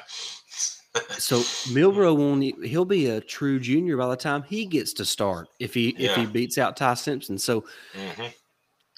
so 1.18 1.43
Milroe 1.72 2.14
won't. 2.14 2.64
He'll 2.64 2.84
be 2.84 3.07
a 3.07 3.20
true 3.20 3.59
junior 3.59 3.97
by 3.97 4.09
the 4.09 4.16
time 4.16 4.43
he 4.43 4.66
gets 4.66 4.93
to 4.95 5.05
start. 5.05 5.49
If 5.59 5.74
he 5.74 5.95
yeah. 5.99 6.11
if 6.11 6.16
he 6.16 6.26
beats 6.26 6.59
out 6.59 6.76
Ty 6.76 6.95
Simpson, 6.95 7.38
so 7.38 7.62
mm-hmm. 7.95 8.26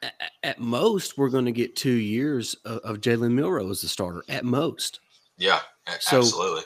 at, 0.02 0.14
at, 0.42 0.60
most 0.60 1.18
we're 1.18 1.28
going 1.28 1.46
to 1.46 1.52
get 1.52 1.76
two 1.76 1.90
years 1.90 2.54
of, 2.64 2.78
of 2.78 3.00
Jalen 3.00 3.32
Milroe 3.32 3.70
as 3.70 3.82
a 3.84 3.88
starter. 3.88 4.24
At 4.28 4.44
most. 4.44 5.00
Yeah, 5.36 5.60
so, 5.98 6.18
absolutely 6.18 6.62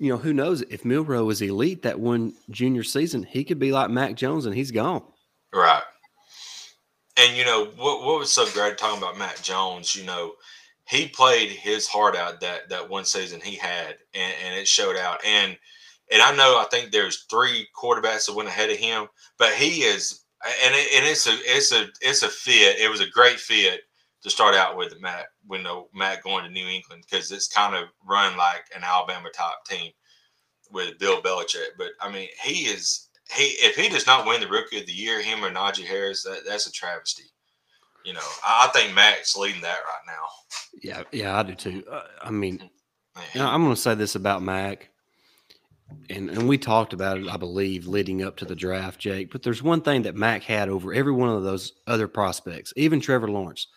you 0.00 0.10
know, 0.10 0.16
who 0.16 0.32
knows 0.32 0.62
if 0.62 0.84
Milroe 0.84 1.30
is 1.30 1.40
elite 1.40 1.82
that 1.82 1.98
one 1.98 2.34
junior 2.50 2.82
season, 2.82 3.22
he 3.22 3.44
could 3.44 3.58
be 3.58 3.72
like 3.72 3.90
Mac 3.90 4.14
Jones 4.14 4.46
and 4.46 4.54
he's 4.54 4.70
gone. 4.70 5.02
Right. 5.52 5.82
And 7.16 7.36
you 7.36 7.44
know 7.44 7.66
what? 7.76 8.02
What 8.02 8.18
was 8.18 8.32
so 8.32 8.46
great 8.50 8.76
talking 8.76 8.98
about 8.98 9.18
Mac 9.18 9.40
Jones? 9.42 9.94
You 9.94 10.04
know, 10.04 10.34
he 10.88 11.08
played 11.08 11.50
his 11.50 11.86
heart 11.86 12.16
out 12.16 12.40
that 12.40 12.68
that 12.70 12.88
one 12.88 13.04
season 13.04 13.40
he 13.40 13.56
had, 13.56 13.96
and, 14.14 14.34
and 14.44 14.54
it 14.54 14.66
showed 14.66 14.96
out. 14.96 15.24
And 15.24 15.56
and 16.10 16.22
I 16.22 16.34
know 16.34 16.58
I 16.58 16.66
think 16.70 16.90
there's 16.90 17.24
three 17.30 17.68
quarterbacks 17.76 18.26
that 18.26 18.34
went 18.34 18.48
ahead 18.48 18.70
of 18.70 18.76
him, 18.76 19.06
but 19.38 19.52
he 19.54 19.82
is, 19.82 20.24
and 20.64 20.74
it, 20.74 20.88
and 20.96 21.06
it's 21.06 21.26
a 21.28 21.36
it's 21.44 21.72
a 21.72 21.86
it's 22.00 22.22
a 22.22 22.28
fit. 22.28 22.80
It 22.80 22.90
was 22.90 23.00
a 23.00 23.08
great 23.08 23.38
fit 23.38 23.82
to 24.22 24.30
start 24.30 24.54
out 24.54 24.76
with 24.76 25.00
Mac 25.00 25.26
when 25.46 25.62
the 25.62 25.84
Mac 25.94 26.24
going 26.24 26.44
to 26.44 26.50
New 26.50 26.66
England 26.66 27.04
because 27.08 27.30
it's 27.30 27.46
kind 27.46 27.76
of 27.76 27.88
run 28.04 28.36
like 28.36 28.64
an 28.74 28.82
Alabama 28.82 29.28
type 29.30 29.64
team 29.68 29.92
with 30.70 30.98
Bill 30.98 31.22
Belichick. 31.22 31.76
But 31.78 31.92
I 32.00 32.10
mean, 32.10 32.28
he 32.42 32.64
is 32.64 33.03
he 33.32 33.44
if 33.60 33.76
he 33.76 33.88
does 33.88 34.06
not 34.06 34.26
win 34.26 34.40
the 34.40 34.48
Rookie 34.48 34.80
of 34.80 34.86
the 34.86 34.92
Year, 34.92 35.22
him 35.22 35.44
or 35.44 35.50
Najee 35.50 35.84
Harris, 35.84 36.22
that, 36.24 36.40
that's 36.46 36.66
a 36.66 36.72
travesty. 36.72 37.24
You 38.04 38.12
know, 38.12 38.20
I, 38.46 38.68
I 38.68 38.78
think 38.78 38.94
Mac's 38.94 39.36
leading 39.36 39.62
that 39.62 39.78
right 39.78 40.06
now. 40.06 40.26
Yeah, 40.82 41.02
yeah, 41.12 41.38
I 41.38 41.42
do 41.42 41.54
too. 41.54 41.84
Uh, 41.90 42.02
I 42.22 42.30
mean, 42.30 42.70
you 43.32 43.40
know, 43.40 43.48
I'm 43.48 43.62
going 43.62 43.74
to 43.74 43.80
say 43.80 43.94
this 43.94 44.14
about 44.14 44.42
Mac. 44.42 44.90
And, 46.10 46.30
and 46.30 46.48
we 46.48 46.58
talked 46.58 46.92
about 46.92 47.18
it, 47.18 47.28
I 47.28 47.36
believe, 47.36 47.86
leading 47.86 48.24
up 48.24 48.36
to 48.38 48.44
the 48.44 48.56
draft, 48.56 48.98
Jake. 48.98 49.30
But 49.30 49.42
there's 49.42 49.62
one 49.62 49.80
thing 49.80 50.02
that 50.02 50.16
Mac 50.16 50.42
had 50.42 50.68
over 50.68 50.92
every 50.92 51.12
one 51.12 51.28
of 51.28 51.44
those 51.44 51.72
other 51.86 52.08
prospects, 52.08 52.72
even 52.76 53.00
Trevor 53.00 53.28
Lawrence 53.28 53.68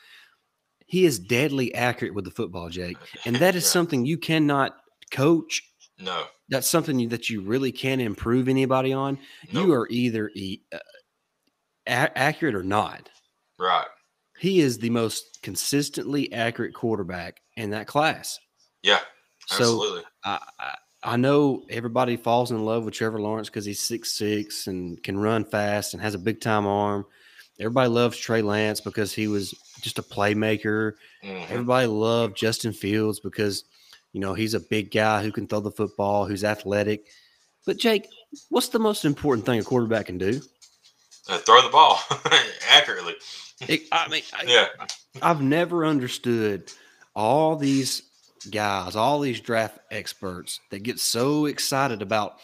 he 0.88 1.06
is 1.06 1.20
deadly 1.20 1.76
accurate 1.76 2.16
with 2.16 2.26
the 2.26 2.32
football, 2.32 2.70
Jake, 2.70 2.98
and 3.26 3.36
that 3.36 3.56
is 3.56 3.70
something 3.70 4.06
you 4.06 4.18
cannot 4.18 4.76
coach. 5.12 5.62
No, 6.00 6.26
that's 6.50 6.68
something 6.68 7.10
that 7.10 7.30
you 7.30 7.42
really 7.42 7.72
can't 7.72 8.02
improve 8.02 8.48
anybody 8.48 8.94
on. 8.94 9.20
Nope. 9.52 9.66
You 9.68 9.74
are 9.74 9.88
either 9.90 10.32
e- 10.34 10.62
uh, 10.72 10.80
a- 11.88 12.18
accurate 12.18 12.56
or 12.56 12.64
not. 12.64 13.10
Right. 13.60 13.88
He 14.40 14.60
is 14.60 14.78
the 14.78 14.90
most 14.90 15.40
consistently 15.42 16.32
accurate 16.32 16.74
quarterback 16.74 17.42
in 17.56 17.72
that 17.72 17.88
class. 17.88 18.40
Yeah, 18.84 19.00
absolutely. 19.52 20.02
So 20.02 20.08
I, 20.24 20.40
I, 20.60 20.76
I 21.04 21.18
know 21.18 21.64
everybody 21.70 22.18
falls 22.18 22.52
in 22.52 22.64
love 22.64 22.86
with 22.86 22.94
Trevor 22.94 23.20
Lawrence 23.20 23.50
because 23.50 23.66
he's 23.66 23.80
six 23.80 24.14
six 24.14 24.68
and 24.68 25.02
can 25.04 25.18
run 25.18 25.44
fast 25.44 25.94
and 25.94 26.02
has 26.02 26.14
a 26.14 26.20
big 26.20 26.40
time 26.40 26.68
arm. 26.68 27.06
Everybody 27.60 27.90
loves 27.90 28.18
Trey 28.18 28.44
Lance 28.44 28.80
because 28.80 29.12
he 29.14 29.28
was 29.28 29.54
just 29.82 29.98
a 29.98 30.04
playmaker. 30.04 30.94
Mm-hmm. 31.24 31.52
Everybody 31.52 31.88
loved 31.88 32.38
Justin 32.38 32.74
Fields 32.74 33.20
because 33.20 33.64
you 34.18 34.22
know 34.22 34.34
he's 34.34 34.56
a 34.56 34.60
big 34.60 34.90
guy 34.90 35.22
who 35.22 35.32
can 35.32 35.46
throw 35.46 35.60
the 35.60 35.70
football, 35.70 36.26
who's 36.26 36.44
athletic. 36.44 37.06
But 37.68 37.78
Jake, 37.78 38.08
what's 38.50 38.70
the 38.70 38.80
most 38.80 39.06
important 39.06 39.46
thing 39.46 39.60
a 39.60 39.64
quarterback 39.64 40.08
can 40.08 40.18
do? 40.18 40.42
Uh, 41.30 41.38
throw 41.38 41.62
the 41.62 41.70
ball 41.70 42.00
accurately. 42.68 43.14
It, 43.68 43.82
I 43.92 44.08
mean, 44.08 44.24
yeah, 44.48 44.70
I, 44.80 44.88
I've 45.22 45.44
never 45.44 45.86
understood 45.86 46.72
all 47.16 47.56
these 47.56 48.02
guys, 48.50 48.96
all 48.96 49.20
these 49.20 49.40
draft 49.40 49.78
experts 49.92 50.60
that 50.72 50.82
get 50.82 51.00
so 51.00 51.46
excited 51.46 52.02
about 52.02 52.40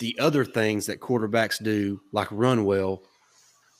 the 0.00 0.18
other 0.18 0.44
things 0.44 0.86
that 0.86 0.98
quarterbacks 0.98 1.62
do, 1.62 2.00
like 2.12 2.26
run 2.32 2.64
well, 2.64 3.04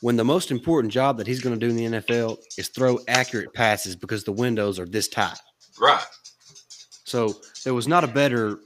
when 0.01 0.15
the 0.15 0.25
most 0.25 0.53
important 0.53 0.93
job 0.93 1.17
that 1.17 1.27
he's 1.27 1.41
going 1.41 1.59
to 1.59 1.67
do 1.67 1.71
in 1.71 1.93
the 1.93 1.99
NFL 1.99 2.39
is 2.57 2.69
throw 2.69 3.01
accurate 3.09 3.53
passes 3.53 3.97
because 3.97 4.23
the 4.23 4.31
windows 4.31 4.79
are 4.79 4.87
this 4.87 5.09
tight. 5.09 5.41
Right. 5.81 6.05
So 7.09 7.37
there 7.65 7.75
was 7.75 7.89
not 7.89 8.05
a 8.05 8.09
better 8.09 8.59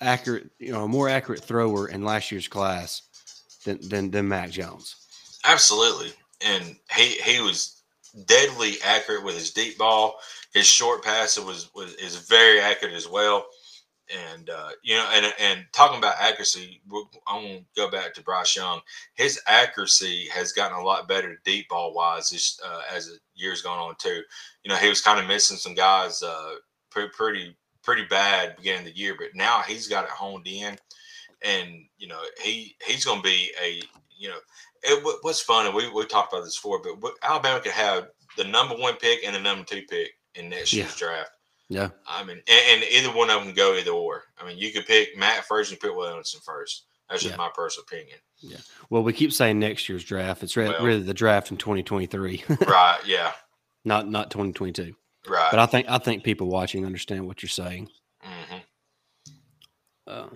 accurate, 0.00 0.50
you 0.58 0.72
know, 0.72 0.84
a 0.84 0.88
more 0.88 1.08
accurate 1.08 1.44
thrower 1.44 1.88
in 1.88 2.04
last 2.04 2.30
year's 2.30 2.48
class 2.48 3.02
than 3.64 3.78
than, 3.88 4.10
than 4.10 4.28
Mac 4.28 4.50
Jones. 4.50 4.96
Absolutely, 5.44 6.12
and 6.40 6.76
he 6.94 7.12
he 7.20 7.40
was 7.40 7.82
deadly 8.26 8.74
accurate 8.84 9.24
with 9.24 9.36
his 9.36 9.52
deep 9.52 9.78
ball. 9.78 10.16
His 10.52 10.66
short 10.66 11.04
pass 11.04 11.38
was 11.38 11.70
was 11.74 11.94
is 11.94 12.16
very 12.16 12.60
accurate 12.60 12.94
as 12.94 13.08
well. 13.08 13.46
And 14.32 14.50
uh, 14.50 14.70
you 14.82 14.96
know, 14.96 15.08
and 15.12 15.32
and 15.38 15.64
talking 15.72 15.98
about 15.98 16.16
accuracy, 16.18 16.80
I'm 17.28 17.42
gonna 17.42 17.60
go 17.76 17.90
back 17.90 18.14
to 18.14 18.22
Bryce 18.22 18.56
Young. 18.56 18.80
His 19.14 19.40
accuracy 19.46 20.28
has 20.32 20.52
gotten 20.52 20.78
a 20.78 20.82
lot 20.82 21.06
better 21.06 21.38
deep 21.44 21.68
ball 21.68 21.94
wise 21.94 22.58
uh, 22.64 22.82
as 22.92 23.06
the 23.06 23.18
years 23.34 23.62
gone 23.62 23.78
on 23.78 23.94
too. 23.98 24.22
You 24.64 24.70
know, 24.70 24.76
he 24.76 24.88
was 24.88 25.02
kind 25.02 25.20
of 25.20 25.26
missing 25.26 25.58
some 25.58 25.74
guys 25.74 26.22
uh, 26.22 26.54
pretty 26.90 27.54
pretty 27.82 28.04
bad 28.04 28.56
beginning 28.56 28.86
of 28.86 28.94
the 28.94 28.98
year, 28.98 29.14
but 29.18 29.28
now 29.34 29.62
he's 29.66 29.88
got 29.88 30.04
it 30.04 30.10
honed 30.10 30.46
in, 30.46 30.76
and 31.42 31.84
you 31.98 32.08
know 32.08 32.20
he 32.42 32.76
he's 32.86 33.04
gonna 33.04 33.22
be 33.22 33.50
a 33.62 33.80
you 34.16 34.28
know 34.28 34.38
it, 34.82 35.18
what's 35.22 35.40
funny 35.40 35.70
we 35.74 35.90
we 35.90 36.06
talked 36.06 36.32
about 36.32 36.44
this 36.44 36.56
before, 36.56 36.80
but 36.82 37.12
Alabama 37.22 37.60
could 37.60 37.72
have 37.72 38.08
the 38.36 38.44
number 38.44 38.74
one 38.74 38.96
pick 38.96 39.24
and 39.24 39.34
the 39.34 39.40
number 39.40 39.64
two 39.64 39.82
pick 39.88 40.10
in 40.34 40.48
next 40.48 40.72
year's 40.72 40.96
draft. 40.96 41.30
Yeah. 41.68 41.90
I 42.06 42.24
mean, 42.24 42.40
and, 42.48 42.82
and, 42.82 42.84
either 42.84 43.14
one 43.14 43.28
of 43.28 43.44
them 43.44 43.52
go 43.52 43.74
either 43.74 43.90
or. 43.90 44.22
I 44.38 44.46
mean, 44.46 44.56
you 44.56 44.72
could 44.72 44.86
pick 44.86 45.16
Matt 45.18 45.44
first 45.44 45.70
and 45.70 45.78
pick 45.78 45.94
Will 45.94 46.08
Anderson 46.08 46.40
first. 46.42 46.86
That's 47.08 47.22
just 47.22 47.34
yeah. 47.34 47.38
my 47.38 47.50
personal 47.54 47.84
opinion. 47.90 48.18
Yeah. 48.40 48.58
Well, 48.90 49.02
we 49.02 49.12
keep 49.12 49.32
saying 49.32 49.58
next 49.58 49.88
year's 49.88 50.04
draft. 50.04 50.42
It's 50.42 50.56
really, 50.56 50.70
well, 50.70 50.84
really 50.84 51.02
the 51.02 51.14
draft 51.14 51.50
in 51.50 51.56
2023. 51.56 52.44
right. 52.66 52.98
Yeah. 53.06 53.32
Not 53.84 54.08
not 54.08 54.30
2022. 54.30 54.94
Right. 55.26 55.48
But 55.50 55.60
I 55.60 55.66
think 55.66 55.88
I 55.88 55.98
think 55.98 56.24
people 56.24 56.48
watching 56.48 56.86
understand 56.86 57.26
what 57.26 57.42
you're 57.42 57.48
saying. 57.48 57.88
Mm-hmm. 58.24 58.58
Uh, 60.06 60.28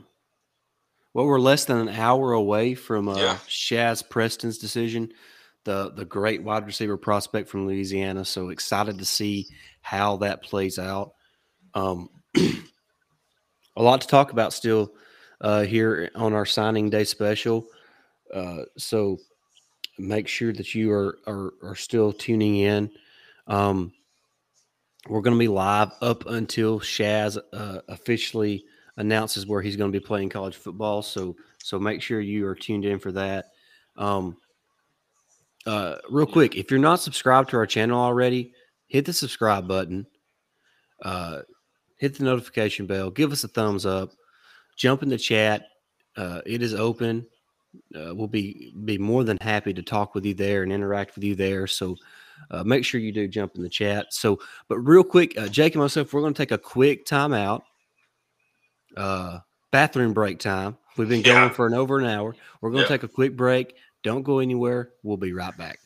well, 1.15 1.27
we're 1.27 1.41
less 1.41 1.65
than 1.67 1.79
an 1.79 1.89
hour 1.89 2.33
away 2.33 2.75
from 2.75 3.09
uh, 3.09 3.17
yeah. 3.17 3.39
Shazz 3.49 4.09
Preston's 4.09 4.59
decision, 4.59 5.13
the 5.65 5.93
the 5.93 6.05
great 6.05 6.43
wide 6.43 6.67
receiver 6.67 6.97
prospect 6.97 7.49
from 7.49 7.67
Louisiana. 7.67 8.25
So 8.25 8.49
excited 8.49 8.99
to 8.99 9.05
see 9.05 9.47
how 9.83 10.17
that 10.19 10.43
plays 10.43 10.79
out. 10.79 11.13
Um, 11.75 12.09
a 12.37 13.83
lot 13.83 14.01
to 14.01 14.07
talk 14.09 14.33
about 14.33 14.53
still 14.53 14.93
uh, 15.41 15.63
here 15.63 16.11
on 16.15 16.33
our 16.33 16.47
signing 16.47 16.89
day 16.89 17.05
special. 17.05 17.67
Uh, 18.33 18.63
so 18.79 19.19
make 19.99 20.29
sure 20.29 20.53
that 20.53 20.75
you 20.75 20.91
are 20.93 21.19
are, 21.27 21.53
are 21.63 21.77
still 21.77 22.13
tuning 22.13 22.57
in. 22.57 22.91
Um, 23.47 23.93
we're 25.09 25.21
going 25.21 25.35
to 25.35 25.39
be 25.39 25.49
live 25.49 25.91
up 26.01 26.27
until 26.27 26.81
Shazz 26.81 27.39
uh, 27.53 27.81
officially 27.89 28.65
announces 28.97 29.47
where 29.47 29.63
he's 29.63 29.77
going 29.77 29.93
to 29.93 29.99
be 29.99 30.05
playing 30.05 30.29
college 30.29 30.57
football. 30.57 31.03
So 31.03 31.37
so 31.63 31.79
make 31.79 32.03
sure 32.03 32.21
you 32.21 32.47
are 32.47 32.55
tuned 32.55 32.85
in 32.85 32.99
for 32.99 33.13
that. 33.13 33.47
Um, 33.97 34.37
uh, 35.67 35.97
real 36.11 36.27
quick, 36.27 36.57
if 36.57 36.71
you're 36.71 36.81
not 36.81 37.01
subscribed 37.01 37.51
to 37.51 37.57
our 37.57 37.67
channel 37.67 38.01
already, 38.01 38.53
hit 38.89 39.05
the 39.05 39.13
subscribe 39.13 39.69
button. 39.69 40.07
Uh, 41.03 41.41
hit 41.99 42.19
the 42.19 42.25
notification 42.25 42.87
bell. 42.87 43.11
Give 43.11 43.33
us 43.33 43.45
a 43.45 43.49
thumbs 43.49 43.87
up. 43.87 44.11
Jump 44.77 45.03
in 45.03 45.09
the 45.09 45.19
chat. 45.19 45.67
Uh, 46.17 46.41
it 46.45 46.63
is 46.63 46.75
open. 46.75 47.27
Uh, 47.95 48.15
we'll 48.15 48.29
be 48.29 48.73
be 48.85 48.99
more 48.99 49.25
than 49.25 49.39
happy 49.41 49.73
to 49.73 49.83
talk 49.83 50.15
with 50.15 50.27
you 50.27 50.35
there 50.35 50.63
and 50.63 50.73
interact 50.73 51.15
with 51.15 51.25
you 51.25 51.35
there. 51.35 51.67
So 51.67 51.97
uh, 52.51 52.65
make 52.65 52.85
sure 52.85 53.01
you 53.01 53.13
do 53.13 53.29
jump 53.29 53.57
in 53.57 53.63
the 53.63 53.69
chat. 53.69 54.13
So, 54.13 54.39
but 54.69 54.79
real 54.79 55.05
quick, 55.05 55.39
uh, 55.39 55.49
Jake 55.49 55.75
and 55.75 55.83
myself, 55.83 56.13
we're 56.13 56.21
going 56.21 56.35
to 56.35 56.39
take 56.39 56.53
a 56.53 56.59
quick 56.59 57.07
timeout. 57.07 57.63
Uh, 58.97 59.39
bathroom 59.71 60.13
break 60.13 60.39
time. 60.39 60.77
We've 60.97 61.09
been 61.09 61.23
going 61.23 61.51
for 61.51 61.67
an 61.67 61.75
over 61.75 61.99
an 61.99 62.07
hour. 62.07 62.37
We're 62.61 62.71
going 62.71 62.85
to 62.85 62.91
yeah. 62.91 62.97
take 62.97 63.03
a 63.03 63.09
quick 63.09 63.37
break. 63.37 63.75
Don't 64.03 64.23
go 64.23 64.41
anywhere. 64.41 64.91
We'll 65.03 65.17
be 65.17 65.33
right 65.33 65.57
back. 65.57 65.79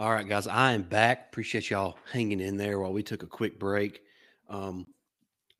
All 0.00 0.10
right, 0.10 0.26
guys, 0.26 0.46
I 0.46 0.72
am 0.72 0.82
back. 0.82 1.26
Appreciate 1.28 1.68
y'all 1.68 1.98
hanging 2.10 2.40
in 2.40 2.56
there 2.56 2.80
while 2.80 2.90
we 2.90 3.02
took 3.02 3.22
a 3.22 3.26
quick 3.26 3.58
break. 3.58 4.00
Um, 4.48 4.86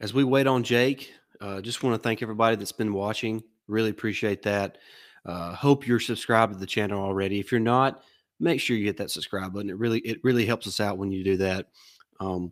as 0.00 0.14
we 0.14 0.24
wait 0.24 0.46
on 0.46 0.62
Jake, 0.62 1.12
uh, 1.42 1.60
just 1.60 1.82
want 1.82 1.94
to 1.94 2.02
thank 2.02 2.22
everybody 2.22 2.56
that's 2.56 2.72
been 2.72 2.94
watching. 2.94 3.42
Really 3.68 3.90
appreciate 3.90 4.40
that. 4.44 4.78
Uh, 5.26 5.54
hope 5.54 5.86
you're 5.86 6.00
subscribed 6.00 6.54
to 6.54 6.58
the 6.58 6.64
channel 6.64 7.02
already. 7.02 7.38
If 7.38 7.52
you're 7.52 7.60
not, 7.60 8.02
make 8.38 8.60
sure 8.62 8.78
you 8.78 8.86
hit 8.86 8.96
that 8.96 9.10
subscribe 9.10 9.52
button. 9.52 9.68
It 9.68 9.76
really 9.76 9.98
it 9.98 10.24
really 10.24 10.46
helps 10.46 10.66
us 10.66 10.80
out 10.80 10.96
when 10.96 11.12
you 11.12 11.22
do 11.22 11.36
that. 11.36 11.66
Um, 12.18 12.50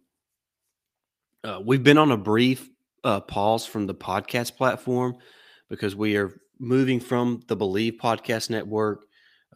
uh, 1.42 1.62
we've 1.64 1.82
been 1.82 1.96
on 1.96 2.12
a 2.12 2.18
brief 2.18 2.68
uh, 3.02 3.20
pause 3.20 3.64
from 3.64 3.86
the 3.86 3.94
podcast 3.94 4.56
platform 4.56 5.16
because 5.70 5.96
we 5.96 6.18
are 6.18 6.38
moving 6.58 7.00
from 7.00 7.40
the 7.48 7.56
Believe 7.56 7.94
Podcast 7.94 8.50
Network, 8.50 9.06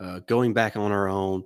uh, 0.00 0.20
going 0.20 0.54
back 0.54 0.78
on 0.78 0.92
our 0.92 1.10
own 1.10 1.44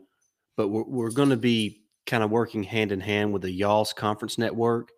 but 0.57 0.69
we're, 0.69 0.85
we're 0.85 1.11
going 1.11 1.31
to 1.31 1.37
be 1.37 1.83
kind 2.07 2.23
of 2.23 2.31
working 2.31 2.63
hand 2.63 2.93
in 2.93 3.01
hand 3.01 3.33
with 3.33 3.43
the 3.43 3.51
Y'all's 3.51 3.93
Conference 3.93 4.39
Network. 4.39 4.91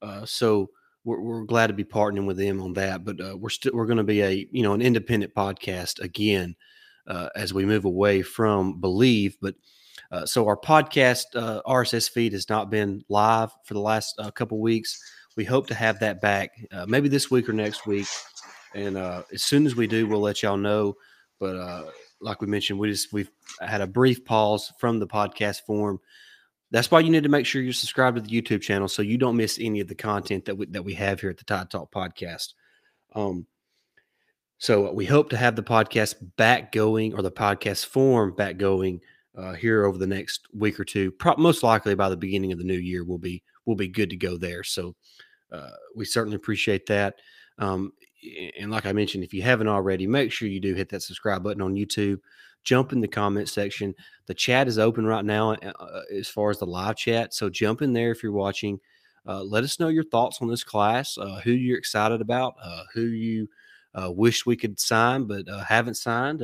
Uh, 0.00 0.24
so 0.24 0.70
we're, 1.04 1.20
we're 1.20 1.44
glad 1.44 1.68
to 1.68 1.72
be 1.72 1.84
partnering 1.84 2.26
with 2.26 2.36
them 2.36 2.60
on 2.60 2.72
that. 2.74 3.04
But 3.04 3.20
uh, 3.20 3.36
we're 3.36 3.50
still 3.50 3.72
we're 3.74 3.86
going 3.86 3.98
to 3.98 4.04
be 4.04 4.22
a 4.22 4.46
you 4.50 4.62
know 4.62 4.72
an 4.72 4.82
independent 4.82 5.34
podcast 5.34 6.00
again 6.00 6.56
uh, 7.06 7.28
as 7.36 7.52
we 7.52 7.66
move 7.66 7.84
away 7.84 8.22
from 8.22 8.80
Believe. 8.80 9.36
But 9.40 9.54
uh, 10.10 10.26
so 10.26 10.46
our 10.46 10.56
podcast 10.56 11.24
uh, 11.34 11.62
RSS 11.66 12.10
feed 12.10 12.32
has 12.32 12.48
not 12.48 12.70
been 12.70 13.02
live 13.08 13.50
for 13.64 13.74
the 13.74 13.80
last 13.80 14.14
uh, 14.18 14.30
couple 14.30 14.60
weeks. 14.60 14.98
We 15.36 15.44
hope 15.44 15.66
to 15.66 15.74
have 15.74 16.00
that 16.00 16.22
back 16.22 16.50
maybe 16.86 17.10
this 17.10 17.30
week 17.30 17.46
or 17.46 17.52
next 17.52 17.86
week. 17.86 18.06
And 18.74 18.96
as 18.96 19.42
soon 19.42 19.66
as 19.66 19.76
we 19.76 19.86
do, 19.86 20.06
we'll 20.06 20.20
let 20.20 20.42
y'all 20.42 20.56
know. 20.56 20.94
But 21.38 21.92
like 22.20 22.40
we 22.40 22.46
mentioned, 22.46 22.78
we 22.78 22.90
just 22.90 23.12
we've 23.12 23.30
had 23.60 23.80
a 23.80 23.86
brief 23.86 24.24
pause 24.24 24.72
from 24.78 24.98
the 24.98 25.06
podcast 25.06 25.62
form 25.62 26.00
that's 26.70 26.90
why 26.90 27.00
you 27.00 27.10
need 27.10 27.22
to 27.22 27.28
make 27.28 27.46
sure 27.46 27.62
you're 27.62 27.72
subscribed 27.72 28.16
to 28.16 28.20
the 28.20 28.42
YouTube 28.42 28.60
channel 28.60 28.88
so 28.88 29.02
you 29.02 29.18
don't 29.18 29.36
miss 29.36 29.58
any 29.60 29.80
of 29.80 29.88
the 29.88 29.94
content 29.94 30.44
that 30.46 30.56
we, 30.56 30.66
that 30.66 30.84
we 30.84 30.94
have 30.94 31.20
here 31.20 31.30
at 31.30 31.38
the 31.38 31.44
Tide 31.44 31.70
Talk 31.70 31.92
podcast. 31.92 32.54
Um, 33.14 33.46
so 34.58 34.92
we 34.92 35.04
hope 35.04 35.30
to 35.30 35.36
have 35.36 35.54
the 35.54 35.62
podcast 35.62 36.16
back 36.36 36.72
going 36.72 37.14
or 37.14 37.22
the 37.22 37.30
podcast 37.30 37.86
form 37.86 38.34
back 38.34 38.56
going 38.56 39.00
uh, 39.36 39.52
here 39.52 39.84
over 39.84 39.98
the 39.98 40.06
next 40.06 40.46
week 40.54 40.80
or 40.80 40.84
two. 40.84 41.12
Pro- 41.12 41.36
most 41.36 41.62
likely 41.62 41.94
by 41.94 42.08
the 42.08 42.16
beginning 42.16 42.52
of 42.52 42.58
the 42.58 42.64
new 42.64 42.74
year, 42.74 43.04
we'll 43.04 43.18
be 43.18 43.42
we'll 43.64 43.76
be 43.76 43.88
good 43.88 44.10
to 44.10 44.16
go 44.16 44.36
there. 44.36 44.64
So 44.64 44.96
uh, 45.52 45.70
we 45.94 46.04
certainly 46.04 46.36
appreciate 46.36 46.86
that. 46.86 47.16
Um, 47.58 47.92
and 48.58 48.70
like 48.70 48.86
I 48.86 48.92
mentioned, 48.92 49.24
if 49.24 49.34
you 49.34 49.42
haven't 49.42 49.68
already, 49.68 50.06
make 50.06 50.32
sure 50.32 50.48
you 50.48 50.60
do 50.60 50.74
hit 50.74 50.88
that 50.90 51.02
subscribe 51.02 51.42
button 51.42 51.62
on 51.62 51.74
YouTube 51.74 52.20
jump 52.66 52.92
in 52.92 53.00
the 53.00 53.08
comment 53.08 53.48
section. 53.48 53.94
The 54.26 54.34
chat 54.34 54.68
is 54.68 54.78
open 54.78 55.06
right 55.06 55.24
now 55.24 55.52
uh, 55.52 55.72
uh, 55.80 56.02
as 56.14 56.28
far 56.28 56.50
as 56.50 56.58
the 56.58 56.66
live 56.66 56.96
chat. 56.96 57.32
So 57.32 57.48
jump 57.48 57.80
in 57.80 57.94
there 57.94 58.10
if 58.10 58.22
you're 58.22 58.32
watching. 58.32 58.78
Uh, 59.26 59.42
let 59.42 59.64
us 59.64 59.80
know 59.80 59.88
your 59.88 60.04
thoughts 60.04 60.38
on 60.42 60.48
this 60.48 60.64
class, 60.64 61.16
uh, 61.16 61.40
who 61.42 61.52
you're 61.52 61.78
excited 61.78 62.20
about, 62.20 62.54
uh, 62.62 62.82
who 62.92 63.02
you 63.02 63.48
uh, 63.94 64.10
wish 64.10 64.44
we 64.44 64.56
could 64.56 64.78
sign 64.78 65.24
but 65.24 65.46
haven't 65.66 65.94
signed. 65.94 66.42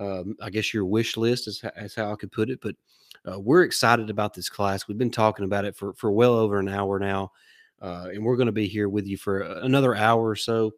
Um, 0.00 0.36
I 0.40 0.48
guess 0.48 0.72
your 0.72 0.86
wish 0.86 1.16
list 1.16 1.46
is, 1.46 1.62
is, 1.76 1.94
how 1.94 2.12
I 2.12 2.16
could 2.16 2.32
put 2.32 2.48
it. 2.48 2.60
But 2.60 2.76
we're 3.40 3.62
excited 3.62 4.10
about 4.10 4.34
this 4.34 4.48
class. 4.48 4.88
We've 4.88 4.98
been 4.98 5.10
talking 5.10 5.44
about 5.44 5.64
it 5.64 5.76
for, 5.76 5.92
for 5.94 6.10
well 6.10 6.34
over 6.34 6.58
an 6.58 6.68
hour 6.68 6.98
now. 6.98 7.30
and 7.80 8.24
we're 8.24 8.36
going 8.36 8.46
to 8.46 8.52
be 8.52 8.68
here 8.68 8.88
with 8.88 9.06
you 9.06 9.16
for 9.16 9.40
another 9.40 9.94
hour 9.94 10.28
or 10.28 10.36
so. 10.36 10.72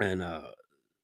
And 0.00 0.24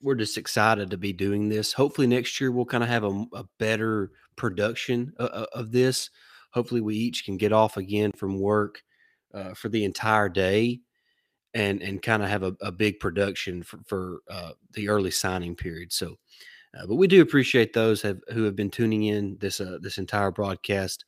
we're 0.00 0.14
just 0.14 0.38
excited 0.38 0.90
to 0.90 0.96
be 0.96 1.12
doing 1.12 1.48
this. 1.48 1.72
Hopefully 1.72 2.06
next 2.06 2.40
year 2.40 2.52
we'll 2.52 2.64
kind 2.64 2.84
of 2.84 2.90
have 2.90 3.04
a, 3.04 3.24
a 3.34 3.44
better 3.58 4.12
production 4.36 5.12
of, 5.16 5.46
of, 5.52 5.72
this. 5.72 6.10
Hopefully 6.52 6.80
we 6.80 6.94
each 6.94 7.24
can 7.24 7.36
get 7.36 7.52
off 7.52 7.76
again 7.76 8.12
from 8.12 8.38
work 8.38 8.82
uh, 9.34 9.54
for 9.54 9.68
the 9.68 9.84
entire 9.84 10.28
day 10.28 10.80
and 11.54 11.82
and 11.82 12.02
kind 12.02 12.22
of 12.22 12.28
have 12.28 12.42
a, 12.42 12.54
a, 12.60 12.70
big 12.70 13.00
production 13.00 13.62
for, 13.62 13.78
for 13.86 14.18
uh, 14.30 14.52
the 14.72 14.88
early 14.88 15.10
signing 15.10 15.56
period. 15.56 15.92
So, 15.92 16.16
uh, 16.78 16.86
but 16.86 16.96
we 16.96 17.06
do 17.06 17.22
appreciate 17.22 17.72
those 17.72 18.02
have, 18.02 18.20
who 18.32 18.44
have 18.44 18.54
been 18.54 18.70
tuning 18.70 19.04
in 19.04 19.36
this 19.40 19.60
uh, 19.60 19.78
this 19.80 19.98
entire 19.98 20.30
broadcast. 20.30 21.04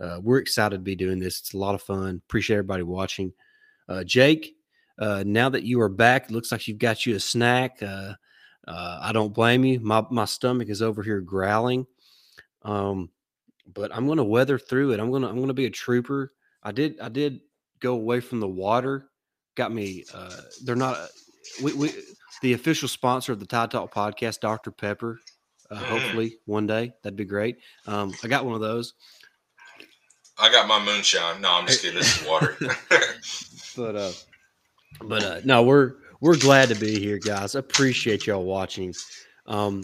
Uh, 0.00 0.18
we're 0.20 0.38
excited 0.38 0.76
to 0.76 0.82
be 0.82 0.96
doing 0.96 1.20
this. 1.20 1.38
It's 1.38 1.54
a 1.54 1.58
lot 1.58 1.76
of 1.76 1.82
fun. 1.82 2.20
Appreciate 2.26 2.56
everybody 2.56 2.82
watching. 2.82 3.32
Uh, 4.98 5.24
now 5.26 5.48
that 5.48 5.64
you 5.64 5.80
are 5.80 5.88
back, 5.88 6.30
looks 6.30 6.52
like 6.52 6.68
you've 6.68 6.78
got 6.78 7.04
you 7.06 7.16
a 7.16 7.20
snack. 7.20 7.82
Uh, 7.82 8.14
I 8.66 9.10
don't 9.12 9.34
blame 9.34 9.64
you. 9.64 9.80
My 9.80 10.04
my 10.10 10.24
stomach 10.24 10.68
is 10.68 10.82
over 10.82 11.02
here 11.02 11.20
growling. 11.20 11.86
Um, 12.62 13.10
but 13.72 13.94
I'm 13.94 14.06
gonna 14.06 14.24
weather 14.24 14.58
through 14.58 14.92
it. 14.92 15.00
I'm 15.00 15.10
gonna 15.10 15.28
I'm 15.28 15.40
gonna 15.40 15.54
be 15.54 15.66
a 15.66 15.70
trooper. 15.70 16.32
I 16.62 16.72
did 16.72 17.00
I 17.00 17.08
did 17.08 17.40
go 17.80 17.94
away 17.94 18.20
from 18.20 18.40
the 18.40 18.48
water. 18.48 19.08
Got 19.54 19.72
me. 19.72 20.04
Uh, 20.12 20.36
they're 20.64 20.76
not. 20.76 20.96
Uh, 20.96 21.06
we, 21.62 21.72
we 21.74 21.92
the 22.42 22.52
official 22.52 22.88
sponsor 22.88 23.32
of 23.32 23.40
the 23.40 23.46
Tide 23.46 23.70
Talk 23.70 23.92
podcast, 23.94 24.40
Dr 24.40 24.70
Pepper. 24.70 25.20
Uh, 25.70 25.76
mm. 25.76 25.84
Hopefully 25.84 26.38
one 26.46 26.66
day 26.66 26.92
that'd 27.02 27.16
be 27.16 27.24
great. 27.24 27.58
Um, 27.86 28.12
I 28.22 28.28
got 28.28 28.44
one 28.44 28.54
of 28.54 28.60
those. 28.60 28.94
I 30.38 30.50
got 30.50 30.66
my 30.66 30.84
moonshine. 30.84 31.40
No, 31.40 31.52
I'm 31.52 31.66
just 31.66 31.82
kidding. 31.82 31.98
This 31.98 32.20
is 32.20 32.28
water. 32.28 32.56
but 33.76 33.96
uh, 33.96 34.10
but 35.02 35.22
uh, 35.24 35.40
no, 35.44 35.62
we're 35.62 35.94
we're 36.20 36.36
glad 36.36 36.68
to 36.68 36.74
be 36.74 36.98
here, 36.98 37.18
guys. 37.18 37.54
Appreciate 37.54 38.26
y'all 38.26 38.44
watching. 38.44 38.94
Um, 39.46 39.82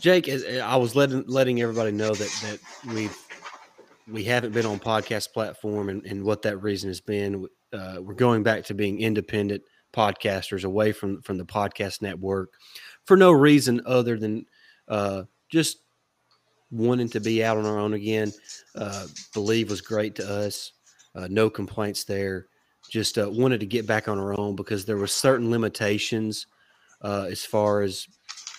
Jake, 0.00 0.28
I 0.28 0.76
was 0.76 0.96
letting 0.96 1.24
letting 1.26 1.60
everybody 1.60 1.92
know 1.92 2.12
that 2.12 2.30
that 2.42 2.58
we 2.92 3.08
we 4.08 4.24
haven't 4.24 4.52
been 4.52 4.66
on 4.66 4.80
podcast 4.80 5.32
platform, 5.32 5.88
and, 5.88 6.04
and 6.04 6.24
what 6.24 6.42
that 6.42 6.58
reason 6.58 6.90
has 6.90 7.00
been. 7.00 7.46
Uh, 7.72 7.98
we're 8.00 8.14
going 8.14 8.42
back 8.42 8.64
to 8.64 8.74
being 8.74 9.00
independent 9.00 9.62
podcasters, 9.92 10.64
away 10.64 10.92
from 10.92 11.22
from 11.22 11.38
the 11.38 11.44
podcast 11.44 12.02
network, 12.02 12.52
for 13.04 13.16
no 13.16 13.30
reason 13.32 13.80
other 13.86 14.18
than 14.18 14.44
uh, 14.88 15.22
just 15.48 15.78
wanting 16.70 17.08
to 17.10 17.20
be 17.20 17.44
out 17.44 17.58
on 17.58 17.66
our 17.66 17.78
own 17.78 17.92
again. 17.92 18.32
Uh, 18.74 19.06
Believe 19.34 19.70
was 19.70 19.80
great 19.80 20.14
to 20.16 20.28
us. 20.28 20.72
Uh, 21.14 21.28
no 21.30 21.50
complaints 21.50 22.04
there 22.04 22.46
just 22.92 23.16
uh, 23.16 23.26
wanted 23.30 23.58
to 23.58 23.66
get 23.66 23.86
back 23.86 24.06
on 24.06 24.18
our 24.18 24.38
own 24.38 24.54
because 24.54 24.84
there 24.84 24.98
were 24.98 25.06
certain 25.06 25.50
limitations 25.50 26.46
uh, 27.00 27.26
as 27.30 27.42
far 27.42 27.80
as 27.80 28.06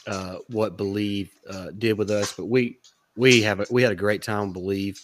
uh, 0.07 0.37
what 0.47 0.75
Believe 0.75 1.31
uh, 1.47 1.67
did 1.77 1.99
with 1.99 2.09
us. 2.09 2.33
But 2.33 2.47
we 2.47 2.79
we 3.15 3.43
have 3.43 3.59
a, 3.59 3.67
we 3.69 3.83
had 3.83 3.91
a 3.91 3.95
great 3.95 4.23
time. 4.23 4.51
Believe 4.51 4.99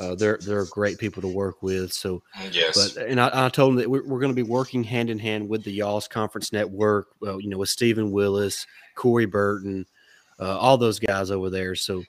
uh, 0.00 0.14
they're 0.14 0.38
they're 0.40 0.64
great 0.64 0.96
people 0.96 1.20
to 1.20 1.28
work 1.28 1.62
with. 1.62 1.92
So 1.92 2.22
yes, 2.50 2.94
but 2.94 3.04
and 3.04 3.20
I, 3.20 3.30
I 3.34 3.48
told 3.50 3.72
them 3.72 3.76
that 3.80 3.90
we're, 3.90 4.06
we're 4.08 4.18
going 4.18 4.34
to 4.34 4.42
be 4.44 4.48
working 4.48 4.82
hand 4.82 5.10
in 5.10 5.18
hand 5.18 5.46
with 5.46 5.62
the 5.62 5.72
Y'all's 5.72 6.08
Conference 6.08 6.50
Network. 6.50 7.08
Well, 7.20 7.38
you 7.38 7.50
know, 7.50 7.58
with 7.58 7.68
Stephen 7.68 8.10
Willis, 8.10 8.66
Corey 8.96 9.26
Burton, 9.26 9.84
uh, 10.40 10.58
all 10.58 10.78
those 10.78 10.98
guys 10.98 11.30
over 11.30 11.50
there. 11.50 11.74
So. 11.74 12.02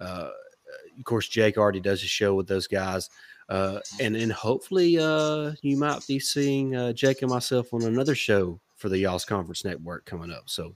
of 0.00 1.04
course, 1.04 1.28
Jake 1.28 1.58
already 1.58 1.78
does 1.78 2.02
a 2.02 2.06
show 2.06 2.34
with 2.34 2.48
those 2.48 2.66
guys. 2.66 3.10
Uh, 3.48 3.78
and 4.00 4.16
and 4.16 4.32
hopefully 4.32 4.98
uh, 4.98 5.52
you 5.62 5.76
might 5.76 6.04
be 6.06 6.18
seeing 6.18 6.74
uh, 6.74 6.92
Jake 6.92 7.22
and 7.22 7.30
myself 7.30 7.72
on 7.72 7.82
another 7.82 8.14
show 8.14 8.60
for 8.76 8.88
the 8.88 8.98
Y'all's 8.98 9.24
Conference 9.24 9.64
Network 9.64 10.04
coming 10.04 10.32
up. 10.32 10.44
So 10.46 10.74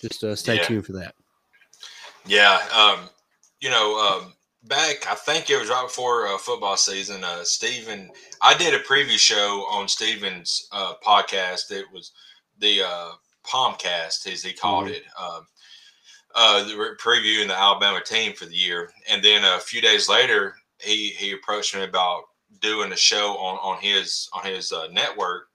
just 0.00 0.24
uh, 0.24 0.34
stay 0.34 0.56
yeah. 0.56 0.62
tuned 0.62 0.86
for 0.86 0.92
that. 0.92 1.14
Yeah, 2.26 2.58
um, 2.74 3.08
you 3.60 3.70
know, 3.70 3.98
um, 3.98 4.32
back 4.64 5.06
I 5.08 5.14
think 5.14 5.50
it 5.50 5.58
was 5.58 5.68
right 5.68 5.86
before 5.86 6.26
uh, 6.26 6.38
football 6.38 6.76
season. 6.76 7.22
Uh, 7.22 7.44
Stephen, 7.44 8.10
I 8.42 8.56
did 8.56 8.74
a 8.74 8.82
preview 8.82 9.18
show 9.18 9.66
on 9.70 9.88
Stephen's 9.88 10.68
uh, 10.72 10.94
podcast. 11.04 11.70
It 11.70 11.86
was 11.92 12.12
the 12.58 12.82
uh, 12.82 13.10
Palmcast, 13.44 14.30
as 14.32 14.42
he 14.42 14.52
called 14.52 14.86
mm-hmm. 14.86 14.94
it. 14.94 15.02
Um, 15.20 15.46
uh, 16.38 16.68
previewing 17.00 17.48
the 17.48 17.58
Alabama 17.58 18.00
team 18.04 18.34
for 18.34 18.44
the 18.44 18.54
year, 18.54 18.90
and 19.08 19.22
then 19.22 19.42
a 19.44 19.58
few 19.58 19.80
days 19.80 20.06
later, 20.06 20.54
he 20.80 21.10
he 21.10 21.32
approached 21.32 21.74
me 21.74 21.82
about 21.82 22.24
doing 22.60 22.92
a 22.92 22.96
show 22.96 23.36
on 23.38 23.58
on 23.58 23.80
his 23.80 24.28
on 24.32 24.44
his 24.44 24.72
uh, 24.72 24.88
network, 24.92 25.48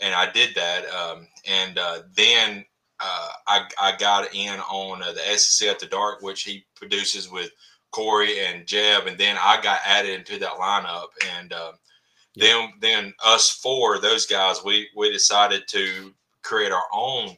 and 0.00 0.14
I 0.14 0.30
did 0.30 0.54
that. 0.54 0.88
Um, 0.88 1.28
and 1.48 1.78
uh, 1.78 2.02
then 2.16 2.64
uh, 3.00 3.28
I 3.46 3.66
I 3.80 3.96
got 3.96 4.34
in 4.34 4.60
on 4.60 5.02
uh, 5.02 5.12
the 5.12 5.38
SEC 5.38 5.68
After 5.68 5.86
Dark, 5.86 6.22
which 6.22 6.42
he 6.42 6.64
produces 6.74 7.30
with 7.30 7.50
Corey 7.90 8.44
and 8.44 8.66
Jeb, 8.66 9.06
and 9.06 9.18
then 9.18 9.36
I 9.40 9.60
got 9.60 9.80
added 9.84 10.18
into 10.18 10.38
that 10.40 10.52
lineup. 10.52 11.08
And 11.38 11.52
uh, 11.52 11.72
then 12.36 12.72
then 12.80 13.14
us 13.24 13.50
four, 13.50 13.98
those 14.00 14.26
guys, 14.26 14.64
we 14.64 14.88
we 14.96 15.10
decided 15.10 15.64
to 15.68 16.12
create 16.42 16.72
our 16.72 16.86
own 16.92 17.36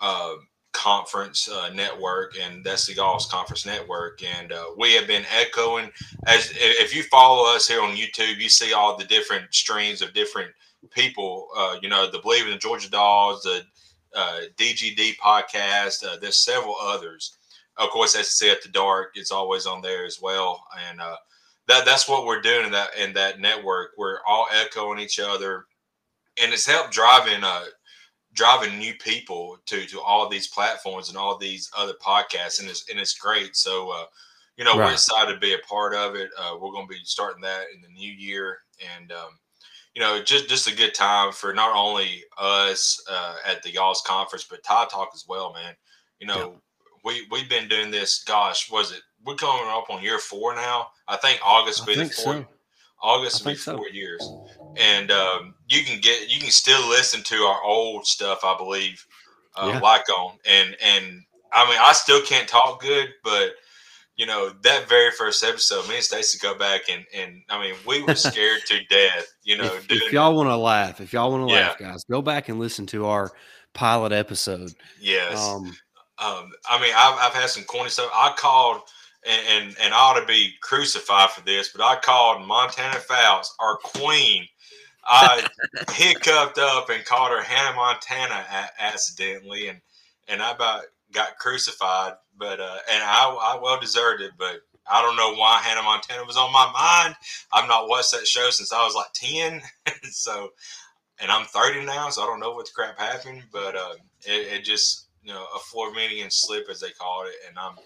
uh, 0.00 0.34
conference 0.72 1.48
uh, 1.48 1.70
network, 1.74 2.34
and 2.40 2.64
that's 2.64 2.86
the 2.86 2.94
Y'all's 2.94 3.26
Conference 3.26 3.64
Network. 3.64 4.22
And 4.22 4.52
uh, 4.52 4.66
we 4.76 4.94
have 4.94 5.06
been 5.06 5.24
echoing 5.30 5.90
as 6.26 6.52
if 6.54 6.94
you 6.94 7.02
follow 7.04 7.54
us 7.54 7.68
here 7.68 7.82
on 7.82 7.96
YouTube, 7.96 8.38
you 8.38 8.48
see 8.48 8.72
all 8.72 8.96
the 8.96 9.04
different 9.04 9.54
streams 9.54 10.02
of 10.02 10.14
different 10.14 10.50
people. 10.90 11.48
Uh, 11.56 11.76
you 11.82 11.88
know, 11.88 12.10
the 12.10 12.18
Believe 12.18 12.46
in 12.46 12.52
the 12.52 12.58
Georgia 12.58 12.90
Dogs, 12.90 13.42
the 13.42 13.62
DGD 14.14 15.12
uh, 15.12 15.24
podcast. 15.24 16.04
Uh, 16.04 16.16
there's 16.20 16.38
several 16.38 16.76
others. 16.80 17.36
Of 17.76 17.90
course, 17.90 18.14
as 18.16 18.28
SEC 18.28 18.50
After 18.50 18.68
Dark, 18.70 19.12
it's 19.14 19.30
always 19.30 19.66
on 19.66 19.80
there 19.80 20.04
as 20.04 20.20
well, 20.20 20.62
and 20.90 21.00
uh, 21.00 21.16
that 21.68 21.86
that's 21.86 22.08
what 22.08 22.26
we're 22.26 22.42
doing 22.42 22.66
in 22.66 22.72
that 22.72 22.96
in 22.98 23.14
that 23.14 23.40
network. 23.40 23.92
We're 23.96 24.18
all 24.26 24.46
echoing 24.52 24.98
each 24.98 25.18
other, 25.18 25.66
and 26.42 26.52
it's 26.52 26.66
helped 26.66 26.92
driving 26.92 27.42
driving 28.34 28.78
new 28.78 28.94
people 28.94 29.58
to 29.66 29.86
to 29.86 30.00
all 30.00 30.28
these 30.28 30.48
platforms 30.48 31.08
and 31.08 31.18
all 31.18 31.36
these 31.36 31.70
other 31.76 31.94
podcasts, 31.94 32.60
and 32.60 32.68
it's 32.68 32.88
and 32.90 32.98
it's 32.98 33.18
great. 33.18 33.56
So, 33.56 33.90
uh, 33.90 34.04
you 34.56 34.64
know, 34.64 34.76
right. 34.76 34.86
we're 34.86 34.92
excited 34.92 35.34
to 35.34 35.40
be 35.40 35.54
a 35.54 35.58
part 35.58 35.94
of 35.94 36.14
it. 36.14 36.30
Uh, 36.38 36.56
we're 36.60 36.72
going 36.72 36.86
to 36.86 36.92
be 36.92 37.00
starting 37.04 37.42
that 37.42 37.66
in 37.74 37.80
the 37.80 37.88
new 37.88 38.12
year, 38.12 38.58
and 38.96 39.12
um, 39.12 39.38
you 39.94 40.00
know, 40.00 40.22
just 40.22 40.48
just 40.48 40.70
a 40.70 40.76
good 40.76 40.94
time 40.94 41.32
for 41.32 41.52
not 41.52 41.74
only 41.76 42.24
us 42.38 43.02
uh, 43.10 43.36
at 43.46 43.62
the 43.62 43.72
y'all's 43.72 44.02
conference, 44.06 44.44
but 44.48 44.62
Tide 44.62 44.88
Talk 44.88 45.10
as 45.14 45.26
well, 45.28 45.52
man. 45.52 45.74
You 46.18 46.26
know, 46.26 46.36
yeah. 46.36 46.58
we 47.04 47.26
we've 47.30 47.48
been 47.48 47.68
doing 47.68 47.90
this. 47.90 48.24
Gosh, 48.24 48.70
was 48.70 48.92
it? 48.92 49.02
We're 49.24 49.34
coming 49.36 49.68
up 49.68 49.90
on 49.90 50.02
year 50.02 50.18
four 50.18 50.54
now. 50.54 50.88
I 51.06 51.16
think 51.16 51.40
August 51.44 51.80
will 51.80 51.94
be 51.94 52.02
the 52.02 52.08
fourth. 52.08 52.36
So. 52.36 52.46
August 53.02 53.44
will 53.44 53.52
be 53.52 53.58
four 53.58 53.88
so. 53.88 53.92
years, 53.92 54.32
and 54.76 55.10
um, 55.10 55.54
you 55.72 55.84
can 55.84 56.00
get 56.00 56.28
you 56.28 56.40
can 56.40 56.50
still 56.50 56.88
listen 56.88 57.22
to 57.24 57.36
our 57.36 57.62
old 57.62 58.06
stuff, 58.06 58.40
I 58.44 58.56
believe, 58.56 59.04
uh, 59.56 59.70
yeah. 59.74 59.80
like 59.80 60.08
on 60.08 60.38
and 60.46 60.76
and 60.82 61.22
I 61.52 61.68
mean 61.68 61.78
I 61.80 61.92
still 61.92 62.22
can't 62.22 62.48
talk 62.48 62.80
good, 62.80 63.08
but 63.24 63.52
you 64.16 64.26
know 64.26 64.52
that 64.62 64.88
very 64.88 65.10
first 65.10 65.42
episode, 65.42 65.88
me 65.88 65.96
and 65.96 66.04
Stacy 66.04 66.38
go 66.38 66.56
back 66.56 66.82
and 66.90 67.04
and 67.14 67.42
I 67.48 67.60
mean 67.60 67.74
we 67.86 68.02
were 68.02 68.14
scared 68.16 68.60
to 68.66 68.84
death. 68.90 69.26
You 69.42 69.58
know, 69.58 69.74
if, 69.74 69.90
if 69.90 70.12
y'all 70.12 70.36
want 70.36 70.48
to 70.48 70.56
laugh, 70.56 71.00
if 71.00 71.12
y'all 71.12 71.30
want 71.30 71.48
to 71.48 71.54
yeah. 71.54 71.68
laugh, 71.68 71.78
guys, 71.78 72.04
go 72.04 72.20
back 72.20 72.48
and 72.48 72.58
listen 72.58 72.86
to 72.88 73.06
our 73.06 73.30
pilot 73.72 74.12
episode. 74.12 74.72
Yes. 75.00 75.38
Um, 75.38 75.74
um, 76.18 76.52
I 76.68 76.80
mean, 76.80 76.92
I've, 76.94 77.18
I've 77.18 77.34
had 77.34 77.48
some 77.48 77.64
corny 77.64 77.88
stuff. 77.88 78.10
I 78.14 78.34
called 78.36 78.82
and, 79.24 79.42
and, 79.48 79.76
and 79.80 79.94
I 79.94 79.96
ought 79.96 80.20
to 80.20 80.26
be 80.26 80.54
crucified 80.60 81.30
for 81.30 81.42
this, 81.42 81.70
but 81.74 81.82
I 81.82 81.96
called 82.00 82.46
Montana 82.46 82.98
Fouts, 82.98 83.54
our 83.60 83.76
queen. 83.76 84.46
I 85.04 85.46
hiccuped 85.92 86.58
up 86.58 86.90
and 86.90 87.04
called 87.04 87.30
her 87.30 87.42
Hannah 87.42 87.76
Montana 87.76 88.44
a- 88.50 88.82
accidentally, 88.82 89.68
and 89.68 89.80
and 90.28 90.42
I 90.42 90.52
about 90.52 90.84
got 91.12 91.38
crucified. 91.38 92.14
But 92.38 92.60
uh, 92.60 92.78
and 92.90 93.02
I 93.02 93.28
I 93.28 93.58
well 93.62 93.80
deserved 93.80 94.22
it, 94.22 94.32
but 94.38 94.60
I 94.90 95.02
don't 95.02 95.16
know 95.16 95.34
why 95.34 95.58
Hannah 95.62 95.82
Montana 95.82 96.24
was 96.24 96.36
on 96.36 96.52
my 96.52 96.70
mind. 96.72 97.16
I've 97.52 97.68
not 97.68 97.88
watched 97.88 98.12
that 98.12 98.26
show 98.26 98.50
since 98.50 98.72
I 98.72 98.84
was 98.84 98.94
like 98.94 99.12
ten, 99.14 99.62
so 100.10 100.50
and 101.20 101.30
I'm 101.30 101.46
30 101.46 101.84
now, 101.84 102.10
so 102.10 102.22
I 102.22 102.26
don't 102.26 102.40
know 102.40 102.52
what 102.52 102.66
the 102.66 102.72
crap 102.74 102.98
happened, 102.98 103.44
but 103.52 103.76
uh, 103.76 103.94
it, 104.26 104.52
it 104.52 104.64
just 104.64 105.06
you 105.22 105.32
know 105.32 105.46
a 105.54 105.58
Freudian 105.58 106.30
slip 106.30 106.68
as 106.70 106.80
they 106.80 106.90
call 106.90 107.24
it, 107.26 107.34
and 107.48 107.58
I'm 107.58 107.76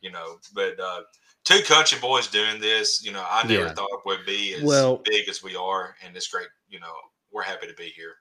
you 0.00 0.10
know, 0.10 0.38
but 0.54 0.78
uh, 0.80 1.02
two 1.44 1.62
country 1.62 1.98
boys 1.98 2.28
doing 2.28 2.60
this, 2.60 3.04
you 3.04 3.12
know, 3.12 3.24
I 3.28 3.46
never 3.46 3.66
yeah. 3.66 3.72
thought 3.74 4.04
would 4.06 4.24
be 4.26 4.54
as 4.54 4.62
well, 4.62 5.02
big 5.04 5.28
as 5.28 5.42
we 5.42 5.56
are, 5.56 5.96
and 6.04 6.16
it's 6.16 6.28
great. 6.28 6.48
You 6.68 6.80
know, 6.80 6.92
we're 7.30 7.42
happy 7.42 7.66
to 7.66 7.74
be 7.74 7.92
here. 7.96 8.14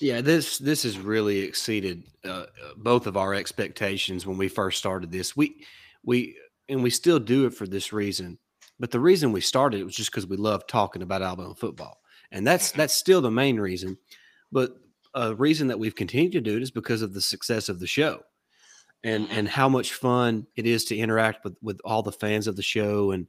Yeah, 0.00 0.20
this 0.20 0.58
this 0.58 0.82
has 0.84 0.98
really 0.98 1.40
exceeded 1.40 2.04
uh, 2.24 2.28
uh, 2.28 2.46
both 2.76 3.06
of 3.06 3.16
our 3.16 3.34
expectations 3.34 4.26
when 4.26 4.38
we 4.38 4.48
first 4.48 4.78
started 4.78 5.10
this. 5.10 5.36
We 5.36 5.64
we 6.04 6.36
and 6.68 6.82
we 6.82 6.90
still 6.90 7.18
do 7.18 7.46
it 7.46 7.54
for 7.54 7.66
this 7.66 7.92
reason, 7.92 8.38
but 8.78 8.90
the 8.90 9.00
reason 9.00 9.32
we 9.32 9.40
started 9.40 9.80
it 9.80 9.84
was 9.84 9.96
just 9.96 10.10
because 10.10 10.26
we 10.26 10.36
love 10.36 10.66
talking 10.66 11.02
about 11.02 11.22
Alabama 11.22 11.54
football, 11.54 12.00
and 12.30 12.46
that's 12.46 12.70
mm-hmm. 12.70 12.78
that's 12.78 12.94
still 12.94 13.20
the 13.20 13.30
main 13.30 13.58
reason. 13.58 13.98
But 14.52 14.76
a 15.14 15.34
reason 15.34 15.68
that 15.68 15.78
we've 15.78 15.94
continued 15.94 16.32
to 16.32 16.40
do 16.40 16.56
it 16.56 16.62
is 16.62 16.70
because 16.70 17.02
of 17.02 17.12
the 17.12 17.20
success 17.20 17.68
of 17.68 17.80
the 17.80 17.86
show 17.86 18.22
and 19.04 19.28
and 19.30 19.48
how 19.48 19.68
much 19.68 19.92
fun 19.92 20.46
it 20.56 20.66
is 20.66 20.84
to 20.86 20.96
interact 20.96 21.44
with 21.44 21.56
with 21.62 21.80
all 21.84 22.02
the 22.02 22.12
fans 22.12 22.46
of 22.46 22.56
the 22.56 22.62
show 22.62 23.12
and 23.12 23.26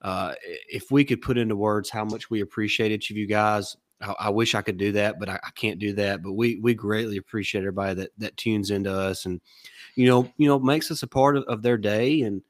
uh, 0.00 0.32
if 0.68 0.92
we 0.92 1.04
could 1.04 1.20
put 1.20 1.38
into 1.38 1.56
words 1.56 1.90
how 1.90 2.04
much 2.04 2.30
we 2.30 2.40
appreciate 2.40 2.92
each 2.92 3.10
of 3.10 3.16
you 3.16 3.26
guys 3.26 3.76
I, 4.00 4.14
I 4.18 4.30
wish 4.30 4.54
I 4.54 4.62
could 4.62 4.76
do 4.76 4.92
that 4.92 5.18
but 5.18 5.28
I, 5.28 5.40
I, 5.42 5.50
can't 5.56 5.80
do 5.80 5.92
that 5.94 6.22
but 6.22 6.32
we 6.32 6.60
we 6.62 6.74
greatly 6.74 7.16
appreciate 7.16 7.62
everybody 7.62 7.94
that 7.94 8.10
that 8.18 8.36
tunes 8.36 8.70
into 8.70 8.92
us 8.92 9.26
and 9.26 9.40
you 9.96 10.06
know 10.06 10.32
you 10.36 10.46
know 10.46 10.58
makes 10.58 10.90
us 10.90 11.02
a 11.02 11.08
part 11.08 11.36
of, 11.36 11.44
of 11.44 11.62
their 11.62 11.78
day 11.78 12.22
and 12.22 12.42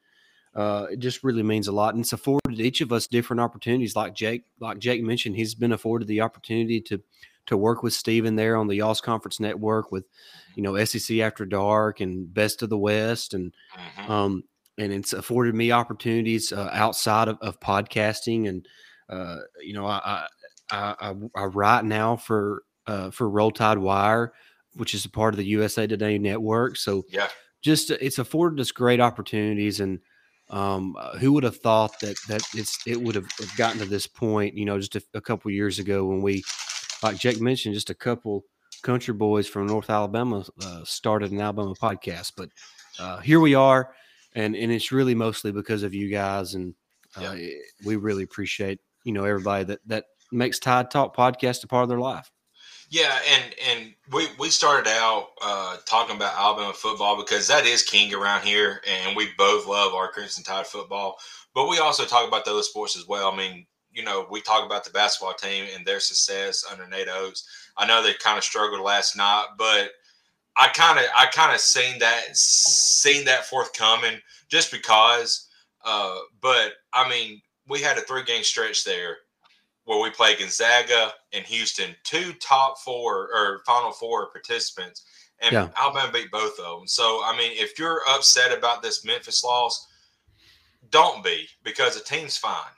uh, 0.55 0.87
it 0.91 0.99
just 0.99 1.23
really 1.23 1.43
means 1.43 1.69
a 1.69 1.73
lot 1.73 1.95
and 1.95 2.03
it's 2.03 2.13
afforded 2.13 2.61
each 2.61 2.81
of 2.81 2.93
us 2.93 3.07
different 3.07 3.41
opportunities 3.41 3.97
like 3.97 4.15
jake 4.15 4.45
like 4.61 4.79
jake 4.79 5.03
mentioned 5.03 5.37
he's 5.37 5.55
been 5.55 5.73
afforded 5.73 6.09
the 6.09 6.21
opportunity 6.21 6.81
to 6.81 7.01
to 7.49 7.57
work 7.57 7.83
with 7.83 7.93
Steven 7.93 8.37
there 8.37 8.57
on 8.57 8.69
the 8.69 8.77
Y'all's 8.77 9.01
Conference 9.01 9.41
Network 9.41 9.91
with, 9.91 10.05
you 10.55 10.63
know, 10.63 10.83
SEC 10.85 11.19
After 11.19 11.45
Dark 11.45 12.01
and 12.01 12.33
Best 12.33 12.63
of 12.63 12.71
the 12.71 12.79
West, 12.79 13.35
and 13.35 13.53
mm-hmm. 13.77 14.11
um, 14.11 14.45
and 14.79 14.93
it's 14.93 15.13
afforded 15.13 15.55
me 15.55 15.73
opportunities 15.73 16.53
uh, 16.53 16.71
outside 16.73 17.29
of, 17.29 17.39
of 17.41 17.59
podcasting, 17.61 18.49
and 18.49 18.67
uh, 19.09 19.39
you 19.63 19.75
know, 19.75 19.87
I, 19.87 20.27
I 20.71 20.95
I, 21.01 21.15
I 21.35 21.45
write 21.45 21.85
now 21.85 22.17
for 22.17 22.63
uh, 22.87 23.11
for 23.11 23.29
Roll 23.29 23.51
Tide 23.51 23.79
Wire, 23.79 24.33
which 24.75 24.95
is 24.95 25.05
a 25.05 25.11
part 25.11 25.35
of 25.35 25.39
the 25.39 25.47
USA 25.47 25.87
Today 25.87 26.19
network. 26.19 26.77
So 26.77 27.05
yeah, 27.09 27.29
just 27.63 27.91
it's 27.91 28.19
afforded 28.19 28.61
us 28.61 28.71
great 28.71 29.01
opportunities 29.01 29.81
and. 29.81 30.01
Um, 30.51 30.97
uh, 30.99 31.19
who 31.19 31.35
would 31.35 31.45
have 31.45 31.59
thought 31.59 32.01
that 32.01 32.17
that 32.29 32.41
it's 32.55 32.79
it 32.87 32.99
would 32.99 33.17
have 33.17 33.29
gotten 33.59 33.81
to 33.81 33.85
this 33.85 34.07
point? 34.07 34.55
You 34.55 34.65
know, 34.65 34.79
just 34.79 34.97
a, 34.97 35.03
a 35.13 35.21
couple 35.21 35.51
years 35.51 35.79
ago 35.79 36.07
when 36.07 36.23
we 36.23 36.43
like 37.03 37.19
Jake 37.19 37.41
mentioned, 37.41 37.75
just 37.75 37.91
a 37.91 37.95
couple 37.95 38.45
country 38.83 39.15
boys 39.15 39.47
from 39.47 39.67
North 39.67 39.91
Alabama 39.91 40.45
uh, 40.63 40.83
started 40.85 41.31
an 41.33 41.41
Alabama 41.41 41.75
podcast. 41.75 42.33
But 42.37 42.51
uh, 42.99 43.19
here 43.21 43.41
we 43.41 43.55
are, 43.55 43.95
and 44.35 44.55
and 44.57 44.73
it's 44.73 44.93
really 44.93 45.15
mostly 45.15 45.53
because 45.53 45.83
of 45.83 45.95
you 45.95 46.11
guys, 46.11 46.55
and 46.55 46.75
uh, 47.17 47.33
yeah. 47.33 47.51
we 47.85 47.97
really 47.97 48.23
appreciate 48.23 48.81
you 49.05 49.13
know 49.13 49.25
everybody 49.25 49.65
that 49.65 49.81
that 49.87 50.05
makes 50.33 50.59
Tide 50.59 50.91
Talk 50.91 51.17
podcast 51.17 51.65
a 51.65 51.69
part 51.69 51.85
of 51.85 51.89
their 51.89 52.01
life. 52.01 52.31
Yeah, 52.91 53.19
and 53.31 53.55
and 53.71 53.95
we 54.13 54.29
we 54.39 54.49
started 54.49 54.89
out 54.91 55.29
uh, 55.43 55.77
talking 55.85 56.17
about 56.17 56.35
Alabama 56.39 56.73
football 56.73 57.17
because 57.19 57.47
that 57.49 57.67
is 57.67 57.83
king 57.83 58.15
around 58.15 58.45
here, 58.45 58.81
and 58.89 59.15
we 59.15 59.29
both 59.37 59.67
love 59.67 59.93
our 59.93 60.11
Crimson 60.11 60.43
Tide 60.43 60.67
football. 60.67 61.19
But 61.55 61.69
we 61.69 61.79
also 61.79 62.05
talk 62.05 62.27
about 62.27 62.45
the 62.45 62.53
other 62.53 62.63
sports 62.63 62.97
as 62.97 63.07
well. 63.07 63.31
I 63.31 63.37
mean, 63.37 63.67
you 63.99 64.05
know, 64.05 64.29
we 64.31 64.41
talk 64.41 64.65
about 64.65 64.85
the 64.85 64.91
basketball 64.91 65.35
team 65.35 65.65
and 65.75 65.85
their 65.85 65.99
success 65.99 66.65
under 66.71 66.87
Nate 66.87 67.09
Oats. 67.09 67.49
I 67.77 67.85
know 67.85 68.01
they 68.01 68.15
kind 68.15 68.39
of 68.39 68.45
struggled 68.45 68.81
last 68.81 69.17
night, 69.17 69.47
but 69.59 69.91
I 70.57 70.69
kind 70.69 71.01
of 71.01 71.07
I 71.17 71.27
kind 71.27 71.53
of 71.53 71.61
seen 71.61 71.99
that 71.99 72.37
seen 72.37 73.25
that 73.25 73.47
forthcoming 73.47 74.21
just 74.49 74.71
because. 74.71 75.49
Uh, 75.85 76.17
but 76.41 76.75
I 76.95 77.09
mean, 77.09 77.43
we 77.67 77.81
had 77.81 77.99
a 77.99 78.03
three 78.03 78.23
game 78.23 78.45
stretch 78.45 78.85
there 78.85 79.17
where 79.85 80.01
we 80.01 80.11
played 80.11 80.39
Gonzaga 80.39 81.13
and 81.33 81.45
Houston, 81.47 81.97
two 82.05 82.35
top 82.35 82.79
four 82.79 83.35
or 83.35 83.63
Final 83.67 83.91
Four 83.91 84.31
participants, 84.31 85.03
and 85.41 85.53
yeah. 85.53 85.69
Alabama 85.77 86.13
beat 86.13 86.31
both 86.31 86.57
of 86.61 86.79
them. 86.79 86.87
So 86.87 87.21
I 87.25 87.37
mean, 87.37 87.51
if 87.55 87.77
you're 87.81 88.03
upset 88.09 88.57
about 88.57 88.81
this 88.81 89.05
Memphis 89.05 89.43
loss, 89.43 89.89
don't 90.91 91.25
be 91.25 91.49
because 91.65 91.99
the 91.99 92.05
team's 92.05 92.37
fine. 92.37 92.78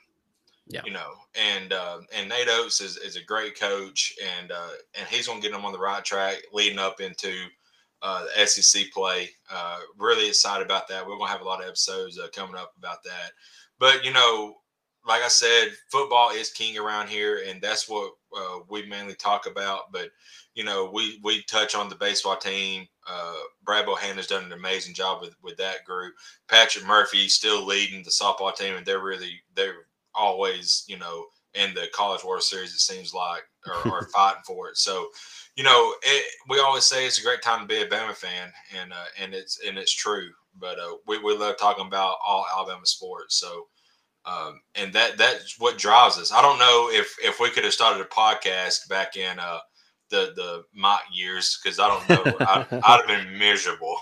Yeah. 0.67 0.81
You 0.85 0.91
know, 0.91 1.11
and 1.35 1.73
uh, 1.73 1.99
and 2.15 2.29
Nate 2.29 2.47
Oats 2.49 2.81
is, 2.81 2.95
is 2.97 3.17
a 3.17 3.23
great 3.23 3.59
coach, 3.59 4.13
and 4.39 4.51
uh, 4.51 4.69
and 4.97 5.07
he's 5.07 5.27
going 5.27 5.41
to 5.41 5.47
get 5.47 5.53
them 5.53 5.65
on 5.65 5.73
the 5.73 5.79
right 5.79 6.03
track 6.05 6.37
leading 6.53 6.79
up 6.79 7.01
into 7.01 7.33
uh, 8.01 8.25
the 8.25 8.45
SEC 8.45 8.91
play. 8.91 9.29
Uh, 9.51 9.79
really 9.97 10.27
excited 10.27 10.65
about 10.65 10.87
that. 10.87 11.05
We're 11.05 11.17
going 11.17 11.27
to 11.27 11.31
have 11.31 11.41
a 11.41 11.45
lot 11.45 11.61
of 11.61 11.67
episodes 11.67 12.17
uh, 12.17 12.27
coming 12.33 12.55
up 12.55 12.73
about 12.77 13.03
that. 13.03 13.31
But 13.79 14.05
you 14.05 14.13
know, 14.13 14.55
like 15.07 15.23
I 15.23 15.27
said, 15.27 15.69
football 15.91 16.31
is 16.31 16.51
king 16.51 16.77
around 16.77 17.09
here, 17.09 17.43
and 17.47 17.61
that's 17.61 17.89
what 17.89 18.13
uh, 18.35 18.59
we 18.69 18.85
mainly 18.85 19.15
talk 19.15 19.47
about. 19.47 19.91
But 19.91 20.09
you 20.53 20.63
know, 20.63 20.89
we 20.93 21.19
we 21.23 21.43
touch 21.43 21.75
on 21.75 21.89
the 21.89 21.95
baseball 21.95 22.37
team. 22.37 22.87
Uh, 23.09 23.35
Brad 23.63 23.85
Bohannon 23.85 24.17
has 24.17 24.27
done 24.27 24.45
an 24.45 24.51
amazing 24.51 24.93
job 24.93 25.21
with 25.21 25.35
with 25.41 25.57
that 25.57 25.85
group. 25.85 26.13
Patrick 26.47 26.85
Murphy 26.85 27.27
still 27.27 27.65
leading 27.65 28.03
the 28.03 28.09
softball 28.09 28.55
team, 28.55 28.75
and 28.75 28.85
they're 28.85 28.99
really 29.03 29.41
they're 29.55 29.87
always, 30.15 30.83
you 30.87 30.97
know, 30.97 31.25
in 31.53 31.73
the 31.73 31.87
College 31.93 32.23
World 32.23 32.43
Series, 32.43 32.73
it 32.73 32.79
seems 32.79 33.13
like, 33.13 33.43
or, 33.85 33.91
or 33.91 34.07
fighting 34.07 34.41
for 34.45 34.69
it. 34.69 34.77
So, 34.77 35.07
you 35.55 35.63
know, 35.63 35.93
it, 36.01 36.25
we 36.49 36.59
always 36.59 36.85
say 36.85 37.05
it's 37.05 37.19
a 37.19 37.23
great 37.23 37.41
time 37.41 37.61
to 37.61 37.67
be 37.67 37.81
a 37.81 37.87
Bama 37.87 38.15
fan, 38.15 38.51
and 38.79 38.93
uh, 38.93 39.05
and 39.19 39.33
it's 39.33 39.59
and 39.67 39.77
it's 39.77 39.93
true. 39.93 40.29
But 40.59 40.79
uh, 40.79 40.95
we 41.07 41.19
we 41.19 41.35
love 41.35 41.57
talking 41.57 41.85
about 41.85 42.17
all 42.25 42.45
Alabama 42.55 42.85
sports. 42.85 43.37
So, 43.39 43.67
um, 44.25 44.61
and 44.75 44.93
that 44.93 45.17
that's 45.17 45.59
what 45.59 45.77
drives 45.77 46.17
us. 46.17 46.31
I 46.31 46.41
don't 46.41 46.59
know 46.59 46.89
if 46.91 47.15
if 47.21 47.39
we 47.39 47.49
could 47.49 47.63
have 47.63 47.73
started 47.73 48.01
a 48.01 48.05
podcast 48.05 48.87
back 48.87 49.17
in 49.17 49.39
uh, 49.39 49.59
the 50.09 50.33
the 50.35 50.63
mock 50.73 51.03
years 51.11 51.59
because 51.61 51.79
I 51.79 51.87
don't 51.87 52.09
know 52.09 52.35
I, 52.39 52.65
would 52.71 52.83
have 52.83 53.07
been 53.07 53.37
miserable, 53.37 53.97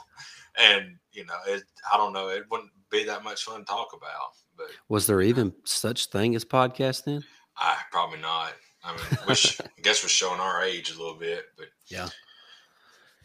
and 0.60 0.96
you 1.12 1.26
know 1.26 1.38
it, 1.48 1.64
I 1.92 1.98
don't 1.98 2.14
know 2.14 2.30
it 2.30 2.44
wouldn't 2.52 2.72
be 2.92 3.04
that 3.06 3.24
much 3.24 3.44
fun 3.44 3.60
to 3.60 3.66
talk 3.66 3.90
about. 3.96 4.34
But 4.60 4.68
was 4.90 5.08
there 5.08 5.22
even 5.22 5.54
such 5.64 6.08
thing 6.08 6.36
as 6.36 6.44
podcast 6.44 7.06
then? 7.06 7.24
I 7.56 7.78
probably 7.92 8.20
not. 8.20 8.54
I 8.84 8.92
mean, 8.92 9.20
wish, 9.28 9.60
I 9.62 9.82
guess 9.82 10.04
we're 10.04 10.10
showing 10.10 10.42
our 10.42 10.62
age 10.62 10.92
a 10.92 10.98
little 11.00 11.16
bit, 11.18 11.46
but 11.58 11.68
yeah. 11.88 12.10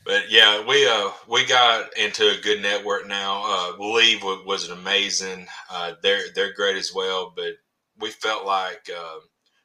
But 0.05 0.31
yeah, 0.31 0.65
we 0.65 0.87
uh 0.87 1.11
we 1.29 1.45
got 1.45 1.97
into 1.97 2.31
a 2.31 2.41
good 2.41 2.63
network 2.63 3.09
now. 3.09 3.43
Uh, 3.45 3.77
Leave 3.79 4.23
was, 4.23 4.45
was 4.47 4.69
an 4.69 4.79
amazing. 4.79 5.47
Uh, 5.71 5.95
they're 6.03 6.25
they're 6.35 6.53
great 6.53 6.77
as 6.77 6.93
well, 6.95 7.33
but 7.35 7.55
we 7.99 8.11
felt 8.11 8.45
like 8.45 8.89
uh, 8.97 9.21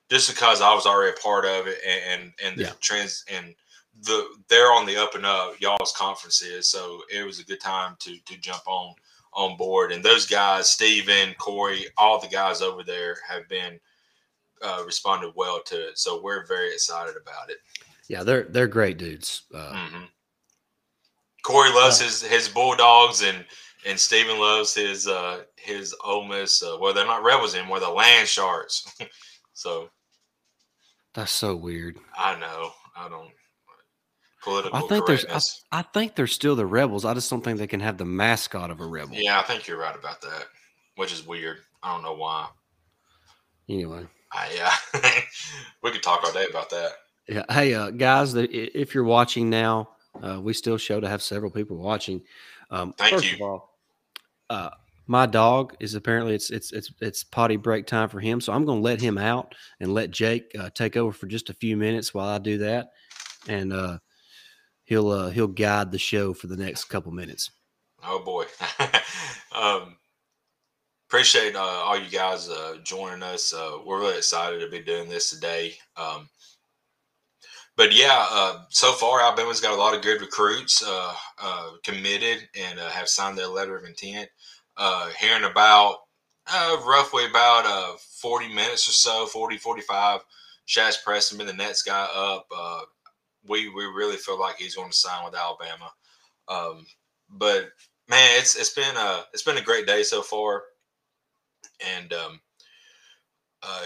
just 0.09 0.29
because 0.29 0.61
I 0.61 0.73
was 0.73 0.85
already 0.87 1.15
a 1.15 1.21
part 1.21 1.45
of 1.45 1.67
it 1.67 1.77
and 1.85 2.21
and, 2.21 2.33
and 2.43 2.57
the 2.57 2.63
yeah. 2.63 2.73
trends 2.79 3.25
and 3.31 3.53
the 4.01 4.25
they're 4.47 4.71
on 4.71 4.85
the 4.85 4.97
up 4.97 5.13
and 5.13 5.25
up. 5.25 5.59
Y'all's 5.59 5.93
conferences, 5.95 6.71
so 6.71 7.01
it 7.13 7.25
was 7.25 7.39
a 7.39 7.45
good 7.45 7.61
time 7.61 7.95
to 7.99 8.17
to 8.25 8.37
jump 8.37 8.65
on 8.65 8.95
on 9.33 9.57
board. 9.57 9.91
And 9.91 10.03
those 10.03 10.25
guys, 10.25 10.69
Steven, 10.69 11.33
Corey, 11.37 11.85
all 11.97 12.19
the 12.19 12.27
guys 12.27 12.61
over 12.61 12.83
there 12.83 13.17
have 13.27 13.47
been 13.47 13.79
uh, 14.61 14.83
responded 14.85 15.33
well 15.35 15.61
to 15.65 15.89
it. 15.89 15.97
So 15.97 16.21
we're 16.21 16.45
very 16.45 16.73
excited 16.73 17.15
about 17.21 17.49
it. 17.49 17.57
Yeah, 18.07 18.23
they're 18.23 18.43
they're 18.43 18.67
great 18.67 18.97
dudes. 18.97 19.43
Uh, 19.53 19.73
mm-hmm. 19.73 20.03
Corey 21.43 21.71
loves 21.71 22.01
uh, 22.01 22.05
his 22.05 22.21
his 22.21 22.49
Bulldogs, 22.49 23.21
and 23.21 23.45
and 23.85 23.99
Steven 23.99 24.39
loves 24.39 24.73
his 24.73 25.07
uh 25.07 25.43
his 25.55 25.95
Ole 26.03 26.25
Miss. 26.25 26.63
Uh, 26.63 26.77
well, 26.81 26.93
they're 26.93 27.05
not 27.05 27.23
Rebels 27.23 27.55
anymore; 27.55 27.79
the 27.79 27.89
Land 27.89 28.27
Sharks. 28.27 28.95
So 29.59 29.89
that's 31.13 31.33
so 31.33 31.53
weird. 31.53 31.97
I 32.17 32.39
know. 32.39 32.71
I 32.95 33.09
don't. 33.09 33.29
Political 34.43 34.77
I 34.77 34.87
think 34.87 35.05
there's. 35.05 35.25
I, 35.25 35.79
I, 35.79 35.81
think 35.81 36.15
they're 36.15 36.27
still 36.27 36.55
the 36.55 36.65
rebels. 36.65 37.03
I 37.03 37.13
just 37.13 37.29
don't 37.29 37.43
think 37.43 37.59
they 37.59 37.67
can 37.67 37.81
have 37.81 37.97
the 37.97 38.05
mascot 38.05 38.71
of 38.71 38.79
a 38.79 38.85
rebel. 38.85 39.15
Yeah, 39.15 39.39
I 39.39 39.43
think 39.43 39.67
you're 39.67 39.79
right 39.79 39.95
about 39.95 40.21
that, 40.21 40.45
which 40.95 41.11
is 41.11 41.27
weird. 41.27 41.57
I 41.83 41.93
don't 41.93 42.03
know 42.03 42.13
why. 42.13 42.47
Anyway. 43.67 44.07
Uh, 44.31 44.47
yeah, 44.55 44.73
we 45.83 45.91
could 45.91 46.03
talk 46.03 46.23
all 46.23 46.31
day 46.31 46.45
about 46.49 46.69
that. 46.69 46.91
Yeah. 47.27 47.43
Hey, 47.49 47.73
uh, 47.73 47.89
guys, 47.89 48.33
if 48.35 48.95
you're 48.95 49.03
watching 49.03 49.49
now, 49.49 49.89
uh, 50.21 50.39
we 50.41 50.53
still 50.53 50.77
show 50.77 50.99
to 50.99 51.09
have 51.09 51.21
several 51.21 51.51
people 51.51 51.77
watching. 51.77 52.21
Um, 52.71 52.93
Thank 52.97 53.11
first 53.11 53.25
you. 53.25 53.35
Of 53.35 53.41
all, 53.41 53.77
uh, 54.49 54.69
my 55.07 55.25
dog 55.25 55.75
is 55.79 55.95
apparently 55.95 56.35
it's 56.35 56.49
it's 56.51 56.71
it's 56.71 56.91
it's 57.01 57.23
potty 57.23 57.55
break 57.55 57.87
time 57.87 58.09
for 58.09 58.19
him, 58.19 58.39
so 58.39 58.53
I'm 58.53 58.65
going 58.65 58.79
to 58.79 58.83
let 58.83 59.01
him 59.01 59.17
out 59.17 59.55
and 59.79 59.93
let 59.93 60.11
Jake 60.11 60.51
uh, 60.57 60.69
take 60.69 60.95
over 60.95 61.11
for 61.11 61.27
just 61.27 61.49
a 61.49 61.53
few 61.53 61.75
minutes 61.75 62.13
while 62.13 62.27
I 62.27 62.37
do 62.37 62.59
that, 62.59 62.91
and 63.47 63.73
uh, 63.73 63.97
he'll 64.89 65.11
uh, 65.11 65.29
he'll 65.29 65.47
guide 65.47 65.91
the 65.91 65.99
show 65.99 66.33
for 66.33 66.47
the 66.47 66.57
next 66.57 66.85
couple 66.85 67.13
minutes. 67.13 67.51
Oh 68.03 68.19
boy, 68.19 68.45
um, 69.55 69.95
appreciate 71.07 71.55
uh, 71.55 71.59
all 71.59 71.97
you 71.97 72.09
guys 72.09 72.49
uh, 72.49 72.77
joining 72.83 73.23
us. 73.23 73.53
Uh, 73.53 73.77
we're 73.85 73.99
really 73.99 74.17
excited 74.17 74.59
to 74.59 74.69
be 74.69 74.79
doing 74.79 75.07
this 75.07 75.29
today. 75.29 75.75
Um, 75.95 76.27
but 77.77 77.93
yeah, 77.93 78.25
uh, 78.29 78.63
so 78.69 78.91
far 78.91 79.21
Alabama's 79.21 79.61
got 79.61 79.73
a 79.73 79.81
lot 79.81 79.95
of 79.95 80.01
good 80.01 80.19
recruits 80.19 80.83
uh, 80.85 81.13
committed 81.85 82.49
and 82.59 82.77
have 82.79 83.07
signed 83.07 83.37
their 83.37 83.47
letter 83.47 83.77
of 83.77 83.85
intent. 83.85 84.27
Hearing 85.17 85.49
about 85.49 85.99
roughly 86.85 87.25
about 87.25 87.99
40 87.99 88.49
minutes 88.49 88.89
or 88.89 88.91
so, 88.91 89.25
40, 89.27 89.57
45, 89.57 90.21
Shazz 90.67 91.01
Preston 91.03 91.45
the 91.45 91.53
next 91.53 91.83
guy 91.83 92.07
up. 92.13 92.47
We 93.47 93.69
we 93.69 93.85
really 93.85 94.17
feel 94.17 94.39
like 94.39 94.57
he's 94.57 94.75
going 94.75 94.91
to 94.91 94.97
sign 94.97 95.25
with 95.25 95.35
Alabama. 95.35 95.91
Um, 96.47 96.85
but 97.29 97.69
man, 98.07 98.39
it's 98.39 98.55
it's 98.55 98.73
been 98.73 98.95
a 98.95 99.23
it's 99.33 99.43
been 99.43 99.57
a 99.57 99.61
great 99.63 99.87
day 99.87 100.03
so 100.03 100.21
far, 100.21 100.63
and 101.95 102.11
um, 102.13 102.39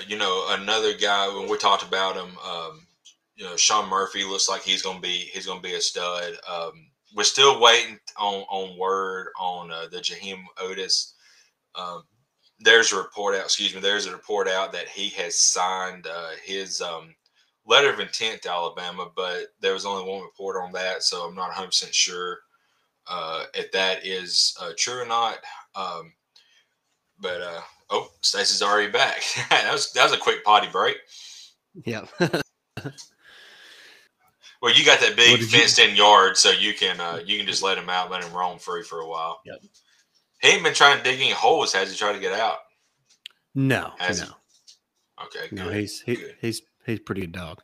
you 0.07 0.17
know 0.17 0.47
another 0.49 0.93
guy 0.93 1.27
when 1.27 1.49
we 1.49 1.57
talked 1.57 1.84
about 1.84 2.15
him. 2.15 2.38
Um, 2.47 2.88
you 3.35 3.43
know, 3.43 3.55
Shawn 3.57 3.89
Murphy 3.89 4.23
looks 4.23 4.47
like 4.47 4.61
he's 4.61 4.81
gonna 4.81 4.99
be 4.99 5.30
he's 5.34 5.45
gonna 5.45 5.61
be 5.61 5.73
a 5.73 5.81
stud. 5.81 6.34
Um, 6.49 6.71
we're 7.15 7.23
still 7.23 7.59
waiting 7.59 7.99
on 8.17 8.41
on 8.49 8.77
word 8.77 9.27
on 9.39 9.71
uh, 9.71 9.88
the 9.91 9.97
Jaheim 9.97 10.43
Oatis. 10.61 11.13
Um, 11.75 12.03
there's 12.59 12.91
a 12.93 12.97
report 12.97 13.35
out. 13.35 13.45
Excuse 13.45 13.73
me. 13.73 13.81
There's 13.81 14.05
a 14.05 14.11
report 14.11 14.47
out 14.47 14.71
that 14.73 14.88
he 14.88 15.09
has 15.09 15.39
signed 15.39 16.07
uh, 16.07 16.31
his 16.43 16.81
um, 16.81 17.15
letter 17.65 17.91
of 17.91 17.99
intent 17.99 18.41
to 18.44 18.52
Alabama, 18.52 19.10
but 19.15 19.48
there 19.60 19.73
was 19.73 19.85
only 19.85 20.10
one 20.10 20.22
report 20.22 20.61
on 20.61 20.72
that, 20.73 21.03
so 21.03 21.26
I'm 21.26 21.35
not 21.35 21.48
100 21.48 21.68
percent 21.68 21.94
sure 21.94 22.40
uh, 23.07 23.45
if 23.53 23.72
that 23.72 24.06
is 24.06 24.56
uh, 24.61 24.72
true 24.77 25.02
or 25.02 25.06
not. 25.06 25.38
Um, 25.76 26.14
but 27.19 27.41
uh, 27.41 27.61
oh, 27.90 28.11
Stacy's 28.22 28.61
already 28.61 28.91
back. 28.91 29.22
that 29.49 29.72
was 29.72 29.91
that 29.94 30.03
was 30.03 30.14
a 30.14 30.22
quick 30.22 30.44
potty 30.44 30.68
break. 30.72 30.98
Yeah. 31.85 32.06
Well, 34.64 34.73
you 34.73 34.85
got 34.85 35.02
that 35.02 35.18
big 35.18 35.41
fenced 35.41 35.77
in 35.77 35.94
yard, 35.94 36.38
so 36.38 36.49
you 36.49 36.73
can 36.73 36.98
uh, 37.02 37.19
you 37.26 37.38
can 37.38 37.45
just 37.45 37.61
let 37.61 37.77
him 37.77 37.90
out, 37.90 38.10
let 38.10 38.23
him 38.23 38.31
roam 38.31 38.57
free 38.57 38.81
for 38.81 39.02
a 39.02 39.06
while. 39.06 39.41
Yep. 39.45 39.57
He 40.41 40.48
ain't 40.48 40.64
been 40.64 40.73
trying 40.73 40.99
to 40.99 41.03
dig 41.03 41.19
any 41.19 41.31
holes. 41.31 41.73
Has 41.73 41.91
he 41.91 41.98
tried 41.98 42.14
to 42.14 42.19
get 42.22 42.31
out? 42.31 42.60
No. 43.53 43.91
Has 43.98 44.22
no. 44.22 44.27
He? 44.27 45.26
Okay. 45.26 45.49
Good. 45.49 45.60
No, 45.60 45.69
he's 45.69 45.99
he, 45.99 46.15
good. 46.15 46.35
he's 46.40 46.61
he's 46.85 46.99
pretty 46.99 47.22
good 47.22 47.34
dog. 47.34 47.61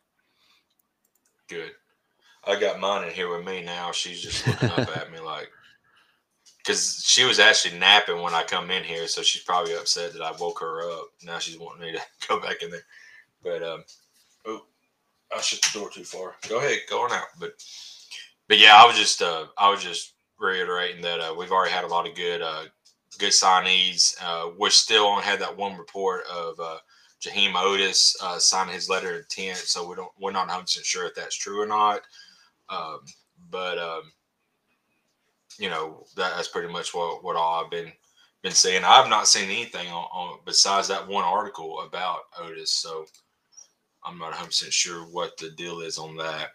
Good. 1.47 1.71
I 2.45 2.59
got 2.59 2.79
mine 2.79 3.07
in 3.07 3.13
here 3.13 3.35
with 3.35 3.45
me 3.45 3.63
now. 3.63 3.91
She's 3.91 4.21
just 4.21 4.45
looking 4.47 4.69
up 4.69 4.95
at 4.97 5.11
me 5.11 5.19
like, 5.25 5.49
because 6.57 7.03
she 7.05 7.25
was 7.25 7.39
actually 7.39 7.77
napping 7.79 8.21
when 8.21 8.33
I 8.33 8.43
come 8.43 8.71
in 8.71 8.83
here, 8.83 9.07
so 9.07 9.21
she's 9.21 9.43
probably 9.43 9.75
upset 9.75 10.13
that 10.13 10.21
I 10.21 10.31
woke 10.39 10.59
her 10.59 10.89
up. 10.89 11.09
Now 11.23 11.39
she's 11.39 11.59
wanting 11.59 11.81
me 11.81 11.91
to 11.93 12.01
go 12.27 12.39
back 12.39 12.61
in 12.61 12.69
there. 12.69 12.85
But 13.43 13.63
um, 13.63 13.83
oh, 14.45 14.65
I 15.35 15.41
shut 15.41 15.61
the 15.61 15.79
door 15.79 15.89
too 15.89 16.03
far. 16.03 16.35
Go 16.47 16.59
ahead, 16.59 16.79
go 16.89 17.03
on 17.03 17.11
out. 17.11 17.27
But 17.39 17.53
but 18.47 18.59
yeah, 18.59 18.75
I 18.75 18.85
was 18.85 18.97
just 18.97 19.21
uh, 19.21 19.45
I 19.57 19.69
was 19.69 19.83
just 19.83 20.13
reiterating 20.39 21.01
that 21.01 21.19
uh, 21.19 21.35
we've 21.37 21.51
already 21.51 21.73
had 21.73 21.83
a 21.83 21.87
lot 21.87 22.07
of 22.07 22.15
good 22.15 22.41
uh, 22.41 22.63
good 23.17 23.31
signees. 23.31 24.15
Uh, 24.21 24.51
we're 24.57 24.69
still 24.69 25.07
on 25.07 25.23
had 25.23 25.39
that 25.39 25.55
one 25.55 25.77
report 25.77 26.23
of 26.31 26.59
uh, 26.59 26.77
Jaheim 27.21 27.53
Oatis 27.53 28.15
uh, 28.21 28.39
signing 28.39 28.73
his 28.73 28.89
letter 28.89 29.11
of 29.11 29.21
intent, 29.21 29.57
so 29.57 29.87
we 29.87 29.95
don't 29.95 30.11
we're 30.19 30.31
not 30.31 30.47
100 30.47 30.61
percent 30.61 30.85
sure 30.85 31.07
if 31.07 31.15
that's 31.15 31.35
true 31.35 31.61
or 31.61 31.65
not. 31.65 32.01
Um, 32.69 32.99
but 33.49 33.77
um, 33.77 34.11
you 35.57 35.69
know 35.69 36.05
that, 36.15 36.35
that's 36.35 36.47
pretty 36.47 36.71
much 36.71 36.93
what 36.93 37.23
what 37.23 37.35
all 37.35 37.63
I've 37.63 37.71
been 37.71 37.91
been 38.41 38.51
seeing. 38.53 38.83
I've 38.83 39.09
not 39.09 39.27
seen 39.27 39.49
anything 39.49 39.87
on, 39.89 40.05
on 40.13 40.39
besides 40.45 40.87
that 40.87 41.07
one 41.07 41.25
article 41.25 41.81
about 41.81 42.31
Oatis, 42.39 42.69
so. 42.69 43.05
I'm 44.01 44.17
not 44.17 44.31
100% 44.31 44.71
sure 44.71 45.01
what 45.01 45.35
the 45.37 45.49
deal 45.49 45.81
is 45.81 45.97
on 45.97 46.15
that. 46.15 46.51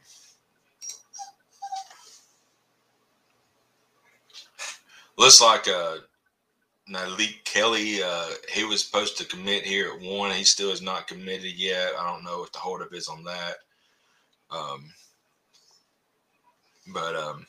Looks 5.17 5.41
like 5.41 5.69
uh, 5.69 5.99
Nyjalik 6.91 7.45
Kelly, 7.45 8.03
uh, 8.03 8.29
he 8.53 8.65
was 8.65 8.85
supposed 8.85 9.17
to 9.19 9.25
commit 9.25 9.65
here 9.65 9.93
at 9.93 10.01
one. 10.01 10.31
He 10.31 10.45
still 10.45 10.71
is 10.71 10.83
not 10.83 11.07
committed 11.07 11.55
yet. 11.55 11.93
I 11.99 12.11
don't 12.11 12.25
know 12.25 12.41
what 12.41 12.53
the 12.53 12.59
holdup 12.59 12.93
is 12.93 13.09
on 13.09 13.25
that. 13.25 13.57
Um, 14.51 14.93
but 16.93 17.17
um, 17.17 17.47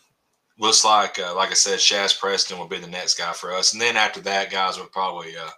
looks 0.57 0.85
like, 0.85 1.19
uh, 1.19 1.35
like 1.35 1.51
I 1.51 1.55
said, 1.55 1.79
Shazz 1.79 2.17
Preston 2.17 2.57
will 2.57 2.67
be 2.67 2.79
the 2.79 2.87
next 2.87 3.17
guy 3.17 3.33
for 3.33 3.53
us. 3.53 3.73
And 3.73 3.81
then 3.81 3.97
after 3.97 4.21
that, 4.21 4.51
guys, 4.51 4.77
we'll 4.77 4.87
probably 4.87 5.35
uh, 5.35 5.49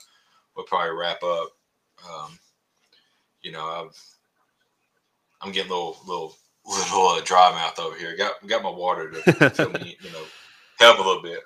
we'll 0.56 0.66
probably 0.66 0.98
wrap 0.98 1.22
up. 1.24 1.50
Um, 2.10 2.40
you 3.44 3.52
know, 3.52 3.64
I've 3.64 4.02
I'm 5.42 5.52
getting 5.52 5.72
a 5.72 5.76
little 5.76 5.98
little 6.08 6.36
little 6.66 7.08
uh, 7.08 7.22
dry 7.22 7.52
mouth 7.52 7.80
over 7.80 7.96
here. 7.96 8.18
Got 8.18 8.46
got 8.48 8.64
my 8.64 8.72
water 8.72 9.12
to 9.12 9.70
me, 9.80 9.98
you 10.02 10.12
know 10.12 10.24
help 10.78 11.00
a 11.00 11.02
little 11.02 11.22
bit. 11.22 11.40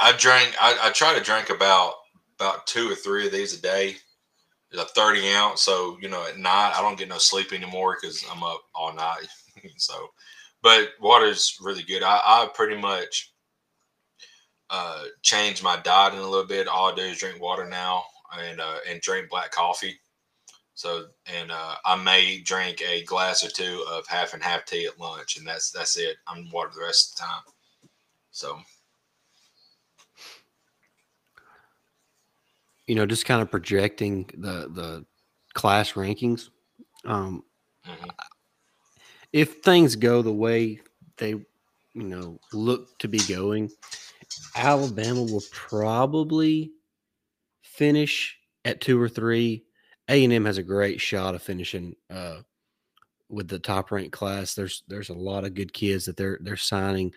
I 0.00 0.12
drink. 0.12 0.54
I, 0.60 0.78
I 0.82 0.90
try 0.90 1.16
to 1.16 1.24
drink 1.24 1.50
about 1.50 1.94
about 2.38 2.66
two 2.66 2.90
or 2.90 2.94
three 2.94 3.26
of 3.26 3.32
these 3.32 3.58
a 3.58 3.62
day. 3.62 3.96
It's 4.70 4.82
a 4.82 4.84
thirty 4.86 5.28
ounce, 5.32 5.62
so 5.62 5.98
you 6.00 6.08
know 6.08 6.26
at 6.26 6.38
night 6.38 6.74
I 6.76 6.82
don't 6.82 6.98
get 6.98 7.08
no 7.08 7.18
sleep 7.18 7.52
anymore 7.52 7.96
because 8.00 8.24
I'm 8.30 8.42
up 8.42 8.62
all 8.74 8.94
night. 8.94 9.26
so, 9.76 10.08
but 10.62 10.90
water's 11.00 11.58
really 11.60 11.82
good. 11.82 12.02
I, 12.02 12.20
I 12.24 12.48
pretty 12.54 12.80
much 12.80 13.32
uh, 14.70 15.04
changed 15.22 15.62
my 15.62 15.78
diet 15.80 16.14
in 16.14 16.20
a 16.20 16.28
little 16.28 16.46
bit. 16.46 16.68
All 16.68 16.92
I 16.92 16.94
do 16.94 17.02
is 17.02 17.18
drink 17.18 17.40
water 17.40 17.66
now 17.68 18.04
and 18.38 18.60
uh, 18.60 18.76
and 18.88 19.00
drink 19.00 19.30
black 19.30 19.50
coffee. 19.50 19.98
So 20.74 21.06
and 21.26 21.50
uh, 21.50 21.74
I 21.84 21.96
may 21.96 22.40
drink 22.40 22.82
a 22.82 23.02
glass 23.04 23.44
or 23.44 23.48
two 23.48 23.84
of 23.90 24.06
half 24.06 24.34
and 24.34 24.42
half 24.42 24.64
tea 24.64 24.86
at 24.86 25.00
lunch, 25.00 25.36
and 25.36 25.46
that's 25.46 25.70
that's 25.70 25.96
it. 25.96 26.18
I'm 26.28 26.50
water 26.50 26.70
the 26.72 26.82
rest 26.82 27.12
of 27.12 27.16
the 27.16 27.24
time. 27.24 27.42
So, 28.30 28.60
you 32.88 32.94
know, 32.94 33.06
just 33.06 33.26
kind 33.26 33.42
of 33.42 33.50
projecting 33.50 34.28
the 34.36 34.68
the 34.72 35.04
class 35.52 35.92
rankings. 35.92 36.48
Um, 37.04 37.44
mm-hmm. 37.86 38.08
If 39.32 39.56
things 39.58 39.94
go 39.94 40.22
the 40.22 40.32
way 40.32 40.80
they, 41.18 41.30
you 41.30 41.46
know, 41.94 42.40
look 42.52 42.98
to 43.00 43.08
be 43.08 43.20
going, 43.28 43.70
Alabama 44.56 45.22
will 45.22 45.42
probably 45.52 46.72
finish 47.62 48.38
at 48.64 48.80
two 48.80 49.00
or 49.00 49.08
three, 49.08 49.64
A 50.08 50.24
and 50.24 50.32
M 50.32 50.46
has 50.46 50.56
a 50.56 50.62
great 50.62 51.00
shot 51.00 51.34
of 51.34 51.42
finishing 51.42 51.94
uh, 52.08 52.38
with 53.28 53.48
the 53.48 53.58
top 53.58 53.90
ranked 53.90 54.12
class. 54.12 54.54
There's 54.54 54.82
there's 54.88 55.10
a 55.10 55.14
lot 55.14 55.44
of 55.44 55.54
good 55.54 55.74
kids 55.74 56.06
that 56.06 56.16
they're 56.16 56.38
they're 56.40 56.56
signing 56.56 57.12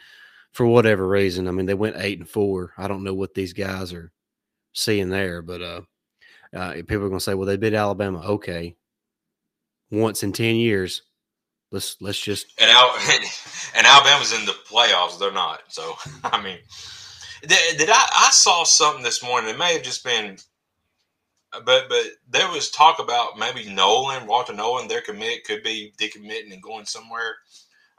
for 0.52 0.65
whatever 0.65 1.07
reason. 1.07 1.48
I 1.48 1.52
mean, 1.52 1.65
they 1.65 1.73
went 1.73 1.95
eight 1.98 2.19
and 2.19 2.27
four. 2.27 2.73
I 2.77 2.89
don't 2.89 3.06
know 3.06 3.14
what 3.14 3.34
these 3.34 3.53
guys 3.53 3.93
are 3.93 4.11
seeing 4.73 5.10
there, 5.10 5.41
but 5.41 5.61
uh, 5.61 5.81
uh, 6.56 6.73
people 6.73 6.98
are 6.98 7.10
going 7.10 7.19
to 7.19 7.23
say, 7.23 7.34
"Well, 7.34 7.48
they 7.48 7.57
beat 7.57 7.73
Alabama." 7.73 8.22
Okay, 8.22 8.76
once 9.89 10.23
in 10.23 10.31
ten 10.31 10.56
years. 10.56 11.03
Let's 11.72 11.95
let's 12.02 12.19
just 12.19 12.48
and 12.60 12.69
Al- 12.69 12.95
and 13.76 13.88
Alabama's 13.88 14.34
in 14.38 14.45
the 14.45 14.56
playoffs. 14.69 15.18
They're 15.18 15.31
not. 15.31 15.61
So 15.69 15.95
I 16.26 16.41
mean, 16.41 16.57
did, 17.43 17.77
did 17.77 17.89
I 17.89 18.07
I 18.14 18.30
saw 18.31 18.65
something 18.65 19.03
this 19.03 19.23
morning? 19.23 19.49
It 19.49 19.57
may 19.57 19.73
have 19.73 19.84
just 19.84 20.03
been 20.03 20.38
but 21.65 21.89
but 21.89 22.06
there 22.30 22.49
was 22.49 22.69
talk 22.72 22.99
about 22.99 23.38
maybe 23.38 23.69
Nolan, 23.69 24.26
Walter 24.26 24.53
Nolan, 24.53 24.88
their 24.88 25.02
commit 25.02 25.43
could 25.43 25.64
be 25.64 25.93
decommitting 25.99 26.53
and 26.53 26.64
going 26.64 26.85
somewhere. 26.85 27.35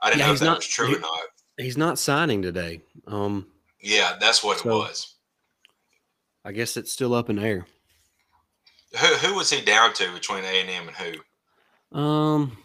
I 0.01 0.09
didn't 0.09 0.20
yeah, 0.20 0.27
know 0.27 0.32
if 0.32 0.39
that 0.40 0.47
not, 0.47 0.57
was 0.59 0.66
true 0.66 0.89
he, 0.89 0.97
or 0.97 1.01
not. 1.01 1.20
He's 1.59 1.77
not 1.77 1.99
signing 1.99 2.43
today. 2.43 2.81
Um, 3.07 3.47
yeah, 3.81 4.16
that's 4.19 4.43
what 4.43 4.61
so, 4.61 4.70
it 4.70 4.73
was. 4.73 5.12
I 6.44 6.52
guess 6.52 6.77
it's 6.77 6.93
still 6.93 7.14
up 7.14 7.31
in 7.31 7.36
the 7.36 7.43
air. 7.43 7.66
Who 8.98 9.06
who 9.06 9.35
was 9.35 9.51
he 9.51 9.60
down 9.60 9.94
to 9.94 10.12
between 10.12 10.44
A 10.44 10.60
and 10.60 10.70
M 10.70 10.89
and 10.89 10.97
who? 10.97 11.98
Um, 11.98 12.59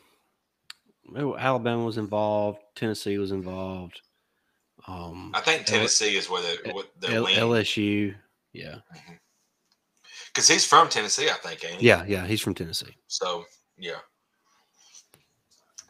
Alabama 1.16 1.86
was 1.86 1.98
involved. 1.98 2.60
Tennessee 2.76 3.18
was 3.18 3.32
involved. 3.32 4.02
Um, 4.88 5.32
I 5.34 5.42
think 5.42 5.66
Tennessee 5.66 6.14
L- 6.14 6.20
is 6.20 6.30
where 6.30 6.42
the 6.42 6.74
what 6.74 6.88
the 7.00 7.14
L- 7.14 7.26
LSU. 7.26 8.16
Yeah. 8.54 8.76
Because 10.28 10.46
mm-hmm. 10.46 10.54
he's 10.54 10.66
from 10.66 10.90
Tennessee, 10.90 11.30
I 11.30 11.34
think, 11.34 11.64
ain't 11.66 11.82
he? 11.82 11.88
Yeah, 11.88 12.04
yeah, 12.08 12.26
he's 12.26 12.42
from 12.42 12.56
Tennessee. 12.56 12.96
So 13.08 13.46
yeah, 13.78 14.00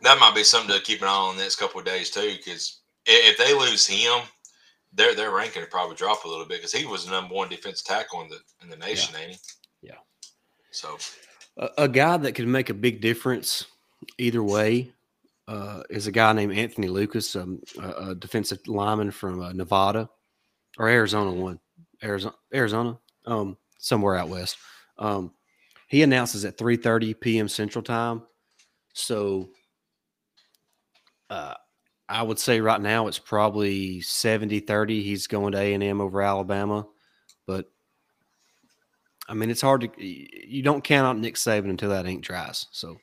that 0.01 0.19
might 0.19 0.35
be 0.35 0.43
something 0.43 0.75
to 0.75 0.81
keep 0.81 1.01
an 1.01 1.07
eye 1.07 1.11
on 1.11 1.37
the 1.37 1.43
next 1.43 1.55
couple 1.57 1.79
of 1.79 1.85
days 1.85 2.09
too. 2.09 2.35
Because 2.37 2.81
if 3.05 3.37
they 3.37 3.53
lose 3.53 3.85
him, 3.87 4.21
their 4.97 5.15
their 5.15 5.31
ranking 5.31 5.61
would 5.61 5.71
probably 5.71 5.95
drop 5.95 6.25
a 6.25 6.27
little 6.27 6.45
bit 6.45 6.57
because 6.57 6.73
he 6.73 6.85
was 6.85 7.05
the 7.05 7.11
number 7.11 7.33
one 7.33 7.47
defense 7.47 7.81
tackle 7.81 8.21
in 8.21 8.29
the 8.29 8.39
in 8.63 8.69
the 8.69 8.77
nation, 8.77 9.13
yeah. 9.13 9.21
ain't 9.21 9.31
he? 9.31 9.37
Yeah. 9.89 9.95
So 10.71 10.97
a, 11.57 11.69
a 11.83 11.87
guy 11.87 12.17
that 12.17 12.33
could 12.33 12.47
make 12.47 12.69
a 12.69 12.73
big 12.73 12.99
difference 12.99 13.65
either 14.17 14.43
way 14.43 14.91
uh, 15.47 15.83
is 15.89 16.07
a 16.07 16.11
guy 16.11 16.33
named 16.33 16.53
Anthony 16.53 16.87
Lucas, 16.87 17.35
um, 17.35 17.61
a, 17.79 18.09
a, 18.09 18.15
defensive 18.15 18.59
lineman 18.67 19.11
from 19.11 19.41
uh, 19.41 19.53
Nevada 19.53 20.09
or 20.77 20.89
Arizona 20.89 21.31
one, 21.31 21.59
Arizona, 22.03 22.35
Arizona, 22.53 22.99
um, 23.25 23.55
somewhere 23.77 24.15
out 24.15 24.29
west. 24.29 24.57
Um, 24.97 25.31
he 25.87 26.03
announces 26.03 26.43
at 26.43 26.57
3:30 26.57 27.19
p.m. 27.19 27.47
Central 27.47 27.83
Time. 27.83 28.23
So 28.93 29.49
uh, 31.29 31.53
I 32.09 32.23
would 32.23 32.39
say 32.39 32.61
right 32.61 32.79
now 32.79 33.07
it's 33.07 33.19
probably 33.19 33.99
70-30. 33.99 35.03
He's 35.03 35.27
going 35.27 35.51
to 35.51 35.59
A&M 35.59 36.01
over 36.01 36.21
Alabama, 36.21 36.87
but 37.45 37.69
I 39.27 39.33
mean 39.33 39.49
it's 39.49 39.61
hard 39.61 39.81
to 39.81 39.89
you 40.03 40.63
don't 40.63 40.83
count 40.83 41.05
out 41.05 41.17
Nick 41.21 41.35
Saban 41.35 41.69
until 41.69 41.89
that 41.89 42.05
ink 42.05 42.23
dries. 42.23 42.67
So 42.71 42.97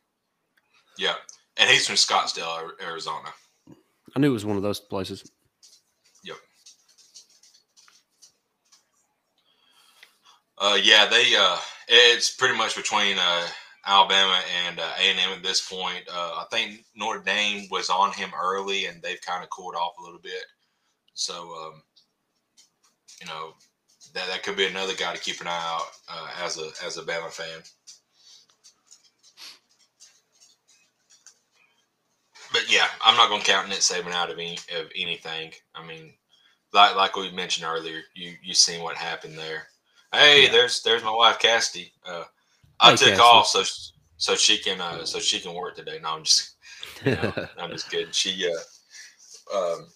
yeah, 0.98 1.14
and 1.56 1.68
he's 1.68 1.86
from 1.86 1.96
Scottsdale, 1.96 2.70
Arizona. 2.82 3.28
I 4.16 4.20
knew 4.20 4.30
it 4.30 4.32
was 4.32 4.44
one 4.44 4.56
of 4.56 4.62
those 4.62 4.80
places. 4.80 5.30
Yep. 6.24 6.36
Uh, 10.58 10.78
yeah, 10.82 11.06
they. 11.06 11.34
Uh, 11.36 11.58
it's 11.88 12.34
pretty 12.34 12.56
much 12.56 12.76
between 12.76 13.16
uh, 13.18 13.46
Alabama 13.86 14.40
and 14.66 14.78
uh, 14.78 14.92
A 14.98 15.10
and 15.10 15.18
M 15.18 15.32
at 15.32 15.42
this 15.42 15.66
point. 15.66 16.04
Uh, 16.12 16.42
I 16.42 16.46
think 16.50 16.84
Notre 16.96 17.22
Dame 17.22 17.68
was 17.70 17.90
on 17.90 18.12
him 18.12 18.30
early, 18.40 18.86
and 18.86 19.02
they've 19.02 19.20
kind 19.20 19.42
of 19.42 19.50
cooled 19.50 19.74
off 19.74 19.98
a 19.98 20.02
little 20.02 20.20
bit. 20.20 20.44
So, 21.14 21.34
um, 21.34 21.82
you 23.20 23.26
know, 23.26 23.54
that 24.14 24.26
that 24.28 24.42
could 24.42 24.56
be 24.56 24.66
another 24.66 24.94
guy 24.94 25.14
to 25.14 25.20
keep 25.20 25.40
an 25.40 25.48
eye 25.48 25.74
out 25.76 25.86
uh, 26.08 26.44
as 26.44 26.58
a 26.58 26.70
as 26.84 26.96
a 26.96 27.02
Bama 27.02 27.30
fan. 27.30 27.62
but 32.54 32.72
yeah, 32.72 32.86
I'm 33.04 33.16
not 33.16 33.28
going 33.28 33.42
to 33.42 33.46
count 33.46 33.68
Nick 33.68 33.80
Saban 33.80 34.12
out 34.12 34.30
of 34.30 34.38
any 34.38 34.56
of 34.78 34.86
anything. 34.96 35.50
I 35.74 35.84
mean, 35.84 36.12
like 36.72 36.94
like 36.94 37.16
we 37.16 37.30
mentioned 37.32 37.66
earlier, 37.66 38.00
you 38.14 38.34
you 38.42 38.54
seen 38.54 38.82
what 38.82 38.96
happened 38.96 39.36
there. 39.36 39.66
Hey, 40.12 40.44
yeah. 40.44 40.52
there's 40.52 40.80
there's 40.82 41.02
my 41.02 41.10
wife 41.10 41.40
Cassidy. 41.40 41.92
Uh, 42.06 42.22
I 42.84 42.90
hey, 42.90 42.96
took 42.96 43.20
off 43.20 43.46
so 43.46 43.62
so 44.16 44.34
she 44.34 44.58
can 44.58 44.80
uh, 44.80 45.04
so 45.04 45.18
she 45.18 45.40
can 45.40 45.54
work 45.54 45.76
today. 45.76 45.98
No, 46.02 46.16
I'm 46.16 46.24
just 46.24 46.54
you 47.04 47.12
know, 47.12 47.32
I'm 47.58 47.70
just 47.70 47.90
kidding. 47.90 48.12
She 48.12 48.48
uh, 48.48 49.56
um, 49.56 49.86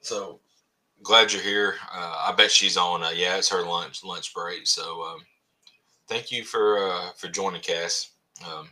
so 0.00 0.40
glad 1.02 1.32
you're 1.32 1.42
here. 1.42 1.74
Uh, 1.92 2.26
I 2.28 2.34
bet 2.36 2.50
she's 2.50 2.76
on. 2.76 3.02
Uh, 3.02 3.10
yeah, 3.10 3.36
it's 3.36 3.48
her 3.50 3.64
lunch 3.64 4.04
lunch 4.04 4.34
break. 4.34 4.66
So 4.66 5.02
um, 5.02 5.20
thank 6.08 6.30
you 6.30 6.44
for 6.44 6.78
uh, 6.78 7.10
for 7.16 7.28
joining, 7.28 7.62
Cass. 7.62 8.10
Um, 8.46 8.68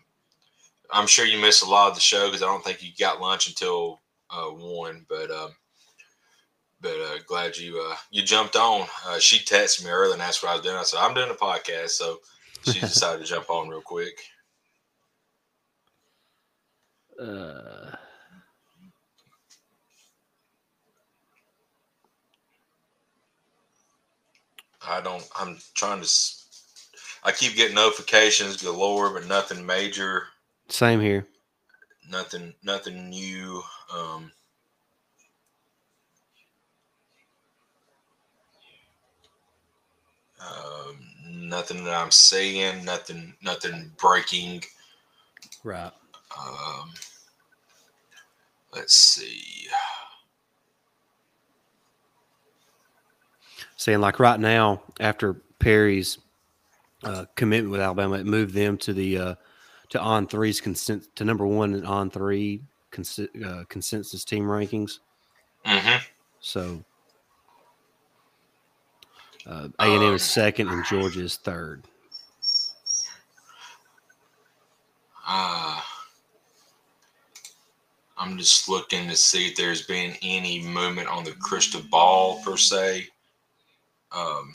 I'm 0.91 1.07
sure 1.07 1.25
you 1.25 1.41
missed 1.41 1.63
a 1.63 1.69
lot 1.69 1.89
of 1.89 1.95
the 1.95 2.01
show 2.01 2.27
because 2.27 2.43
I 2.43 2.47
don't 2.47 2.65
think 2.65 2.83
you 2.83 2.91
got 2.99 3.21
lunch 3.21 3.49
until 3.49 4.01
uh, 4.31 4.47
one. 4.47 5.07
But 5.09 5.31
um, 5.31 5.51
but 6.81 6.97
uh, 7.01 7.19
glad 7.27 7.57
you 7.57 7.85
uh, 7.91 7.97
you 8.11 8.23
jumped 8.23 8.57
on. 8.57 8.87
Uh, 9.07 9.19
she 9.19 9.39
texted 9.39 9.85
me 9.85 9.91
earlier 9.91 10.13
and 10.13 10.23
asked 10.23 10.43
what 10.43 10.51
I 10.51 10.55
was 10.55 10.63
doing. 10.63 10.77
I 10.77 10.83
said 10.83 11.01
I'm 11.01 11.15
doing 11.15 11.31
a 11.31 11.35
podcast, 11.35 11.91
so 11.91 12.19
she 12.65 12.81
decided 12.81 13.21
to 13.21 13.27
jump 13.27 13.51
on 13.51 13.69
real 13.69 13.81
quick. 13.81 14.19
Uh. 17.21 17.95
I 24.87 25.01
don't. 25.01 25.27
I'm 25.39 25.59
trying 25.75 26.03
to. 26.03 26.09
I 27.23 27.33
keep 27.33 27.57
getting 27.57 27.75
notifications 27.75 28.63
galore, 28.63 29.11
but 29.11 29.27
nothing 29.27 29.65
major. 29.65 30.25
Same 30.69 31.01
here. 31.01 31.27
Nothing, 32.11 32.53
nothing 32.63 33.09
new. 33.09 33.63
Um, 33.93 34.31
um, 40.41 40.99
nothing 41.49 41.85
that 41.85 41.95
I'm 41.95 42.11
saying. 42.11 42.85
Nothing, 42.85 43.35
nothing 43.43 43.93
breaking. 43.99 44.63
Right. 45.63 45.93
Um, 46.39 46.91
let's 48.75 48.95
see. 48.95 49.69
Saying 53.77 54.01
like 54.01 54.19
right 54.19 54.41
now, 54.41 54.83
after 55.01 55.35
Perry's 55.59 56.19
uh, 57.03 57.27
commitment 57.37 57.73
with 57.73 57.81
Alabama, 57.81 58.17
it 58.17 58.27
moved 58.27 58.55
them 58.55 58.79
to 58.79 58.93
the 58.93 59.19
uh, 59.19 59.35
to 59.91 60.01
on 60.01 60.27
three's 60.27 60.61
consent 60.61 61.05
to 61.17 61.25
number 61.25 61.47
one 61.47 61.75
and 61.75 61.87
on 61.87 62.11
three 62.11 62.63
cons- 62.91 63.19
uh, 63.19 63.65
consensus 63.69 64.25
team 64.25 64.45
rankings. 64.45 65.01
Mm-hmm. 65.67 65.99
So 66.41 66.85
uh, 69.47 69.69
A 69.79 69.85
and 69.85 70.03
M 70.03 70.15
is 70.15 70.23
second 70.23 70.69
and 70.69 70.85
Georgia 70.87 71.23
is 71.23 71.37
third. 71.37 71.85
Uh, 75.27 75.81
I'm 78.17 78.39
just 78.39 78.69
looking 78.69 79.09
to 79.09 79.17
see 79.17 79.49
if 79.49 79.57
there's 79.57 79.83
been 79.83 80.15
any 80.23 80.63
movement 80.63 81.09
on 81.09 81.25
the 81.25 81.33
crystal 81.33 81.83
ball 81.91 82.43
per 82.43 82.57
se. 82.57 83.07
Um, 84.13 84.55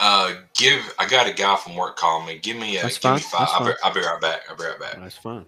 uh, 0.00 0.34
give 0.54 0.94
I 0.98 1.06
got 1.06 1.28
a 1.28 1.32
guy 1.32 1.56
from 1.56 1.76
work 1.76 1.96
calling 1.96 2.26
me. 2.26 2.38
Give 2.38 2.56
me 2.56 2.78
a 2.78 2.82
That's 2.82 2.98
give 2.98 3.02
fine. 3.02 3.16
me 3.16 3.22
five. 3.22 3.48
I'll 3.52 3.66
be, 3.66 3.72
I'll 3.82 3.94
be, 3.94 4.00
right 4.00 4.20
back. 4.20 4.40
I'll 4.48 4.56
be 4.56 4.64
right 4.64 4.78
back. 4.78 4.98
That's 4.98 5.16
fine. 5.16 5.46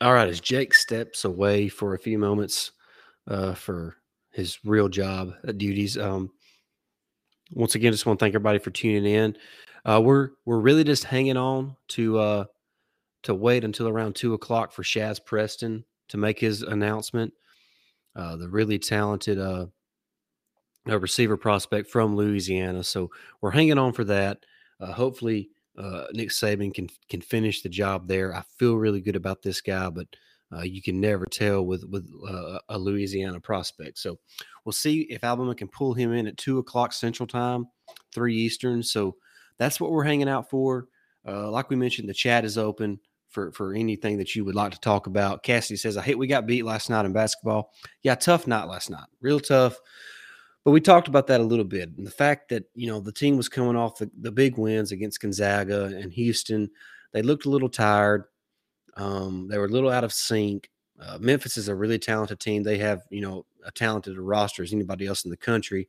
All 0.00 0.14
right, 0.14 0.28
as 0.28 0.40
Jake 0.40 0.72
steps 0.72 1.24
away 1.24 1.68
for 1.68 1.94
a 1.94 1.98
few 1.98 2.18
moments 2.18 2.72
uh, 3.30 3.54
for 3.54 3.96
his 4.32 4.58
real 4.64 4.88
job 4.88 5.32
uh, 5.48 5.52
duties, 5.52 5.96
um, 5.96 6.30
once 7.52 7.74
again, 7.74 7.92
just 7.92 8.06
want 8.06 8.18
to 8.18 8.24
thank 8.24 8.34
everybody 8.34 8.58
for 8.58 8.70
tuning 8.70 9.06
in. 9.12 9.36
Uh, 9.84 10.00
we're 10.02 10.30
we're 10.44 10.60
really 10.60 10.84
just 10.84 11.04
hanging 11.04 11.36
on 11.36 11.76
to 11.88 12.18
uh, 12.18 12.44
to 13.22 13.34
wait 13.34 13.64
until 13.64 13.88
around 13.88 14.14
two 14.14 14.34
o'clock 14.34 14.72
for 14.72 14.82
Shazz 14.82 15.24
Preston 15.24 15.84
to 16.08 16.16
make 16.16 16.38
his 16.38 16.62
announcement. 16.62 17.32
Uh, 18.16 18.36
the 18.36 18.48
really 18.48 18.78
talented 18.78 19.38
uh, 19.38 19.66
receiver 20.86 21.36
prospect 21.36 21.88
from 21.88 22.16
Louisiana. 22.16 22.82
So 22.82 23.10
we're 23.40 23.52
hanging 23.52 23.78
on 23.78 23.92
for 23.92 24.04
that. 24.04 24.44
Uh, 24.80 24.92
hopefully, 24.92 25.50
uh, 25.78 26.04
Nick 26.12 26.30
Saban 26.30 26.74
can 26.74 26.88
can 27.08 27.20
finish 27.20 27.62
the 27.62 27.68
job 27.68 28.08
there. 28.08 28.34
I 28.34 28.42
feel 28.58 28.76
really 28.76 29.00
good 29.00 29.16
about 29.16 29.42
this 29.42 29.60
guy, 29.60 29.88
but 29.90 30.08
uh, 30.52 30.62
you 30.62 30.82
can 30.82 31.00
never 31.00 31.26
tell 31.26 31.64
with 31.64 31.84
with 31.84 32.10
uh, 32.28 32.58
a 32.68 32.78
Louisiana 32.78 33.40
prospect. 33.40 33.98
So 33.98 34.18
we'll 34.64 34.72
see 34.72 35.02
if 35.02 35.24
Alabama 35.24 35.54
can 35.54 35.68
pull 35.68 35.94
him 35.94 36.12
in 36.12 36.26
at 36.26 36.36
two 36.36 36.58
o'clock 36.58 36.92
Central 36.92 37.26
Time, 37.26 37.66
three 38.12 38.36
Eastern. 38.36 38.82
So 38.82 39.16
that's 39.58 39.80
what 39.80 39.90
we're 39.90 40.04
hanging 40.04 40.28
out 40.28 40.50
for. 40.50 40.88
Uh, 41.26 41.50
like 41.50 41.70
we 41.70 41.76
mentioned, 41.76 42.08
the 42.08 42.14
chat 42.14 42.44
is 42.44 42.58
open 42.58 42.98
for 43.28 43.52
for 43.52 43.74
anything 43.74 44.18
that 44.18 44.34
you 44.34 44.44
would 44.44 44.54
like 44.54 44.72
to 44.72 44.80
talk 44.80 45.06
about. 45.06 45.42
Cassidy 45.42 45.76
says, 45.76 45.96
"I 45.96 46.02
hate 46.02 46.18
we 46.18 46.26
got 46.26 46.46
beat 46.46 46.64
last 46.64 46.90
night 46.90 47.06
in 47.06 47.12
basketball. 47.12 47.72
Yeah, 48.02 48.14
tough 48.14 48.46
night 48.46 48.64
last 48.64 48.90
night. 48.90 49.06
Real 49.20 49.40
tough." 49.40 49.78
But 50.64 50.72
we 50.72 50.80
talked 50.80 51.08
about 51.08 51.26
that 51.28 51.40
a 51.40 51.44
little 51.44 51.64
bit. 51.64 51.90
And 51.96 52.06
the 52.06 52.10
fact 52.10 52.50
that, 52.50 52.64
you 52.74 52.86
know, 52.86 53.00
the 53.00 53.12
team 53.12 53.36
was 53.36 53.48
coming 53.48 53.76
off 53.76 53.96
the, 53.96 54.10
the 54.20 54.30
big 54.30 54.58
wins 54.58 54.92
against 54.92 55.20
Gonzaga 55.20 55.84
and 55.84 56.12
Houston. 56.12 56.70
They 57.12 57.22
looked 57.22 57.46
a 57.46 57.50
little 57.50 57.70
tired. 57.70 58.24
Um, 58.96 59.48
they 59.48 59.58
were 59.58 59.66
a 59.66 59.68
little 59.68 59.90
out 59.90 60.04
of 60.04 60.12
sync. 60.12 60.70
Uh, 61.00 61.18
Memphis 61.18 61.56
is 61.56 61.68
a 61.68 61.74
really 61.74 61.98
talented 61.98 62.40
team. 62.40 62.62
They 62.62 62.78
have, 62.78 63.02
you 63.10 63.22
know, 63.22 63.46
a 63.64 63.70
talented 63.70 64.18
roster 64.18 64.62
as 64.62 64.72
anybody 64.72 65.06
else 65.06 65.24
in 65.24 65.30
the 65.30 65.36
country. 65.36 65.88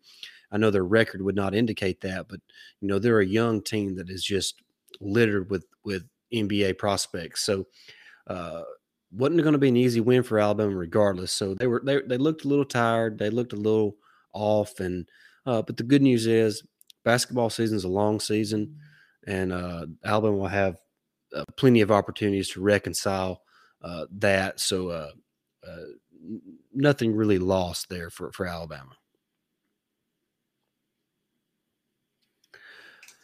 I 0.52 0.58
know 0.58 0.70
their 0.70 0.84
record 0.84 1.22
would 1.22 1.36
not 1.36 1.56
indicate 1.56 2.02
that, 2.02 2.28
but 2.28 2.40
you 2.82 2.88
know 2.88 3.00
they're 3.00 3.22
a 3.22 3.26
young 3.26 3.62
team 3.62 3.96
that 3.96 4.10
is 4.10 4.24
just 4.24 4.62
littered 5.00 5.50
with 5.50 5.66
with 5.84 6.04
NBA 6.34 6.78
prospects. 6.78 7.44
So 7.44 7.68
uh, 8.28 8.64
wasn't 9.12 9.44
going 9.44 9.54
to 9.54 9.60
be 9.60 9.70
an 9.70 9.78
easy 9.78 10.02
win 10.02 10.24
for 10.24 10.40
Alabama, 10.40 10.76
regardless. 10.76 11.32
So 11.32 11.56
they 11.56 11.68
were 11.68 11.82
they 11.86 12.02
they 12.02 12.18
looked 12.18 12.46
a 12.46 12.48
little 12.48 12.66
tired. 12.66 13.18
They 13.18 13.30
looked 13.30 13.54
a 13.54 13.58
little 13.58 13.96
off, 14.34 14.80
and 14.80 15.08
uh, 15.46 15.62
but 15.62 15.78
the 15.78 15.84
good 15.84 16.02
news 16.02 16.28
is 16.28 16.64
basketball 17.04 17.50
season 17.50 17.78
is 17.78 17.86
a 17.86 17.90
long 17.90 18.20
season, 18.20 18.76
and 19.26 19.54
uh, 19.54 19.86
Alabama 20.04 20.36
will 20.36 20.48
have 20.48 20.78
uh, 21.36 21.46
plenty 21.58 21.82
of 21.82 21.92
opportunities 21.92 22.50
to 22.50 22.62
reconcile 22.62 23.42
uh, 23.82 24.06
that. 24.12 24.60
So 24.60 24.90
uh, 24.90 25.12
uh, 25.68 25.86
nothing 26.74 27.16
really 27.16 27.40
lost 27.40 27.90
there 27.90 28.10
for 28.10 28.32
for 28.32 28.46
Alabama. 28.46 28.96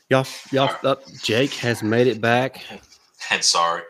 Y'all, 0.10 0.26
y'all, 0.52 0.74
uh, 0.84 0.96
Jake 1.22 1.54
has 1.56 1.84
made 1.84 2.08
it 2.08 2.22
back. 2.22 2.64
And 3.30 3.44
sorry, 3.44 3.84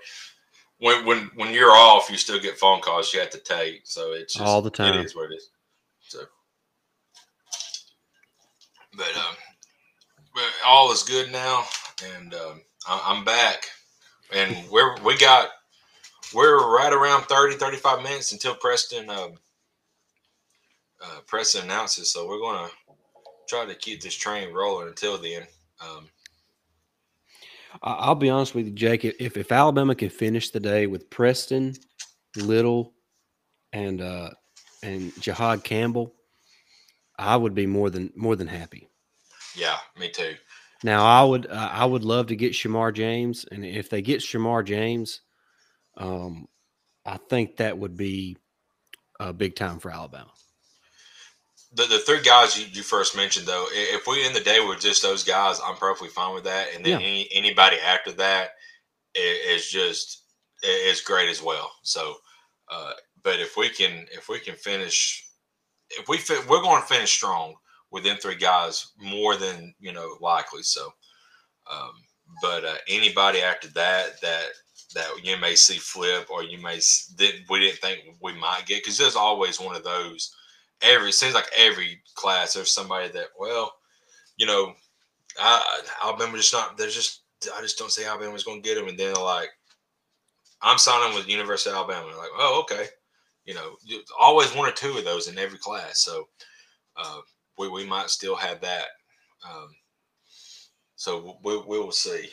when 0.80 1.06
when 1.06 1.30
when 1.36 1.54
you're 1.54 1.72
off, 1.72 2.10
you 2.10 2.18
still 2.18 2.40
get 2.40 2.58
phone 2.58 2.82
calls 2.82 3.14
you 3.14 3.20
have 3.20 3.30
to 3.32 3.40
take. 3.40 3.82
So 3.84 4.14
it's 4.14 4.34
just, 4.34 4.46
all 4.46 4.62
the 4.62 4.72
time. 4.72 4.96
It 4.96 5.06
is 5.06 5.16
what 5.16 5.32
it 5.32 5.36
is. 5.36 5.50
So, 6.02 6.20
but 8.96 9.16
um, 9.16 9.36
but 10.34 10.44
all 10.66 10.92
is 10.92 11.04
good 11.04 11.32
now, 11.32 11.66
and 12.16 12.34
um, 12.34 12.62
I, 12.88 13.16
am 13.16 13.24
back, 13.24 13.68
and 14.34 14.56
we're 14.70 15.00
we 15.04 15.18
got 15.18 15.50
we're 16.34 16.76
right 16.76 16.92
around 16.92 17.24
30, 17.24 17.56
35 17.56 18.04
minutes 18.04 18.32
until 18.34 18.56
Preston 18.56 19.10
um, 19.10 19.34
uh, 21.02 21.20
Preston 21.26 21.64
announces. 21.64 22.12
So 22.12 22.28
we're 22.28 22.40
gonna 22.40 22.70
try 23.48 23.66
to 23.66 23.76
keep 23.76 24.02
this 24.02 24.16
train 24.16 24.54
rolling 24.54 24.88
until 24.88 25.18
then. 25.18 25.44
Um, 25.82 26.10
I'll 27.84 28.16
be 28.16 28.30
honest 28.30 28.56
with 28.56 28.66
you, 28.66 28.74
Jake. 28.74 29.06
If 29.06 29.38
if 29.38 29.52
Alabama 29.52 29.96
can 29.96 30.10
finish 30.10 30.50
the 30.50 30.60
day 30.60 30.88
with 30.88 31.10
Preston, 31.10 31.74
Little, 32.36 32.94
and 33.74 34.02
uh, 34.02 34.32
and 34.84 35.12
Jihaad 35.14 35.64
Campbell, 35.64 36.14
I 37.18 37.36
would 37.36 37.54
be 37.54 37.68
more 37.68 37.90
than 37.90 38.12
more 38.16 38.36
than 38.36 38.48
happy. 38.48 38.90
Yeah, 39.56 39.78
me 40.00 40.10
too. 40.10 40.36
Now 40.84 41.06
I 41.06 41.24
would 41.24 41.48
uh, 41.48 41.70
I 41.72 41.86
would 41.86 42.04
love 42.04 42.28
to 42.28 42.36
get 42.36 42.54
Shemar 42.54 42.94
James, 42.94 43.46
and 43.52 43.66
if 43.66 43.90
they 43.90 44.02
get 44.02 44.22
Shemar 44.22 44.64
James, 44.66 45.22
um, 45.98 46.48
I 47.06 47.18
think 47.18 47.58
that 47.58 47.78
would 47.78 47.98
be 47.98 48.38
a 49.20 49.34
big 49.34 49.56
time 49.56 49.80
for 49.80 49.92
Alabama 49.92 50.32
the, 51.74 51.84
the 51.84 52.00
three 52.00 52.22
guys 52.22 52.58
you, 52.58 52.66
you 52.72 52.82
first 52.82 53.16
mentioned 53.16 53.46
though, 53.46 53.68
if 53.72 54.08
we 54.08 54.26
end 54.26 54.36
the 54.36 54.42
day 54.42 54.60
with 54.60 54.80
just 54.80 55.02
those 55.02 55.24
guys, 55.24 55.60
I'm 55.64 55.76
perfectly 55.76 56.10
fine 56.10 56.34
with 56.34 56.46
that. 56.46 56.68
And 56.76 56.84
then 56.84 57.00
yeah. 57.00 57.08
any, 57.08 57.30
anybody 57.32 57.78
after 57.78 58.12
that 58.14 58.52
is 59.16 59.70
just 59.70 60.24
is 60.64 61.02
great 61.02 61.30
as 61.30 61.42
well. 61.42 61.72
So, 61.84 62.16
uh, 62.72 62.94
but 63.24 63.40
if 63.40 63.58
we 63.58 63.70
can 63.70 64.08
if 64.12 64.28
we 64.28 64.40
can 64.40 64.56
finish, 64.56 65.30
if 65.92 66.08
we 66.08 66.18
fit, 66.18 66.48
we're 66.50 66.62
going 66.62 66.82
to 66.82 66.88
finish 66.88 67.12
strong 67.12 67.56
with 67.92 68.06
three 68.22 68.36
guys 68.36 68.92
more 68.98 69.36
than 69.36 69.74
you 69.80 69.94
know 69.94 70.18
likely. 70.22 70.64
So, 70.64 70.92
um, 71.72 71.92
but 72.42 72.66
uh, 72.66 72.76
anybody 72.88 73.42
after 73.42 73.68
that 73.70 74.22
that 74.22 74.48
that 74.94 75.08
you 75.24 75.38
may 75.38 75.56
see 75.56 75.78
flip 75.78 76.28
or 76.30 76.44
you 76.44 76.58
may 76.62 76.78
that 76.78 77.34
we 77.50 77.60
didn't 77.60 77.80
think 77.80 78.02
we 78.22 78.34
might 78.34 78.64
get 78.66 78.84
because 78.84 78.98
there's 78.98 79.16
always 79.16 79.60
one 79.60 79.76
of 79.76 79.84
those 79.84 80.34
every 80.82 81.12
seems 81.12 81.34
like 81.34 81.50
every 81.56 82.02
class 82.16 82.54
there's 82.54 82.72
somebody 82.72 83.10
that 83.10 83.28
well, 83.40 83.74
you 84.38 84.46
know, 84.46 84.74
I, 85.40 85.82
Alabama 86.04 86.38
just 86.38 86.54
not. 86.54 86.78
There's 86.78 86.96
just 86.96 87.24
I 87.56 87.62
just 87.62 87.78
don't 87.78 87.92
see 87.92 88.06
Alabama's 88.06 88.44
going 88.44 88.62
to 88.62 88.68
get 88.68 88.76
them, 88.76 88.88
and 88.88 88.98
then 88.98 89.16
like 89.16 89.50
I'm 90.62 90.78
signing 90.78 91.16
with 91.16 91.28
University 91.28 91.70
of 91.70 91.76
Alabama. 91.78 92.08
Like, 92.08 92.30
oh, 92.38 92.64
okay, 92.64 92.88
you 93.46 93.54
know, 93.54 93.76
always 94.20 94.54
one 94.56 94.70
or 94.70 94.74
two 94.74 94.98
of 94.98 95.06
those 95.06 95.28
in 95.28 95.38
every 95.38 95.60
class. 95.60 96.04
So 96.04 96.28
uh, 96.96 97.20
we 97.58 97.68
we 97.70 97.86
might 97.86 98.10
still 98.10 98.36
have 98.36 98.62
that. 98.62 98.88
Um, 99.48 99.70
so 100.96 101.38
we, 101.44 101.58
we 101.58 101.80
will 101.80 101.92
see. 101.92 102.30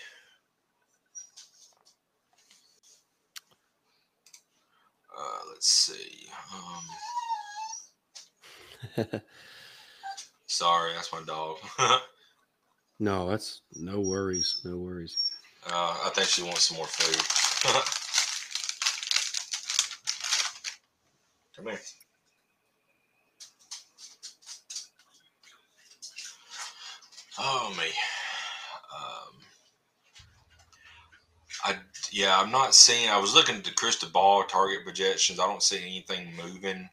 Uh, 5.17 5.39
let's 5.51 5.69
see. 5.69 6.29
Um, 8.97 9.21
Sorry, 10.47 10.93
that's 10.95 11.13
my 11.13 11.23
dog. 11.27 11.57
no, 12.99 13.29
that's 13.29 13.63
no 13.75 14.01
worries. 14.01 14.61
No 14.65 14.77
worries. 14.77 15.17
Uh, 15.67 15.97
I 16.05 16.11
think 16.15 16.29
she 16.29 16.43
wants 16.43 16.65
some 16.65 16.77
more 16.77 16.87
food. 16.87 17.17
Come 21.57 21.67
here. 21.67 21.81
Oh 27.39 27.75
me. 27.77 27.87
Um, 28.95 29.41
I 31.65 31.77
yeah, 32.13 32.39
I'm 32.39 32.51
not 32.51 32.75
seeing. 32.75 33.09
I 33.11 33.19
was 33.19 33.35
looking 33.35 33.57
at 33.57 33.65
the 33.65 33.73
crystal 33.73 34.09
ball 34.09 34.45
target 34.45 34.85
projections. 34.85 35.41
I 35.41 35.47
don't 35.47 35.63
see 35.63 35.79
anything 35.83 36.33
moving 36.37 36.89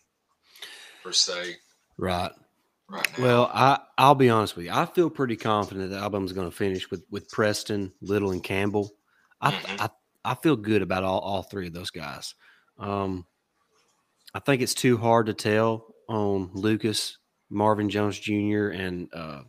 per 1.04 1.12
se. 1.12 1.58
Right. 1.98 2.32
Right 2.90 3.18
now. 3.18 3.24
well, 3.24 3.52
I 3.54 3.80
I'll 3.98 4.16
be 4.16 4.30
honest 4.30 4.56
with 4.56 4.66
you. 4.66 4.72
I 4.72 4.86
feel 4.86 5.10
pretty 5.10 5.38
confident 5.38 5.92
that 5.92 6.02
album's 6.02 6.34
going 6.34 6.50
to 6.50 6.56
finish 6.56 6.90
with 6.90 7.04
with 7.10 7.30
Preston, 7.30 7.94
Little, 8.02 8.32
and 8.32 8.44
Campbell. 8.44 8.92
I 9.40 9.52
mm-hmm. 9.52 9.82
I, 9.82 9.90
I 10.26 10.36
feel 10.36 10.56
good 10.56 10.82
about 10.82 11.04
all, 11.04 11.20
all 11.20 11.44
three 11.44 11.68
of 11.68 11.74
those 11.74 11.92
guys. 11.92 12.36
Um, 12.78 13.26
I 14.34 14.40
think 14.40 14.62
it's 14.62 14.74
too 14.74 14.98
hard 14.98 15.28
to 15.28 15.34
tell 15.34 15.94
on 16.10 16.50
Lucas, 16.54 17.18
Marvin 17.50 17.90
Jones 17.90 18.20
Jr. 18.20 18.70
and 18.70 19.08
uh, 19.14 19.42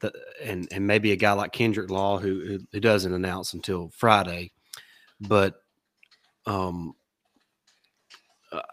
the 0.00 0.12
and 0.42 0.68
and 0.70 0.86
maybe 0.86 1.12
a 1.12 1.16
guy 1.16 1.32
like 1.32 1.52
Kendrick 1.52 1.90
Law 1.90 2.18
who 2.18 2.58
who, 2.72 2.80
doesn't 2.80 3.12
announce 3.12 3.54
until 3.54 3.88
Friday, 3.88 4.52
but 5.20 5.54
um, 6.46 6.94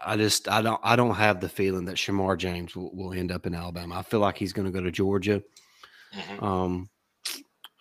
I 0.05 0.17
just 0.17 0.47
I 0.49 0.61
don't 0.61 0.81
I 0.83 0.95
don't 0.95 1.15
have 1.15 1.39
the 1.39 1.49
feeling 1.49 1.85
that 1.85 1.95
Shemar 1.95 2.37
James 2.37 2.75
will, 2.75 2.93
will 2.95 3.13
end 3.13 3.31
up 3.31 3.45
in 3.45 3.55
Alabama. 3.55 3.95
I 3.95 4.03
feel 4.03 4.19
like 4.19 4.37
he's 4.37 4.53
going 4.53 4.65
to 4.65 4.71
go 4.71 4.81
to 4.81 4.91
Georgia. 4.91 5.41
Mm-hmm. 6.15 6.43
Um, 6.43 6.89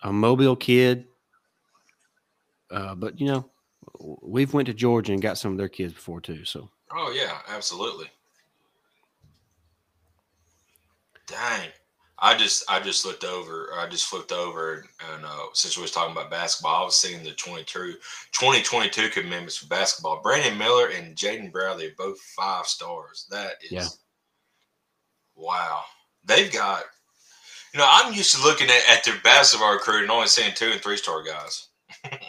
a 0.01 0.11
Mobile 0.11 0.55
kid, 0.55 1.05
uh, 2.71 2.95
but 2.95 3.19
you 3.19 3.27
know, 3.27 3.49
we've 4.21 4.53
went 4.53 4.67
to 4.67 4.73
Georgia 4.73 5.13
and 5.13 5.21
got 5.21 5.37
some 5.37 5.51
of 5.51 5.57
their 5.57 5.69
kids 5.69 5.93
before 5.93 6.21
too. 6.21 6.45
So. 6.45 6.69
Oh 6.95 7.11
yeah, 7.15 7.37
absolutely. 7.47 8.07
Dang. 11.27 11.69
I 12.23 12.37
just 12.37 12.63
I 12.71 12.79
just 12.79 13.05
looked 13.05 13.25
over. 13.25 13.71
I 13.77 13.85
just 13.89 14.05
flipped 14.05 14.31
over, 14.31 14.85
and 15.13 15.25
uh, 15.25 15.47
since 15.53 15.75
we 15.75 15.81
was 15.81 15.91
talking 15.91 16.13
about 16.13 16.31
basketball, 16.31 16.81
I 16.81 16.85
was 16.85 16.95
seeing 16.95 17.21
the 17.21 17.31
22, 17.31 17.95
2022 18.31 19.09
commitments 19.09 19.57
for 19.57 19.67
basketball. 19.67 20.21
Brandon 20.23 20.57
Miller 20.57 20.87
and 20.87 21.17
Jaden 21.17 21.51
Bradley 21.51 21.87
are 21.87 21.95
both 21.97 22.17
five 22.21 22.65
stars. 22.65 23.27
That 23.29 23.55
is, 23.61 23.71
yeah. 23.71 23.87
wow. 25.35 25.81
They've 26.23 26.51
got. 26.51 26.83
You 27.73 27.79
know, 27.79 27.89
I'm 27.89 28.13
used 28.13 28.33
to 28.35 28.41
looking 28.41 28.69
at, 28.69 28.97
at 28.97 29.03
their 29.03 29.19
basketball 29.25 29.73
recruit 29.73 30.03
and 30.03 30.11
only 30.11 30.27
seeing 30.27 30.53
two 30.55 30.69
and 30.71 30.79
three 30.79 30.95
star 30.95 31.23
guys. 31.23 31.67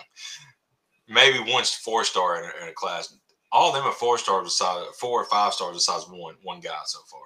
Maybe 1.08 1.38
one's 1.52 1.72
four 1.72 2.02
star 2.02 2.42
in 2.42 2.50
a, 2.50 2.64
in 2.64 2.68
a 2.70 2.72
class. 2.72 3.16
All 3.52 3.68
of 3.68 3.76
them 3.76 3.84
are 3.84 3.92
four 3.92 4.18
stars 4.18 4.44
besides 4.44 4.96
four 4.98 5.22
or 5.22 5.26
five 5.26 5.52
stars 5.52 5.76
besides 5.76 6.06
one 6.10 6.34
one 6.42 6.58
guy 6.58 6.80
so 6.84 6.98
far. 7.08 7.20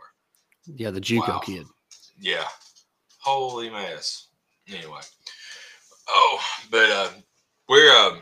Yeah, 0.76 0.90
the 0.90 1.00
JUCO 1.00 1.28
wow. 1.28 1.38
kid 1.38 1.64
yeah, 2.20 2.44
holy 3.18 3.70
mess. 3.70 4.28
Anyway, 4.68 5.00
oh, 6.08 6.40
but 6.70 6.90
uh, 6.90 7.10
we're 7.68 7.90
uh, 7.90 8.20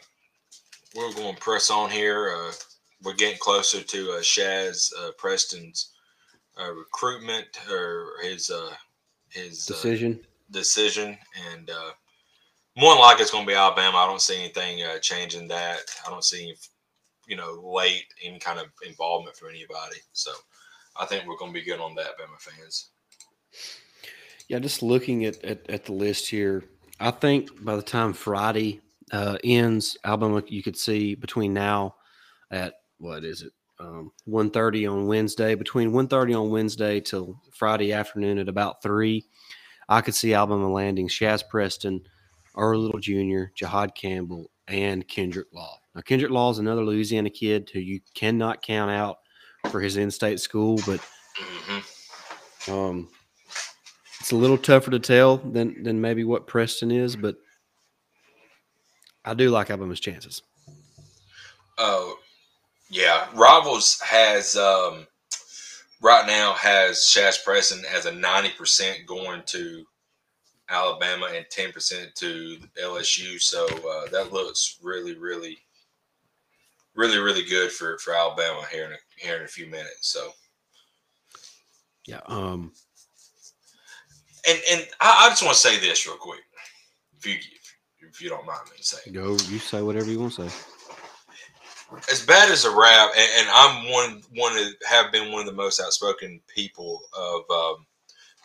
we're 0.94 1.12
going 1.14 1.34
to 1.34 1.40
press 1.40 1.70
on 1.70 1.90
here. 1.90 2.34
Uh, 2.36 2.52
we're 3.02 3.14
getting 3.14 3.38
closer 3.38 3.82
to 3.82 4.12
uh, 4.12 4.20
Shazz 4.20 4.90
uh, 4.98 5.10
Preston's 5.18 5.92
uh, 6.60 6.72
recruitment 6.72 7.46
or 7.70 8.12
his 8.22 8.50
uh, 8.50 8.70
his 9.28 9.70
uh, 9.70 9.74
decision 9.74 10.20
decision, 10.50 11.18
and 11.52 11.70
uh, 11.70 11.90
more 12.76 12.94
than 12.94 13.00
likely 13.00 13.22
it's 13.22 13.30
going 13.30 13.44
to 13.44 13.50
be 13.50 13.56
Alabama. 13.56 13.98
I 13.98 14.06
don't 14.06 14.20
see 14.20 14.38
anything 14.38 14.82
uh, 14.82 14.98
changing 14.98 15.48
that. 15.48 15.80
I 16.06 16.10
don't 16.10 16.24
see 16.24 16.54
you 17.26 17.36
know 17.36 17.60
late 17.62 18.04
any 18.24 18.38
kind 18.38 18.58
of 18.58 18.66
involvement 18.86 19.36
for 19.36 19.48
anybody. 19.48 19.98
So 20.12 20.32
I 20.98 21.06
think 21.06 21.26
we're 21.26 21.36
going 21.36 21.52
to 21.52 21.58
be 21.58 21.64
good 21.64 21.80
on 21.80 21.94
that, 21.96 22.18
Bama 22.18 22.38
fans. 22.38 22.90
Yeah, 24.48 24.60
just 24.60 24.82
looking 24.82 25.24
at, 25.24 25.42
at, 25.44 25.68
at 25.68 25.84
the 25.84 25.92
list 25.92 26.28
here, 26.28 26.64
I 27.00 27.10
think 27.10 27.64
by 27.64 27.76
the 27.76 27.82
time 27.82 28.12
Friday 28.12 28.80
uh, 29.12 29.38
ends, 29.42 29.96
Alabama 30.04 30.42
you 30.46 30.62
could 30.62 30.76
see 30.76 31.14
between 31.14 31.52
now 31.52 31.96
at 32.50 32.74
what 32.98 33.24
is 33.24 33.42
it, 33.42 33.52
um, 33.80 34.12
1.30 34.28 34.90
on 34.90 35.06
Wednesday, 35.06 35.54
between 35.54 35.90
1.30 35.92 36.40
on 36.40 36.50
Wednesday 36.50 37.00
till 37.00 37.40
Friday 37.52 37.92
afternoon 37.92 38.38
at 38.38 38.48
about 38.48 38.82
3, 38.82 39.22
I 39.88 40.00
could 40.00 40.14
see 40.14 40.34
Alabama 40.34 40.70
landing 40.70 41.08
Shazz 41.08 41.46
Preston, 41.46 42.02
Earl 42.56 42.80
Little 42.80 43.00
Jr., 43.00 43.52
Jihaad 43.60 43.94
Campbell, 43.94 44.50
and 44.68 45.06
Kendrick 45.06 45.48
Law. 45.52 45.78
Now, 45.94 46.00
Kendrick 46.00 46.32
Law 46.32 46.50
is 46.50 46.58
another 46.58 46.84
Louisiana 46.84 47.30
kid 47.30 47.70
who 47.72 47.80
you 47.80 48.00
cannot 48.14 48.62
count 48.62 48.90
out 48.90 49.18
for 49.70 49.80
his 49.80 49.96
in-state 49.96 50.40
school, 50.40 50.76
but 50.86 51.00
mm-hmm. 51.38 52.72
um, 52.72 53.08
it's 54.26 54.32
a 54.32 54.36
little 54.36 54.58
tougher 54.58 54.90
to 54.90 54.98
tell 54.98 55.36
than 55.36 55.84
than 55.84 56.00
maybe 56.00 56.24
what 56.24 56.48
Preston 56.48 56.90
is. 56.90 57.14
But 57.14 57.36
I 59.24 59.34
do 59.34 59.50
like 59.50 59.70
Alabama's 59.70 60.00
chances. 60.00 60.42
Oh, 61.78 62.18
yeah. 62.90 63.28
Rivals 63.36 64.00
has 64.00 64.56
um, 64.56 65.06
right 66.02 66.26
now 66.26 66.54
has 66.54 66.96
Shazz 67.08 67.44
Preston 67.44 67.84
as 67.94 68.06
a 68.06 68.12
ninety 68.12 68.48
percent 68.58 69.06
going 69.06 69.42
to 69.46 69.84
Alabama 70.70 71.28
and 71.32 71.46
ten 71.48 71.70
percent 71.70 72.12
to 72.16 72.58
LSU. 72.82 73.40
So 73.40 73.64
uh, 73.66 74.10
that 74.10 74.32
looks 74.32 74.80
really, 74.82 75.16
really, 75.16 75.56
really, 76.96 77.18
really 77.18 77.44
good 77.44 77.70
for 77.70 77.96
for 77.98 78.12
Alabama 78.12 78.64
here 78.72 78.86
in 78.86 78.90
a, 78.90 79.24
here 79.24 79.36
in 79.36 79.44
a 79.44 79.48
few 79.48 79.66
minutes. 79.66 80.10
So 80.12 80.32
yeah. 82.08 82.22
Um. 82.26 82.72
And 84.48 84.60
and 84.70 84.86
I, 85.00 85.26
I 85.26 85.28
just 85.30 85.42
want 85.42 85.54
to 85.54 85.60
say 85.60 85.78
this 85.78 86.06
real 86.06 86.16
quick, 86.16 86.40
if 87.18 87.26
you 87.26 87.34
if 88.08 88.20
you 88.20 88.28
don't 88.28 88.46
mind 88.46 88.60
me 88.70 88.76
saying. 88.80 89.14
Go. 89.14 89.32
You 89.32 89.58
say 89.58 89.82
whatever 89.82 90.10
you 90.10 90.20
want 90.20 90.34
to 90.34 90.48
say 90.48 90.72
as 92.10 92.24
bad 92.24 92.50
as 92.50 92.64
a 92.64 92.70
rap, 92.70 93.10
and, 93.16 93.28
and, 93.38 93.48
I'm 93.52 93.90
one 93.90 94.22
one 94.34 94.56
of 94.56 94.66
have 94.88 95.12
been 95.12 95.30
one 95.30 95.40
of 95.40 95.46
the 95.46 95.52
most 95.52 95.80
outspoken 95.80 96.40
people 96.48 97.02
of 97.16 97.42
um, 97.50 97.86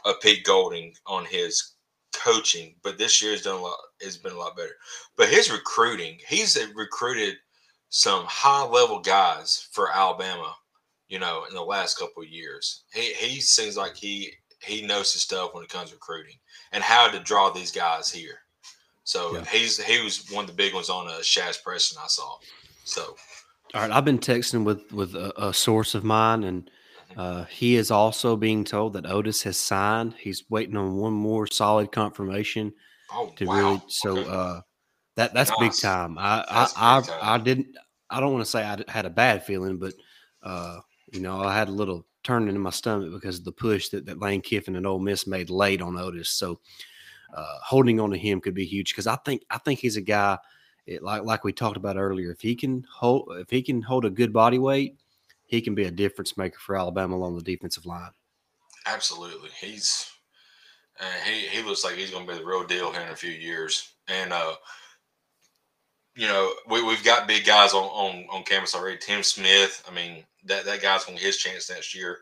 of 0.05 0.21
Pete 0.21 0.43
Golding 0.43 0.93
on 1.05 1.25
his 1.25 1.73
coaching, 2.13 2.75
but 2.83 2.97
this 2.97 3.21
year 3.21 3.31
has 3.31 3.41
done 3.41 3.59
a 3.59 3.61
lot. 3.61 3.77
Has 4.01 4.17
been 4.17 4.33
a 4.33 4.37
lot 4.37 4.55
better. 4.55 4.75
But 5.17 5.29
his 5.29 5.51
recruiting, 5.51 6.19
he's 6.27 6.57
recruited 6.75 7.35
some 7.89 8.25
high 8.25 8.65
level 8.65 8.99
guys 8.99 9.67
for 9.71 9.91
Alabama. 9.91 10.55
You 11.09 11.19
know, 11.19 11.43
in 11.49 11.53
the 11.53 11.61
last 11.61 11.97
couple 11.97 12.23
of 12.23 12.29
years, 12.29 12.83
he 12.93 13.13
he 13.13 13.41
seems 13.41 13.75
like 13.75 13.95
he 13.95 14.33
he 14.63 14.85
knows 14.85 15.13
his 15.13 15.21
stuff 15.23 15.53
when 15.53 15.63
it 15.63 15.69
comes 15.69 15.89
to 15.89 15.95
recruiting 15.95 16.35
and 16.71 16.83
how 16.83 17.09
to 17.09 17.19
draw 17.19 17.49
these 17.49 17.71
guys 17.71 18.11
here. 18.11 18.39
So 19.03 19.35
yeah. 19.35 19.45
he's 19.45 19.83
he 19.83 20.01
was 20.03 20.29
one 20.31 20.43
of 20.43 20.49
the 20.49 20.55
big 20.55 20.73
ones 20.73 20.89
on 20.89 21.07
a 21.07 21.11
uh, 21.11 21.19
Shazz 21.21 21.61
Preston 21.61 21.97
I 22.01 22.07
saw. 22.07 22.37
So 22.83 23.15
all 23.73 23.81
right, 23.81 23.91
I've 23.91 24.05
been 24.05 24.19
texting 24.19 24.63
with 24.63 24.91
with 24.91 25.15
a, 25.15 25.47
a 25.47 25.53
source 25.53 25.95
of 25.95 26.03
mine, 26.03 26.43
and 26.43 26.69
uh, 27.15 27.45
he 27.45 27.75
is 27.75 27.89
also 27.89 28.35
being 28.35 28.63
told 28.63 28.93
that 28.93 29.05
Oatis 29.05 29.43
has 29.43 29.57
signed. 29.57 30.15
He's 30.19 30.43
waiting 30.49 30.75
on 30.75 30.97
one 30.97 31.13
more 31.13 31.47
solid 31.47 31.91
confirmation 31.91 32.73
oh, 33.13 33.31
to 33.37 33.45
wow. 33.45 33.55
really. 33.55 33.81
So 33.87 34.17
okay. 34.17 34.29
uh, 34.29 34.61
that 35.15 35.33
that's 35.33 35.51
nice. 35.51 35.59
big 35.59 35.73
time. 35.73 36.17
I 36.17 36.43
I, 36.47 36.67
I, 36.75 37.01
time. 37.01 37.19
I, 37.21 37.37
didn't. 37.37 37.67
I 38.09 38.19
don't 38.19 38.33
want 38.33 38.43
to 38.43 38.51
say 38.51 38.63
I 38.63 38.83
had 38.89 39.05
a 39.05 39.09
bad 39.09 39.45
feeling, 39.45 39.77
but 39.77 39.93
uh, 40.43 40.79
you 41.11 41.21
know, 41.21 41.41
I 41.41 41.55
had 41.55 41.69
a 41.69 41.73
little 41.73 42.05
turn 42.23 42.47
into 42.47 42.59
my 42.59 42.69
stomach 42.69 43.11
because 43.11 43.39
of 43.39 43.45
the 43.45 43.51
push 43.51 43.89
that, 43.89 44.05
that 44.05 44.19
Lane 44.19 44.41
Kiffin 44.41 44.75
and 44.75 44.87
Ole 44.87 44.99
Miss 44.99 45.27
made 45.27 45.49
late 45.49 45.81
on 45.81 45.93
Oatis. 45.93 46.27
So 46.27 46.59
uh, 47.35 47.57
holding 47.63 47.99
on 47.99 48.11
to 48.11 48.17
him 48.17 48.41
could 48.41 48.53
be 48.53 48.65
huge 48.65 48.91
because 48.91 49.07
I 49.07 49.15
think 49.17 49.43
I 49.49 49.57
think 49.57 49.79
he's 49.79 49.97
a 49.97 50.01
guy– 50.01 50.37
it, 50.85 51.03
like 51.03 51.23
like 51.23 51.43
we 51.43 51.53
talked 51.53 51.77
about 51.77 51.97
earlier, 51.97 52.31
if 52.31 52.41
he 52.41 52.55
can 52.55 52.85
hold 52.91 53.31
if 53.37 53.49
he 53.49 53.61
can 53.61 53.81
hold 53.81 54.05
a 54.05 54.09
good 54.09 54.33
body 54.33 54.59
weight, 54.59 54.97
he 55.45 55.61
can 55.61 55.75
be 55.75 55.85
a 55.85 55.91
difference 55.91 56.37
maker 56.37 56.57
for 56.59 56.75
Alabama 56.75 57.15
along 57.15 57.35
the 57.35 57.43
defensive 57.43 57.85
line. 57.85 58.11
Absolutely, 58.85 59.49
he's 59.59 60.11
uh, 60.99 61.05
he 61.25 61.47
he 61.47 61.63
looks 61.63 61.83
like 61.83 61.95
he's 61.95 62.11
going 62.11 62.25
to 62.25 62.33
be 62.33 62.39
the 62.39 62.45
real 62.45 62.65
deal 62.65 62.91
here 62.91 63.01
in 63.01 63.09
a 63.09 63.15
few 63.15 63.31
years. 63.31 63.93
And 64.07 64.33
uh, 64.33 64.53
you 66.15 66.27
know, 66.27 66.51
we 66.69 66.83
we've 66.83 67.03
got 67.03 67.27
big 67.27 67.45
guys 67.45 67.73
on 67.73 67.83
on 67.83 68.25
on 68.29 68.43
campus 68.43 68.75
already. 68.75 68.97
Tim 68.97 69.23
Smith, 69.23 69.83
I 69.89 69.93
mean 69.93 70.23
that 70.45 70.65
that 70.65 70.81
guy's 70.81 71.05
going 71.05 71.17
to 71.17 71.23
his 71.23 71.37
chance 71.37 71.69
next 71.69 71.95
year, 71.95 72.19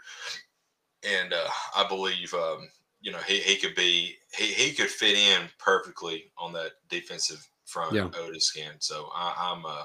and 1.04 1.34
uh, 1.34 1.48
I 1.76 1.88
believe. 1.88 2.34
Um, 2.34 2.70
you 3.02 3.12
know, 3.12 3.20
he, 3.20 3.40
he 3.40 3.56
could 3.56 3.76
be 3.76 4.16
he, 4.36 4.46
he 4.46 4.74
could 4.74 4.90
fit 4.90 5.16
in 5.18 5.48
perfectly 5.58 6.32
on 6.38 6.52
that 6.54 6.72
defensive 6.90 7.48
front, 7.66 7.94
yeah. 7.94 8.10
Oatis 8.10 8.44
Skin. 8.44 8.74
So 8.80 9.10
I, 9.16 9.52
am 9.52 9.60
I'm, 9.60 9.66
uh, 9.66 9.84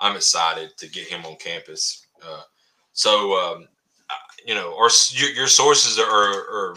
I'm 0.00 0.16
excited 0.16 0.76
to 0.76 0.90
get 0.90 1.08
him 1.08 1.24
on 1.24 1.36
campus. 1.36 2.06
Uh, 2.22 2.42
so 2.92 3.32
um, 3.38 3.68
you 4.46 4.54
know, 4.54 4.72
or 4.72 4.90
your, 5.10 5.30
your 5.30 5.46
sources 5.46 5.98
are, 5.98 6.04
are, 6.04 6.74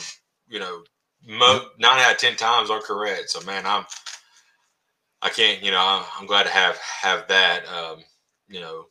you 0.47 0.59
know, 0.59 0.83
mo- 1.27 1.67
nine 1.79 1.99
out 1.99 2.13
of 2.13 2.17
ten 2.17 2.35
times 2.35 2.69
are 2.69 2.81
correct. 2.81 3.29
So 3.29 3.45
man, 3.45 3.65
I'm 3.65 3.85
I 5.23 5.29
can't 5.29 5.63
you 5.63 5.71
know 5.71 5.79
I'm, 5.81 6.03
I'm 6.19 6.27
glad 6.27 6.43
to 6.43 6.51
have 6.51 6.77
have 6.77 7.27
that 7.29 7.65
um, 7.67 8.03
you 8.47 8.59
know 8.59 8.85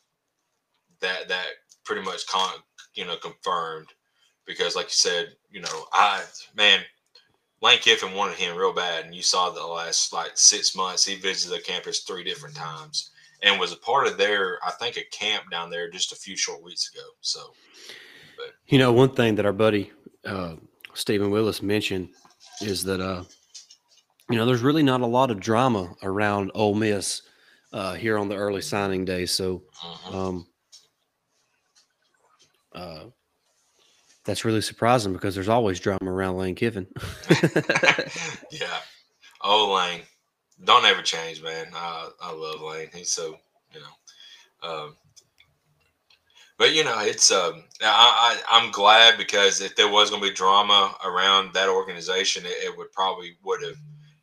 that 1.00 1.28
that 1.28 1.46
pretty 1.84 2.02
much 2.02 2.26
con 2.26 2.54
you 2.94 3.04
know 3.04 3.16
confirmed 3.16 3.88
because 4.46 4.74
like 4.74 4.86
you 4.86 4.90
said 4.90 5.28
you 5.50 5.60
know 5.60 5.86
I 5.92 6.24
man 6.56 6.80
Lane 7.62 7.78
Kiffin 7.78 8.14
wanted 8.14 8.36
him 8.36 8.56
real 8.56 8.72
bad, 8.72 9.04
and 9.04 9.14
you 9.14 9.22
saw 9.22 9.48
the 9.48 9.64
last 9.64 10.12
like 10.12 10.32
six 10.34 10.74
months 10.74 11.04
he 11.04 11.14
visited 11.14 11.56
the 11.56 11.62
campus 11.62 12.00
three 12.00 12.24
different 12.24 12.56
times 12.56 13.12
and 13.42 13.58
was 13.58 13.72
a 13.72 13.76
part 13.76 14.06
of 14.06 14.18
their, 14.18 14.58
I 14.64 14.72
think, 14.72 14.96
a 14.96 15.04
camp 15.16 15.50
down 15.50 15.70
there 15.70 15.88
just 15.88 16.12
a 16.12 16.16
few 16.16 16.36
short 16.36 16.62
weeks 16.62 16.90
ago. 16.92 17.06
So, 17.20 17.40
but. 18.36 18.54
you 18.66 18.78
know, 18.78 18.92
one 18.92 19.10
thing 19.10 19.36
that 19.36 19.46
our 19.46 19.52
buddy 19.52 19.92
uh, 20.24 20.54
Stephen 20.94 21.30
Willis 21.30 21.62
mentioned 21.62 22.10
is 22.60 22.82
that 22.84 23.00
uh, 23.00 23.24
you 24.32 24.38
know 24.38 24.46
there's 24.46 24.62
really 24.62 24.82
not 24.82 25.00
a 25.00 25.06
lot 25.06 25.30
of 25.30 25.40
drama 25.40 25.94
around 26.02 26.50
Ole 26.54 26.74
Miss 26.74 27.22
uh, 27.72 27.94
here 27.94 28.18
on 28.18 28.28
the 28.28 28.36
early 28.36 28.62
signing 28.62 29.04
day. 29.04 29.26
So, 29.26 29.62
uh-huh. 29.82 30.18
um, 30.18 30.46
uh, 32.74 33.04
that's 34.24 34.44
really 34.44 34.60
surprising 34.60 35.12
because 35.12 35.34
there's 35.34 35.48
always 35.48 35.80
drama 35.80 36.10
around 36.10 36.36
Lane 36.36 36.54
Kiffin. 36.54 36.86
yeah. 38.50 38.78
Oh, 39.40 39.74
Lane. 39.74 40.02
Don't 40.64 40.84
ever 40.84 41.02
change, 41.02 41.42
man. 41.42 41.66
I, 41.74 42.08
I 42.22 42.32
love 42.32 42.60
Lane. 42.60 42.88
He's 42.94 43.10
so, 43.10 43.36
you 43.74 43.80
know. 43.80 44.68
Um, 44.68 44.96
but, 46.56 46.72
you 46.72 46.84
know, 46.84 47.00
it's, 47.00 47.32
um, 47.32 47.64
I, 47.82 48.38
I, 48.50 48.60
I'm 48.60 48.70
glad 48.70 49.18
because 49.18 49.60
if 49.60 49.74
there 49.74 49.90
was 49.90 50.10
going 50.10 50.22
to 50.22 50.28
be 50.28 50.34
drama 50.34 50.94
around 51.04 51.52
that 51.54 51.68
organization, 51.68 52.46
it, 52.46 52.54
it 52.64 52.78
would 52.78 52.92
probably 52.92 53.36
would 53.42 53.62
have 53.62 53.76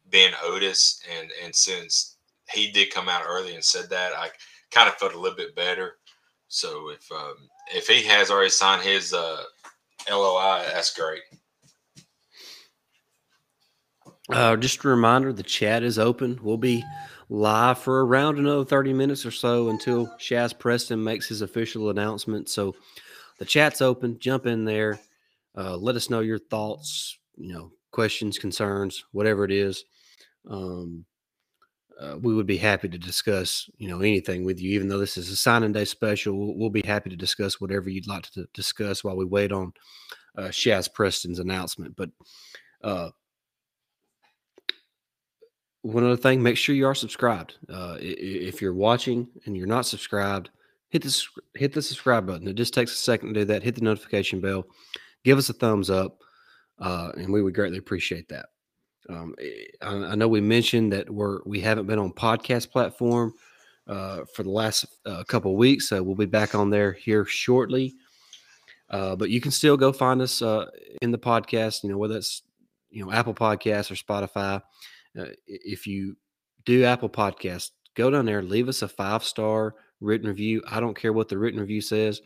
been 0.09 0.31
Oatis. 0.43 1.01
And, 1.19 1.29
and 1.43 1.53
since 1.55 2.17
he 2.51 2.71
did 2.71 2.93
come 2.93 3.09
out 3.09 3.23
early 3.27 3.55
and 3.55 3.63
said 3.63 3.89
that, 3.89 4.13
I 4.13 4.29
kind 4.71 4.87
of 4.87 4.95
felt 4.95 5.13
a 5.13 5.19
little 5.19 5.37
bit 5.37 5.55
better. 5.55 5.97
So 6.47 6.89
if 6.89 7.11
um, 7.11 7.35
if 7.73 7.87
he 7.87 8.03
has 8.07 8.31
already 8.31 8.49
signed 8.49 8.81
his 8.81 9.13
uh, 9.13 9.43
LOI. 10.09 10.63
That's 10.73 10.93
great. 10.93 11.21
Uh, 14.29 14.55
just 14.55 14.83
a 14.83 14.87
reminder 14.87 15.33
the 15.33 15.43
chat 15.43 15.83
is 15.83 15.97
open. 15.97 16.39
We'll 16.41 16.57
be 16.57 16.83
live 17.29 17.79
for 17.79 18.05
around 18.05 18.37
another 18.37 18.63
30 18.63 18.93
minutes 18.93 19.25
or 19.25 19.31
so 19.31 19.69
until 19.69 20.07
Shazz 20.19 20.57
Preston 20.57 21.03
makes 21.03 21.27
his 21.27 21.41
official 21.41 21.89
announcement. 21.89 22.49
So 22.49 22.75
the 23.39 23.45
chat's 23.45 23.81
open. 23.81 24.19
Jump 24.19 24.45
in 24.45 24.65
there. 24.65 24.99
Uh, 25.57 25.77
let 25.77 25.95
us 25.95 26.09
know 26.09 26.19
your 26.19 26.37
thoughts, 26.37 27.17
you 27.37 27.53
know, 27.53 27.71
questions, 27.91 28.37
concerns, 28.37 29.03
whatever 29.11 29.45
it 29.45 29.51
is. 29.51 29.83
Um, 30.47 31.05
uh, 31.99 32.17
we 32.21 32.33
would 32.33 32.47
be 32.47 32.57
happy 32.57 32.87
to 32.87 32.97
discuss, 32.97 33.69
you 33.77 33.89
know, 33.89 33.99
anything 33.99 34.45
with 34.45 34.61
you. 34.61 34.71
Even 34.71 34.87
though 34.87 34.99
this 34.99 35.17
is 35.17 35.29
a 35.29 35.35
signing 35.35 35.73
day 35.73 35.85
special, 35.85 36.37
we'll, 36.37 36.55
we'll 36.55 36.69
be 36.69 36.85
happy 36.85 37.09
to 37.09 37.15
discuss 37.15 37.59
whatever 37.59 37.89
you'd 37.89 38.07
like 38.07 38.23
to 38.31 38.47
discuss 38.53 39.03
while 39.03 39.17
we 39.17 39.25
wait 39.25 39.51
on 39.51 39.73
uh, 40.37 40.43
Shazz 40.43 40.91
Preston's 40.93 41.39
announcement. 41.39 41.95
But 41.97 42.09
uh, 42.81 43.09
one 45.81 46.05
other 46.05 46.15
thing, 46.15 46.41
make 46.41 46.57
sure 46.57 46.75
you 46.75 46.87
are 46.87 46.95
subscribed. 46.95 47.55
Uh, 47.67 47.97
if 47.99 48.61
you're 48.61 48.73
watching 48.73 49.27
and 49.45 49.57
you're 49.57 49.67
not 49.67 49.85
subscribed, 49.85 50.49
hit 50.89 51.03
this 51.03 51.27
hit 51.55 51.73
the 51.73 51.81
subscribe 51.81 52.27
button. 52.27 52.47
It 52.47 52.55
just 52.55 52.73
takes 52.73 52.93
a 52.93 52.97
second 52.97 53.33
to 53.33 53.41
do 53.41 53.45
that. 53.45 53.63
Hit 53.63 53.75
the 53.75 53.81
notification 53.81 54.39
bell. 54.39 54.65
Give 55.23 55.37
us 55.37 55.49
a 55.49 55.53
thumbs 55.53 55.89
up, 55.89 56.21
uh, 56.79 57.11
and 57.17 57.31
we 57.31 57.41
would 57.41 57.55
greatly 57.55 57.77
appreciate 57.77 58.29
that. 58.29 58.47
Um, 59.09 59.35
eh, 59.41 59.65
I, 59.81 59.95
I, 59.95 60.15
know 60.15 60.27
we 60.27 60.41
mentioned 60.41 60.93
that 60.93 61.09
we're 61.09 61.39
we 61.45 61.59
haven't 61.59 61.87
been 61.87 61.99
on 61.99 62.13
podcast 62.13 62.71
platform 62.71 63.33
uh, 63.87 64.21
for 64.33 64.43
the 64.43 64.51
last 64.51 64.85
uh, 65.05 65.23
couple 65.23 65.55
weeks, 65.55 65.89
so 65.89 66.01
we'll 66.01 66.15
be 66.15 66.25
back 66.25 66.53
on 66.53 66.69
there 66.69 66.93
here 66.93 67.25
shortly. 67.25 67.95
Uh, 68.89 69.15
but 69.15 69.29
you 69.29 69.41
can 69.41 69.51
still 69.51 69.77
go 69.77 69.91
find 69.91 70.21
us 70.21 70.41
uh, 70.41 70.67
in 71.01 71.11
the 71.11 71.17
podcast. 71.17 71.83
You 71.83 71.89
know 71.89 71.97
whether 71.97 72.17
it's 72.17 72.43
you 72.91 73.03
know 73.03 73.11
Apple 73.11 73.33
Podcasts 73.33 73.91
or 73.91 73.95
Spotify. 73.95 74.61
Uh, 75.17 75.25
if 75.47 75.87
you 75.87 76.15
do 76.65 76.83
Apple 76.83 77.09
Podcast, 77.09 77.71
go 77.95 78.11
down 78.11 78.25
there, 78.25 78.43
leave 78.43 78.69
us 78.69 78.83
a 78.83 78.87
five 78.87 79.23
star 79.23 79.75
written 79.99 80.27
review. 80.27 80.61
I 80.67 80.79
don't 80.79 80.95
care 80.95 81.13
what 81.13 81.29
the 81.29 81.37
written 81.37 81.59
review 81.59 81.81
says 81.81 82.21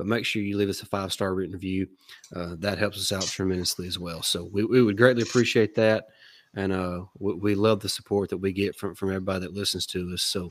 but 0.00 0.06
make 0.06 0.24
sure 0.24 0.40
you 0.40 0.56
leave 0.56 0.70
us 0.70 0.80
a 0.80 0.86
five 0.86 1.12
star 1.12 1.34
written 1.34 1.52
review. 1.52 1.86
Uh, 2.34 2.54
that 2.58 2.78
helps 2.78 2.96
us 2.96 3.12
out 3.12 3.26
tremendously 3.26 3.86
as 3.86 3.98
well. 3.98 4.22
So 4.22 4.48
we, 4.50 4.64
we 4.64 4.80
would 4.80 4.96
greatly 4.96 5.22
appreciate 5.22 5.74
that 5.74 6.06
and 6.54 6.72
uh, 6.72 7.02
we, 7.18 7.34
we, 7.34 7.54
love 7.54 7.80
the 7.80 7.88
support 7.88 8.28
that 8.30 8.38
we 8.38 8.52
get 8.52 8.76
from 8.76 8.94
from 8.94 9.10
everybody 9.10 9.40
that 9.40 9.54
listens 9.54 9.86
to 9.86 10.10
us. 10.12 10.22
So, 10.22 10.50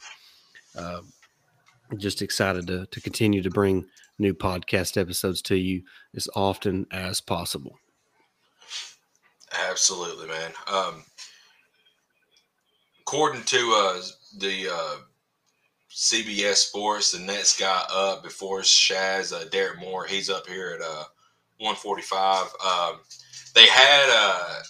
uh, 0.78 1.02
just 1.98 2.22
excited 2.22 2.68
to 2.68 2.86
to 2.86 3.02
continue 3.02 3.42
to 3.42 3.50
bring 3.50 3.86
new 4.18 4.34
podcast 4.34 5.00
episodes 5.00 5.42
to 5.44 5.56
you 5.56 5.82
as 6.16 6.28
often 6.36 6.86
as 6.92 7.22
possible. 7.22 7.78
Absolutely, 9.70 10.28
man. 10.28 10.52
Um, 10.68 11.04
according 13.02 13.44
to 13.44 13.58
uh, 13.58 14.02
the 14.38 14.70
uh, 14.72 14.96
CBS 15.90 16.68
Sports, 16.68 17.12
the 17.12 17.20
Nets 17.20 17.60
got 17.60 17.90
up 17.92 18.24
before 18.24 18.60
Shazz, 18.60 19.34
uh, 19.34 19.50
Derrick 19.50 19.80
Moore. 19.80 20.06
He's 20.06 20.30
up 20.30 20.46
here 20.48 20.78
at 20.80 20.82
uh, 20.82 21.06
145. 21.58 22.44
Um, 22.64 23.00
they 23.56 23.66
had 23.66 24.10
uh, 24.12 24.62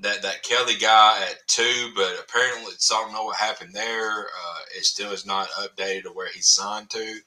that 0.00 0.22
that 0.22 0.42
Kelly 0.42 0.76
guy 0.76 1.22
at 1.22 1.46
two, 1.46 1.90
but 1.94 2.14
apparently, 2.20 2.72
so 2.78 2.96
I 2.96 3.02
don't 3.02 3.12
know 3.12 3.24
what 3.24 3.36
happened 3.36 3.74
there. 3.74 4.20
Uh, 4.20 4.60
it 4.76 4.84
still 4.84 5.12
is 5.12 5.26
not 5.26 5.48
updated 5.50 6.04
to 6.04 6.10
where 6.10 6.28
he's 6.28 6.48
signed 6.48 6.90
to. 6.90 7.18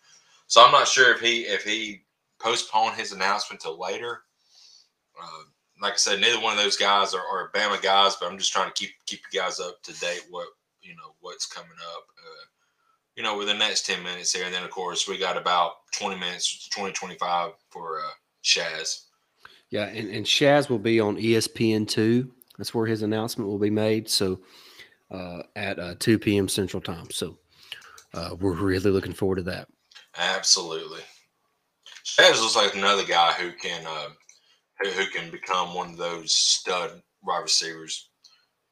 So 0.47 0.63
I'm 0.63 0.71
not 0.71 0.87
sure 0.87 1.13
if 1.13 1.21
he 1.21 1.41
if 1.41 1.63
he 1.63 2.03
postponed 2.39 2.95
his 2.95 3.11
announcement 3.11 3.61
till 3.61 3.79
later. 3.79 4.21
Uh, 5.21 5.43
like 5.81 5.93
I 5.93 5.97
said, 5.97 6.21
neither 6.21 6.39
one 6.39 6.57
of 6.57 6.63
those 6.63 6.77
guys 6.77 7.13
are, 7.13 7.25
are 7.25 7.51
Bama 7.53 7.81
guys, 7.81 8.15
but 8.15 8.31
I'm 8.31 8.37
just 8.37 8.53
trying 8.53 8.71
to 8.71 8.73
keep 8.73 8.91
keep 9.05 9.21
you 9.31 9.39
guys 9.39 9.59
up 9.59 9.81
to 9.83 9.99
date 9.99 10.25
what 10.29 10.47
you 10.81 10.95
know 10.95 11.13
what's 11.21 11.45
coming 11.45 11.71
up. 11.93 12.03
Uh, 12.17 12.45
you 13.15 13.23
know, 13.23 13.37
with 13.37 13.47
the 13.47 13.53
next 13.53 13.85
10 13.85 14.03
minutes 14.03 14.33
here. 14.33 14.45
And 14.45 14.53
then, 14.53 14.63
of 14.63 14.71
course, 14.71 15.07
we 15.07 15.17
got 15.17 15.37
about 15.37 15.73
20 15.91 16.19
minutes, 16.19 16.67
20, 16.69 16.93
25 16.93 17.51
for 17.69 17.99
uh, 17.99 18.09
Shazz. 18.43 19.03
Yeah, 19.69 19.85
and, 19.85 20.09
and 20.09 20.25
Shazz 20.25 20.69
will 20.69 20.79
be 20.79 20.99
on 20.99 21.17
ESPN2. 21.17 22.29
That's 22.57 22.73
where 22.73 22.85
his 22.85 23.01
announcement 23.01 23.49
will 23.49 23.59
be 23.59 23.69
made. 23.69 24.09
So 24.09 24.39
uh, 25.11 25.43
at 25.55 25.79
uh, 25.79 25.95
2 25.99 26.19
p.m. 26.19 26.47
Central 26.47 26.81
Time. 26.81 27.09
So 27.11 27.37
uh, 28.13 28.35
we're 28.39 28.53
really 28.53 28.91
looking 28.91 29.13
forward 29.13 29.37
to 29.37 29.43
that. 29.43 29.67
Absolutely. 30.17 31.01
Shazz 32.05 32.41
looks 32.41 32.55
like 32.55 32.75
another 32.75 33.05
guy 33.05 33.31
who 33.33 33.51
can 33.53 33.85
uh, 33.87 34.09
who, 34.81 34.89
who 34.89 35.05
can 35.07 35.31
become 35.31 35.73
one 35.73 35.91
of 35.91 35.97
those 35.97 36.33
stud 36.33 37.01
wide 37.23 37.41
receivers 37.41 38.09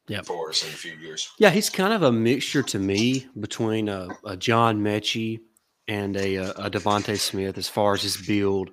yep. 0.08 0.26
for 0.26 0.50
us 0.50 0.62
in 0.62 0.68
a 0.68 0.76
few 0.76 0.92
years. 0.94 1.30
Yeah, 1.38 1.50
he's 1.50 1.70
kind 1.70 1.92
of 1.92 2.02
a 2.02 2.12
mixture 2.12 2.62
to 2.62 2.78
me 2.78 3.26
between 3.40 3.88
a, 3.88 4.08
a 4.24 4.36
John 4.36 4.80
Metchie 4.80 5.40
and 5.88 6.16
a, 6.16 6.36
a 6.36 6.70
DeVonta 6.70 7.18
Smith 7.18 7.58
as 7.58 7.68
far 7.68 7.94
as 7.94 8.02
his 8.02 8.16
build. 8.16 8.70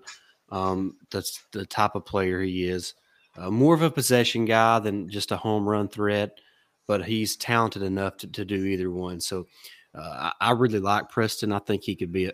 Um, 0.51 0.97
that's 1.11 1.41
the 1.51 1.65
type 1.65 1.95
of 1.95 2.05
player 2.05 2.41
he 2.41 2.65
is. 2.65 2.93
Uh, 3.37 3.49
more 3.49 3.73
of 3.73 3.81
a 3.81 3.91
possession 3.91 4.45
guy 4.45 4.79
than 4.79 5.09
just 5.09 5.31
a 5.31 5.37
home 5.37 5.67
run 5.67 5.87
threat, 5.87 6.39
but 6.87 7.05
he's 7.05 7.35
talented 7.35 7.83
enough 7.83 8.17
to, 8.17 8.27
to 8.27 8.43
do 8.43 8.65
either 8.65 8.89
one. 8.91 9.21
So 9.21 9.47
uh, 9.95 10.31
I, 10.41 10.49
I, 10.49 10.51
really 10.51 10.79
like 10.79 11.09
Preston. 11.09 11.51
I 11.51 11.59
think 11.59 11.83
he 11.83 11.95
could 11.95 12.11
be 12.11 12.25
a, 12.25 12.33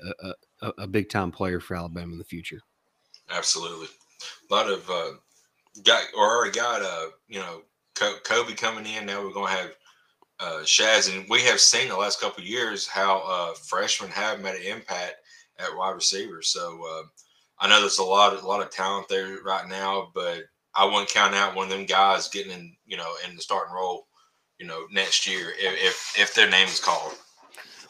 a, 0.61 0.73
a 0.79 0.87
big 0.87 1.09
time 1.09 1.31
player 1.31 1.59
for 1.59 1.75
Alabama 1.75 2.13
in 2.13 2.17
the 2.17 2.23
future. 2.23 2.59
Absolutely. 3.29 3.87
A 4.49 4.53
lot 4.53 4.69
of 4.69 4.89
uh, 4.89 5.11
got 5.83 6.03
or 6.17 6.25
already 6.25 6.51
got 6.51 6.81
uh, 6.81 7.07
you 7.27 7.39
know 7.39 7.61
Kobe 7.95 8.53
coming 8.53 8.85
in. 8.85 9.05
Now 9.05 9.23
we're 9.23 9.33
going 9.33 9.51
to 9.51 9.61
have 9.61 9.71
uh, 10.39 10.63
Shazz, 10.63 11.15
and 11.15 11.27
we 11.29 11.41
have 11.41 11.59
seen 11.59 11.89
the 11.89 11.97
last 11.97 12.19
couple 12.19 12.43
years 12.43 12.87
how 12.87 13.23
uh, 13.25 13.53
freshmen 13.53 14.11
have 14.11 14.41
made 14.41 14.55
an 14.55 14.77
impact 14.77 15.15
at 15.59 15.75
wide 15.75 15.95
receiver. 15.95 16.41
So 16.41 16.81
uh, 16.85 17.03
I 17.59 17.69
know 17.69 17.79
there's 17.79 17.99
a 17.99 18.03
lot, 18.03 18.41
a 18.41 18.45
lot 18.45 18.61
of 18.61 18.69
talent 18.69 19.07
there 19.07 19.37
right 19.43 19.67
now, 19.67 20.11
but 20.13 20.43
I 20.75 20.85
wouldn't 20.85 21.09
count 21.09 21.35
out 21.35 21.55
one 21.55 21.67
of 21.67 21.71
them 21.71 21.85
guys 21.85 22.27
getting 22.27 22.51
in, 22.51 22.75
you 22.85 22.97
know, 22.97 23.13
in 23.27 23.35
the 23.35 23.41
starting 23.41 23.73
role, 23.73 24.07
you 24.59 24.67
know, 24.67 24.85
next 24.91 25.27
year 25.27 25.53
if 25.57 25.73
if, 25.83 26.13
if 26.19 26.35
their 26.35 26.49
name 26.49 26.67
is 26.67 26.79
called. 26.79 27.13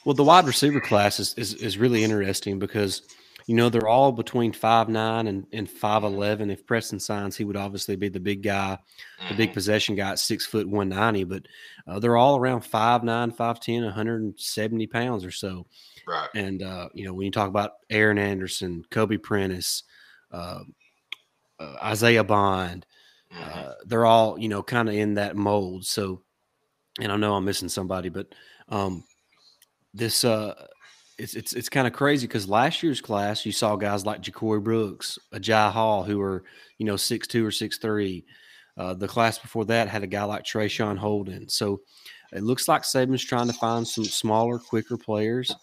Well, 0.03 0.13
the 0.13 0.23
wide 0.23 0.45
receiver 0.45 0.79
class 0.79 1.19
is, 1.19 1.33
is, 1.35 1.53
is 1.55 1.77
really 1.77 2.03
interesting 2.03 2.59
because– 2.59 3.01
you 3.47 3.55
know, 3.55 3.69
they're 3.69 3.87
all 3.87 4.11
between 4.11 4.53
five 4.53 4.89
nine 4.89 5.27
and, 5.27 5.45
and 5.53 5.69
five 5.69 6.03
eleven. 6.03 6.49
If 6.49 6.65
Preston 6.65 6.99
signs, 6.99 7.37
he 7.37 7.43
would 7.43 7.55
obviously 7.55 7.95
be 7.95 8.09
the 8.09 8.19
big 8.19 8.41
guy, 8.41 8.77
the 9.19 9.25
mm-hmm. 9.25 9.37
big 9.37 9.53
possession 9.53 9.95
guy 9.95 10.11
at 10.11 10.19
six 10.19 10.47
foot 10.47 10.67
one 10.67 10.89
ninety. 10.89 11.23
But 11.23 11.47
uh, 11.87 11.99
they're 11.99 12.17
all 12.17 12.37
around 12.37 12.61
five 12.61 13.03
nine, 13.03 13.31
five 13.31 13.59
ten, 13.59 13.83
170 13.83 14.87
pounds 14.87 15.23
or 15.23 15.31
so. 15.31 15.67
Right. 16.07 16.29
And 16.33 16.63
uh, 16.63 16.89
you 16.93 17.05
know, 17.05 17.13
when 17.13 17.25
you 17.25 17.31
talk 17.31 17.49
about 17.49 17.73
Aaron 17.89 18.17
Anderson, 18.17 18.83
Kobe 18.89 19.17
Prentice, 19.17 19.83
uh, 20.31 20.61
uh 21.59 21.75
Isaiah 21.83 22.23
Bond, 22.23 22.85
mm-hmm. 23.33 23.59
Uh, 23.59 23.73
they're 23.85 24.05
all 24.05 24.37
you 24.39 24.49
know 24.49 24.63
kind 24.63 24.89
of 24.89 24.95
in 24.95 25.15
that 25.15 25.35
mold. 25.35 25.85
So, 25.85 26.21
and 26.99 27.11
I 27.11 27.17
know 27.17 27.35
I'm 27.35 27.45
missing 27.45 27.69
somebody, 27.69 28.09
but 28.09 28.27
um, 28.69 29.03
this 29.93 30.23
uh 30.23 30.53
it's 31.17 31.35
it's 31.35 31.53
it's 31.53 31.69
kind 31.69 31.87
of 31.87 31.93
crazy 31.93 32.27
because 32.27 32.49
last 32.49 32.83
year's 32.83 33.01
class 33.01 33.45
you 33.45 33.51
saw 33.51 33.75
guys 33.75 34.05
like 34.05 34.21
Ja'Corey 34.21 34.63
Brooks, 34.63 35.17
Jai 35.39 35.69
Hall, 35.69 36.03
who 36.03 36.19
were 36.19 36.43
you 36.77 36.85
know 36.85 36.97
six 36.97 37.27
two 37.27 37.45
or 37.45 37.51
six 37.51 37.77
three. 37.77 38.25
Uh, 38.77 38.93
the 38.93 39.07
class 39.07 39.39
before 39.39 39.63
that 39.63 39.87
had 39.87 40.03
a 40.03 40.07
guy 40.07 40.23
like 40.25 40.43
Traeshon 40.43 40.97
Holden. 40.97 41.47
So 41.47 41.79
it 42.33 42.43
looks 42.43 42.67
like 42.67 42.81
Saban's 42.81 43.23
trying 43.23 43.47
to 43.47 43.53
find 43.53 43.87
some 43.87 44.03
smaller, 44.03 44.59
quicker 44.59 44.97
players 44.97 45.55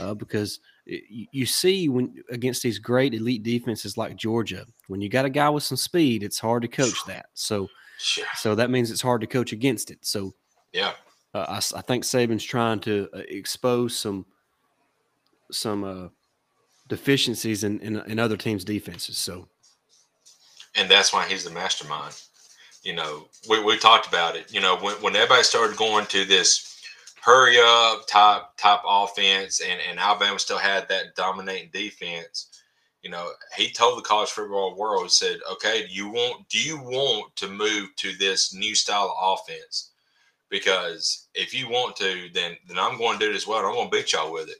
uh, 0.00 0.14
because 0.14 0.60
you 1.08 1.46
see 1.46 1.88
when 1.88 2.22
against 2.30 2.62
these 2.62 2.78
great 2.78 3.14
elite 3.14 3.42
defenses 3.42 3.96
like 3.96 4.16
Georgia, 4.16 4.66
when 4.88 5.00
you 5.00 5.08
got 5.08 5.24
a 5.24 5.30
guy 5.30 5.48
with 5.48 5.62
some 5.62 5.76
speed, 5.76 6.22
it's 6.22 6.38
hard 6.38 6.62
to 6.62 6.68
coach 6.68 7.04
that. 7.06 7.26
So 7.34 7.68
so 8.36 8.54
that 8.54 8.70
means 8.70 8.90
it's 8.90 9.02
hard 9.02 9.20
to 9.20 9.26
coach 9.26 9.52
against 9.52 9.90
it. 9.90 9.98
So 10.02 10.34
yeah, 10.72 10.92
uh, 11.34 11.46
I, 11.48 11.56
I 11.78 11.82
think 11.82 12.04
Saban's 12.04 12.44
trying 12.44 12.80
to 12.80 13.08
uh, 13.14 13.22
expose 13.28 13.96
some 13.96 14.26
some 15.52 15.84
uh, 15.84 16.08
deficiencies 16.88 17.64
in, 17.64 17.80
in, 17.80 17.96
in 18.06 18.18
other 18.18 18.36
teams' 18.36 18.64
defenses. 18.64 19.16
So, 19.16 19.48
and 20.74 20.90
that's 20.90 21.12
why 21.12 21.26
he's 21.26 21.44
the 21.44 21.50
mastermind. 21.50 22.20
You 22.82 22.94
know, 22.94 23.28
we, 23.48 23.62
we 23.62 23.78
talked 23.78 24.06
about 24.06 24.36
it. 24.36 24.52
You 24.52 24.60
know, 24.60 24.76
when, 24.76 24.94
when 24.96 25.16
everybody 25.16 25.42
started 25.42 25.76
going 25.76 26.06
to 26.06 26.24
this 26.24 26.69
hurry 27.22 27.58
up 27.60 28.06
type 28.08 28.42
type 28.56 28.80
offense, 28.86 29.60
and, 29.60 29.80
and 29.88 29.98
Alabama 29.98 30.38
still 30.38 30.58
had 30.58 30.88
that 30.88 31.14
dominating 31.16 31.70
defense. 31.72 32.48
You 33.02 33.10
know, 33.10 33.30
he 33.56 33.70
told 33.70 33.98
the 33.98 34.02
college 34.02 34.30
football 34.30 34.76
world, 34.76 35.04
he 35.04 35.08
said, 35.10 35.40
"Okay, 35.52 35.86
do 35.86 35.92
you 35.92 36.08
want 36.08 36.48
do 36.48 36.60
you 36.60 36.78
want 36.78 37.34
to 37.36 37.48
move 37.48 37.94
to 37.96 38.12
this 38.16 38.54
new 38.54 38.74
style 38.74 39.14
of 39.20 39.40
offense? 39.40 39.90
Because 40.50 41.28
if 41.34 41.54
you 41.54 41.68
want 41.68 41.96
to, 41.96 42.28
then 42.34 42.56
then 42.68 42.78
I'm 42.78 42.98
going 42.98 43.18
to 43.18 43.24
do 43.26 43.32
it 43.32 43.36
as 43.36 43.46
well. 43.46 43.58
And 43.60 43.68
I'm 43.68 43.74
going 43.74 43.90
to 43.90 43.96
beat 43.96 44.12
y'all 44.12 44.32
with 44.32 44.48
it." 44.48 44.58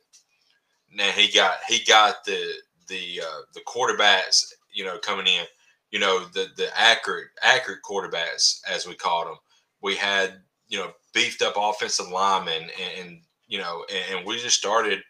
Now 0.93 1.11
he 1.11 1.28
got 1.32 1.59
he 1.69 1.85
got 1.85 2.24
the 2.24 2.55
the 2.89 3.23
uh, 3.24 3.41
the 3.55 3.61
quarterbacks, 3.62 4.53
you 4.73 4.85
know, 4.85 4.99
coming 4.99 5.27
in. 5.27 5.45
You 5.91 5.99
know, 6.01 6.24
the 6.35 6.49
the 6.57 6.69
accurate 6.78 7.28
accurate 7.43 7.81
quarterbacks 7.89 8.61
as 8.69 8.87
we 8.87 8.95
called 8.95 9.28
them. 9.28 9.37
We 9.82 9.97
had 9.97 10.43
you 10.69 10.78
know 10.78 10.93
beefed 11.12 11.43
up 11.43 11.55
offensive 11.57 12.09
linemen, 12.09 12.62
and, 12.62 13.09
and 13.09 13.20
you 13.47 13.59
know, 13.59 13.85
and, 14.11 14.24
we 14.24 14.39
just 14.39 14.57
started, 14.57 15.01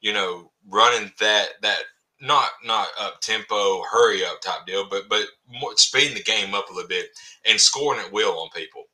you 0.00 0.12
know, 0.12 0.50
running 0.68 1.10
that 1.18 1.48
that 1.62 1.82
not 2.20 2.50
not 2.64 2.88
up 3.00 3.20
tempo, 3.20 3.82
hurry 3.90 4.24
up 4.24 4.40
type 4.40 4.66
deal, 4.66 4.86
but 4.88 5.08
but 5.08 5.24
more, 5.48 5.76
speeding 5.76 6.14
the 6.14 6.22
game 6.22 6.54
up 6.54 6.70
a 6.70 6.72
little 6.72 6.88
bit 6.88 7.06
and 7.46 7.60
scoring 7.60 8.00
at 8.00 8.12
will 8.12 8.38
on 8.38 8.48
people. 8.54 8.84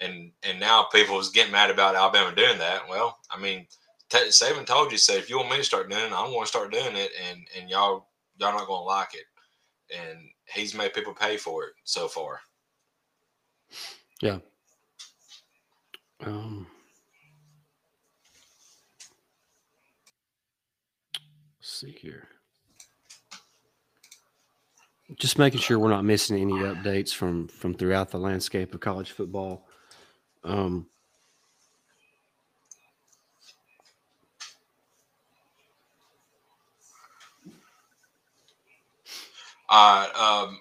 And 0.00 0.32
and 0.42 0.60
now 0.60 0.84
people 0.92 1.18
is 1.18 1.30
getting 1.30 1.52
mad 1.52 1.70
about 1.70 1.96
Alabama 1.96 2.34
doing 2.34 2.58
that. 2.58 2.88
Well, 2.88 3.18
I 3.30 3.40
mean, 3.40 3.66
Saban 4.10 4.66
told 4.66 4.92
you, 4.92 4.98
say 4.98 5.18
if 5.18 5.30
you 5.30 5.38
want 5.38 5.50
me 5.50 5.56
to 5.56 5.64
start 5.64 5.88
doing 5.88 6.04
it, 6.04 6.12
I'm 6.12 6.30
going 6.30 6.42
to 6.42 6.48
start 6.48 6.72
doing 6.72 6.96
it, 6.96 7.10
and 7.30 7.46
and 7.58 7.70
y'all 7.70 8.08
y'all 8.38 8.52
not 8.52 8.66
going 8.66 8.80
to 8.80 8.84
like 8.84 9.14
it. 9.14 9.24
And 9.96 10.18
he's 10.46 10.74
made 10.74 10.94
people 10.94 11.14
pay 11.14 11.36
for 11.36 11.64
it 11.64 11.72
so 11.84 12.08
far. 12.08 12.40
Yeah. 14.20 14.38
Um. 16.24 16.66
see 21.60 21.90
here. 22.00 22.28
Just 25.18 25.38
making 25.38 25.60
sure 25.60 25.78
we're 25.78 25.90
not 25.90 26.04
missing 26.04 26.40
any 26.40 26.54
updates 26.54 27.12
from 27.12 27.48
from 27.48 27.74
throughout 27.74 28.10
the 28.10 28.18
landscape 28.18 28.72
of 28.74 28.80
college 28.80 29.10
football. 29.10 29.66
Um, 30.44 30.86
Uh, 39.68 40.46
um, 40.46 40.60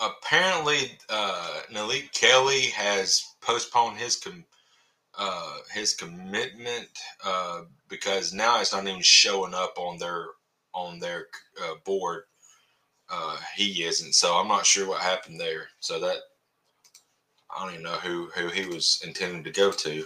apparently, 0.00 0.98
uh, 1.08 1.60
Malik 1.70 2.12
Kelly 2.12 2.62
has 2.70 3.22
postponed 3.40 3.98
his 3.98 4.16
com- 4.16 4.44
uh, 5.18 5.58
his 5.72 5.94
commitment 5.94 6.88
uh, 7.24 7.62
because 7.88 8.32
now 8.32 8.60
it's 8.60 8.72
not 8.72 8.86
even 8.86 9.02
showing 9.02 9.54
up 9.54 9.74
on 9.76 9.98
their 9.98 10.26
on 10.72 10.98
their 10.98 11.26
uh, 11.62 11.74
board. 11.84 12.24
Uh, 13.10 13.36
he 13.56 13.84
isn't, 13.84 14.14
so 14.14 14.34
I'm 14.34 14.48
not 14.48 14.66
sure 14.66 14.86
what 14.86 15.00
happened 15.00 15.40
there. 15.40 15.68
So 15.80 15.98
that 16.00 16.16
I 17.50 17.64
don't 17.64 17.72
even 17.72 17.84
know 17.84 17.92
who 17.96 18.26
who 18.34 18.48
he 18.48 18.66
was 18.66 19.02
intending 19.04 19.44
to 19.44 19.50
go 19.50 19.72
to. 19.72 20.04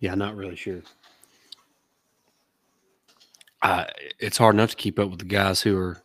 Yeah, 0.00 0.14
not 0.14 0.36
really 0.36 0.56
sure. 0.56 0.82
uh, 3.64 3.84
it's 4.18 4.36
hard 4.36 4.54
enough 4.54 4.70
to 4.70 4.76
keep 4.76 4.98
up 4.98 5.08
with 5.10 5.18
the 5.18 5.24
guys 5.24 5.62
who 5.62 5.76
are 5.78 6.02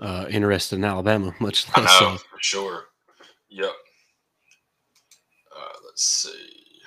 uh, 0.00 0.26
interested 0.28 0.76
in 0.76 0.84
Alabama, 0.84 1.34
much 1.40 1.66
less. 1.76 1.88
I 1.90 2.00
know, 2.02 2.08
uh, 2.14 2.16
for 2.18 2.38
sure. 2.40 2.84
Yep. 3.48 3.72
Let's 6.00 6.32
see. 6.32 6.80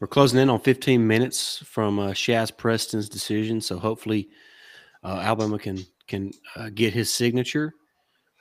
We're 0.00 0.08
closing 0.08 0.40
in 0.40 0.50
on 0.50 0.58
15 0.58 1.06
minutes 1.06 1.58
from 1.64 2.00
uh, 2.00 2.08
Shazz 2.08 2.56
Preston's 2.56 3.08
decision, 3.08 3.60
so 3.60 3.78
hopefully 3.78 4.28
uh, 5.04 5.20
Alabama 5.22 5.60
can 5.60 5.86
can 6.08 6.32
uh, 6.56 6.70
get 6.74 6.92
his 6.92 7.12
signature 7.12 7.72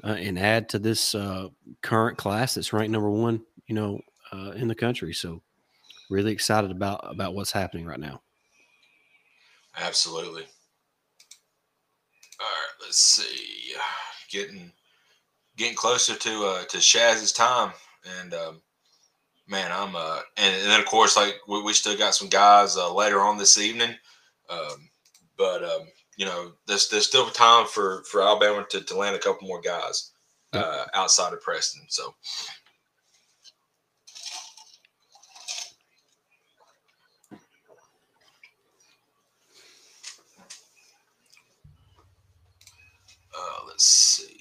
uh, 0.04 0.14
and 0.14 0.40
add 0.40 0.70
to 0.70 0.80
this 0.80 1.14
uh, 1.14 1.50
current 1.84 2.18
class 2.18 2.56
that's 2.56 2.74
ranked 2.74 2.90
number 2.90 3.12
one, 3.12 3.44
you 3.68 3.76
know, 3.76 4.02
uh, 4.32 4.54
in 4.56 4.68
the 4.68 4.74
country. 4.74 5.14
So, 5.14 5.44
really 6.10 6.32
excited 6.32 6.72
about 6.72 7.02
about 7.04 7.36
what's 7.36 7.52
happening 7.52 7.86
right 7.86 8.00
now. 8.00 8.24
Absolutely. 9.78 10.46
All 12.40 12.48
right, 12.48 12.82
let's 12.82 12.98
see. 12.98 13.76
Getting 14.32 14.72
getting 15.62 15.76
closer 15.76 16.16
to 16.16 16.46
uh, 16.46 16.64
to 16.66 16.78
Shazz's 16.78 17.32
time, 17.32 17.72
and 18.20 18.34
um, 18.34 18.62
man, 19.48 19.72
I'm 19.72 19.96
uh, 19.96 20.22
and, 20.38 20.56
and, 20.56 20.72
then 20.72 20.80
of 20.80 20.88
course, 20.88 21.16
like 21.16 21.36
we, 21.48 21.62
we 21.62 21.74
still 21.74 21.98
got 21.98 22.16
some 22.16 22.30
guys 22.30 22.76
uh, 22.76 22.92
later 22.92 23.22
on 23.22 23.38
this 23.38 23.60
evening, 23.60 23.96
um, 24.50 24.90
but 25.38 25.64
um, 25.64 25.88
you 26.18 26.26
know, 26.26 26.54
there's 26.66 26.90
there's 26.90 27.06
still 27.06 27.30
time 27.30 27.68
for 27.68 28.04
for 28.06 28.24
Alabama 28.24 28.66
to, 28.72 28.82
to 28.82 28.98
land 28.98 29.16
a 29.16 29.20
couple 29.20 29.48
more 29.48 29.62
guys 29.62 30.12
uh, 30.54 30.86
outside 30.96 31.34
of 31.34 31.42
Preston. 31.42 31.84
So. 31.90 32.14
Uh, 43.34 43.66
let's 43.68 43.86
see. 43.86 44.41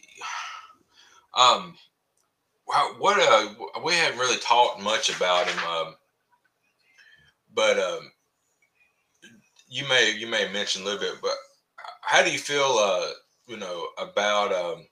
Um, 1.37 1.75
what 2.99 3.19
uh, 3.19 3.55
we 3.85 3.95
haven't 3.95 4.19
really 4.19 4.39
talked 4.39 4.81
much 4.81 5.15
about 5.15 5.49
him, 5.49 5.59
um, 5.65 5.95
but 7.53 7.79
um, 7.79 8.11
you 9.69 9.89
may 9.89 10.15
you 10.17 10.27
may 10.27 10.51
mention 10.53 10.83
a 10.83 10.85
little 10.85 11.01
bit, 11.01 11.15
but 11.21 11.35
how 12.03 12.25
do 12.25 12.31
you 12.31 12.39
feel, 12.39 12.77
uh, 12.79 13.11
you 13.47 13.57
know, 13.57 13.87
about 13.99 14.53
um, 14.53 14.87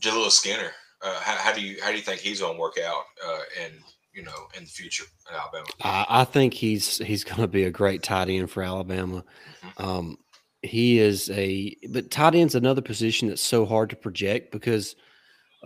Jaleel 0.00 0.30
Skinner? 0.30 0.70
Uh, 1.02 1.20
how, 1.20 1.36
how, 1.36 1.52
do 1.52 1.60
you 1.60 1.76
how 1.82 1.90
do 1.90 1.96
you 1.96 2.02
think 2.02 2.20
he's 2.20 2.40
going 2.40 2.54
to 2.54 2.60
work 2.60 2.78
out 2.78 3.04
uh, 3.24 3.40
in 3.64 3.72
you 4.14 4.22
know 4.22 4.48
in 4.56 4.64
the 4.64 4.70
future 4.70 5.04
at 5.30 5.38
Alabama? 5.38 5.66
I, 5.82 6.06
I 6.08 6.24
think 6.24 6.54
he's 6.54 6.98
he's 6.98 7.22
going 7.22 7.40
to 7.40 7.46
be 7.46 7.64
a 7.64 7.70
great 7.70 8.02
tight 8.02 8.30
end 8.30 8.50
for 8.50 8.62
Alabama. 8.62 9.24
Mm-hmm. 9.62 9.84
Um, 9.84 10.18
he 10.62 10.98
is 10.98 11.30
a 11.30 11.76
but 11.90 12.10
tight 12.10 12.34
end's 12.34 12.54
another 12.54 12.80
position 12.80 13.28
that's 13.28 13.42
so 13.42 13.66
hard 13.66 13.90
to 13.90 13.96
project 13.96 14.52
because 14.52 14.96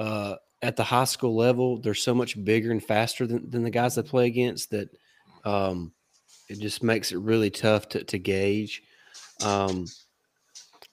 uh, 0.01 0.35
at 0.62 0.74
the 0.77 0.82
high 0.85 1.05
school 1.05 1.36
level 1.36 1.81
they're 1.81 1.94
so 1.94 2.14
much 2.14 2.43
bigger 2.43 2.72
and 2.72 2.82
faster 2.82 3.27
than, 3.27 3.48
than 3.48 3.62
the 3.62 3.70
guys 3.70 3.94
they 3.94 4.02
play 4.02 4.27
against 4.27 4.70
that 4.70 4.89
um, 5.44 5.93
it 6.51 6.59
just 6.59 6.82
makes 6.82 7.12
it 7.12 7.18
really 7.18 7.51
tough 7.51 7.89
to, 7.90 8.02
to 8.05 8.18
gauge. 8.18 8.82
Um, 9.44 9.86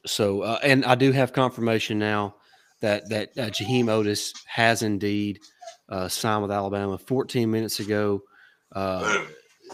so, 0.06 0.42
uh, 0.42 0.60
and 0.62 0.86
I 0.86 0.94
do 0.94 1.12
have 1.12 1.34
confirmation 1.34 1.98
now 1.98 2.36
that 2.82 3.10
that 3.10 3.30
uh, 3.38 3.50
Jaheim 3.50 3.86
Oatis 3.86 4.34
has 4.46 4.84
indeed 4.84 5.40
uh, 5.90 6.08
signed 6.08 6.44
with 6.44 6.52
Alabama 6.52 6.98
14 6.98 7.50
minutes 7.50 7.80
ago. 7.80 8.22
Uh, 8.74 9.24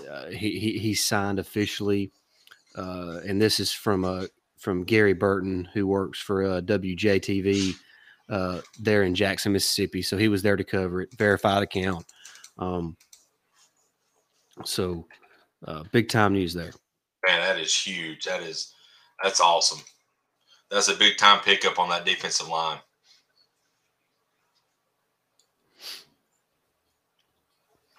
uh, 0.09 0.27
he, 0.29 0.57
he, 0.57 0.77
he 0.79 0.93
signed 0.93 1.37
officially, 1.37 2.11
uh, 2.75 3.19
and 3.27 3.41
this 3.41 3.59
is 3.59 3.73
from 3.73 4.05
uh, 4.05 4.25
from 4.57 4.85
Gary 4.85 5.13
Burton, 5.13 5.67
who 5.73 5.85
works 5.85 6.19
for 6.19 6.61
WJTV 6.61 7.75
uh, 8.29 8.61
there 8.79 9.03
in 9.03 9.15
Jackson, 9.15 9.53
Mississippi. 9.53 10.01
So 10.01 10.17
he 10.17 10.27
was 10.27 10.41
there 10.41 10.55
to 10.55 10.63
cover 10.63 11.01
it, 11.01 11.09
verified 11.17 11.63
account. 11.63 12.05
Um, 12.57 12.97
so 14.63 15.07
uh, 15.65 15.83
big 15.91 16.09
time 16.09 16.33
news 16.33 16.53
there. 16.53 16.71
Man, 17.27 17.39
that 17.41 17.59
is 17.59 17.75
huge. 17.75 18.25
That 18.25 18.43
is 18.43 18.73
that's 19.21 19.39
awesome 19.39 19.79
that's 20.73 20.87
a 20.87 20.95
big 20.95 21.17
time 21.17 21.39
pickup 21.41 21.77
on 21.79 21.89
that 21.89 22.05
defensive 22.05 22.47
line. 22.47 22.79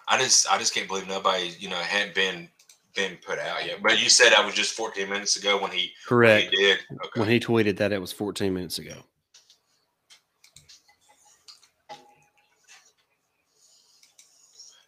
I 0.09 0.19
just 0.19 0.51
I 0.53 0.59
just 0.59 0.75
can't 0.75 0.89
believe 0.89 1.09
nobody 1.09 1.55
you 1.59 1.71
know 1.71 1.77
hadn't 1.77 2.15
been 2.15 2.49
been 2.95 3.17
put 3.25 3.39
out 3.39 3.65
yet. 3.65 3.79
But 3.83 4.03
you 4.03 4.09
said 4.11 4.31
that 4.31 4.45
was 4.45 4.55
just 4.55 4.75
14 4.75 5.09
minutes 5.09 5.37
ago 5.37 5.61
when 5.61 5.71
he 5.71 5.93
correct 6.07 6.51
when 6.51 6.53
he 6.53 6.67
did 6.67 6.79
okay. 6.93 7.21
when 7.21 7.29
he 7.29 7.41
tweeted 7.41 7.77
that 7.79 7.93
it 7.93 8.01
was 8.01 8.13
14 8.13 8.53
minutes 8.53 8.79
ago. 8.79 8.97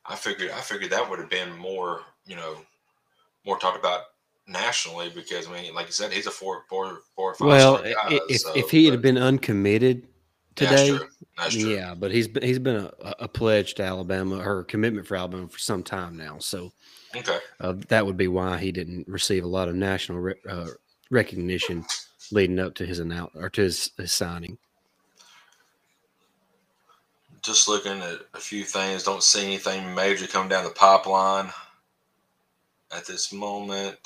I 0.08 0.16
figured 0.16 0.50
I 0.50 0.60
figured 0.60 0.90
that 0.90 1.08
would 1.08 1.18
have 1.18 1.30
been 1.30 1.56
more 1.56 2.02
you 2.26 2.36
know 2.36 2.56
more 3.44 3.58
talked 3.58 3.78
about 3.78 4.02
nationally 4.46 5.10
because 5.14 5.48
I 5.48 5.52
mean, 5.52 5.74
like 5.74 5.86
you 5.86 5.92
said, 5.92 6.12
he's 6.12 6.26
a 6.26 6.30
four, 6.30 6.64
four, 6.68 7.00
four, 7.14 7.34
five. 7.34 7.46
Well, 7.46 7.82
guy, 7.82 8.20
if 8.28 8.40
so, 8.40 8.52
if 8.54 8.70
he 8.70 8.86
but, 8.86 8.92
had 8.92 9.02
been 9.02 9.18
uncommitted 9.18 10.06
today, 10.54 10.90
yeah, 10.92 10.98
that's 11.36 11.54
true. 11.54 11.70
yeah, 11.70 11.94
but 11.94 12.10
he's 12.10 12.28
been 12.28 12.42
he's 12.42 12.58
been 12.58 12.76
a, 12.76 13.14
a, 13.20 13.28
pledge 13.28 13.74
to 13.74 13.82
Alabama 13.82 14.38
or 14.38 14.60
a 14.60 14.64
commitment 14.64 15.06
for 15.06 15.16
Alabama 15.16 15.48
for 15.48 15.58
some 15.58 15.82
time 15.82 16.16
now. 16.16 16.38
So, 16.38 16.72
okay, 17.14 17.38
uh, 17.60 17.74
that 17.88 18.04
would 18.04 18.16
be 18.16 18.28
why 18.28 18.58
he 18.58 18.72
didn't 18.72 19.08
receive 19.08 19.44
a 19.44 19.48
lot 19.48 19.68
of 19.68 19.74
national 19.74 20.18
re- 20.18 20.34
uh, 20.48 20.68
recognition 21.10 21.84
leading 22.32 22.58
up 22.58 22.74
to 22.76 22.86
his 22.86 22.98
announce 22.98 23.34
or 23.34 23.48
to 23.50 23.62
his, 23.62 23.90
his 23.96 24.12
signing. 24.12 24.58
Just 27.46 27.68
looking 27.68 28.02
at 28.02 28.22
a 28.34 28.40
few 28.40 28.64
things, 28.64 29.04
don't 29.04 29.22
see 29.22 29.44
anything 29.44 29.94
major 29.94 30.26
coming 30.26 30.48
down 30.48 30.64
the 30.64 30.70
pipeline 30.70 31.52
at 32.90 33.06
this 33.06 33.32
moment. 33.32 34.00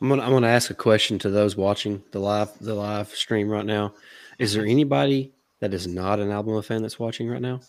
I'm 0.00 0.08
gonna 0.08 0.22
I'm 0.22 0.32
gonna 0.32 0.48
ask 0.48 0.68
a 0.68 0.74
question 0.74 1.20
to 1.20 1.30
those 1.30 1.56
watching 1.56 2.02
the 2.10 2.18
live 2.18 2.50
the 2.60 2.74
live 2.74 3.10
stream 3.10 3.48
right 3.48 3.64
now. 3.64 3.94
Is 4.40 4.52
there 4.52 4.66
anybody 4.66 5.30
that 5.62 5.72
is 5.72 5.86
not 5.86 6.18
an 6.18 6.32
album 6.32 6.54
Alabama 6.54 6.60
fan 6.60 6.82
that's 6.82 6.98
watching 6.98 7.28
right 7.28 7.40
now? 7.40 7.60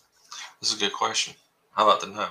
This 0.59 0.71
is 0.71 0.77
a 0.77 0.79
good 0.79 0.93
question. 0.93 1.35
How 1.73 1.87
about 1.87 2.01
the 2.01 2.07
know? 2.07 2.29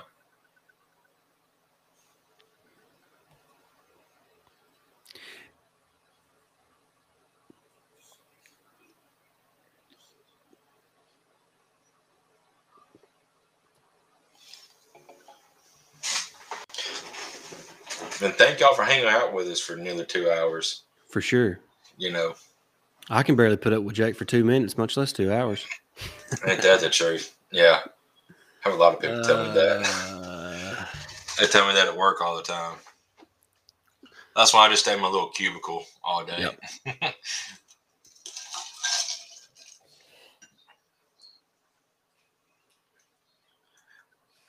And 18.21 18.33
thank 18.35 18.59
y'all 18.59 18.73
for 18.73 18.83
hanging 18.83 19.07
out 19.07 19.33
with 19.33 19.47
us 19.47 19.61
for 19.61 19.77
nearly 19.77 20.05
two 20.05 20.29
hours. 20.29 20.83
For 21.07 21.21
sure. 21.21 21.61
You 21.97 22.11
know, 22.11 22.35
I 23.09 23.23
can 23.23 23.35
barely 23.35 23.57
put 23.57 23.73
up 23.73 23.83
with 23.83 23.95
Jake 23.95 24.15
for 24.15 24.25
two 24.25 24.43
minutes, 24.43 24.77
much 24.77 24.95
less 24.97 25.11
two 25.11 25.31
hours. 25.31 25.65
Ain't 26.47 26.61
that 26.61 26.79
the 26.79 26.89
truth? 26.89 27.35
Yeah. 27.51 27.81
I 28.65 28.69
have 28.69 28.73
a 28.73 28.77
lot 28.77 28.93
of 28.93 29.01
people 29.01 29.19
uh, 29.19 29.23
tell 29.27 29.45
me 29.45 29.53
that. 29.53 29.85
Uh. 29.85 30.85
they 31.39 31.47
tell 31.47 31.67
me 31.67 31.73
that 31.73 31.87
at 31.87 31.97
work 31.97 32.21
all 32.21 32.37
the 32.37 32.43
time. 32.43 32.77
That's 34.35 34.53
why 34.53 34.65
I 34.65 34.69
just 34.69 34.83
stay 34.83 34.93
in 34.93 35.01
my 35.01 35.07
little 35.09 35.27
cubicle 35.29 35.85
all 36.03 36.25
day. 36.25 36.49
Yep. 36.85 37.15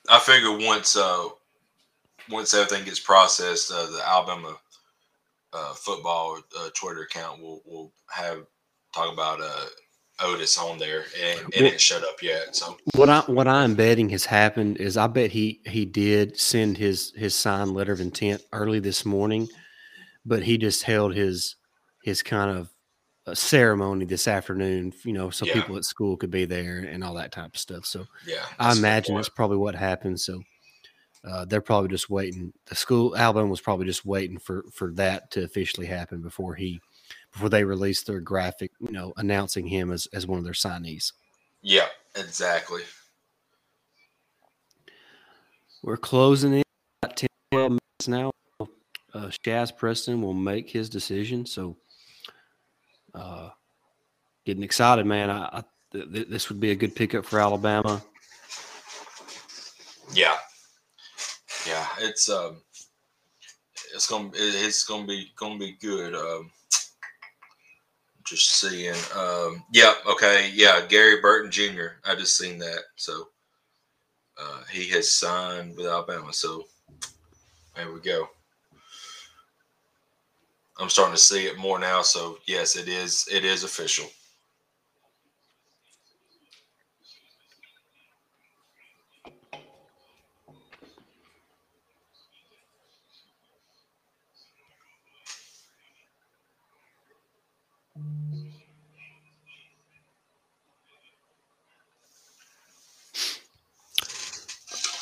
I 0.08 0.18
figure 0.18 0.56
once 0.66 0.96
uh, 0.96 1.28
once 2.30 2.54
everything 2.54 2.84
gets 2.84 3.00
processed, 3.00 3.72
uh, 3.72 3.86
the 3.86 4.02
Alabama 4.06 4.56
uh, 5.54 5.72
football 5.74 6.38
uh, 6.58 6.68
Twitter 6.74 7.02
account 7.02 7.40
will 7.40 7.62
will 7.64 7.92
have 8.10 8.44
talk 8.94 9.12
about 9.12 9.40
uh, 9.40 9.66
Oatis 10.20 10.58
on 10.58 10.78
there, 10.78 11.04
and, 11.22 11.40
and 11.40 11.52
well, 11.56 11.72
it 11.72 11.80
shut 11.80 12.02
up 12.02 12.22
yet. 12.22 12.54
So 12.54 12.76
what 12.94 13.08
I 13.08 13.20
what 13.20 13.48
I'm 13.48 13.74
betting 13.74 14.10
has 14.10 14.24
happened 14.24 14.78
is 14.78 14.96
I 14.96 15.06
bet 15.06 15.30
he 15.30 15.60
he 15.66 15.84
did 15.84 16.38
send 16.38 16.78
his 16.78 17.12
his 17.16 17.34
signed 17.34 17.72
letter 17.72 17.92
of 17.92 18.00
intent 18.00 18.42
early 18.52 18.80
this 18.80 19.04
morning, 19.04 19.48
but 20.24 20.42
he 20.42 20.58
just 20.58 20.82
held 20.82 21.14
his 21.14 21.56
his 22.02 22.22
kind 22.22 22.50
of 22.50 22.70
uh, 23.26 23.34
ceremony 23.34 24.04
this 24.04 24.28
afternoon, 24.28 24.92
you 25.04 25.12
know, 25.12 25.30
so 25.30 25.46
yeah. 25.46 25.54
people 25.54 25.76
at 25.76 25.84
school 25.84 26.16
could 26.16 26.30
be 26.30 26.44
there 26.44 26.78
and 26.78 27.02
all 27.02 27.14
that 27.14 27.32
type 27.32 27.54
of 27.54 27.58
stuff. 27.58 27.86
So 27.86 28.06
yeah, 28.26 28.44
I 28.58 28.72
imagine 28.72 29.14
that's 29.14 29.28
probably 29.28 29.56
what 29.56 29.74
happened. 29.74 30.20
So 30.20 30.42
uh, 31.26 31.44
they're 31.46 31.60
probably 31.60 31.88
just 31.88 32.10
waiting. 32.10 32.52
The 32.66 32.74
school 32.74 33.16
Alabama 33.16 33.48
was 33.48 33.60
probably 33.60 33.86
just 33.86 34.04
waiting 34.04 34.38
for 34.38 34.64
for 34.72 34.92
that 34.92 35.30
to 35.32 35.42
officially 35.42 35.86
happen 35.86 36.20
before 36.20 36.54
he 36.54 36.80
before 37.32 37.48
they 37.48 37.64
released 37.64 38.06
their 38.06 38.20
graphic, 38.20 38.72
you 38.80 38.92
know, 38.92 39.12
announcing 39.16 39.66
him 39.66 39.90
as 39.90 40.06
as 40.12 40.26
one 40.26 40.38
of 40.38 40.44
their 40.44 40.52
signees. 40.52 41.12
Yeah, 41.62 41.86
exactly. 42.14 42.82
We're 45.82 45.96
closing 45.96 46.54
in 46.54 46.62
about 47.02 47.16
10, 47.16 47.28
12 47.52 47.70
minutes 47.70 48.08
now. 48.08 48.30
Uh, 48.60 49.30
Shazz 49.44 49.74
Preston 49.76 50.22
will 50.22 50.32
make 50.34 50.70
his 50.70 50.88
decision. 50.88 51.44
So, 51.46 51.76
uh, 53.14 53.50
getting 54.46 54.62
excited, 54.62 55.04
man. 55.06 55.30
I, 55.30 55.44
I 55.44 55.64
th- 55.92 56.28
this 56.28 56.48
would 56.48 56.58
be 56.58 56.70
a 56.70 56.74
good 56.74 56.96
pickup 56.96 57.24
for 57.24 57.38
Alabama. 57.38 58.02
Yeah, 60.12 60.36
yeah, 61.66 61.86
it's 62.00 62.28
um, 62.28 62.56
it's 63.94 64.06
gonna 64.06 64.30
it's 64.34 64.84
gonna 64.84 65.06
be 65.06 65.32
gonna 65.36 65.58
be 65.58 65.76
good. 65.80 66.14
Um, 66.14 66.50
just 68.24 68.58
seeing. 68.58 68.94
Um, 69.16 69.64
yeah, 69.72 69.94
okay, 70.06 70.50
yeah, 70.54 70.84
Gary 70.88 71.20
Burton 71.20 71.50
Jr. 71.50 71.98
I 72.04 72.14
just 72.14 72.36
seen 72.36 72.58
that, 72.58 72.80
so 72.96 73.28
uh, 74.40 74.62
he 74.70 74.88
has 74.90 75.10
signed 75.10 75.76
with 75.76 75.86
Alabama. 75.86 76.32
So 76.32 76.64
there 77.76 77.92
we 77.92 78.00
go. 78.00 78.28
I'm 80.78 80.88
starting 80.88 81.14
to 81.14 81.20
see 81.20 81.46
it 81.46 81.58
more 81.58 81.78
now. 81.78 82.02
So 82.02 82.38
yes, 82.46 82.76
it 82.76 82.88
is. 82.88 83.26
It 83.30 83.44
is 83.44 83.64
official. 83.64 84.06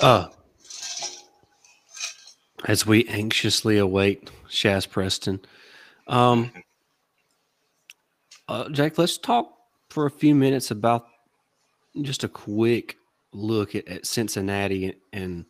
Uh, 0.03 0.27
as 2.65 2.85
we 2.85 3.07
anxiously 3.07 3.79
await 3.79 4.33
Shazz 4.49 4.91
Preston, 4.91 5.41
um, 6.09 6.51
uh, 8.49 8.69
Jake, 8.71 8.99
let's 8.99 9.17
talk 9.17 9.55
for 9.91 10.07
a 10.07 10.11
few 10.11 10.35
minutes 10.35 10.73
about 10.73 11.07
just 12.01 12.25
a 12.25 12.29
quick 12.29 12.97
look 13.33 13.77
at, 13.77 13.87
at 13.87 14.05
Cincinnati 14.05 14.95
and 15.13 15.45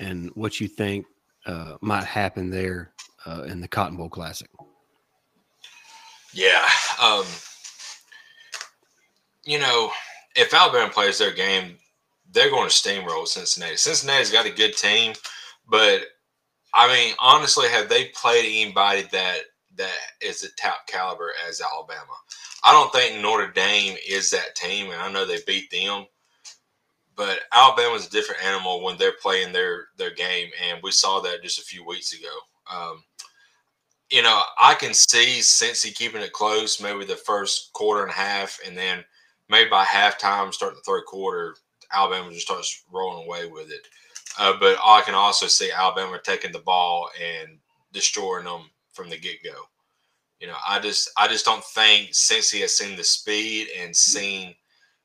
and 0.00 0.30
what 0.34 0.60
you 0.60 0.66
think 0.66 1.06
uh, 1.46 1.76
might 1.80 2.04
happen 2.04 2.50
there 2.50 2.90
uh, 3.26 3.42
in 3.42 3.60
the 3.60 3.68
Cotton 3.68 3.96
Bowl 3.96 4.08
Classic. 4.08 4.50
Yeah, 6.32 6.68
um, 7.00 7.24
you 9.44 9.60
know, 9.60 9.92
if 10.34 10.52
Alabama 10.52 10.92
plays 10.92 11.18
their 11.18 11.32
game 11.32 11.76
they're 12.32 12.50
going 12.50 12.68
to 12.68 12.74
steamroll 12.74 13.26
Cincinnati. 13.26 13.76
Cincinnati's 13.76 14.30
got 14.30 14.46
a 14.46 14.50
good 14.50 14.76
team, 14.76 15.14
but 15.68 16.02
I 16.74 16.86
mean, 16.88 17.14
honestly, 17.18 17.68
have 17.68 17.88
they 17.88 18.06
played 18.06 18.44
anybody 18.44 19.08
that 19.12 19.40
that 19.76 19.96
is 20.20 20.42
a 20.42 20.54
top 20.56 20.86
caliber 20.86 21.32
as 21.48 21.60
Alabama? 21.60 22.12
I 22.64 22.72
don't 22.72 22.92
think 22.92 23.22
Notre 23.22 23.50
Dame 23.52 23.96
is 24.06 24.30
that 24.30 24.54
team, 24.54 24.90
and 24.90 25.00
I 25.00 25.10
know 25.10 25.24
they 25.24 25.38
beat 25.46 25.70
them. 25.70 26.06
But 27.16 27.40
Alabama's 27.52 28.06
a 28.06 28.10
different 28.10 28.44
animal 28.44 28.82
when 28.82 28.96
they're 28.96 29.16
playing 29.20 29.52
their 29.52 29.86
their 29.96 30.14
game, 30.14 30.50
and 30.68 30.80
we 30.82 30.92
saw 30.92 31.20
that 31.20 31.42
just 31.42 31.58
a 31.58 31.64
few 31.64 31.84
weeks 31.84 32.12
ago. 32.12 32.28
Um, 32.70 33.02
you 34.10 34.22
know, 34.22 34.42
I 34.60 34.74
can 34.74 34.94
see 34.94 35.40
Cincy 35.40 35.94
keeping 35.94 36.22
it 36.22 36.32
close, 36.32 36.80
maybe 36.80 37.04
the 37.04 37.16
first 37.16 37.72
quarter 37.72 38.02
and 38.02 38.10
a 38.10 38.14
half, 38.14 38.58
and 38.66 38.76
then 38.76 39.04
maybe 39.48 39.68
by 39.68 39.84
halftime, 39.84 40.52
starting 40.52 40.78
the 40.78 40.90
third 40.90 41.04
quarter, 41.06 41.56
Alabama 41.92 42.30
just 42.30 42.46
starts 42.46 42.84
rolling 42.90 43.26
away 43.26 43.46
with 43.46 43.70
it. 43.70 43.86
Uh, 44.38 44.54
but 44.58 44.78
I 44.84 45.02
can 45.04 45.14
also 45.14 45.46
see 45.46 45.70
Alabama 45.70 46.20
taking 46.22 46.52
the 46.52 46.60
ball 46.60 47.08
and 47.20 47.58
destroying 47.92 48.44
them 48.44 48.70
from 48.92 49.08
the 49.10 49.18
get 49.18 49.42
go. 49.42 49.62
You 50.40 50.46
know, 50.46 50.56
I 50.66 50.78
just 50.78 51.10
I 51.16 51.26
just 51.26 51.44
don't 51.44 51.64
think 51.64 52.10
Cincy 52.10 52.60
has 52.60 52.76
seen 52.76 52.96
the 52.96 53.04
speed 53.04 53.68
and 53.76 53.94
seen 53.94 54.54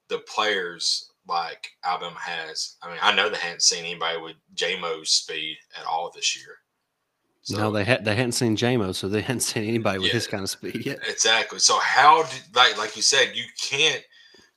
the 0.08 0.20
players 0.20 1.10
like 1.28 1.70
Alabama 1.84 2.20
has. 2.20 2.76
I 2.84 2.90
mean, 2.90 3.00
I 3.02 3.16
know 3.16 3.30
they 3.30 3.38
hadn't 3.38 3.64
seen 3.64 3.86
anybody 3.86 4.20
with 4.20 4.36
JMO's 4.56 5.10
speed 5.10 5.58
at 5.80 5.86
all 5.86 6.12
this 6.14 6.38
year. 6.38 6.58
So, 7.42 7.58
no, 7.58 7.72
they 7.72 7.84
had 7.84 8.06
they 8.06 8.16
hadn't 8.16 8.34
seen 8.34 8.56
JMO, 8.56 8.94
so 8.94 9.10
they 9.10 9.22
hadn't 9.22 9.42
seen 9.42 9.64
anybody 9.64 10.00
with 10.00 10.08
yeah, 10.08 10.14
his 10.14 10.28
kind 10.28 10.44
of 10.44 10.50
speed 10.50 10.86
yet. 10.86 11.00
Exactly. 11.08 11.60
So 11.60 11.80
how 11.80 12.24
did 12.24 12.56
like 12.56 12.78
like 12.78 12.96
you 12.96 13.02
said, 13.02 13.32
you 13.34 13.46
can't 13.62 14.04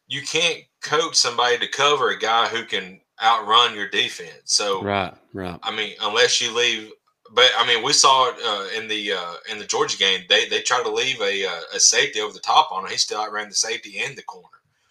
you 0.08 0.22
can't 0.22 0.62
coach 0.82 1.16
somebody 1.16 1.58
to 1.58 1.68
cover 1.68 2.10
a 2.10 2.18
guy 2.18 2.48
who 2.48 2.64
can 2.64 3.00
outrun 3.22 3.74
your 3.74 3.88
defense. 3.88 4.42
So 4.44 4.82
right, 4.82 5.14
right. 5.32 5.58
I 5.62 5.74
mean, 5.74 5.94
unless 6.02 6.40
you 6.40 6.54
leave, 6.54 6.92
but 7.34 7.50
I 7.58 7.66
mean, 7.66 7.82
we 7.82 7.92
saw 7.92 8.30
it 8.30 8.36
uh, 8.44 8.80
in 8.80 8.88
the 8.88 9.12
uh, 9.12 9.34
in 9.50 9.58
the 9.58 9.64
Georgia 9.64 9.96
game. 9.96 10.22
They 10.28 10.48
they 10.48 10.62
tried 10.62 10.84
to 10.84 10.90
leave 10.90 11.20
a 11.20 11.46
uh, 11.46 11.60
a 11.74 11.80
safety 11.80 12.20
over 12.20 12.32
the 12.32 12.40
top 12.40 12.70
on 12.72 12.84
him. 12.84 12.90
He 12.90 12.98
still 12.98 13.20
outran 13.20 13.48
the 13.48 13.54
safety 13.54 13.98
and 13.98 14.16
the 14.16 14.22
corner. 14.22 14.48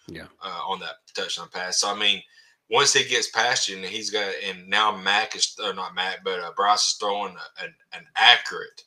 Yeah, 0.08 0.26
uh, 0.42 0.62
on 0.68 0.80
that 0.80 0.96
touchdown 1.14 1.48
pass. 1.52 1.80
So 1.80 1.90
I 1.90 1.98
mean, 1.98 2.22
once 2.70 2.92
he 2.92 3.04
gets 3.08 3.30
past 3.30 3.68
you, 3.68 3.76
and 3.76 3.84
he's 3.84 4.10
got, 4.10 4.32
and 4.44 4.68
now 4.68 4.96
Mac 4.96 5.34
is 5.36 5.56
or 5.62 5.72
not 5.72 5.94
Mac, 5.94 6.24
but 6.24 6.40
uh, 6.40 6.52
Bryce 6.56 6.88
is 6.88 6.94
throwing 6.94 7.36
an, 7.62 7.74
an 7.92 8.04
accurate, 8.16 8.82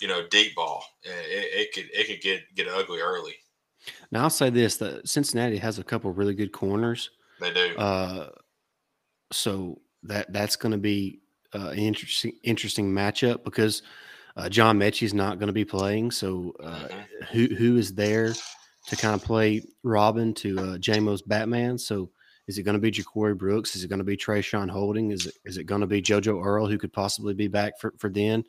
you 0.00 0.08
know, 0.08 0.26
deep 0.28 0.54
ball. 0.54 0.84
It, 1.02 1.10
it 1.10 1.72
could 1.72 1.90
it 1.92 2.06
could 2.06 2.20
get 2.20 2.54
get 2.54 2.68
ugly 2.68 3.00
early. 3.00 3.34
Now 4.12 4.24
I'll 4.24 4.30
say 4.30 4.50
this: 4.50 4.76
that 4.76 5.08
Cincinnati 5.08 5.56
has 5.56 5.78
a 5.78 5.84
couple 5.84 6.12
really 6.12 6.34
good 6.34 6.52
corners. 6.52 7.10
They 7.40 7.52
do. 7.52 7.76
Uh, 7.76 8.28
so 9.32 9.80
that 10.04 10.32
that's 10.32 10.54
going 10.54 10.72
to 10.72 10.78
be 10.78 11.20
uh, 11.54 11.70
an 11.70 11.78
interesting 11.78 12.32
interesting 12.44 12.92
matchup 12.92 13.42
because 13.42 13.82
uh, 14.36 14.48
John 14.48 14.78
Metchie 14.78 15.04
is 15.04 15.14
not 15.14 15.38
going 15.38 15.48
to 15.48 15.52
be 15.52 15.64
playing. 15.64 16.10
So 16.10 16.54
uh, 16.62 16.88
mm-hmm. 16.88 17.24
who 17.32 17.54
who 17.54 17.76
is 17.78 17.94
there 17.94 18.34
to 18.88 18.96
kind 18.96 19.14
of 19.14 19.22
play 19.22 19.62
Robin 19.82 20.34
to 20.34 20.58
uh, 20.58 20.76
JMO's 20.78 21.22
Batman? 21.22 21.78
So 21.78 22.10
is 22.48 22.58
it 22.58 22.64
going 22.64 22.74
to 22.74 22.80
be 22.80 22.90
Ja'Corey 22.90 23.36
Brooks? 23.36 23.76
Is 23.76 23.84
it 23.84 23.88
going 23.88 23.98
to 23.98 24.04
be 24.04 24.16
Traeshon 24.16 24.68
Holden? 24.68 25.10
Is 25.10 25.26
it 25.26 25.34
is 25.44 25.56
it 25.56 25.64
going 25.64 25.80
to 25.80 25.86
be 25.86 26.02
JoJo 26.02 26.44
Earle 26.44 26.68
who 26.68 26.78
could 26.78 26.92
possibly 26.92 27.34
be 27.34 27.48
back 27.48 27.80
for 27.80 27.94
for 27.98 28.10
then? 28.10 28.44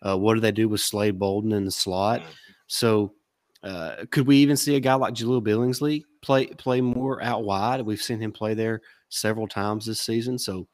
Uh, 0.00 0.16
what 0.16 0.34
do 0.34 0.40
they 0.40 0.52
do 0.52 0.68
with 0.68 0.80
Slade 0.80 1.18
Bolden 1.18 1.52
in 1.52 1.64
the 1.64 1.70
slot? 1.70 2.20
Mm-hmm. 2.20 2.30
So 2.66 3.14
uh, 3.62 4.04
could 4.10 4.26
we 4.26 4.38
even 4.38 4.56
see 4.56 4.74
a 4.74 4.80
guy 4.80 4.94
like 4.94 5.14
Jahleel 5.14 5.42
Billingsley 5.42 6.02
play 6.20 6.46
play 6.46 6.80
more 6.80 7.22
out 7.22 7.44
wide? 7.44 7.80
We've 7.82 8.02
seen 8.02 8.20
him 8.20 8.32
play 8.32 8.54
there 8.54 8.80
several 9.08 9.46
times 9.46 9.86
this 9.86 10.00
season. 10.00 10.38
So 10.38 10.66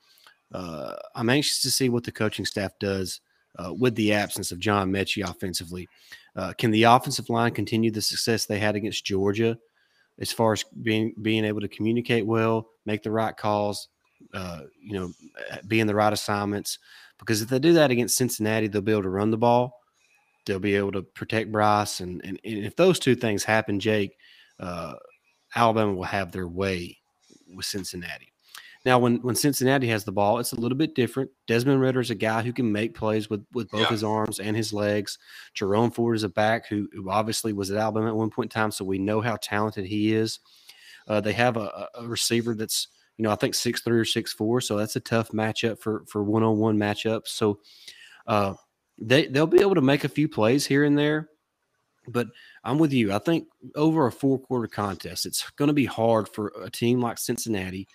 uh, 0.52 0.94
I'm 1.14 1.28
anxious 1.28 1.60
to 1.62 1.70
see 1.70 1.88
what 1.90 2.04
the 2.04 2.12
coaching 2.12 2.46
staff 2.46 2.72
does 2.80 3.20
uh, 3.58 3.74
with 3.74 3.94
the 3.94 4.12
absence 4.12 4.52
of 4.52 4.58
John 4.58 4.90
Metchie 4.90 5.28
offensively. 5.28 5.86
Uh, 6.34 6.52
can 6.56 6.70
the 6.70 6.84
offensive 6.84 7.28
line 7.28 7.52
continue 7.52 7.90
the 7.90 8.00
success 8.00 8.46
they 8.46 8.58
had 8.58 8.76
against 8.76 9.04
Georgia, 9.04 9.58
as 10.18 10.32
far 10.32 10.52
as 10.52 10.64
being 10.82 11.14
being 11.20 11.44
able 11.44 11.60
to 11.60 11.68
communicate 11.68 12.24
well, 12.24 12.68
make 12.86 13.02
the 13.02 13.10
right 13.10 13.36
calls, 13.36 13.88
uh, 14.32 14.62
you 14.80 14.94
know, 14.94 15.12
be 15.66 15.80
in 15.80 15.86
the 15.86 15.94
right 15.94 16.12
assignments? 16.12 16.78
Because 17.18 17.42
if 17.42 17.48
they 17.48 17.58
do 17.58 17.74
that 17.74 17.90
against 17.90 18.16
Cincinnati, 18.16 18.68
they'll 18.68 18.80
be 18.80 18.92
able 18.92 19.02
to 19.02 19.10
run 19.10 19.30
the 19.30 19.36
ball 19.36 19.74
they'll 20.48 20.58
be 20.58 20.74
able 20.74 20.92
to 20.92 21.02
protect 21.02 21.52
Bryce. 21.52 22.00
And, 22.00 22.20
and, 22.24 22.40
and 22.44 22.64
if 22.64 22.74
those 22.74 22.98
two 22.98 23.14
things 23.14 23.44
happen, 23.44 23.78
Jake, 23.78 24.16
uh, 24.58 24.94
Alabama 25.54 25.94
will 25.94 26.02
have 26.02 26.32
their 26.32 26.48
way 26.48 26.98
with 27.54 27.66
Cincinnati. 27.66 28.32
Now, 28.84 28.98
when, 28.98 29.16
when 29.18 29.34
Cincinnati 29.34 29.88
has 29.88 30.04
the 30.04 30.12
ball, 30.12 30.38
it's 30.38 30.52
a 30.52 30.60
little 30.60 30.78
bit 30.78 30.94
different. 30.94 31.30
Desmond 31.46 31.80
Ridder 31.80 32.00
is 32.00 32.10
a 32.10 32.14
guy 32.14 32.42
who 32.42 32.52
can 32.52 32.70
make 32.70 32.94
plays 32.94 33.28
with, 33.28 33.44
with 33.52 33.70
both 33.70 33.82
yeah. 33.82 33.88
his 33.88 34.04
arms 34.04 34.38
and 34.38 34.56
his 34.56 34.72
legs. 34.72 35.18
Jerome 35.52 35.90
Ford 35.90 36.16
is 36.16 36.22
a 36.22 36.28
back 36.28 36.66
who, 36.68 36.88
who 36.92 37.10
obviously 37.10 37.52
was 37.52 37.70
at 37.70 37.76
Alabama 37.76 38.08
at 38.08 38.16
one 38.16 38.30
point 38.30 38.54
in 38.54 38.60
time, 38.60 38.70
so 38.70 38.84
we 38.84 38.98
know 38.98 39.20
how 39.20 39.36
talented 39.36 39.84
he 39.84 40.14
is. 40.14 40.38
Uh, 41.06 41.20
they 41.20 41.32
have 41.32 41.56
a, 41.56 41.88
a, 41.94 42.06
receiver 42.06 42.54
that's, 42.54 42.88
you 43.16 43.24
know, 43.24 43.30
I 43.30 43.34
think 43.34 43.54
six 43.54 43.80
three 43.80 43.98
or 43.98 44.04
six 44.04 44.32
four, 44.32 44.60
so 44.60 44.76
that's 44.76 44.96
a 44.96 45.00
tough 45.00 45.30
matchup 45.30 45.80
for 45.80 46.04
for 46.06 46.22
one 46.22 46.42
on 46.42 46.58
one 46.58 46.76
matchups. 46.76 47.28
So, 47.28 47.60
uh, 48.26 48.54
they 49.00 49.26
they'll 49.26 49.46
be 49.46 49.60
able 49.60 49.76
to 49.76 49.80
make 49.80 50.04
a 50.04 50.08
few 50.08 50.28
plays 50.28 50.66
here 50.66 50.84
and 50.84 50.98
there. 50.98 51.28
But 52.06 52.28
I'm 52.64 52.78
with 52.78 52.92
you. 52.92 53.12
I 53.12 53.18
think 53.18 53.46
over 53.74 54.06
a 54.06 54.12
four 54.12 54.38
quarter 54.38 54.66
contest, 54.66 55.26
it's 55.26 55.48
going 55.50 55.68
to 55.68 55.74
be 55.74 55.84
hard 55.84 56.28
for 56.28 56.52
a 56.62 56.70
team 56.70 57.00
like 57.00 57.18
Cincinnati, 57.18 57.86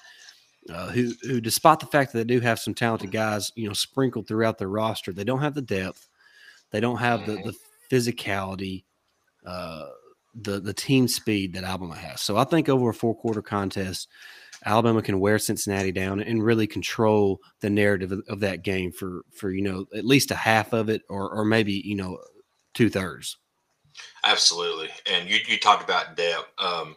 uh, 0.69 0.89
who 0.89 1.13
who 1.23 1.41
despite 1.41 1.79
the 1.79 1.87
fact 1.87 2.11
that 2.11 2.19
they 2.19 2.33
do 2.35 2.39
have 2.39 2.59
some 2.59 2.73
talented 2.73 3.11
guys, 3.11 3.51
you 3.55 3.67
know, 3.67 3.73
sprinkled 3.73 4.27
throughout 4.27 4.57
their 4.57 4.69
roster, 4.69 5.11
they 5.11 5.23
don't 5.23 5.41
have 5.41 5.55
the 5.55 5.61
depth, 5.61 6.07
they 6.71 6.79
don't 6.79 6.97
have 6.97 7.25
the 7.25 7.33
the 7.33 7.53
physicality, 7.91 8.83
uh, 9.45 9.87
the 10.35 10.59
the 10.59 10.73
team 10.73 11.07
speed 11.07 11.53
that 11.53 11.63
Alabama 11.63 11.95
has. 11.95 12.21
So 12.21 12.37
I 12.37 12.43
think 12.43 12.69
over 12.69 12.89
a 12.89 12.93
four 12.93 13.15
quarter 13.15 13.41
contest, 13.41 14.07
Alabama 14.65 15.01
can 15.01 15.19
wear 15.19 15.39
Cincinnati 15.39 15.91
down 15.91 16.21
and 16.21 16.43
really 16.43 16.67
control 16.67 17.39
the 17.61 17.69
narrative 17.69 18.11
of, 18.11 18.21
of 18.27 18.39
that 18.41 18.63
game 18.63 18.91
for 18.91 19.21
for 19.35 19.51
you 19.51 19.61
know 19.61 19.85
at 19.95 20.05
least 20.05 20.31
a 20.31 20.35
half 20.35 20.73
of 20.73 20.89
it 20.89 21.01
or 21.09 21.29
or 21.29 21.45
maybe 21.45 21.73
you 21.73 21.95
know 21.95 22.17
two 22.73 22.89
thirds. 22.89 23.37
Absolutely, 24.23 24.89
and 25.11 25.29
you 25.29 25.39
you 25.47 25.57
talked 25.57 25.83
about 25.83 26.15
depth. 26.15 26.49
Um, 26.57 26.95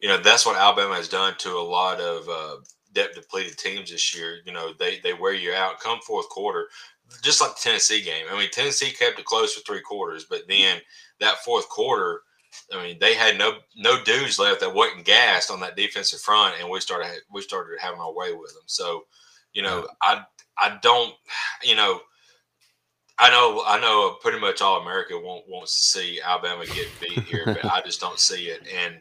you 0.00 0.08
know 0.08 0.18
that's 0.18 0.46
what 0.46 0.56
Alabama 0.56 0.94
has 0.94 1.08
done 1.08 1.34
to 1.38 1.50
a 1.50 1.60
lot 1.60 2.00
of 2.00 2.28
uh, 2.28 2.56
depth 2.92 3.14
depleted 3.14 3.58
teams 3.58 3.90
this 3.90 4.16
year. 4.16 4.38
You 4.44 4.52
know 4.52 4.72
they 4.78 4.98
they 5.00 5.12
wear 5.12 5.34
you 5.34 5.52
out 5.52 5.80
come 5.80 5.98
fourth 6.06 6.28
quarter, 6.28 6.68
just 7.22 7.40
like 7.40 7.50
the 7.50 7.60
Tennessee 7.60 8.02
game. 8.02 8.26
I 8.30 8.38
mean 8.38 8.50
Tennessee 8.50 8.90
kept 8.90 9.18
it 9.18 9.24
close 9.24 9.54
for 9.54 9.60
three 9.60 9.82
quarters, 9.82 10.24
but 10.28 10.42
then 10.48 10.78
that 11.20 11.38
fourth 11.38 11.68
quarter 11.68 12.22
I 12.72 12.82
mean, 12.82 12.98
they 12.98 13.14
had 13.14 13.38
no 13.38 13.58
no 13.76 14.02
dudes 14.02 14.38
left 14.38 14.60
that 14.60 14.74
wasn't 14.74 15.04
gassed 15.04 15.50
on 15.50 15.60
that 15.60 15.76
defensive 15.76 16.20
front, 16.20 16.56
and 16.60 16.68
we 16.68 16.80
started 16.80 17.20
we 17.32 17.42
started 17.42 17.78
having 17.80 18.00
our 18.00 18.12
way 18.12 18.32
with 18.32 18.52
them. 18.52 18.62
So, 18.66 19.04
you 19.52 19.62
know, 19.62 19.86
I 20.02 20.22
I 20.58 20.78
don't, 20.82 21.14
you 21.62 21.76
know, 21.76 22.00
I 23.18 23.30
know 23.30 23.62
I 23.66 23.80
know 23.80 24.16
pretty 24.20 24.38
much 24.38 24.60
all 24.60 24.80
America 24.80 25.14
want, 25.18 25.48
wants 25.48 25.74
to 25.74 25.98
see 25.98 26.20
Alabama 26.20 26.66
get 26.66 26.88
beat 27.00 27.24
here, 27.24 27.44
but 27.46 27.64
I 27.64 27.80
just 27.82 28.00
don't 28.00 28.18
see 28.20 28.46
it. 28.46 28.66
And 28.84 29.00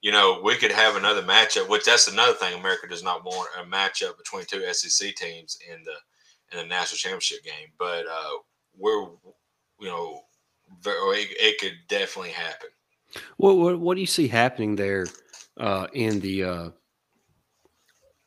you 0.00 0.12
know, 0.12 0.40
we 0.44 0.54
could 0.54 0.70
have 0.70 0.94
another 0.94 1.22
matchup, 1.22 1.68
which 1.68 1.84
that's 1.84 2.06
another 2.06 2.34
thing 2.34 2.54
America 2.54 2.86
does 2.86 3.02
not 3.02 3.24
want 3.24 3.48
a 3.60 3.64
matchup 3.64 4.16
between 4.16 4.44
two 4.44 4.64
SEC 4.72 5.14
teams 5.16 5.58
in 5.68 5.82
the 5.82 5.94
in 6.52 6.58
the 6.62 6.74
national 6.74 6.98
championship 6.98 7.42
game. 7.42 7.72
But 7.78 8.06
uh, 8.06 8.38
we're 8.76 9.08
you 9.80 9.88
know, 9.88 10.22
it, 10.84 11.36
it 11.40 11.60
could 11.60 11.76
definitely 11.88 12.30
happen. 12.30 12.68
What, 13.36 13.56
what, 13.56 13.78
what 13.78 13.94
do 13.94 14.00
you 14.00 14.06
see 14.06 14.28
happening 14.28 14.76
there 14.76 15.06
uh, 15.56 15.86
in 15.92 16.20
the 16.20 16.44
uh, 16.44 16.70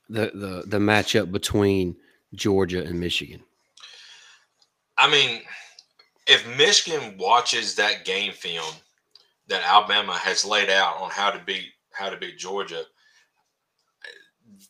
the 0.09 0.31
the 0.33 0.63
the 0.67 0.79
matchup 0.79 1.31
between 1.31 1.95
Georgia 2.33 2.83
and 2.83 2.99
Michigan? 2.99 3.41
I 4.97 5.09
mean, 5.09 5.41
if 6.27 6.47
Michigan 6.57 7.17
watches 7.17 7.75
that 7.75 8.05
game 8.05 8.33
film 8.33 8.73
that 9.47 9.63
Alabama 9.63 10.13
has 10.13 10.45
laid 10.45 10.69
out 10.69 11.01
on 11.01 11.09
how 11.09 11.31
to 11.31 11.41
beat 11.45 11.69
how 11.93 12.09
to 12.09 12.17
beat 12.17 12.37
Georgia, 12.37 12.83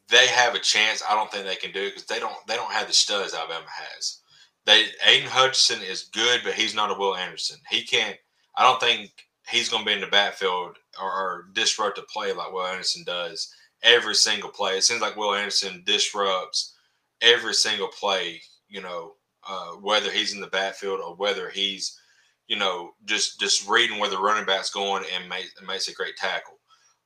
they 0.10 0.28
have 0.28 0.56
a 0.56 0.60
chance. 0.60 1.02
I 1.08 1.16
don't 1.16 1.32
think 1.32 1.46
they 1.46 1.56
can 1.56 1.72
do 1.72 1.82
it 1.82 1.90
because 1.92 2.06
they 2.06 2.20
don't 2.20 2.36
they 2.48 2.56
don't 2.56 2.72
have 2.72 2.88
the 2.88 2.94
studs 2.94 3.34
Alabama 3.34 3.66
has. 3.68 4.20
They 4.66 4.86
Aidan 5.06 5.30
Hutchinson 5.30 5.84
is 5.84 6.10
good, 6.14 6.42
but 6.44 6.54
he's 6.54 6.76
not 6.76 6.92
a 6.92 7.00
Will 7.00 7.16
Anderson. 7.16 7.58
He 7.70 7.84
can't. 7.84 8.18
I 8.56 8.64
don't 8.64 8.80
think 8.80 9.12
he's 9.50 9.70
going 9.70 9.84
to 9.84 9.88
be 9.88 9.94
in 9.94 10.02
the 10.02 10.08
backfield 10.08 10.78
or, 11.00 11.12
or 11.12 11.46
disrupt 11.54 11.98
a 11.98 12.04
play 12.04 12.34
like 12.34 12.52
Will 12.52 12.66
Anderson 12.66 13.04
does 13.04 13.54
every 13.84 14.16
single 14.16 14.50
play. 14.50 14.78
It 14.78 14.84
seems 14.84 15.02
like 15.02 15.16
Will 15.16 15.34
Anderson 15.34 15.84
disrupts 15.86 16.76
every 17.22 17.54
single 17.54 17.88
play, 17.88 18.42
you 18.70 18.82
know, 18.82 19.14
uh, 19.48 19.72
whether 19.72 20.12
he's 20.12 20.34
in 20.34 20.42
the 20.42 20.48
backfield 20.48 21.00
or 21.00 21.16
whether 21.16 21.50
he's, 21.50 22.00
you 22.48 22.58
know, 22.58 22.92
just 23.06 23.40
just 23.40 23.68
reading 23.68 24.00
where 24.00 24.10
the 24.10 24.18
running 24.18 24.46
back's 24.46 24.70
going 24.70 25.04
and, 25.16 25.28
make, 25.28 25.48
makes 25.66 25.88
a 25.88 25.94
great 25.94 26.16
tackle. 26.18 26.60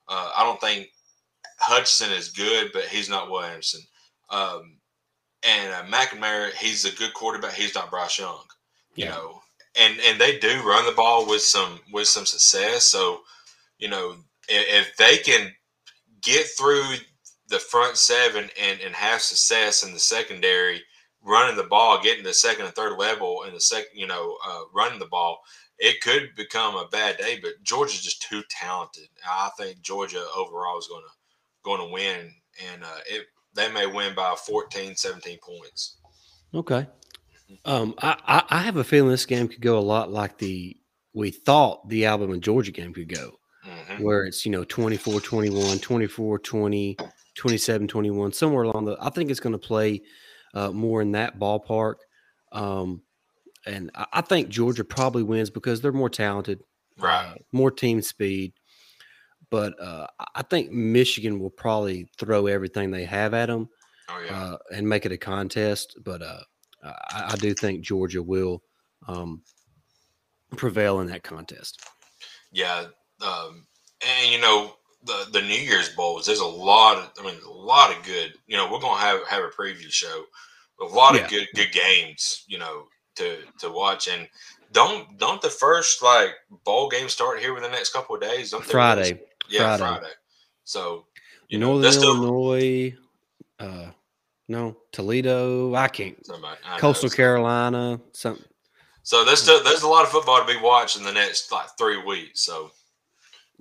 Uh, 0.08 0.30
I 0.36 0.44
don't 0.44 0.60
think 0.60 0.88
Hutchinson 1.58 2.12
is 2.12 2.30
good, 2.30 2.70
but 2.72 2.84
he's 2.84 3.08
not 3.08 3.30
Will 3.30 3.42
Anderson. 3.42 3.80
Um, 4.30 4.78
and 5.42 5.72
uh, 5.72 5.84
McNamara, 5.84 6.52
he's 6.52 6.84
a 6.84 6.96
good 6.96 7.14
quarterback. 7.14 7.54
He's 7.54 7.74
not 7.74 7.90
Bryce 7.90 8.18
Young. 8.18 8.44
You 8.94 9.04
yeah. 9.04 9.10
know, 9.10 9.40
and 9.78 9.98
and 10.06 10.20
they 10.20 10.38
do 10.38 10.62
run 10.62 10.86
the 10.86 10.92
ball 10.92 11.26
with 11.26 11.42
some 11.42 11.80
with 11.92 12.08
some 12.08 12.26
success. 12.26 12.84
So, 12.84 13.20
you 13.78 13.88
know, 13.88 14.16
if, 14.48 14.88
if 14.88 14.96
they 14.96 15.18
can 15.18 15.52
get 16.22 16.46
through 16.58 16.84
the 17.48 17.58
front 17.58 17.96
seven 17.96 18.48
and, 18.60 18.80
and 18.80 18.94
have 18.94 19.20
success 19.20 19.84
in 19.84 19.92
the 19.92 20.00
secondary, 20.00 20.82
running 21.22 21.56
the 21.56 21.64
ball, 21.64 22.02
getting 22.02 22.24
the 22.24 22.34
second 22.34 22.66
and 22.66 22.74
third 22.74 22.98
level 22.98 23.44
in 23.44 23.54
the 23.54 23.60
second, 23.60 23.90
you 23.94 24.06
know, 24.06 24.36
uh, 24.46 24.62
running 24.74 24.98
the 24.98 25.06
ball, 25.06 25.38
it 25.78 26.00
could 26.00 26.30
become 26.36 26.74
a 26.74 26.88
bad 26.88 27.18
day. 27.18 27.38
But 27.40 27.62
Georgia's 27.62 28.02
just 28.02 28.22
too 28.22 28.42
talented. 28.50 29.08
I 29.28 29.50
think 29.58 29.80
Georgia 29.82 30.24
overall 30.36 30.78
is 30.78 30.88
going 30.88 31.02
to 31.02 31.12
going 31.62 31.86
to 31.86 31.92
win, 31.92 32.32
and 32.72 32.82
uh, 32.82 32.98
it 33.06 33.26
they 33.54 33.70
may 33.72 33.86
win 33.86 34.14
by 34.14 34.34
14, 34.34 34.94
17 34.94 35.38
points. 35.42 35.96
Okay. 36.54 36.86
Um, 37.64 37.94
I, 38.00 38.42
I 38.48 38.58
have 38.58 38.76
a 38.76 38.84
feeling 38.84 39.10
this 39.10 39.26
game 39.26 39.48
could 39.48 39.60
go 39.60 39.78
a 39.78 39.80
lot 39.80 40.10
like 40.10 40.38
the 40.38 40.76
we 41.14 41.30
thought 41.30 41.88
the 41.88 42.04
album 42.04 42.24
Alabama 42.24 42.40
Georgia 42.40 42.72
game 42.72 42.92
could 42.92 43.08
go, 43.08 43.38
mm-hmm. 43.66 44.02
where 44.02 44.24
it's 44.24 44.44
you 44.44 44.52
know 44.52 44.64
24 44.64 45.20
21, 45.20 45.78
24 45.78 46.38
20, 46.38 46.96
27 47.34 47.88
21, 47.88 48.32
somewhere 48.32 48.64
along 48.64 48.84
the. 48.84 48.96
I 49.00 49.10
think 49.10 49.30
it's 49.30 49.40
going 49.40 49.54
to 49.54 49.58
play 49.58 50.02
uh, 50.54 50.70
more 50.70 51.02
in 51.02 51.12
that 51.12 51.38
ballpark. 51.38 51.96
Um, 52.52 53.02
and 53.66 53.90
I, 53.94 54.06
I, 54.14 54.20
think 54.20 54.48
Georgia 54.48 54.84
probably 54.84 55.22
wins 55.22 55.50
because 55.50 55.80
they're 55.80 55.92
more 55.92 56.10
talented, 56.10 56.60
right? 56.98 57.32
Uh, 57.32 57.34
more 57.52 57.70
team 57.70 58.02
speed. 58.02 58.52
But 59.50 59.80
uh, 59.80 60.06
I 60.34 60.42
think 60.42 60.70
Michigan 60.70 61.38
will 61.38 61.50
probably 61.50 62.08
throw 62.18 62.46
everything 62.46 62.90
they 62.90 63.04
have 63.04 63.32
at 63.32 63.46
them 63.46 63.68
oh, 64.08 64.22
yeah. 64.24 64.42
Uh, 64.42 64.58
and 64.74 64.88
make 64.88 65.06
it 65.06 65.12
a 65.12 65.16
contest. 65.16 65.98
But 66.04 66.22
uh, 66.22 66.40
I, 67.10 67.32
I 67.32 67.36
do 67.36 67.54
think 67.54 67.82
Georgia 67.82 68.22
will 68.22 68.62
um, 69.06 69.42
prevail 70.56 71.00
in 71.00 71.08
that 71.08 71.22
contest. 71.22 71.80
Yeah, 72.52 72.86
um, 73.20 73.66
and 74.06 74.32
you 74.32 74.40
know 74.40 74.76
the 75.04 75.26
the 75.32 75.42
New 75.42 75.58
Year's 75.58 75.90
bowls. 75.90 76.26
There's 76.26 76.40
a 76.40 76.46
lot 76.46 76.98
of, 76.98 77.10
I 77.18 77.24
mean, 77.26 77.40
a 77.46 77.50
lot 77.50 77.96
of 77.96 78.04
good. 78.04 78.34
You 78.46 78.56
know, 78.56 78.70
we're 78.70 78.80
gonna 78.80 79.00
have 79.00 79.26
have 79.28 79.44
a 79.44 79.48
preview 79.48 79.90
show. 79.90 80.24
A 80.80 80.84
lot 80.84 81.14
yeah. 81.14 81.22
of 81.22 81.30
good 81.30 81.46
good 81.54 81.72
games. 81.72 82.44
You 82.48 82.58
know, 82.58 82.84
to 83.16 83.38
to 83.60 83.70
watch 83.70 84.08
and 84.08 84.28
don't 84.72 85.18
don't 85.18 85.42
the 85.42 85.50
first 85.50 86.02
like 86.02 86.30
bowl 86.64 86.88
game 86.88 87.08
start 87.08 87.40
here 87.40 87.54
within 87.54 87.70
the 87.70 87.76
next 87.76 87.92
couple 87.92 88.14
of 88.14 88.20
days? 88.20 88.50
Don't 88.50 88.64
Friday. 88.64 89.20
Yeah, 89.48 89.76
Friday. 89.76 89.98
Friday. 90.00 90.14
So 90.64 91.06
you 91.48 91.58
Northern 91.58 91.82
know, 91.82 92.02
Illinois, 92.02 92.94
still, 93.58 93.68
uh, 93.68 93.90
no, 94.48 94.76
Toledo. 94.92 95.74
I 95.74 95.88
can't. 95.88 96.24
Somebody, 96.24 96.58
I 96.64 96.78
Coastal 96.78 97.10
Carolina. 97.10 98.00
Something. 98.12 98.44
So 99.02 99.24
there's 99.24 99.42
still, 99.42 99.62
there's 99.62 99.82
a 99.82 99.88
lot 99.88 100.04
of 100.04 100.10
football 100.10 100.40
to 100.40 100.46
be 100.46 100.60
watched 100.60 100.96
in 100.96 101.04
the 101.04 101.12
next 101.12 101.50
like 101.52 101.68
three 101.78 102.02
weeks. 102.02 102.40
So 102.40 102.70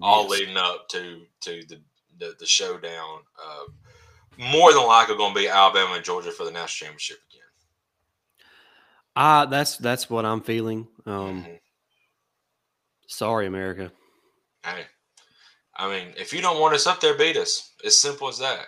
all 0.01 0.23
yes. 0.23 0.31
leading 0.31 0.57
up 0.57 0.87
to 0.89 1.21
to 1.41 1.63
the 1.67 1.79
the, 2.19 2.35
the 2.39 2.45
showdown. 2.45 3.19
Uh, 3.43 3.71
more 4.37 4.73
than 4.73 4.85
likely 4.85 5.15
going 5.15 5.33
to 5.33 5.39
be 5.39 5.47
Alabama 5.47 5.95
and 5.95 6.03
Georgia 6.03 6.31
for 6.31 6.43
the 6.43 6.51
national 6.51 6.87
championship 6.87 7.17
again. 7.31 7.41
Ah, 9.15 9.41
uh, 9.41 9.45
that's 9.45 9.77
that's 9.77 10.09
what 10.09 10.25
I'm 10.25 10.41
feeling. 10.41 10.87
Um, 11.05 11.43
mm-hmm. 11.43 11.53
Sorry, 13.07 13.47
America. 13.47 13.91
Hey, 14.65 14.83
I 15.75 15.89
mean, 15.89 16.13
if 16.17 16.33
you 16.33 16.41
don't 16.41 16.59
want 16.59 16.75
us 16.75 16.87
up 16.87 16.99
there, 16.99 17.17
beat 17.17 17.37
us. 17.37 17.73
As 17.85 17.97
simple 17.97 18.27
as 18.27 18.39
that 18.39 18.65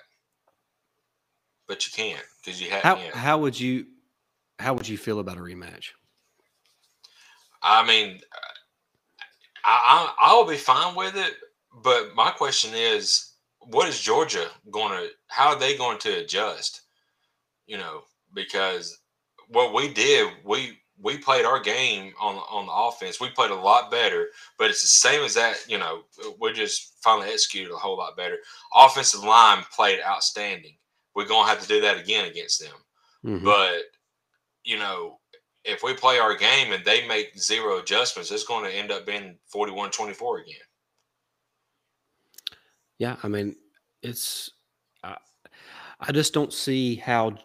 but 1.68 1.86
you 1.86 1.92
can't 1.94 2.24
because 2.44 2.62
you 2.62 2.70
have. 2.70 2.84
How 2.84 3.00
how 3.14 3.38
would 3.40 3.60
you 3.60 3.86
how 4.60 4.74
would 4.74 4.88
you 4.88 4.98
feel 4.98 5.20
about 5.20 5.38
a 5.38 5.42
rematch? 5.42 5.90
I 7.62 7.86
mean, 7.86 8.20
I, 9.66 9.80
I 9.86 10.14
I'll 10.20 10.48
be 10.48 10.58
fine 10.58 10.96
with 10.96 11.16
it, 11.16 11.34
but 11.84 12.16
my 12.16 12.32
question 12.32 12.72
is, 12.74 13.34
what 13.60 13.88
is 13.88 14.00
Georgia 14.00 14.48
going 14.72 14.92
to? 14.92 15.10
How 15.28 15.50
are 15.50 15.60
they 15.60 15.78
going 15.78 16.00
to 16.00 16.20
adjust? 16.20 16.82
You 17.66 17.78
know, 17.78 18.04
because 18.34 19.00
what 19.50 19.74
we 19.74 19.94
did, 19.94 20.32
we 20.46 20.80
we 21.00 21.18
played 21.18 21.46
our 21.46 21.60
game 21.60 22.14
on 22.20 22.36
on 22.36 22.66
the 22.66 22.72
offense. 22.72 23.20
We 23.20 23.30
played 23.30 23.52
a 23.52 23.56
lot 23.56 23.92
better, 23.92 24.30
but 24.58 24.70
it's 24.70 24.82
the 24.82 24.88
same 24.88 25.24
as 25.24 25.34
that. 25.34 25.58
You 25.68 25.78
know, 25.78 26.04
we 26.40 26.54
just 26.54 26.96
finally 27.04 27.30
executed 27.30 27.74
a 27.74 27.78
whole 27.78 27.98
lot 27.98 28.16
better. 28.16 28.38
Offensive 28.74 29.24
line 29.24 29.64
played 29.76 30.00
outstanding 30.06 30.78
we're 31.18 31.26
gonna 31.26 31.50
have 31.50 31.60
to 31.60 31.68
do 31.68 31.82
that 31.82 31.98
again 31.98 32.30
against 32.30 32.62
them. 32.62 32.76
Mm-hmm. 33.26 33.44
But 33.44 33.82
you 34.64 34.78
know, 34.78 35.18
if 35.66 35.82
we 35.82 35.96
play 35.96 36.20
our 36.20 36.36
game 36.36 36.72
and 36.72 36.86
they 36.86 37.08
make 37.08 37.38
zero 37.40 37.80
adjustments, 37.80 38.32
it's 38.32 38.44
going 38.44 38.64
to 38.64 38.72
end 38.72 38.92
up 38.92 39.06
being 39.08 39.36
41-24 39.54 40.44
again. 40.44 40.56
Yeah, 43.00 43.16
I 43.24 43.28
mean, 43.30 43.56
it's 44.04 44.52
I, 45.04 45.18
I 46.00 46.12
just 46.12 46.34
don't 46.34 46.54
see 46.54 46.96
how 46.96 47.36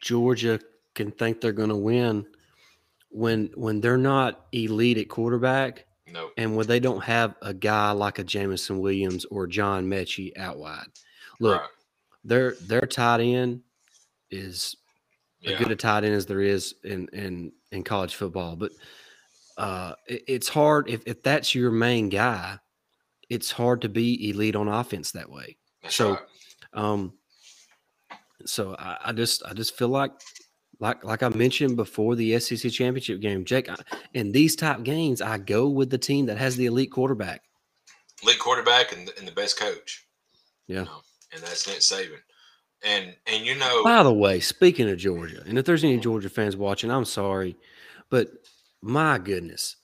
Georgia 0.00 0.58
can 0.94 1.10
think 1.10 1.40
they're 1.42 1.52
going 1.52 1.68
to 1.68 1.76
win 1.76 2.26
when 3.10 3.50
when 3.54 3.82
they're 3.82 3.98
not 3.98 4.46
elite 4.52 4.96
at 4.96 5.08
quarterback. 5.08 5.84
No. 6.10 6.30
And 6.38 6.56
when 6.56 6.66
they 6.66 6.80
don't 6.80 7.04
have 7.04 7.34
a 7.42 7.52
guy 7.52 7.90
like 7.90 8.18
a 8.18 8.24
Jameson 8.24 8.78
Williams 8.78 9.26
or 9.26 9.46
John 9.46 9.84
Metchie 9.84 10.36
out 10.38 10.58
wide. 10.58 10.86
Look, 11.40 11.60
right 11.60 11.70
their 12.24 12.54
their 12.62 12.82
tight 12.82 13.20
end 13.20 13.62
is 14.30 14.76
yeah. 15.40 15.52
as 15.52 15.58
good 15.58 15.70
a 15.70 15.76
tight 15.76 16.04
end 16.04 16.14
as 16.14 16.26
there 16.26 16.40
is 16.40 16.74
in 16.84 17.08
in 17.12 17.52
in 17.72 17.84
college 17.84 18.14
football. 18.14 18.56
But 18.56 18.72
uh, 19.56 19.94
it, 20.06 20.24
it's 20.26 20.48
hard 20.48 20.88
if 20.88 21.02
if 21.06 21.22
that's 21.22 21.54
your 21.54 21.70
main 21.70 22.08
guy. 22.08 22.58
It's 23.28 23.50
hard 23.50 23.82
to 23.82 23.90
be 23.90 24.30
elite 24.30 24.56
on 24.56 24.68
offense 24.68 25.12
that 25.12 25.28
way. 25.28 25.58
That's 25.82 25.94
so, 25.94 26.12
right. 26.12 26.20
um, 26.72 27.12
So 28.46 28.74
I, 28.78 28.96
I 29.06 29.12
just 29.12 29.42
I 29.44 29.52
just 29.52 29.76
feel 29.76 29.88
like 29.88 30.12
like 30.80 31.04
like 31.04 31.22
I 31.22 31.28
mentioned 31.28 31.76
before 31.76 32.16
the 32.16 32.38
SEC 32.40 32.70
championship 32.72 33.20
game, 33.20 33.44
Jake. 33.44 33.68
I, 33.68 33.76
in 34.14 34.32
these 34.32 34.56
type 34.56 34.82
games, 34.82 35.20
I 35.20 35.38
go 35.38 35.68
with 35.68 35.90
the 35.90 35.98
team 35.98 36.26
that 36.26 36.38
has 36.38 36.56
the 36.56 36.66
elite 36.66 36.90
quarterback, 36.90 37.42
elite 38.22 38.38
quarterback, 38.38 38.92
and, 38.92 39.10
and 39.18 39.26
the 39.28 39.32
best 39.32 39.58
coach. 39.58 40.06
Yeah, 40.66 40.78
you 40.78 40.84
know, 40.84 41.02
and 41.32 41.42
that's 41.42 41.66
Nick 41.66 41.78
Saban. 41.78 42.18
And 42.84 43.14
and 43.26 43.44
you 43.44 43.56
know, 43.56 43.82
by 43.82 44.02
the 44.02 44.12
way, 44.12 44.40
speaking 44.40 44.88
of 44.88 44.98
Georgia, 44.98 45.42
and 45.46 45.58
if 45.58 45.64
there's 45.64 45.84
any 45.84 45.98
Georgia 45.98 46.28
fans 46.28 46.56
watching, 46.56 46.90
I'm 46.90 47.04
sorry, 47.04 47.56
but 48.08 48.28
my 48.80 49.18
goodness, 49.18 49.76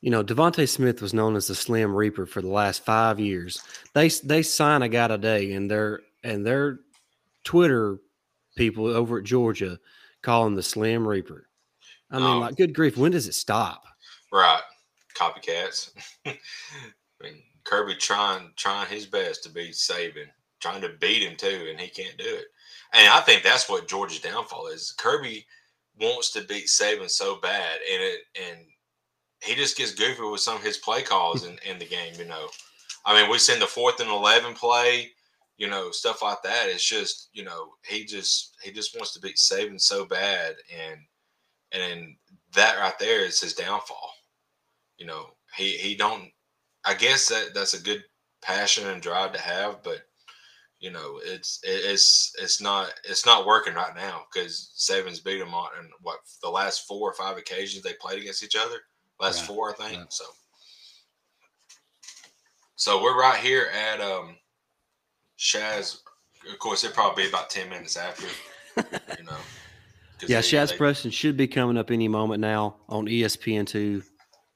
you 0.00 0.10
know, 0.10 0.24
DeVonta 0.24 0.66
Smith 0.66 1.02
was 1.02 1.12
known 1.12 1.36
as 1.36 1.46
the 1.46 1.54
Slim 1.54 1.94
Reaper 1.94 2.24
for 2.24 2.40
the 2.40 2.48
last 2.48 2.84
five 2.84 3.20
years. 3.20 3.62
They 3.94 4.08
they 4.08 4.42
sign 4.42 4.82
a 4.82 4.88
guy 4.88 5.08
today, 5.08 5.52
and 5.52 5.70
their 5.70 6.00
and 6.24 6.46
their 6.46 6.80
Twitter 7.44 7.98
people 8.56 8.86
over 8.86 9.18
at 9.18 9.24
Georgia 9.24 9.78
call 10.22 10.46
him 10.46 10.54
the 10.54 10.62
Slim 10.62 11.06
Reaper. 11.06 11.46
I 12.10 12.18
mean, 12.18 12.26
um, 12.26 12.40
like, 12.40 12.56
good 12.56 12.74
grief, 12.74 12.96
when 12.96 13.12
does 13.12 13.28
it 13.28 13.34
stop? 13.34 13.84
Right, 14.32 14.62
copycats. 15.14 15.92
I 16.26 16.36
mean, 17.22 17.42
Kirby 17.64 17.96
trying 17.96 18.52
trying 18.56 18.88
his 18.88 19.06
best 19.06 19.44
to 19.44 19.50
be 19.50 19.68
Saban, 19.70 20.26
trying 20.60 20.80
to 20.82 20.90
beat 21.00 21.22
him 21.22 21.36
too, 21.36 21.68
and 21.70 21.80
he 21.80 21.88
can't 21.88 22.16
do 22.16 22.24
it. 22.24 22.46
And 22.92 23.08
I 23.08 23.20
think 23.20 23.42
that's 23.42 23.68
what 23.68 23.88
Georgia's 23.88 24.20
downfall 24.20 24.68
is. 24.68 24.94
Kirby 24.98 25.46
wants 26.00 26.30
to 26.32 26.44
beat 26.44 26.66
Saban 26.66 27.10
so 27.10 27.36
bad, 27.36 27.78
and 27.92 28.02
it 28.02 28.20
and 28.40 28.58
he 29.42 29.54
just 29.54 29.76
gets 29.76 29.94
goofy 29.94 30.22
with 30.22 30.40
some 30.40 30.56
of 30.56 30.62
his 30.62 30.76
play 30.78 31.02
calls 31.02 31.44
in, 31.44 31.58
in 31.68 31.78
the 31.78 31.86
game. 31.86 32.14
You 32.18 32.26
know, 32.26 32.48
I 33.06 33.20
mean, 33.20 33.30
we 33.30 33.38
send 33.38 33.62
the 33.62 33.66
fourth 33.66 34.00
and 34.00 34.10
eleven 34.10 34.54
play, 34.54 35.10
you 35.56 35.68
know, 35.68 35.90
stuff 35.90 36.22
like 36.22 36.42
that. 36.42 36.68
It's 36.68 36.84
just 36.84 37.30
you 37.32 37.44
know 37.44 37.70
he 37.86 38.04
just 38.04 38.56
he 38.62 38.70
just 38.70 38.94
wants 38.96 39.12
to 39.14 39.20
beat 39.20 39.36
Saban 39.36 39.80
so 39.80 40.04
bad, 40.04 40.56
and 40.74 41.00
and 41.72 42.16
that 42.54 42.78
right 42.78 42.98
there 42.98 43.24
is 43.24 43.40
his 43.40 43.54
downfall. 43.54 44.12
You 44.98 45.06
know, 45.06 45.30
he 45.56 45.76
he 45.76 45.94
don't. 45.94 46.30
I 46.84 46.94
guess 46.94 47.28
that 47.28 47.54
that's 47.54 47.74
a 47.74 47.82
good 47.82 48.02
passion 48.42 48.88
and 48.88 49.02
drive 49.02 49.32
to 49.32 49.40
have, 49.40 49.82
but 49.82 50.00
you 50.80 50.90
know, 50.90 51.20
it's 51.22 51.60
it's 51.62 52.32
it's 52.40 52.60
not 52.60 52.88
it's 53.04 53.26
not 53.26 53.46
working 53.46 53.74
right 53.74 53.94
now 53.94 54.22
because 54.32 54.72
Saban's 54.78 55.20
beat 55.20 55.38
them 55.38 55.54
on 55.54 55.68
and 55.78 55.88
what 56.00 56.20
the 56.42 56.48
last 56.48 56.86
four 56.86 57.10
or 57.10 57.12
five 57.12 57.36
occasions 57.36 57.82
they 57.82 57.92
played 58.00 58.20
against 58.20 58.42
each 58.42 58.56
other. 58.56 58.76
Last 59.20 59.40
right. 59.40 59.46
four, 59.48 59.70
I 59.70 59.74
think. 59.74 59.98
Right. 59.98 60.12
So, 60.12 60.24
so 62.76 63.02
we're 63.02 63.20
right 63.20 63.38
here 63.38 63.66
at 63.74 64.00
um, 64.00 64.36
Shazz. 65.38 65.98
Of 66.50 66.58
course, 66.58 66.82
it'll 66.82 66.94
probably 66.94 67.24
be 67.24 67.28
about 67.28 67.50
ten 67.50 67.68
minutes 67.68 67.98
after. 67.98 68.26
you 69.18 69.24
know. 69.24 69.36
Yeah, 70.26 70.40
Shazz 70.40 70.70
they, 70.70 70.76
Preston 70.78 71.10
should 71.10 71.36
be 71.36 71.46
coming 71.46 71.76
up 71.76 71.90
any 71.90 72.08
moment 72.08 72.40
now 72.40 72.76
on 72.88 73.04
ESPN 73.04 73.66
two. 73.66 74.02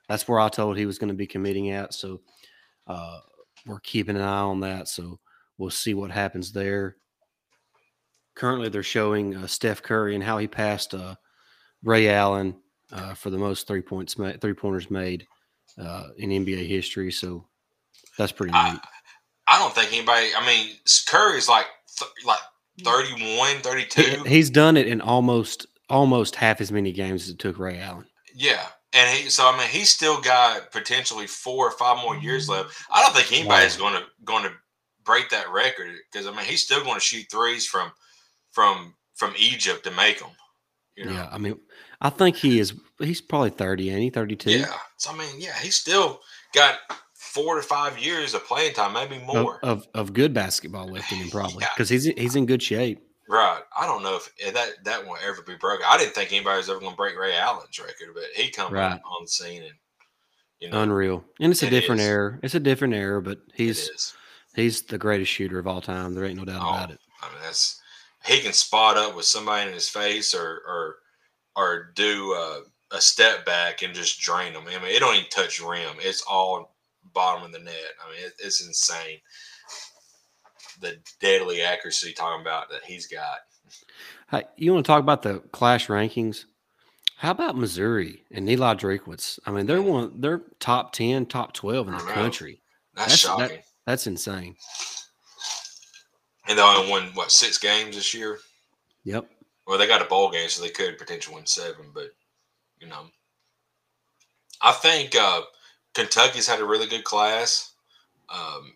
That's 0.09 0.27
where 0.27 0.41
I 0.41 0.49
told 0.49 0.79
he 0.79 0.87
was 0.87 0.99
going 0.99 1.09
to 1.09 1.15
be 1.15 1.27
committing 1.27 1.71
at. 1.71 1.93
So 1.93 2.23
uh, 2.87 3.21
we're 3.67 3.81
keeping 3.81 4.17
an 4.17 4.23
eye 4.23 4.41
on 4.41 4.61
that. 4.61 4.89
So 4.89 5.19
we'll 5.59 5.71
see 5.71 5.95
what 5.95 6.11
happens 6.11 6.53
there. 6.53 6.97
Currently, 8.35 8.69
they're 8.69 8.83
showing 8.83 9.37
uh, 9.37 9.47
Steph 9.47 9.83
Curry 9.83 10.15
and 10.15 10.25
how 10.25 10.39
he 10.39 10.49
passed 10.49 10.95
uh, 10.95 11.15
Ray 11.83 12.09
Allen 12.09 12.57
uh, 12.93 13.15
for 13.15 13.31
the 13.31 13.39
most 13.39 13.67
three 13.67 13.83
points 13.83 14.19
ma- 14.19 14.33
three 14.41 14.55
pointers 14.55 14.91
made 14.91 15.27
uh, 15.79 16.09
in 16.19 16.31
NBA 16.31 16.67
history. 16.67 17.13
So 17.13 17.47
that's 18.19 18.33
pretty 18.33 18.53
neat. 18.53 18.59
I, 18.59 18.81
I 19.47 19.59
don't 19.59 19.75
think 19.75 19.93
anybody. 19.93 20.31
I 20.37 20.45
mean, 20.47 20.75
Curry's 21.07 21.49
like 21.49 21.67
th- 21.99 22.11
like 22.27 22.41
31, 22.83 23.59
32. 23.59 24.03
He, 24.03 24.29
he's 24.29 24.51
done 24.51 24.77
it 24.77 24.89
in 24.89 25.01
almost 25.01 25.67
almost 25.89 26.35
half 26.37 26.61
as 26.61 26.73
many 26.73 26.93
games 26.93 27.25
as 27.25 27.31
it 27.31 27.39
took 27.39 27.59
Ray 27.59 27.79
Allen. 27.79 28.07
Yeah. 28.35 28.67
And 28.93 29.11
he, 29.11 29.29
so 29.29 29.49
I 29.49 29.57
mean, 29.59 29.69
he's 29.69 29.91
still 29.91 30.21
got 30.21 30.71
potentially 30.71 31.27
four 31.27 31.67
or 31.69 31.73
five 31.73 31.99
more 31.99 32.17
years 32.17 32.49
left. 32.49 32.75
I 32.93 33.03
don't 33.03 33.15
think 33.15 33.33
anybody's 33.33 33.79
wow. 33.79 33.91
going 33.91 34.03
to 34.03 34.09
going 34.25 34.45
to 34.45 34.53
break 35.05 35.31
that 35.31 35.51
record 35.51 35.93
because 36.11 36.27
I 36.27 36.31
mean, 36.31 36.45
he's 36.45 36.63
still 36.63 36.83
going 36.83 36.95
to 36.95 37.01
shoot 37.01 37.27
threes 37.31 37.67
from 37.67 37.93
from 38.53 38.95
from 39.15 39.35
Egypt 39.39 39.85
to 39.85 39.91
make 39.93 40.21
them. 40.21 40.31
You 40.97 41.07
know? 41.07 41.13
Yeah, 41.13 41.29
I 41.31 41.39
mean, 41.39 41.59
I 42.01 42.11
think 42.11 42.37
he 42.37 42.59
is. 42.59 42.75
He's 42.99 43.21
probably 43.21 43.51
thirty, 43.51 43.91
and 43.91 44.03
he 44.03 44.11
thirty-two. 44.11 44.51
Yeah, 44.51 44.73
so 44.97 45.13
I 45.13 45.19
mean, 45.19 45.41
yeah, 45.41 45.59
he's 45.61 45.77
still 45.77 46.21
got 46.55 46.79
four 47.15 47.57
to 47.57 47.63
five 47.63 47.99
years 47.99 48.35
of 48.35 48.47
playing 48.47 48.75
time, 48.75 48.93
maybe 48.93 49.19
more 49.25 49.59
of 49.65 49.81
of, 49.81 49.87
of 49.95 50.13
good 50.13 50.33
basketball 50.33 50.87
left 50.87 51.11
in 51.11 51.19
him, 51.19 51.31
probably 51.31 51.65
because 51.75 51.91
yeah. 51.91 52.13
he's 52.13 52.23
he's 52.23 52.37
in 52.37 52.47
good 52.47 52.63
shape. 52.63 53.01
Right. 53.29 53.63
I 53.77 53.87
don't 53.87 54.03
know 54.03 54.17
if 54.17 54.31
eh, 54.41 54.51
that 54.51 54.85
that 54.85 55.07
won't 55.07 55.23
ever 55.27 55.43
be 55.43 55.57
broken. 55.57 55.87
I 55.89 55.97
didn't 55.97 56.15
think 56.15 56.33
anybody 56.33 56.59
was 56.59 56.69
ever 56.69 56.79
going 56.79 56.93
to 56.93 56.97
break 56.97 57.19
Ray 57.19 57.37
Allen's 57.37 57.79
record, 57.79 58.15
but 58.15 58.25
he 58.35 58.51
comes 58.51 58.73
right. 58.73 59.01
on 59.05 59.23
the 59.23 59.29
scene 59.29 59.63
and 59.63 59.73
you 60.61 60.71
know, 60.71 60.83
unreal. 60.83 61.25
And 61.41 61.51
it's 61.51 61.63
a 61.63 61.67
it 61.67 61.71
different 61.71 62.03
is. 62.03 62.07
era. 62.07 62.39
It's 62.43 62.55
a 62.55 62.61
different 62.61 62.95
era, 62.95 63.23
but 63.23 63.39
he's 63.55 64.15
he's 64.55 64.83
the 64.83 64.99
greatest 64.99 65.31
shooter 65.31 65.59
of 65.59 65.67
all 65.67 65.81
time. 65.81 66.15
There 66.15 66.25
ain't 66.25 66.39
no 66.39 66.45
doubt 66.45 66.63
oh, 66.63 66.69
about 66.69 66.91
it. 66.91 67.01
I 67.23 67.29
mean, 67.29 67.43
that's 67.43 67.81
he 68.25 68.41
can 68.41 68.53
spot 68.53 68.97
up 68.97 69.15
with 69.15 69.27
somebody 69.27 69.69
in 69.69 69.75
his 69.75 69.89
face 69.89 70.35
or 70.35 70.63
or 70.67 70.97
or 71.57 71.93
do 71.95 72.33
a 72.91 73.01
step 73.01 73.45
back 73.45 73.83
and 73.83 73.95
just 73.95 74.21
drain 74.21 74.53
them. 74.53 74.65
I 74.67 74.79
mean, 74.79 74.95
it 74.95 75.01
don't 75.01 75.17
even 75.17 75.29
touch 75.29 75.61
rim. 75.61 75.97
It's 75.99 76.23
all 76.23 76.77
bottom 77.13 77.45
of 77.45 77.53
the 77.53 77.59
net. 77.59 77.75
I 78.05 78.11
mean, 78.11 78.27
it, 78.27 78.33
it's 78.39 78.65
insane. 78.65 79.19
The 80.81 80.97
deadly 81.21 81.63
accuracy 81.63 82.13
talking 82.13 82.41
about 82.41 82.71
that 82.71 82.85
he's 82.85 83.07
got. 83.07 83.39
Hey, 84.31 84.45
you 84.57 84.73
want 84.73 84.85
to 84.85 84.89
talk 84.89 85.01
about 85.01 85.23
the 85.23 85.41
clash 85.53 85.89
rankings? 85.89 86.45
How 87.17 87.31
about 87.31 87.57
Missouri 87.57 88.23
and 88.31 88.49
Eli 88.49 88.75
Drinkwitz? 88.75 89.39
I 89.47 89.51
mean, 89.51 89.67
they're 89.67 89.79
mm. 89.79 89.89
one. 89.89 90.21
They're 90.21 90.43
top 90.61 90.93
ten, 90.93 91.27
top 91.27 91.53
twelve 91.53 91.89
in 91.89 91.95
the 91.95 92.01
country. 92.01 92.61
That's, 92.95 93.09
that's 93.09 93.21
shocking. 93.21 93.57
That, 93.57 93.65
that's 93.87 94.07
insane. 94.07 94.57
And 96.49 96.59
they 96.59 96.63
only 96.63 96.91
won 96.91 97.03
what 97.15 97.31
six 97.31 97.59
games 97.59 97.97
this 97.97 98.13
year. 98.15 98.39
Yep. 99.05 99.29
Well, 99.67 99.79
they 99.79 99.87
got 99.87 100.03
a 100.03 100.07
bowl 100.07 100.31
game, 100.31 100.49
so 100.49 100.63
they 100.63 100.71
could 100.71 100.99
potentially 100.99 101.37
win 101.37 101.47
seven. 101.47 101.87
But 101.93 102.11
you 102.81 102.87
know, 102.87 103.07
I 104.61 104.73
think 104.73 105.17
uh, 105.17 105.43
Kentucky's 105.95 106.47
had 106.47 106.61
a 106.61 106.67
really 106.67 106.87
good 106.87 107.05
class. 107.05 107.73
Um, 108.29 108.75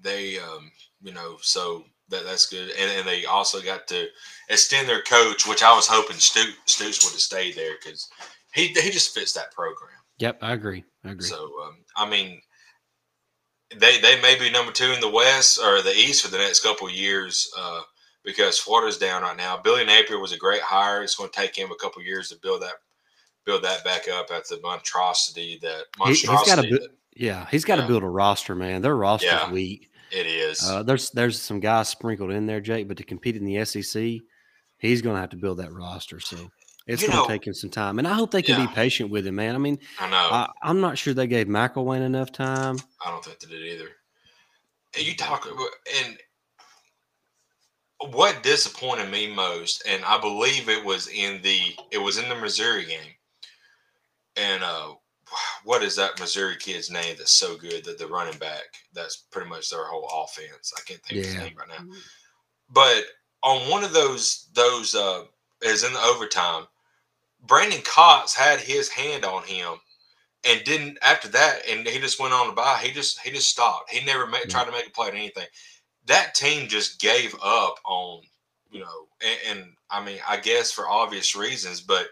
they, 0.00 0.38
um, 0.38 0.70
you 1.02 1.12
know, 1.12 1.36
so 1.40 1.84
that 2.08 2.24
that's 2.24 2.46
good, 2.46 2.70
and, 2.70 2.90
and 2.98 3.06
they 3.06 3.24
also 3.24 3.60
got 3.60 3.86
to 3.88 4.08
extend 4.48 4.88
their 4.88 5.02
coach, 5.02 5.46
which 5.46 5.62
I 5.62 5.74
was 5.74 5.86
hoping 5.86 6.16
Stoops, 6.16 6.56
Stoops 6.66 7.04
would 7.04 7.12
have 7.12 7.20
stayed 7.20 7.54
there 7.54 7.74
because 7.80 8.08
he 8.54 8.68
he 8.68 8.90
just 8.90 9.14
fits 9.14 9.32
that 9.32 9.52
program. 9.52 9.90
Yep, 10.18 10.38
I 10.42 10.52
agree. 10.52 10.84
I 11.04 11.10
agree. 11.10 11.26
So, 11.26 11.50
um, 11.64 11.78
I 11.96 12.08
mean, 12.08 12.40
they 13.78 14.00
they 14.00 14.20
may 14.20 14.38
be 14.38 14.50
number 14.50 14.72
two 14.72 14.92
in 14.92 15.00
the 15.00 15.10
West 15.10 15.58
or 15.58 15.82
the 15.82 15.94
East 15.94 16.24
for 16.24 16.30
the 16.30 16.38
next 16.38 16.62
couple 16.62 16.86
of 16.86 16.94
years. 16.94 17.52
Uh, 17.56 17.82
because 18.24 18.58
Florida's 18.58 18.98
down 18.98 19.22
right 19.22 19.36
now. 19.36 19.56
Billy 19.56 19.84
Napier 19.84 20.18
was 20.18 20.32
a 20.32 20.38
great 20.38 20.62
hire. 20.62 21.02
It's 21.02 21.14
going 21.14 21.30
to 21.30 21.36
take 21.36 21.56
him 21.56 21.70
a 21.72 21.76
couple 21.76 22.02
years 22.02 22.28
to 22.30 22.36
build 22.36 22.62
that 22.62 22.74
build 23.44 23.64
that 23.64 23.84
back 23.84 24.08
up 24.08 24.30
at 24.30 24.46
the 24.48 24.60
monstrosity 24.62 25.58
that 25.62 25.84
monstrosity. 25.98 26.68
He, 26.68 26.68
he's 26.68 26.78
got 26.78 26.84
to, 26.84 26.90
yeah, 27.16 27.46
he's 27.50 27.64
got 27.64 27.76
to 27.76 27.82
yeah. 27.82 27.88
build 27.88 28.02
a 28.04 28.08
roster, 28.08 28.54
man. 28.54 28.82
Their 28.82 28.96
roster's 28.96 29.32
yeah, 29.32 29.50
weak. 29.50 29.90
It 30.10 30.26
is. 30.26 30.62
Uh, 30.62 30.82
there's 30.82 31.10
there's 31.10 31.40
some 31.40 31.60
guys 31.60 31.88
sprinkled 31.88 32.30
in 32.30 32.46
there, 32.46 32.60
Jake, 32.60 32.86
but 32.86 32.98
to 32.98 33.04
compete 33.04 33.36
in 33.36 33.44
the 33.44 33.64
SEC, 33.64 34.20
he's 34.78 35.02
going 35.02 35.16
to 35.16 35.20
have 35.20 35.30
to 35.30 35.36
build 35.36 35.58
that 35.58 35.72
roster. 35.72 36.20
So 36.20 36.36
it's 36.86 37.06
going 37.06 37.16
to 37.16 37.28
take 37.28 37.46
him 37.46 37.54
some 37.54 37.70
time, 37.70 37.98
and 37.98 38.08
I 38.08 38.14
hope 38.14 38.30
they 38.30 38.42
can 38.42 38.60
yeah. 38.60 38.66
be 38.66 38.74
patient 38.74 39.10
with 39.10 39.26
him, 39.26 39.36
man. 39.36 39.54
I 39.54 39.58
mean, 39.58 39.78
I 40.00 40.10
know 40.10 40.16
I, 40.16 40.48
am 40.70 40.80
not 40.80 40.98
sure 40.98 41.14
they 41.14 41.26
gave 41.26 41.46
McElwain 41.46 42.02
enough 42.02 42.32
time. 42.32 42.78
I 43.04 43.10
don't 43.10 43.24
think 43.24 43.38
they 43.40 43.48
did 43.48 43.62
either. 43.62 43.88
And 44.96 45.06
you 45.06 45.16
talk 45.16 45.46
and 46.04 46.18
what 48.10 48.42
disappointed 48.42 49.10
me 49.10 49.32
most, 49.32 49.84
and 49.88 50.04
I 50.04 50.20
believe 50.20 50.68
it 50.68 50.84
was 50.84 51.08
in 51.08 51.40
the 51.42 51.60
it 51.90 51.98
was 51.98 52.18
in 52.18 52.28
the 52.28 52.34
Missouri 52.34 52.84
game. 52.84 53.14
And 54.36 54.62
uh 54.62 54.94
what 55.64 55.82
is 55.82 55.96
that 55.96 56.18
Missouri 56.18 56.56
kid's 56.58 56.90
name 56.90 57.14
that's 57.16 57.32
so 57.32 57.56
good 57.56 57.84
that 57.84 57.98
the 57.98 58.06
running 58.06 58.38
back 58.38 58.64
that's 58.92 59.16
pretty 59.30 59.48
much 59.48 59.70
their 59.70 59.84
whole 59.84 60.08
offense. 60.24 60.72
I 60.76 60.80
can't 60.82 61.02
think 61.02 61.20
yeah. 61.20 61.20
of 61.20 61.26
his 61.26 61.36
name 61.36 61.54
right 61.56 61.68
now. 61.68 61.84
Mm-hmm. 61.84 61.98
But 62.70 63.04
on 63.42 63.70
one 63.70 63.84
of 63.84 63.92
those 63.92 64.48
those 64.54 64.94
uh 64.94 65.24
is 65.62 65.84
in 65.84 65.92
the 65.92 66.00
overtime, 66.00 66.66
Brenton 67.42 67.82
Cox 67.84 68.34
had 68.34 68.60
his 68.60 68.88
hand 68.88 69.24
on 69.24 69.42
him 69.42 69.74
and 70.44 70.64
didn't 70.64 70.98
after 71.02 71.28
that 71.28 71.60
and 71.68 71.86
he 71.86 71.98
just 72.00 72.20
went 72.20 72.34
on 72.34 72.46
to 72.46 72.52
buy. 72.52 72.80
He 72.82 72.92
just 72.92 73.20
he 73.20 73.30
just 73.30 73.48
stopped. 73.48 73.90
He 73.90 74.04
never 74.04 74.26
made, 74.26 74.42
mm-hmm. 74.42 74.50
tried 74.50 74.64
to 74.64 74.72
make 74.72 74.86
a 74.86 74.90
play 74.90 75.08
or 75.08 75.12
anything 75.12 75.46
that 76.06 76.34
team 76.34 76.68
just 76.68 77.00
gave 77.00 77.34
up 77.42 77.76
on, 77.84 78.22
you 78.70 78.80
know, 78.80 79.06
and, 79.22 79.58
and, 79.58 79.70
I 79.90 80.04
mean, 80.04 80.18
I 80.26 80.38
guess 80.38 80.72
for 80.72 80.88
obvious 80.88 81.36
reasons, 81.36 81.80
but 81.80 82.06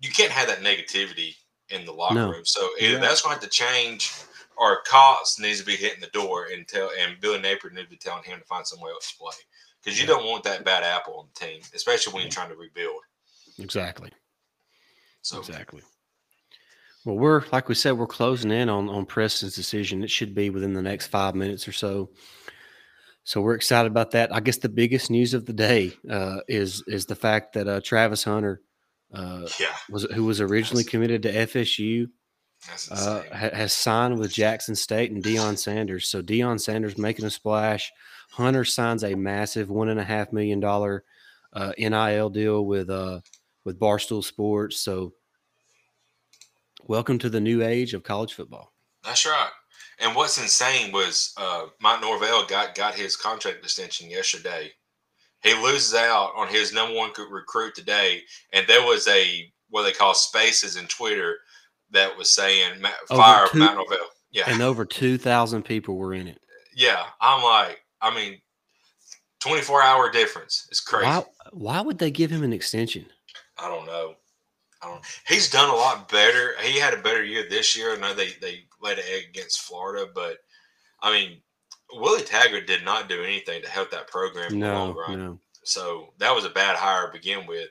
you 0.00 0.10
can't 0.10 0.32
have 0.32 0.48
that 0.48 0.60
negativity 0.60 1.34
in 1.68 1.84
the 1.84 1.92
locker 1.92 2.14
no. 2.14 2.30
room. 2.30 2.44
So 2.44 2.70
either 2.80 2.94
yeah. 2.94 3.00
that's 3.00 3.20
going 3.20 3.36
to 3.36 3.40
have 3.40 3.50
to 3.50 3.50
change 3.50 4.12
or 4.56 4.82
Cox 4.86 5.38
needs 5.38 5.60
to 5.60 5.66
be 5.66 5.76
hitting 5.76 6.00
the 6.00 6.06
door 6.08 6.46
and 6.52 6.66
tell, 6.66 6.90
and 7.00 7.20
Billy 7.20 7.38
Napier 7.38 7.70
needs 7.70 7.84
to 7.84 7.90
be 7.90 7.96
telling 7.96 8.24
him 8.24 8.38
to 8.38 8.44
find 8.46 8.66
somewhere 8.66 8.92
else 8.92 9.12
to 9.12 9.18
play 9.18 9.34
because 9.82 10.00
you 10.00 10.06
don't 10.06 10.26
want 10.26 10.44
that 10.44 10.64
bad 10.64 10.82
apple 10.82 11.18
on 11.18 11.26
the 11.34 11.46
team, 11.46 11.60
especially 11.74 12.12
when 12.12 12.22
you're 12.22 12.30
trying 12.30 12.48
to 12.48 12.56
rebuild. 12.56 13.00
Exactly. 13.58 14.10
So 15.22 15.38
exactly. 15.38 15.82
Well, 17.04 17.16
we're 17.16 17.42
like 17.50 17.68
we 17.68 17.74
said, 17.74 17.92
we're 17.92 18.06
closing 18.06 18.50
in 18.50 18.68
on 18.68 18.88
on 18.88 19.06
Preston's 19.06 19.56
decision. 19.56 20.04
It 20.04 20.10
should 20.10 20.34
be 20.34 20.50
within 20.50 20.74
the 20.74 20.82
next 20.82 21.08
five 21.08 21.34
minutes 21.34 21.66
or 21.66 21.72
so. 21.72 22.10
So 23.24 23.40
we're 23.40 23.54
excited 23.54 23.90
about 23.90 24.12
that. 24.12 24.34
I 24.34 24.40
guess 24.40 24.58
the 24.58 24.68
biggest 24.68 25.10
news 25.10 25.32
of 25.34 25.46
the 25.46 25.52
day 25.52 25.96
uh, 26.08 26.38
is 26.48 26.82
is 26.86 27.06
the 27.06 27.14
fact 27.14 27.54
that 27.54 27.68
uh, 27.68 27.80
Travis 27.80 28.24
Hunter, 28.24 28.60
uh, 29.12 29.48
yeah. 29.60 29.74
was 29.88 30.04
who 30.12 30.24
was 30.24 30.40
originally 30.40 30.84
committed 30.84 31.22
to 31.22 31.32
FSU, 31.32 32.08
uh, 32.90 33.22
ha- 33.32 33.54
has 33.54 33.72
signed 33.72 34.18
with 34.18 34.32
Jackson 34.32 34.74
State 34.74 35.12
and 35.12 35.22
Deion 35.22 35.56
Sanders. 35.56 36.08
So 36.08 36.22
Deion 36.22 36.60
Sanders 36.60 36.98
making 36.98 37.24
a 37.24 37.30
splash. 37.30 37.92
Hunter 38.30 38.64
signs 38.64 39.04
a 39.04 39.14
massive 39.14 39.70
one 39.70 39.88
and 39.88 40.00
a 40.00 40.04
half 40.04 40.32
million 40.32 40.58
dollar 40.58 41.04
uh, 41.52 41.72
NIL 41.78 42.30
deal 42.30 42.64
with 42.64 42.90
uh, 42.90 43.20
with 43.64 43.78
Barstool 43.78 44.24
Sports. 44.24 44.78
So 44.78 45.12
welcome 46.86 47.18
to 47.20 47.28
the 47.28 47.40
new 47.40 47.62
age 47.62 47.94
of 47.94 48.02
college 48.02 48.34
football. 48.34 48.72
That's 49.04 49.26
right. 49.26 49.50
And 50.00 50.16
what's 50.16 50.40
insane 50.40 50.92
was 50.92 51.32
uh, 51.36 51.66
Mike 51.80 52.00
Norvell 52.00 52.46
got 52.46 52.74
got 52.74 52.94
his 52.94 53.16
contract 53.16 53.58
extension 53.58 54.10
yesterday. 54.10 54.70
He 55.42 55.54
loses 55.54 55.94
out 55.94 56.32
on 56.36 56.48
his 56.48 56.72
number 56.72 56.96
one 56.96 57.10
recruit 57.30 57.74
today, 57.74 58.22
and 58.52 58.66
there 58.66 58.84
was 58.84 59.06
a 59.08 59.50
what 59.70 59.82
they 59.82 59.92
call 59.92 60.14
spaces 60.14 60.76
in 60.76 60.86
Twitter 60.86 61.38
that 61.90 62.16
was 62.16 62.30
saying 62.30 62.82
fire 63.08 63.46
two, 63.48 63.58
Matt 63.58 63.76
Norvell. 63.76 63.98
Yeah, 64.30 64.44
and 64.46 64.62
over 64.62 64.84
two 64.84 65.18
thousand 65.18 65.64
people 65.64 65.96
were 65.96 66.14
in 66.14 66.26
it. 66.26 66.40
Yeah, 66.74 67.04
I'm 67.20 67.42
like, 67.42 67.80
I 68.00 68.14
mean, 68.14 68.40
twenty 69.40 69.62
four 69.62 69.82
hour 69.82 70.10
difference. 70.10 70.66
It's 70.70 70.80
crazy. 70.80 71.06
Why, 71.06 71.24
why 71.52 71.80
would 71.80 71.98
they 71.98 72.10
give 72.10 72.30
him 72.30 72.42
an 72.42 72.52
extension? 72.52 73.06
I 73.62 73.68
don't 73.68 73.86
know. 73.86 74.14
I 74.82 74.88
don't. 74.88 75.04
He's 75.26 75.50
done 75.50 75.70
a 75.70 75.74
lot 75.74 76.08
better. 76.08 76.54
He 76.60 76.78
had 76.78 76.94
a 76.94 77.02
better 77.02 77.22
year 77.22 77.46
this 77.48 77.76
year. 77.76 77.94
I 77.94 77.98
know 77.98 78.14
they 78.14 78.30
they 78.40 78.64
laid 78.80 78.98
an 78.98 79.04
egg 79.08 79.26
against 79.30 79.62
Florida, 79.62 80.10
but 80.12 80.38
I 81.00 81.12
mean, 81.12 81.38
Willie 81.92 82.22
Taggart 82.22 82.66
did 82.66 82.84
not 82.84 83.08
do 83.08 83.22
anything 83.22 83.62
to 83.62 83.68
help 83.68 83.90
that 83.90 84.08
program 84.08 84.58
no, 84.58 84.66
in 84.66 84.72
the 84.72 84.78
long 84.78 84.94
run. 84.96 85.18
No. 85.18 85.38
So 85.64 86.12
that 86.18 86.34
was 86.34 86.44
a 86.44 86.50
bad 86.50 86.76
hire 86.76 87.06
to 87.06 87.12
begin 87.12 87.46
with. 87.46 87.68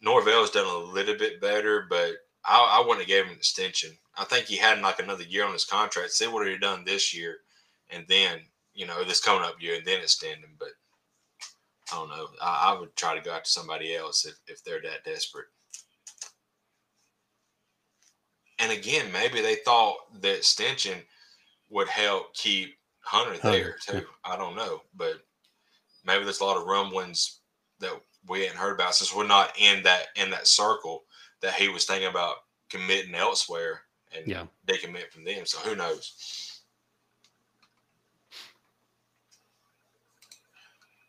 Norvell's 0.00 0.50
done 0.50 0.66
a 0.66 0.92
little 0.92 1.16
bit 1.16 1.40
better, 1.40 1.86
but 1.88 2.12
I, 2.44 2.78
I 2.78 2.80
wouldn't 2.80 3.00
have 3.00 3.08
gave 3.08 3.24
him 3.24 3.32
an 3.32 3.36
extension. 3.36 3.90
I 4.16 4.24
think 4.24 4.46
he 4.46 4.56
had 4.56 4.80
like 4.80 4.98
another 4.98 5.24
year 5.24 5.44
on 5.44 5.52
his 5.52 5.64
contract. 5.64 6.12
See 6.12 6.26
what 6.26 6.46
he 6.46 6.56
done 6.58 6.84
this 6.84 7.14
year, 7.14 7.38
and 7.90 8.04
then 8.08 8.40
you 8.74 8.86
know 8.86 9.04
this 9.04 9.20
coming 9.20 9.44
up 9.44 9.60
year, 9.60 9.76
and 9.76 9.86
then 9.86 10.00
extend 10.00 10.40
him. 10.40 10.56
But 10.58 10.70
I 11.92 11.96
don't 11.96 12.08
know. 12.10 12.28
I, 12.40 12.72
I 12.74 12.80
would 12.80 12.94
try 12.96 13.14
to 13.14 13.22
go 13.22 13.32
out 13.32 13.44
to 13.44 13.50
somebody 13.50 13.94
else 13.94 14.24
if, 14.24 14.38
if 14.46 14.64
they're 14.64 14.82
that 14.82 15.04
desperate. 15.04 15.46
And 18.58 18.72
again, 18.72 19.06
maybe 19.12 19.40
they 19.40 19.56
thought 19.56 19.96
the 20.20 20.36
extension 20.36 20.98
would 21.70 21.88
help 21.88 22.34
keep 22.34 22.76
Hunter 23.00 23.36
there 23.42 23.76
too. 23.84 24.04
I 24.24 24.36
don't 24.36 24.56
know, 24.56 24.82
but 24.96 25.14
maybe 26.04 26.24
there's 26.24 26.40
a 26.40 26.44
lot 26.44 26.56
of 26.56 26.66
rumblings 26.66 27.40
that 27.80 27.92
we 28.28 28.42
hadn't 28.42 28.58
heard 28.58 28.74
about 28.74 28.94
since 28.94 29.14
we're 29.14 29.26
not 29.26 29.52
in 29.58 29.82
that 29.82 30.06
in 30.14 30.30
that 30.30 30.46
circle 30.46 31.02
that 31.40 31.54
he 31.54 31.68
was 31.68 31.84
thinking 31.84 32.08
about 32.08 32.36
committing 32.70 33.14
elsewhere 33.14 33.82
and 34.16 34.26
yeah. 34.26 34.44
they 34.64 34.76
commit 34.76 35.12
from 35.12 35.24
them. 35.24 35.44
So 35.44 35.58
who 35.58 35.74
knows? 35.74 36.51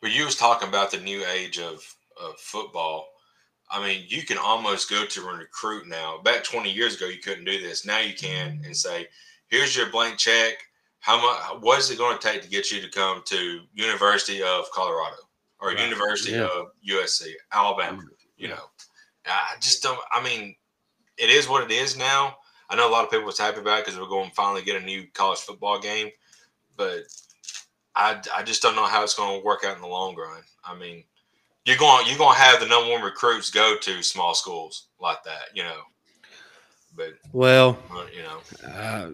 But 0.03 0.13
you 0.13 0.25
was 0.25 0.35
talking 0.35 0.67
about 0.67 0.91
the 0.91 0.99
new 0.99 1.23
age 1.25 1.57
of, 1.59 1.81
of 2.21 2.37
football. 2.37 3.07
I 3.71 3.81
mean, 3.81 4.03
you 4.05 4.23
can 4.23 4.37
almost 4.37 4.89
go 4.89 5.05
to 5.05 5.27
a 5.29 5.33
recruit 5.33 5.87
now. 5.87 6.19
Back 6.21 6.43
20 6.43 6.69
years 6.69 6.97
ago, 6.97 7.05
you 7.05 7.19
couldn't 7.19 7.45
do 7.45 7.61
this. 7.61 7.85
Now 7.85 7.99
you 7.99 8.13
can 8.13 8.61
and 8.65 8.75
say, 8.75 9.07
here's 9.47 9.77
your 9.77 9.89
blank 9.89 10.17
check. 10.17 10.55
How 10.99 11.21
much? 11.21 11.61
What 11.63 11.79
is 11.79 11.89
it 11.89 11.97
going 11.97 12.17
to 12.19 12.21
take 12.21 12.41
to 12.41 12.49
get 12.49 12.69
you 12.69 12.81
to 12.81 12.89
come 12.89 13.21
to 13.27 13.61
University 13.73 14.43
of 14.43 14.69
Colorado 14.73 15.15
or 15.61 15.69
right. 15.69 15.79
University 15.79 16.33
yeah. 16.33 16.49
of 16.53 16.71
USC, 16.85 17.31
Alabama? 17.53 17.99
Mm, 17.99 18.07
you 18.35 18.49
know, 18.49 18.65
I 19.25 19.55
just 19.61 19.81
don't. 19.81 19.99
I 20.11 20.21
mean, 20.21 20.53
it 21.17 21.29
is 21.29 21.47
what 21.47 21.63
it 21.63 21.71
is 21.71 21.97
now. 21.97 22.35
I 22.69 22.75
know 22.75 22.89
a 22.89 22.91
lot 22.91 23.05
of 23.05 23.09
people 23.09 23.25
was 23.25 23.39
happy 23.39 23.61
about 23.61 23.79
it 23.79 23.85
because 23.85 23.97
we're 23.97 24.07
going 24.07 24.29
to 24.29 24.35
finally 24.35 24.63
get 24.63 24.81
a 24.81 24.85
new 24.85 25.07
college 25.13 25.39
football 25.39 25.79
game, 25.79 26.09
but 26.75 27.03
I, 27.95 28.19
I 28.35 28.43
just 28.43 28.61
don't 28.61 28.75
know 28.75 28.85
how 28.85 29.03
it's 29.03 29.15
going 29.15 29.39
to 29.39 29.45
work 29.45 29.63
out 29.63 29.75
in 29.75 29.81
the 29.81 29.87
long 29.87 30.15
run. 30.15 30.41
I 30.65 30.75
mean, 30.75 31.03
you're 31.65 31.77
going 31.77 32.07
you're 32.07 32.17
going 32.17 32.35
to 32.35 32.41
have 32.41 32.59
the 32.59 32.67
number 32.67 32.91
one 32.91 33.01
recruits 33.01 33.49
go 33.49 33.77
to 33.77 34.03
small 34.03 34.33
schools 34.33 34.87
like 34.99 35.23
that, 35.23 35.49
you 35.53 35.63
know. 35.63 35.81
But 36.95 37.13
well, 37.31 37.77
you 38.15 38.23
know, 38.23 38.69
uh, 38.69 39.11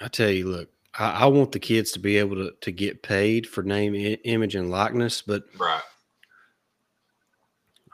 I 0.00 0.08
tell 0.08 0.30
you, 0.30 0.48
look, 0.48 0.68
I, 0.96 1.10
I, 1.10 1.26
want 1.26 1.50
the 1.50 1.58
kids 1.58 1.90
to 1.92 1.98
be 1.98 2.18
able 2.18 2.36
to 2.36 2.52
to 2.60 2.70
get 2.70 3.02
paid 3.02 3.48
for 3.48 3.62
name, 3.62 3.94
image, 4.24 4.54
and 4.54 4.70
likeness, 4.70 5.22
but 5.22 5.44
right 5.58 5.82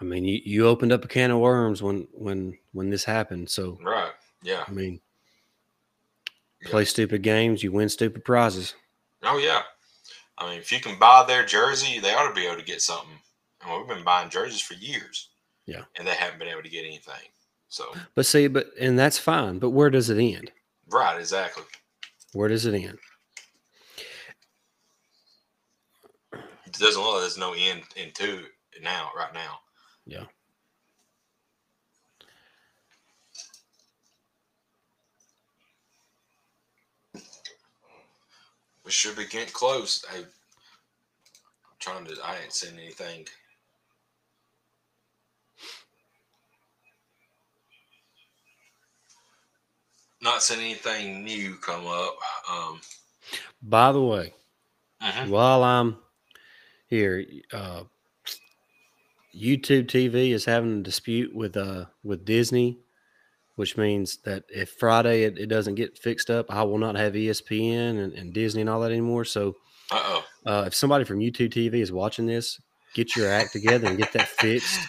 I 0.00 0.04
mean, 0.04 0.24
you, 0.24 0.40
you 0.44 0.66
opened 0.66 0.92
up 0.92 1.04
a 1.04 1.08
can 1.08 1.30
of 1.30 1.38
worms 1.38 1.82
when 1.82 2.08
when 2.12 2.56
when 2.72 2.90
this 2.90 3.04
happened. 3.04 3.50
So 3.50 3.78
right, 3.84 4.12
yeah. 4.42 4.64
I 4.66 4.70
mean, 4.70 5.00
play 6.64 6.82
yeah. 6.82 6.88
stupid 6.88 7.22
games, 7.22 7.62
you 7.62 7.70
win 7.70 7.88
stupid 7.88 8.24
prizes. 8.24 8.74
Oh 9.22 9.38
yeah. 9.38 9.62
I 10.40 10.50
mean, 10.50 10.58
if 10.58 10.72
you 10.72 10.80
can 10.80 10.98
buy 10.98 11.24
their 11.26 11.44
jersey, 11.44 12.00
they 12.00 12.14
ought 12.14 12.26
to 12.26 12.34
be 12.34 12.46
able 12.46 12.56
to 12.56 12.64
get 12.64 12.80
something. 12.80 13.18
And 13.62 13.78
we've 13.78 13.94
been 13.94 14.04
buying 14.04 14.30
jerseys 14.30 14.62
for 14.62 14.74
years. 14.74 15.28
Yeah. 15.66 15.82
And 15.98 16.08
they 16.08 16.14
haven't 16.14 16.38
been 16.38 16.48
able 16.48 16.62
to 16.62 16.70
get 16.70 16.86
anything. 16.86 17.28
So. 17.68 17.92
But 18.14 18.24
see, 18.26 18.48
but 18.48 18.70
and 18.80 18.98
that's 18.98 19.18
fine. 19.18 19.58
But 19.58 19.70
where 19.70 19.90
does 19.90 20.08
it 20.08 20.18
end? 20.18 20.50
Right. 20.88 21.20
Exactly. 21.20 21.64
Where 22.32 22.48
does 22.48 22.64
it 22.64 22.74
end? 22.74 22.98
It 26.32 26.78
doesn't 26.78 27.02
look 27.02 27.14
like 27.14 27.22
there's 27.22 27.36
no 27.36 27.52
end 27.52 27.82
in 27.96 28.10
two 28.12 28.44
now. 28.82 29.10
Right 29.14 29.34
now. 29.34 29.58
Yeah. 30.06 30.24
We 38.90 38.94
should 38.94 39.14
be 39.14 39.24
getting 39.24 39.52
close. 39.52 40.04
I, 40.12 40.16
am 40.16 40.24
trying 41.78 42.06
to. 42.06 42.16
I 42.24 42.38
ain't 42.42 42.52
seen 42.52 42.76
anything. 42.76 43.24
Not 50.20 50.42
seen 50.42 50.58
anything 50.58 51.22
new 51.22 51.54
come 51.54 51.86
up. 51.86 52.16
Um, 52.50 52.80
By 53.62 53.92
the 53.92 54.02
way, 54.02 54.34
uh-huh. 55.00 55.26
while 55.28 55.62
I'm 55.62 55.96
here, 56.88 57.24
uh, 57.52 57.84
YouTube 59.32 59.86
TV 59.86 60.32
is 60.32 60.44
having 60.44 60.80
a 60.80 60.82
dispute 60.82 61.32
with 61.32 61.56
uh 61.56 61.84
with 62.02 62.24
Disney, 62.24 62.80
which 63.56 63.76
means 63.76 64.18
that 64.24 64.44
if 64.48 64.70
Friday 64.70 65.24
it, 65.24 65.38
it 65.38 65.46
doesn't 65.46 65.74
get 65.74 65.98
fixed 65.98 66.30
up, 66.30 66.46
I 66.48 66.62
will 66.62 66.78
not 66.78 66.96
have 66.96 67.14
ESPN 67.14 68.02
and, 68.02 68.12
and 68.12 68.32
Disney 68.32 68.62
and 68.62 68.70
all 68.70 68.80
that 68.80 68.92
anymore. 68.92 69.24
So, 69.24 69.54
Uh-oh. 69.90 70.24
uh, 70.46 70.64
if 70.66 70.74
somebody 70.74 71.04
from 71.04 71.18
YouTube 71.18 71.50
TV 71.50 71.74
is 71.74 71.92
watching 71.92 72.26
this, 72.26 72.60
get 72.94 73.14
your 73.16 73.30
act 73.30 73.52
together 73.52 73.88
and 73.88 73.98
get 73.98 74.12
that 74.12 74.28
fixed, 74.28 74.80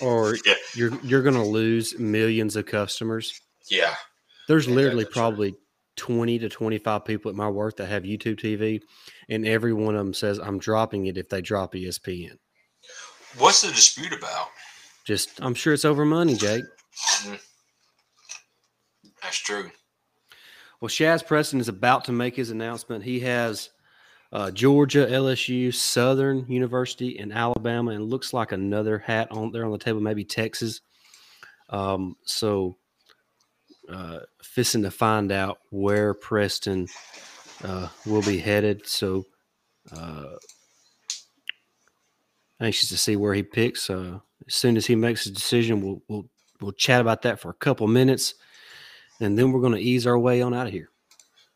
or 0.00 0.36
yeah. 0.46 0.54
you're 0.74 0.98
you're 1.02 1.22
gonna 1.22 1.44
lose 1.44 1.98
millions 1.98 2.56
of 2.56 2.66
customers. 2.66 3.40
Yeah, 3.70 3.94
there's 4.46 4.68
literally 4.68 5.04
probably. 5.04 5.54
20 5.96 6.38
to 6.38 6.48
25 6.48 7.04
people 7.04 7.28
at 7.28 7.34
my 7.34 7.48
work 7.48 7.76
that 7.78 7.88
have 7.88 8.04
YouTube 8.04 8.38
TV, 8.38 8.80
and 9.28 9.44
every 9.44 9.72
one 9.72 9.96
of 9.96 9.98
them 9.98 10.14
says 10.14 10.38
I'm 10.38 10.60
dropping 10.60 11.06
it 11.06 11.18
if 11.18 11.28
they 11.28 11.42
drop 11.42 11.74
ESPN. 11.74 12.38
What's 13.36 13.62
the 13.62 13.68
dispute 13.72 14.12
about? 14.12 14.46
Just, 15.04 15.40
I'm 15.42 15.54
sure 15.54 15.74
it's 15.74 15.84
over 15.84 16.04
money, 16.04 16.36
Jake. 16.36 16.62
Mm. 16.98 17.40
That's 19.22 19.36
true. 19.36 19.70
Well, 20.80 20.88
Shazz 20.88 21.26
Preston 21.26 21.60
is 21.60 21.68
about 21.68 22.04
to 22.04 22.12
make 22.12 22.36
his 22.36 22.50
announcement. 22.50 23.02
He 23.02 23.20
has 23.20 23.70
uh, 24.32 24.50
Georgia, 24.50 25.06
LSU, 25.06 25.74
Southern 25.74 26.46
University, 26.46 27.18
and 27.18 27.32
Alabama, 27.32 27.92
and 27.92 28.04
looks 28.04 28.32
like 28.32 28.52
another 28.52 28.98
hat 28.98 29.28
on 29.30 29.50
there 29.50 29.64
on 29.64 29.72
the 29.72 29.78
table, 29.78 30.00
maybe 30.00 30.24
Texas. 30.24 30.80
Um, 31.70 32.16
so, 32.24 32.76
uh, 33.88 34.20
to 34.54 34.90
find 34.90 35.32
out 35.32 35.58
where 35.70 36.14
Preston 36.14 36.86
uh, 37.64 37.88
will 38.06 38.22
be 38.22 38.38
headed. 38.38 38.86
So, 38.86 39.24
uh, 39.96 40.36
anxious 42.60 42.88
to 42.90 42.96
see 42.96 43.16
where 43.16 43.34
he 43.34 43.42
picks. 43.42 43.88
Uh, 43.88 44.20
as 44.46 44.54
soon 44.54 44.76
as 44.76 44.86
he 44.86 44.94
makes 44.94 45.24
his 45.24 45.32
decision, 45.32 45.80
we'll 45.80 46.02
we'll 46.08 46.28
we'll 46.60 46.72
chat 46.72 47.00
about 47.00 47.22
that 47.22 47.40
for 47.40 47.50
a 47.50 47.54
couple 47.54 47.86
minutes, 47.86 48.34
and 49.20 49.38
then 49.38 49.52
we're 49.52 49.60
going 49.60 49.72
to 49.74 49.80
ease 49.80 50.06
our 50.06 50.18
way 50.18 50.42
on 50.42 50.54
out 50.54 50.66
of 50.66 50.72
here. 50.72 50.90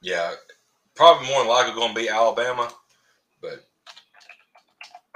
Yeah, 0.00 0.32
probably 0.94 1.28
more 1.28 1.40
than 1.40 1.48
likely 1.48 1.74
going 1.74 1.94
to 1.94 2.00
be 2.00 2.08
Alabama, 2.08 2.70
but 3.40 3.64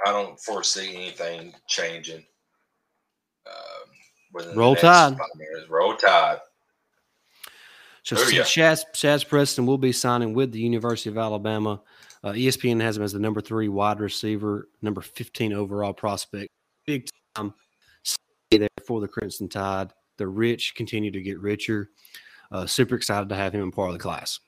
I 0.05 0.11
don't 0.11 0.39
foresee 0.39 0.95
anything 0.95 1.53
changing. 1.67 2.23
Um, 3.45 4.55
Roll 4.55 4.75
Tide. 4.75 5.17
Roll 5.69 5.95
Tide. 5.95 6.39
So. 8.03 8.15
Shazz, 8.15 8.85
Shazz 8.93 9.27
Preston 9.27 9.65
will 9.65 9.77
be 9.77 9.91
signing 9.91 10.33
with 10.33 10.53
the 10.53 10.61
University 10.61 11.09
of 11.09 11.17
Alabama. 11.17 11.81
Uh, 12.23 12.31
ESPN 12.31 12.81
has 12.81 12.95
him 12.95 13.03
as 13.03 13.11
the 13.11 13.19
number 13.19 13.41
three 13.41 13.67
wide 13.67 13.99
receiver, 13.99 14.69
number 14.81 15.01
15 15.01 15.51
overall 15.51 15.93
prospect. 15.93 16.49
Big 16.85 17.09
time 17.35 17.53
there 18.51 18.67
for 18.85 19.01
the 19.01 19.07
Crimson 19.07 19.49
Tide. 19.49 19.91
The 20.17 20.27
rich 20.27 20.75
continue 20.75 21.11
to 21.11 21.21
get 21.21 21.39
richer. 21.39 21.89
Uh, 22.51 22.65
super 22.65 22.95
excited 22.95 23.29
to 23.29 23.35
have 23.35 23.53
him 23.53 23.61
in 23.61 23.71
part 23.71 23.89
of 23.89 23.93
the 23.93 23.99
class. 23.99 24.39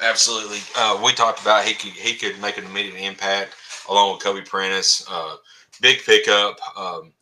Absolutely. 0.00 0.58
Uh, 0.76 1.00
we 1.04 1.12
talked 1.12 1.40
about 1.40 1.64
he 1.64 1.74
could 1.74 1.92
he 1.92 2.14
could 2.14 2.40
make 2.40 2.58
an 2.58 2.64
immediate 2.64 2.96
impact 2.96 3.54
along 3.88 4.12
with 4.12 4.22
Kobe 4.22 4.42
Prentice. 4.42 5.06
Uh, 5.08 5.36
big 5.80 6.02
pickup. 6.04 6.58
Um, 6.76 7.12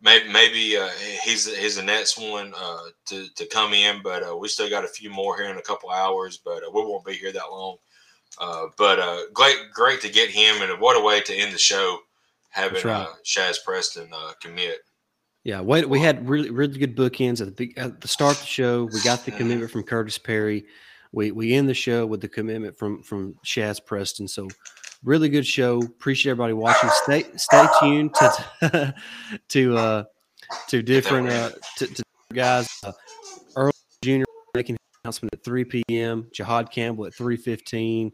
maybe 0.00 0.32
maybe 0.32 0.76
uh, 0.76 0.90
he's 1.24 1.52
he's 1.56 1.76
the 1.76 1.82
next 1.82 2.18
one 2.18 2.52
uh, 2.56 2.84
to 3.06 3.26
to 3.34 3.46
come 3.46 3.72
in, 3.72 4.00
but 4.02 4.22
uh, 4.22 4.36
we 4.36 4.48
still 4.48 4.70
got 4.70 4.84
a 4.84 4.88
few 4.88 5.10
more 5.10 5.36
here 5.36 5.50
in 5.50 5.58
a 5.58 5.62
couple 5.62 5.90
hours. 5.90 6.38
But 6.44 6.62
uh, 6.62 6.70
we 6.72 6.82
won't 6.82 7.04
be 7.04 7.14
here 7.14 7.32
that 7.32 7.50
long. 7.50 7.78
Uh, 8.38 8.66
but 8.78 8.98
uh, 8.98 9.22
great 9.32 9.56
great 9.72 10.00
to 10.02 10.08
get 10.08 10.30
him, 10.30 10.62
and 10.62 10.80
what 10.80 10.96
a 10.96 11.04
way 11.04 11.20
to 11.20 11.34
end 11.34 11.52
the 11.52 11.58
show 11.58 11.98
having 12.50 12.82
right. 12.84 13.08
Shazz 13.24 13.56
Preston 13.64 14.08
commit. 14.40 14.78
Yeah, 15.44 15.60
wait, 15.60 15.88
we 15.88 16.00
had 16.00 16.26
really 16.26 16.50
really 16.50 16.78
good 16.78 16.96
bookends 16.96 17.46
at 17.46 17.56
the 17.56 17.76
at 17.76 18.00
the 18.00 18.08
start 18.08 18.36
of 18.36 18.40
the 18.40 18.46
show. 18.46 18.84
We 18.84 19.02
got 19.02 19.26
the 19.26 19.30
commitment 19.30 19.70
from 19.70 19.82
Curtis 19.82 20.16
Perry. 20.16 20.64
We 21.12 21.32
we 21.32 21.52
end 21.52 21.68
the 21.68 21.74
show 21.74 22.06
with 22.06 22.22
the 22.22 22.28
commitment 22.28 22.78
from 22.78 23.02
from 23.02 23.34
Shazz 23.44 23.84
Preston. 23.84 24.26
So 24.26 24.48
really 25.04 25.28
good 25.28 25.46
show. 25.46 25.82
Appreciate 25.82 26.30
everybody 26.30 26.54
watching. 26.54 26.88
Stay 27.04 27.24
stay 27.36 27.66
tuned 27.78 28.14
to 28.14 28.94
to 29.50 29.76
uh 29.76 30.04
to 30.68 30.82
different 30.82 31.28
uh 31.28 31.50
to, 31.76 31.86
to 31.88 32.02
guys. 32.32 32.66
Uh, 32.82 32.92
Earl 33.54 33.72
Junior 34.02 34.24
making 34.54 34.78
announcement 35.04 35.34
at 35.34 35.44
3 35.44 35.64
p.m. 35.64 36.26
Jihaad 36.34 36.70
Campbell 36.72 37.04
at 37.04 37.12
3:15. 37.12 38.06
A 38.06 38.12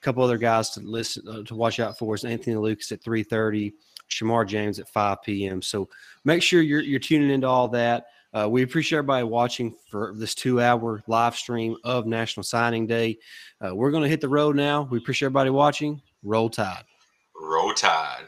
couple 0.00 0.24
other 0.24 0.38
guys 0.38 0.70
to 0.70 0.80
listen 0.80 1.28
uh, 1.28 1.42
to 1.42 1.54
watch 1.54 1.78
out 1.78 1.98
for 1.98 2.14
is 2.14 2.24
Anthony 2.24 2.56
Lucas 2.56 2.90
at 2.90 3.02
3:30. 3.02 3.72
Shemar 4.10 4.46
James 4.46 4.78
at 4.78 4.88
5 4.88 5.22
p.m. 5.22 5.62
So 5.62 5.88
make 6.24 6.42
sure 6.42 6.62
you're, 6.62 6.80
you're 6.80 7.00
tuning 7.00 7.30
into 7.30 7.46
all 7.46 7.68
that. 7.68 8.06
Uh, 8.32 8.48
we 8.48 8.62
appreciate 8.62 8.98
everybody 8.98 9.24
watching 9.24 9.74
for 9.90 10.14
this 10.16 10.34
two 10.34 10.60
hour 10.60 11.02
live 11.08 11.34
stream 11.34 11.76
of 11.82 12.06
National 12.06 12.44
Signing 12.44 12.86
Day. 12.86 13.18
Uh, 13.60 13.74
we're 13.74 13.90
going 13.90 14.04
to 14.04 14.08
hit 14.08 14.20
the 14.20 14.28
road 14.28 14.54
now. 14.54 14.82
We 14.82 14.98
appreciate 14.98 15.26
everybody 15.26 15.50
watching. 15.50 16.00
Roll 16.22 16.48
Tide. 16.48 16.84
Roll 17.40 17.72
Tide. 17.74 18.26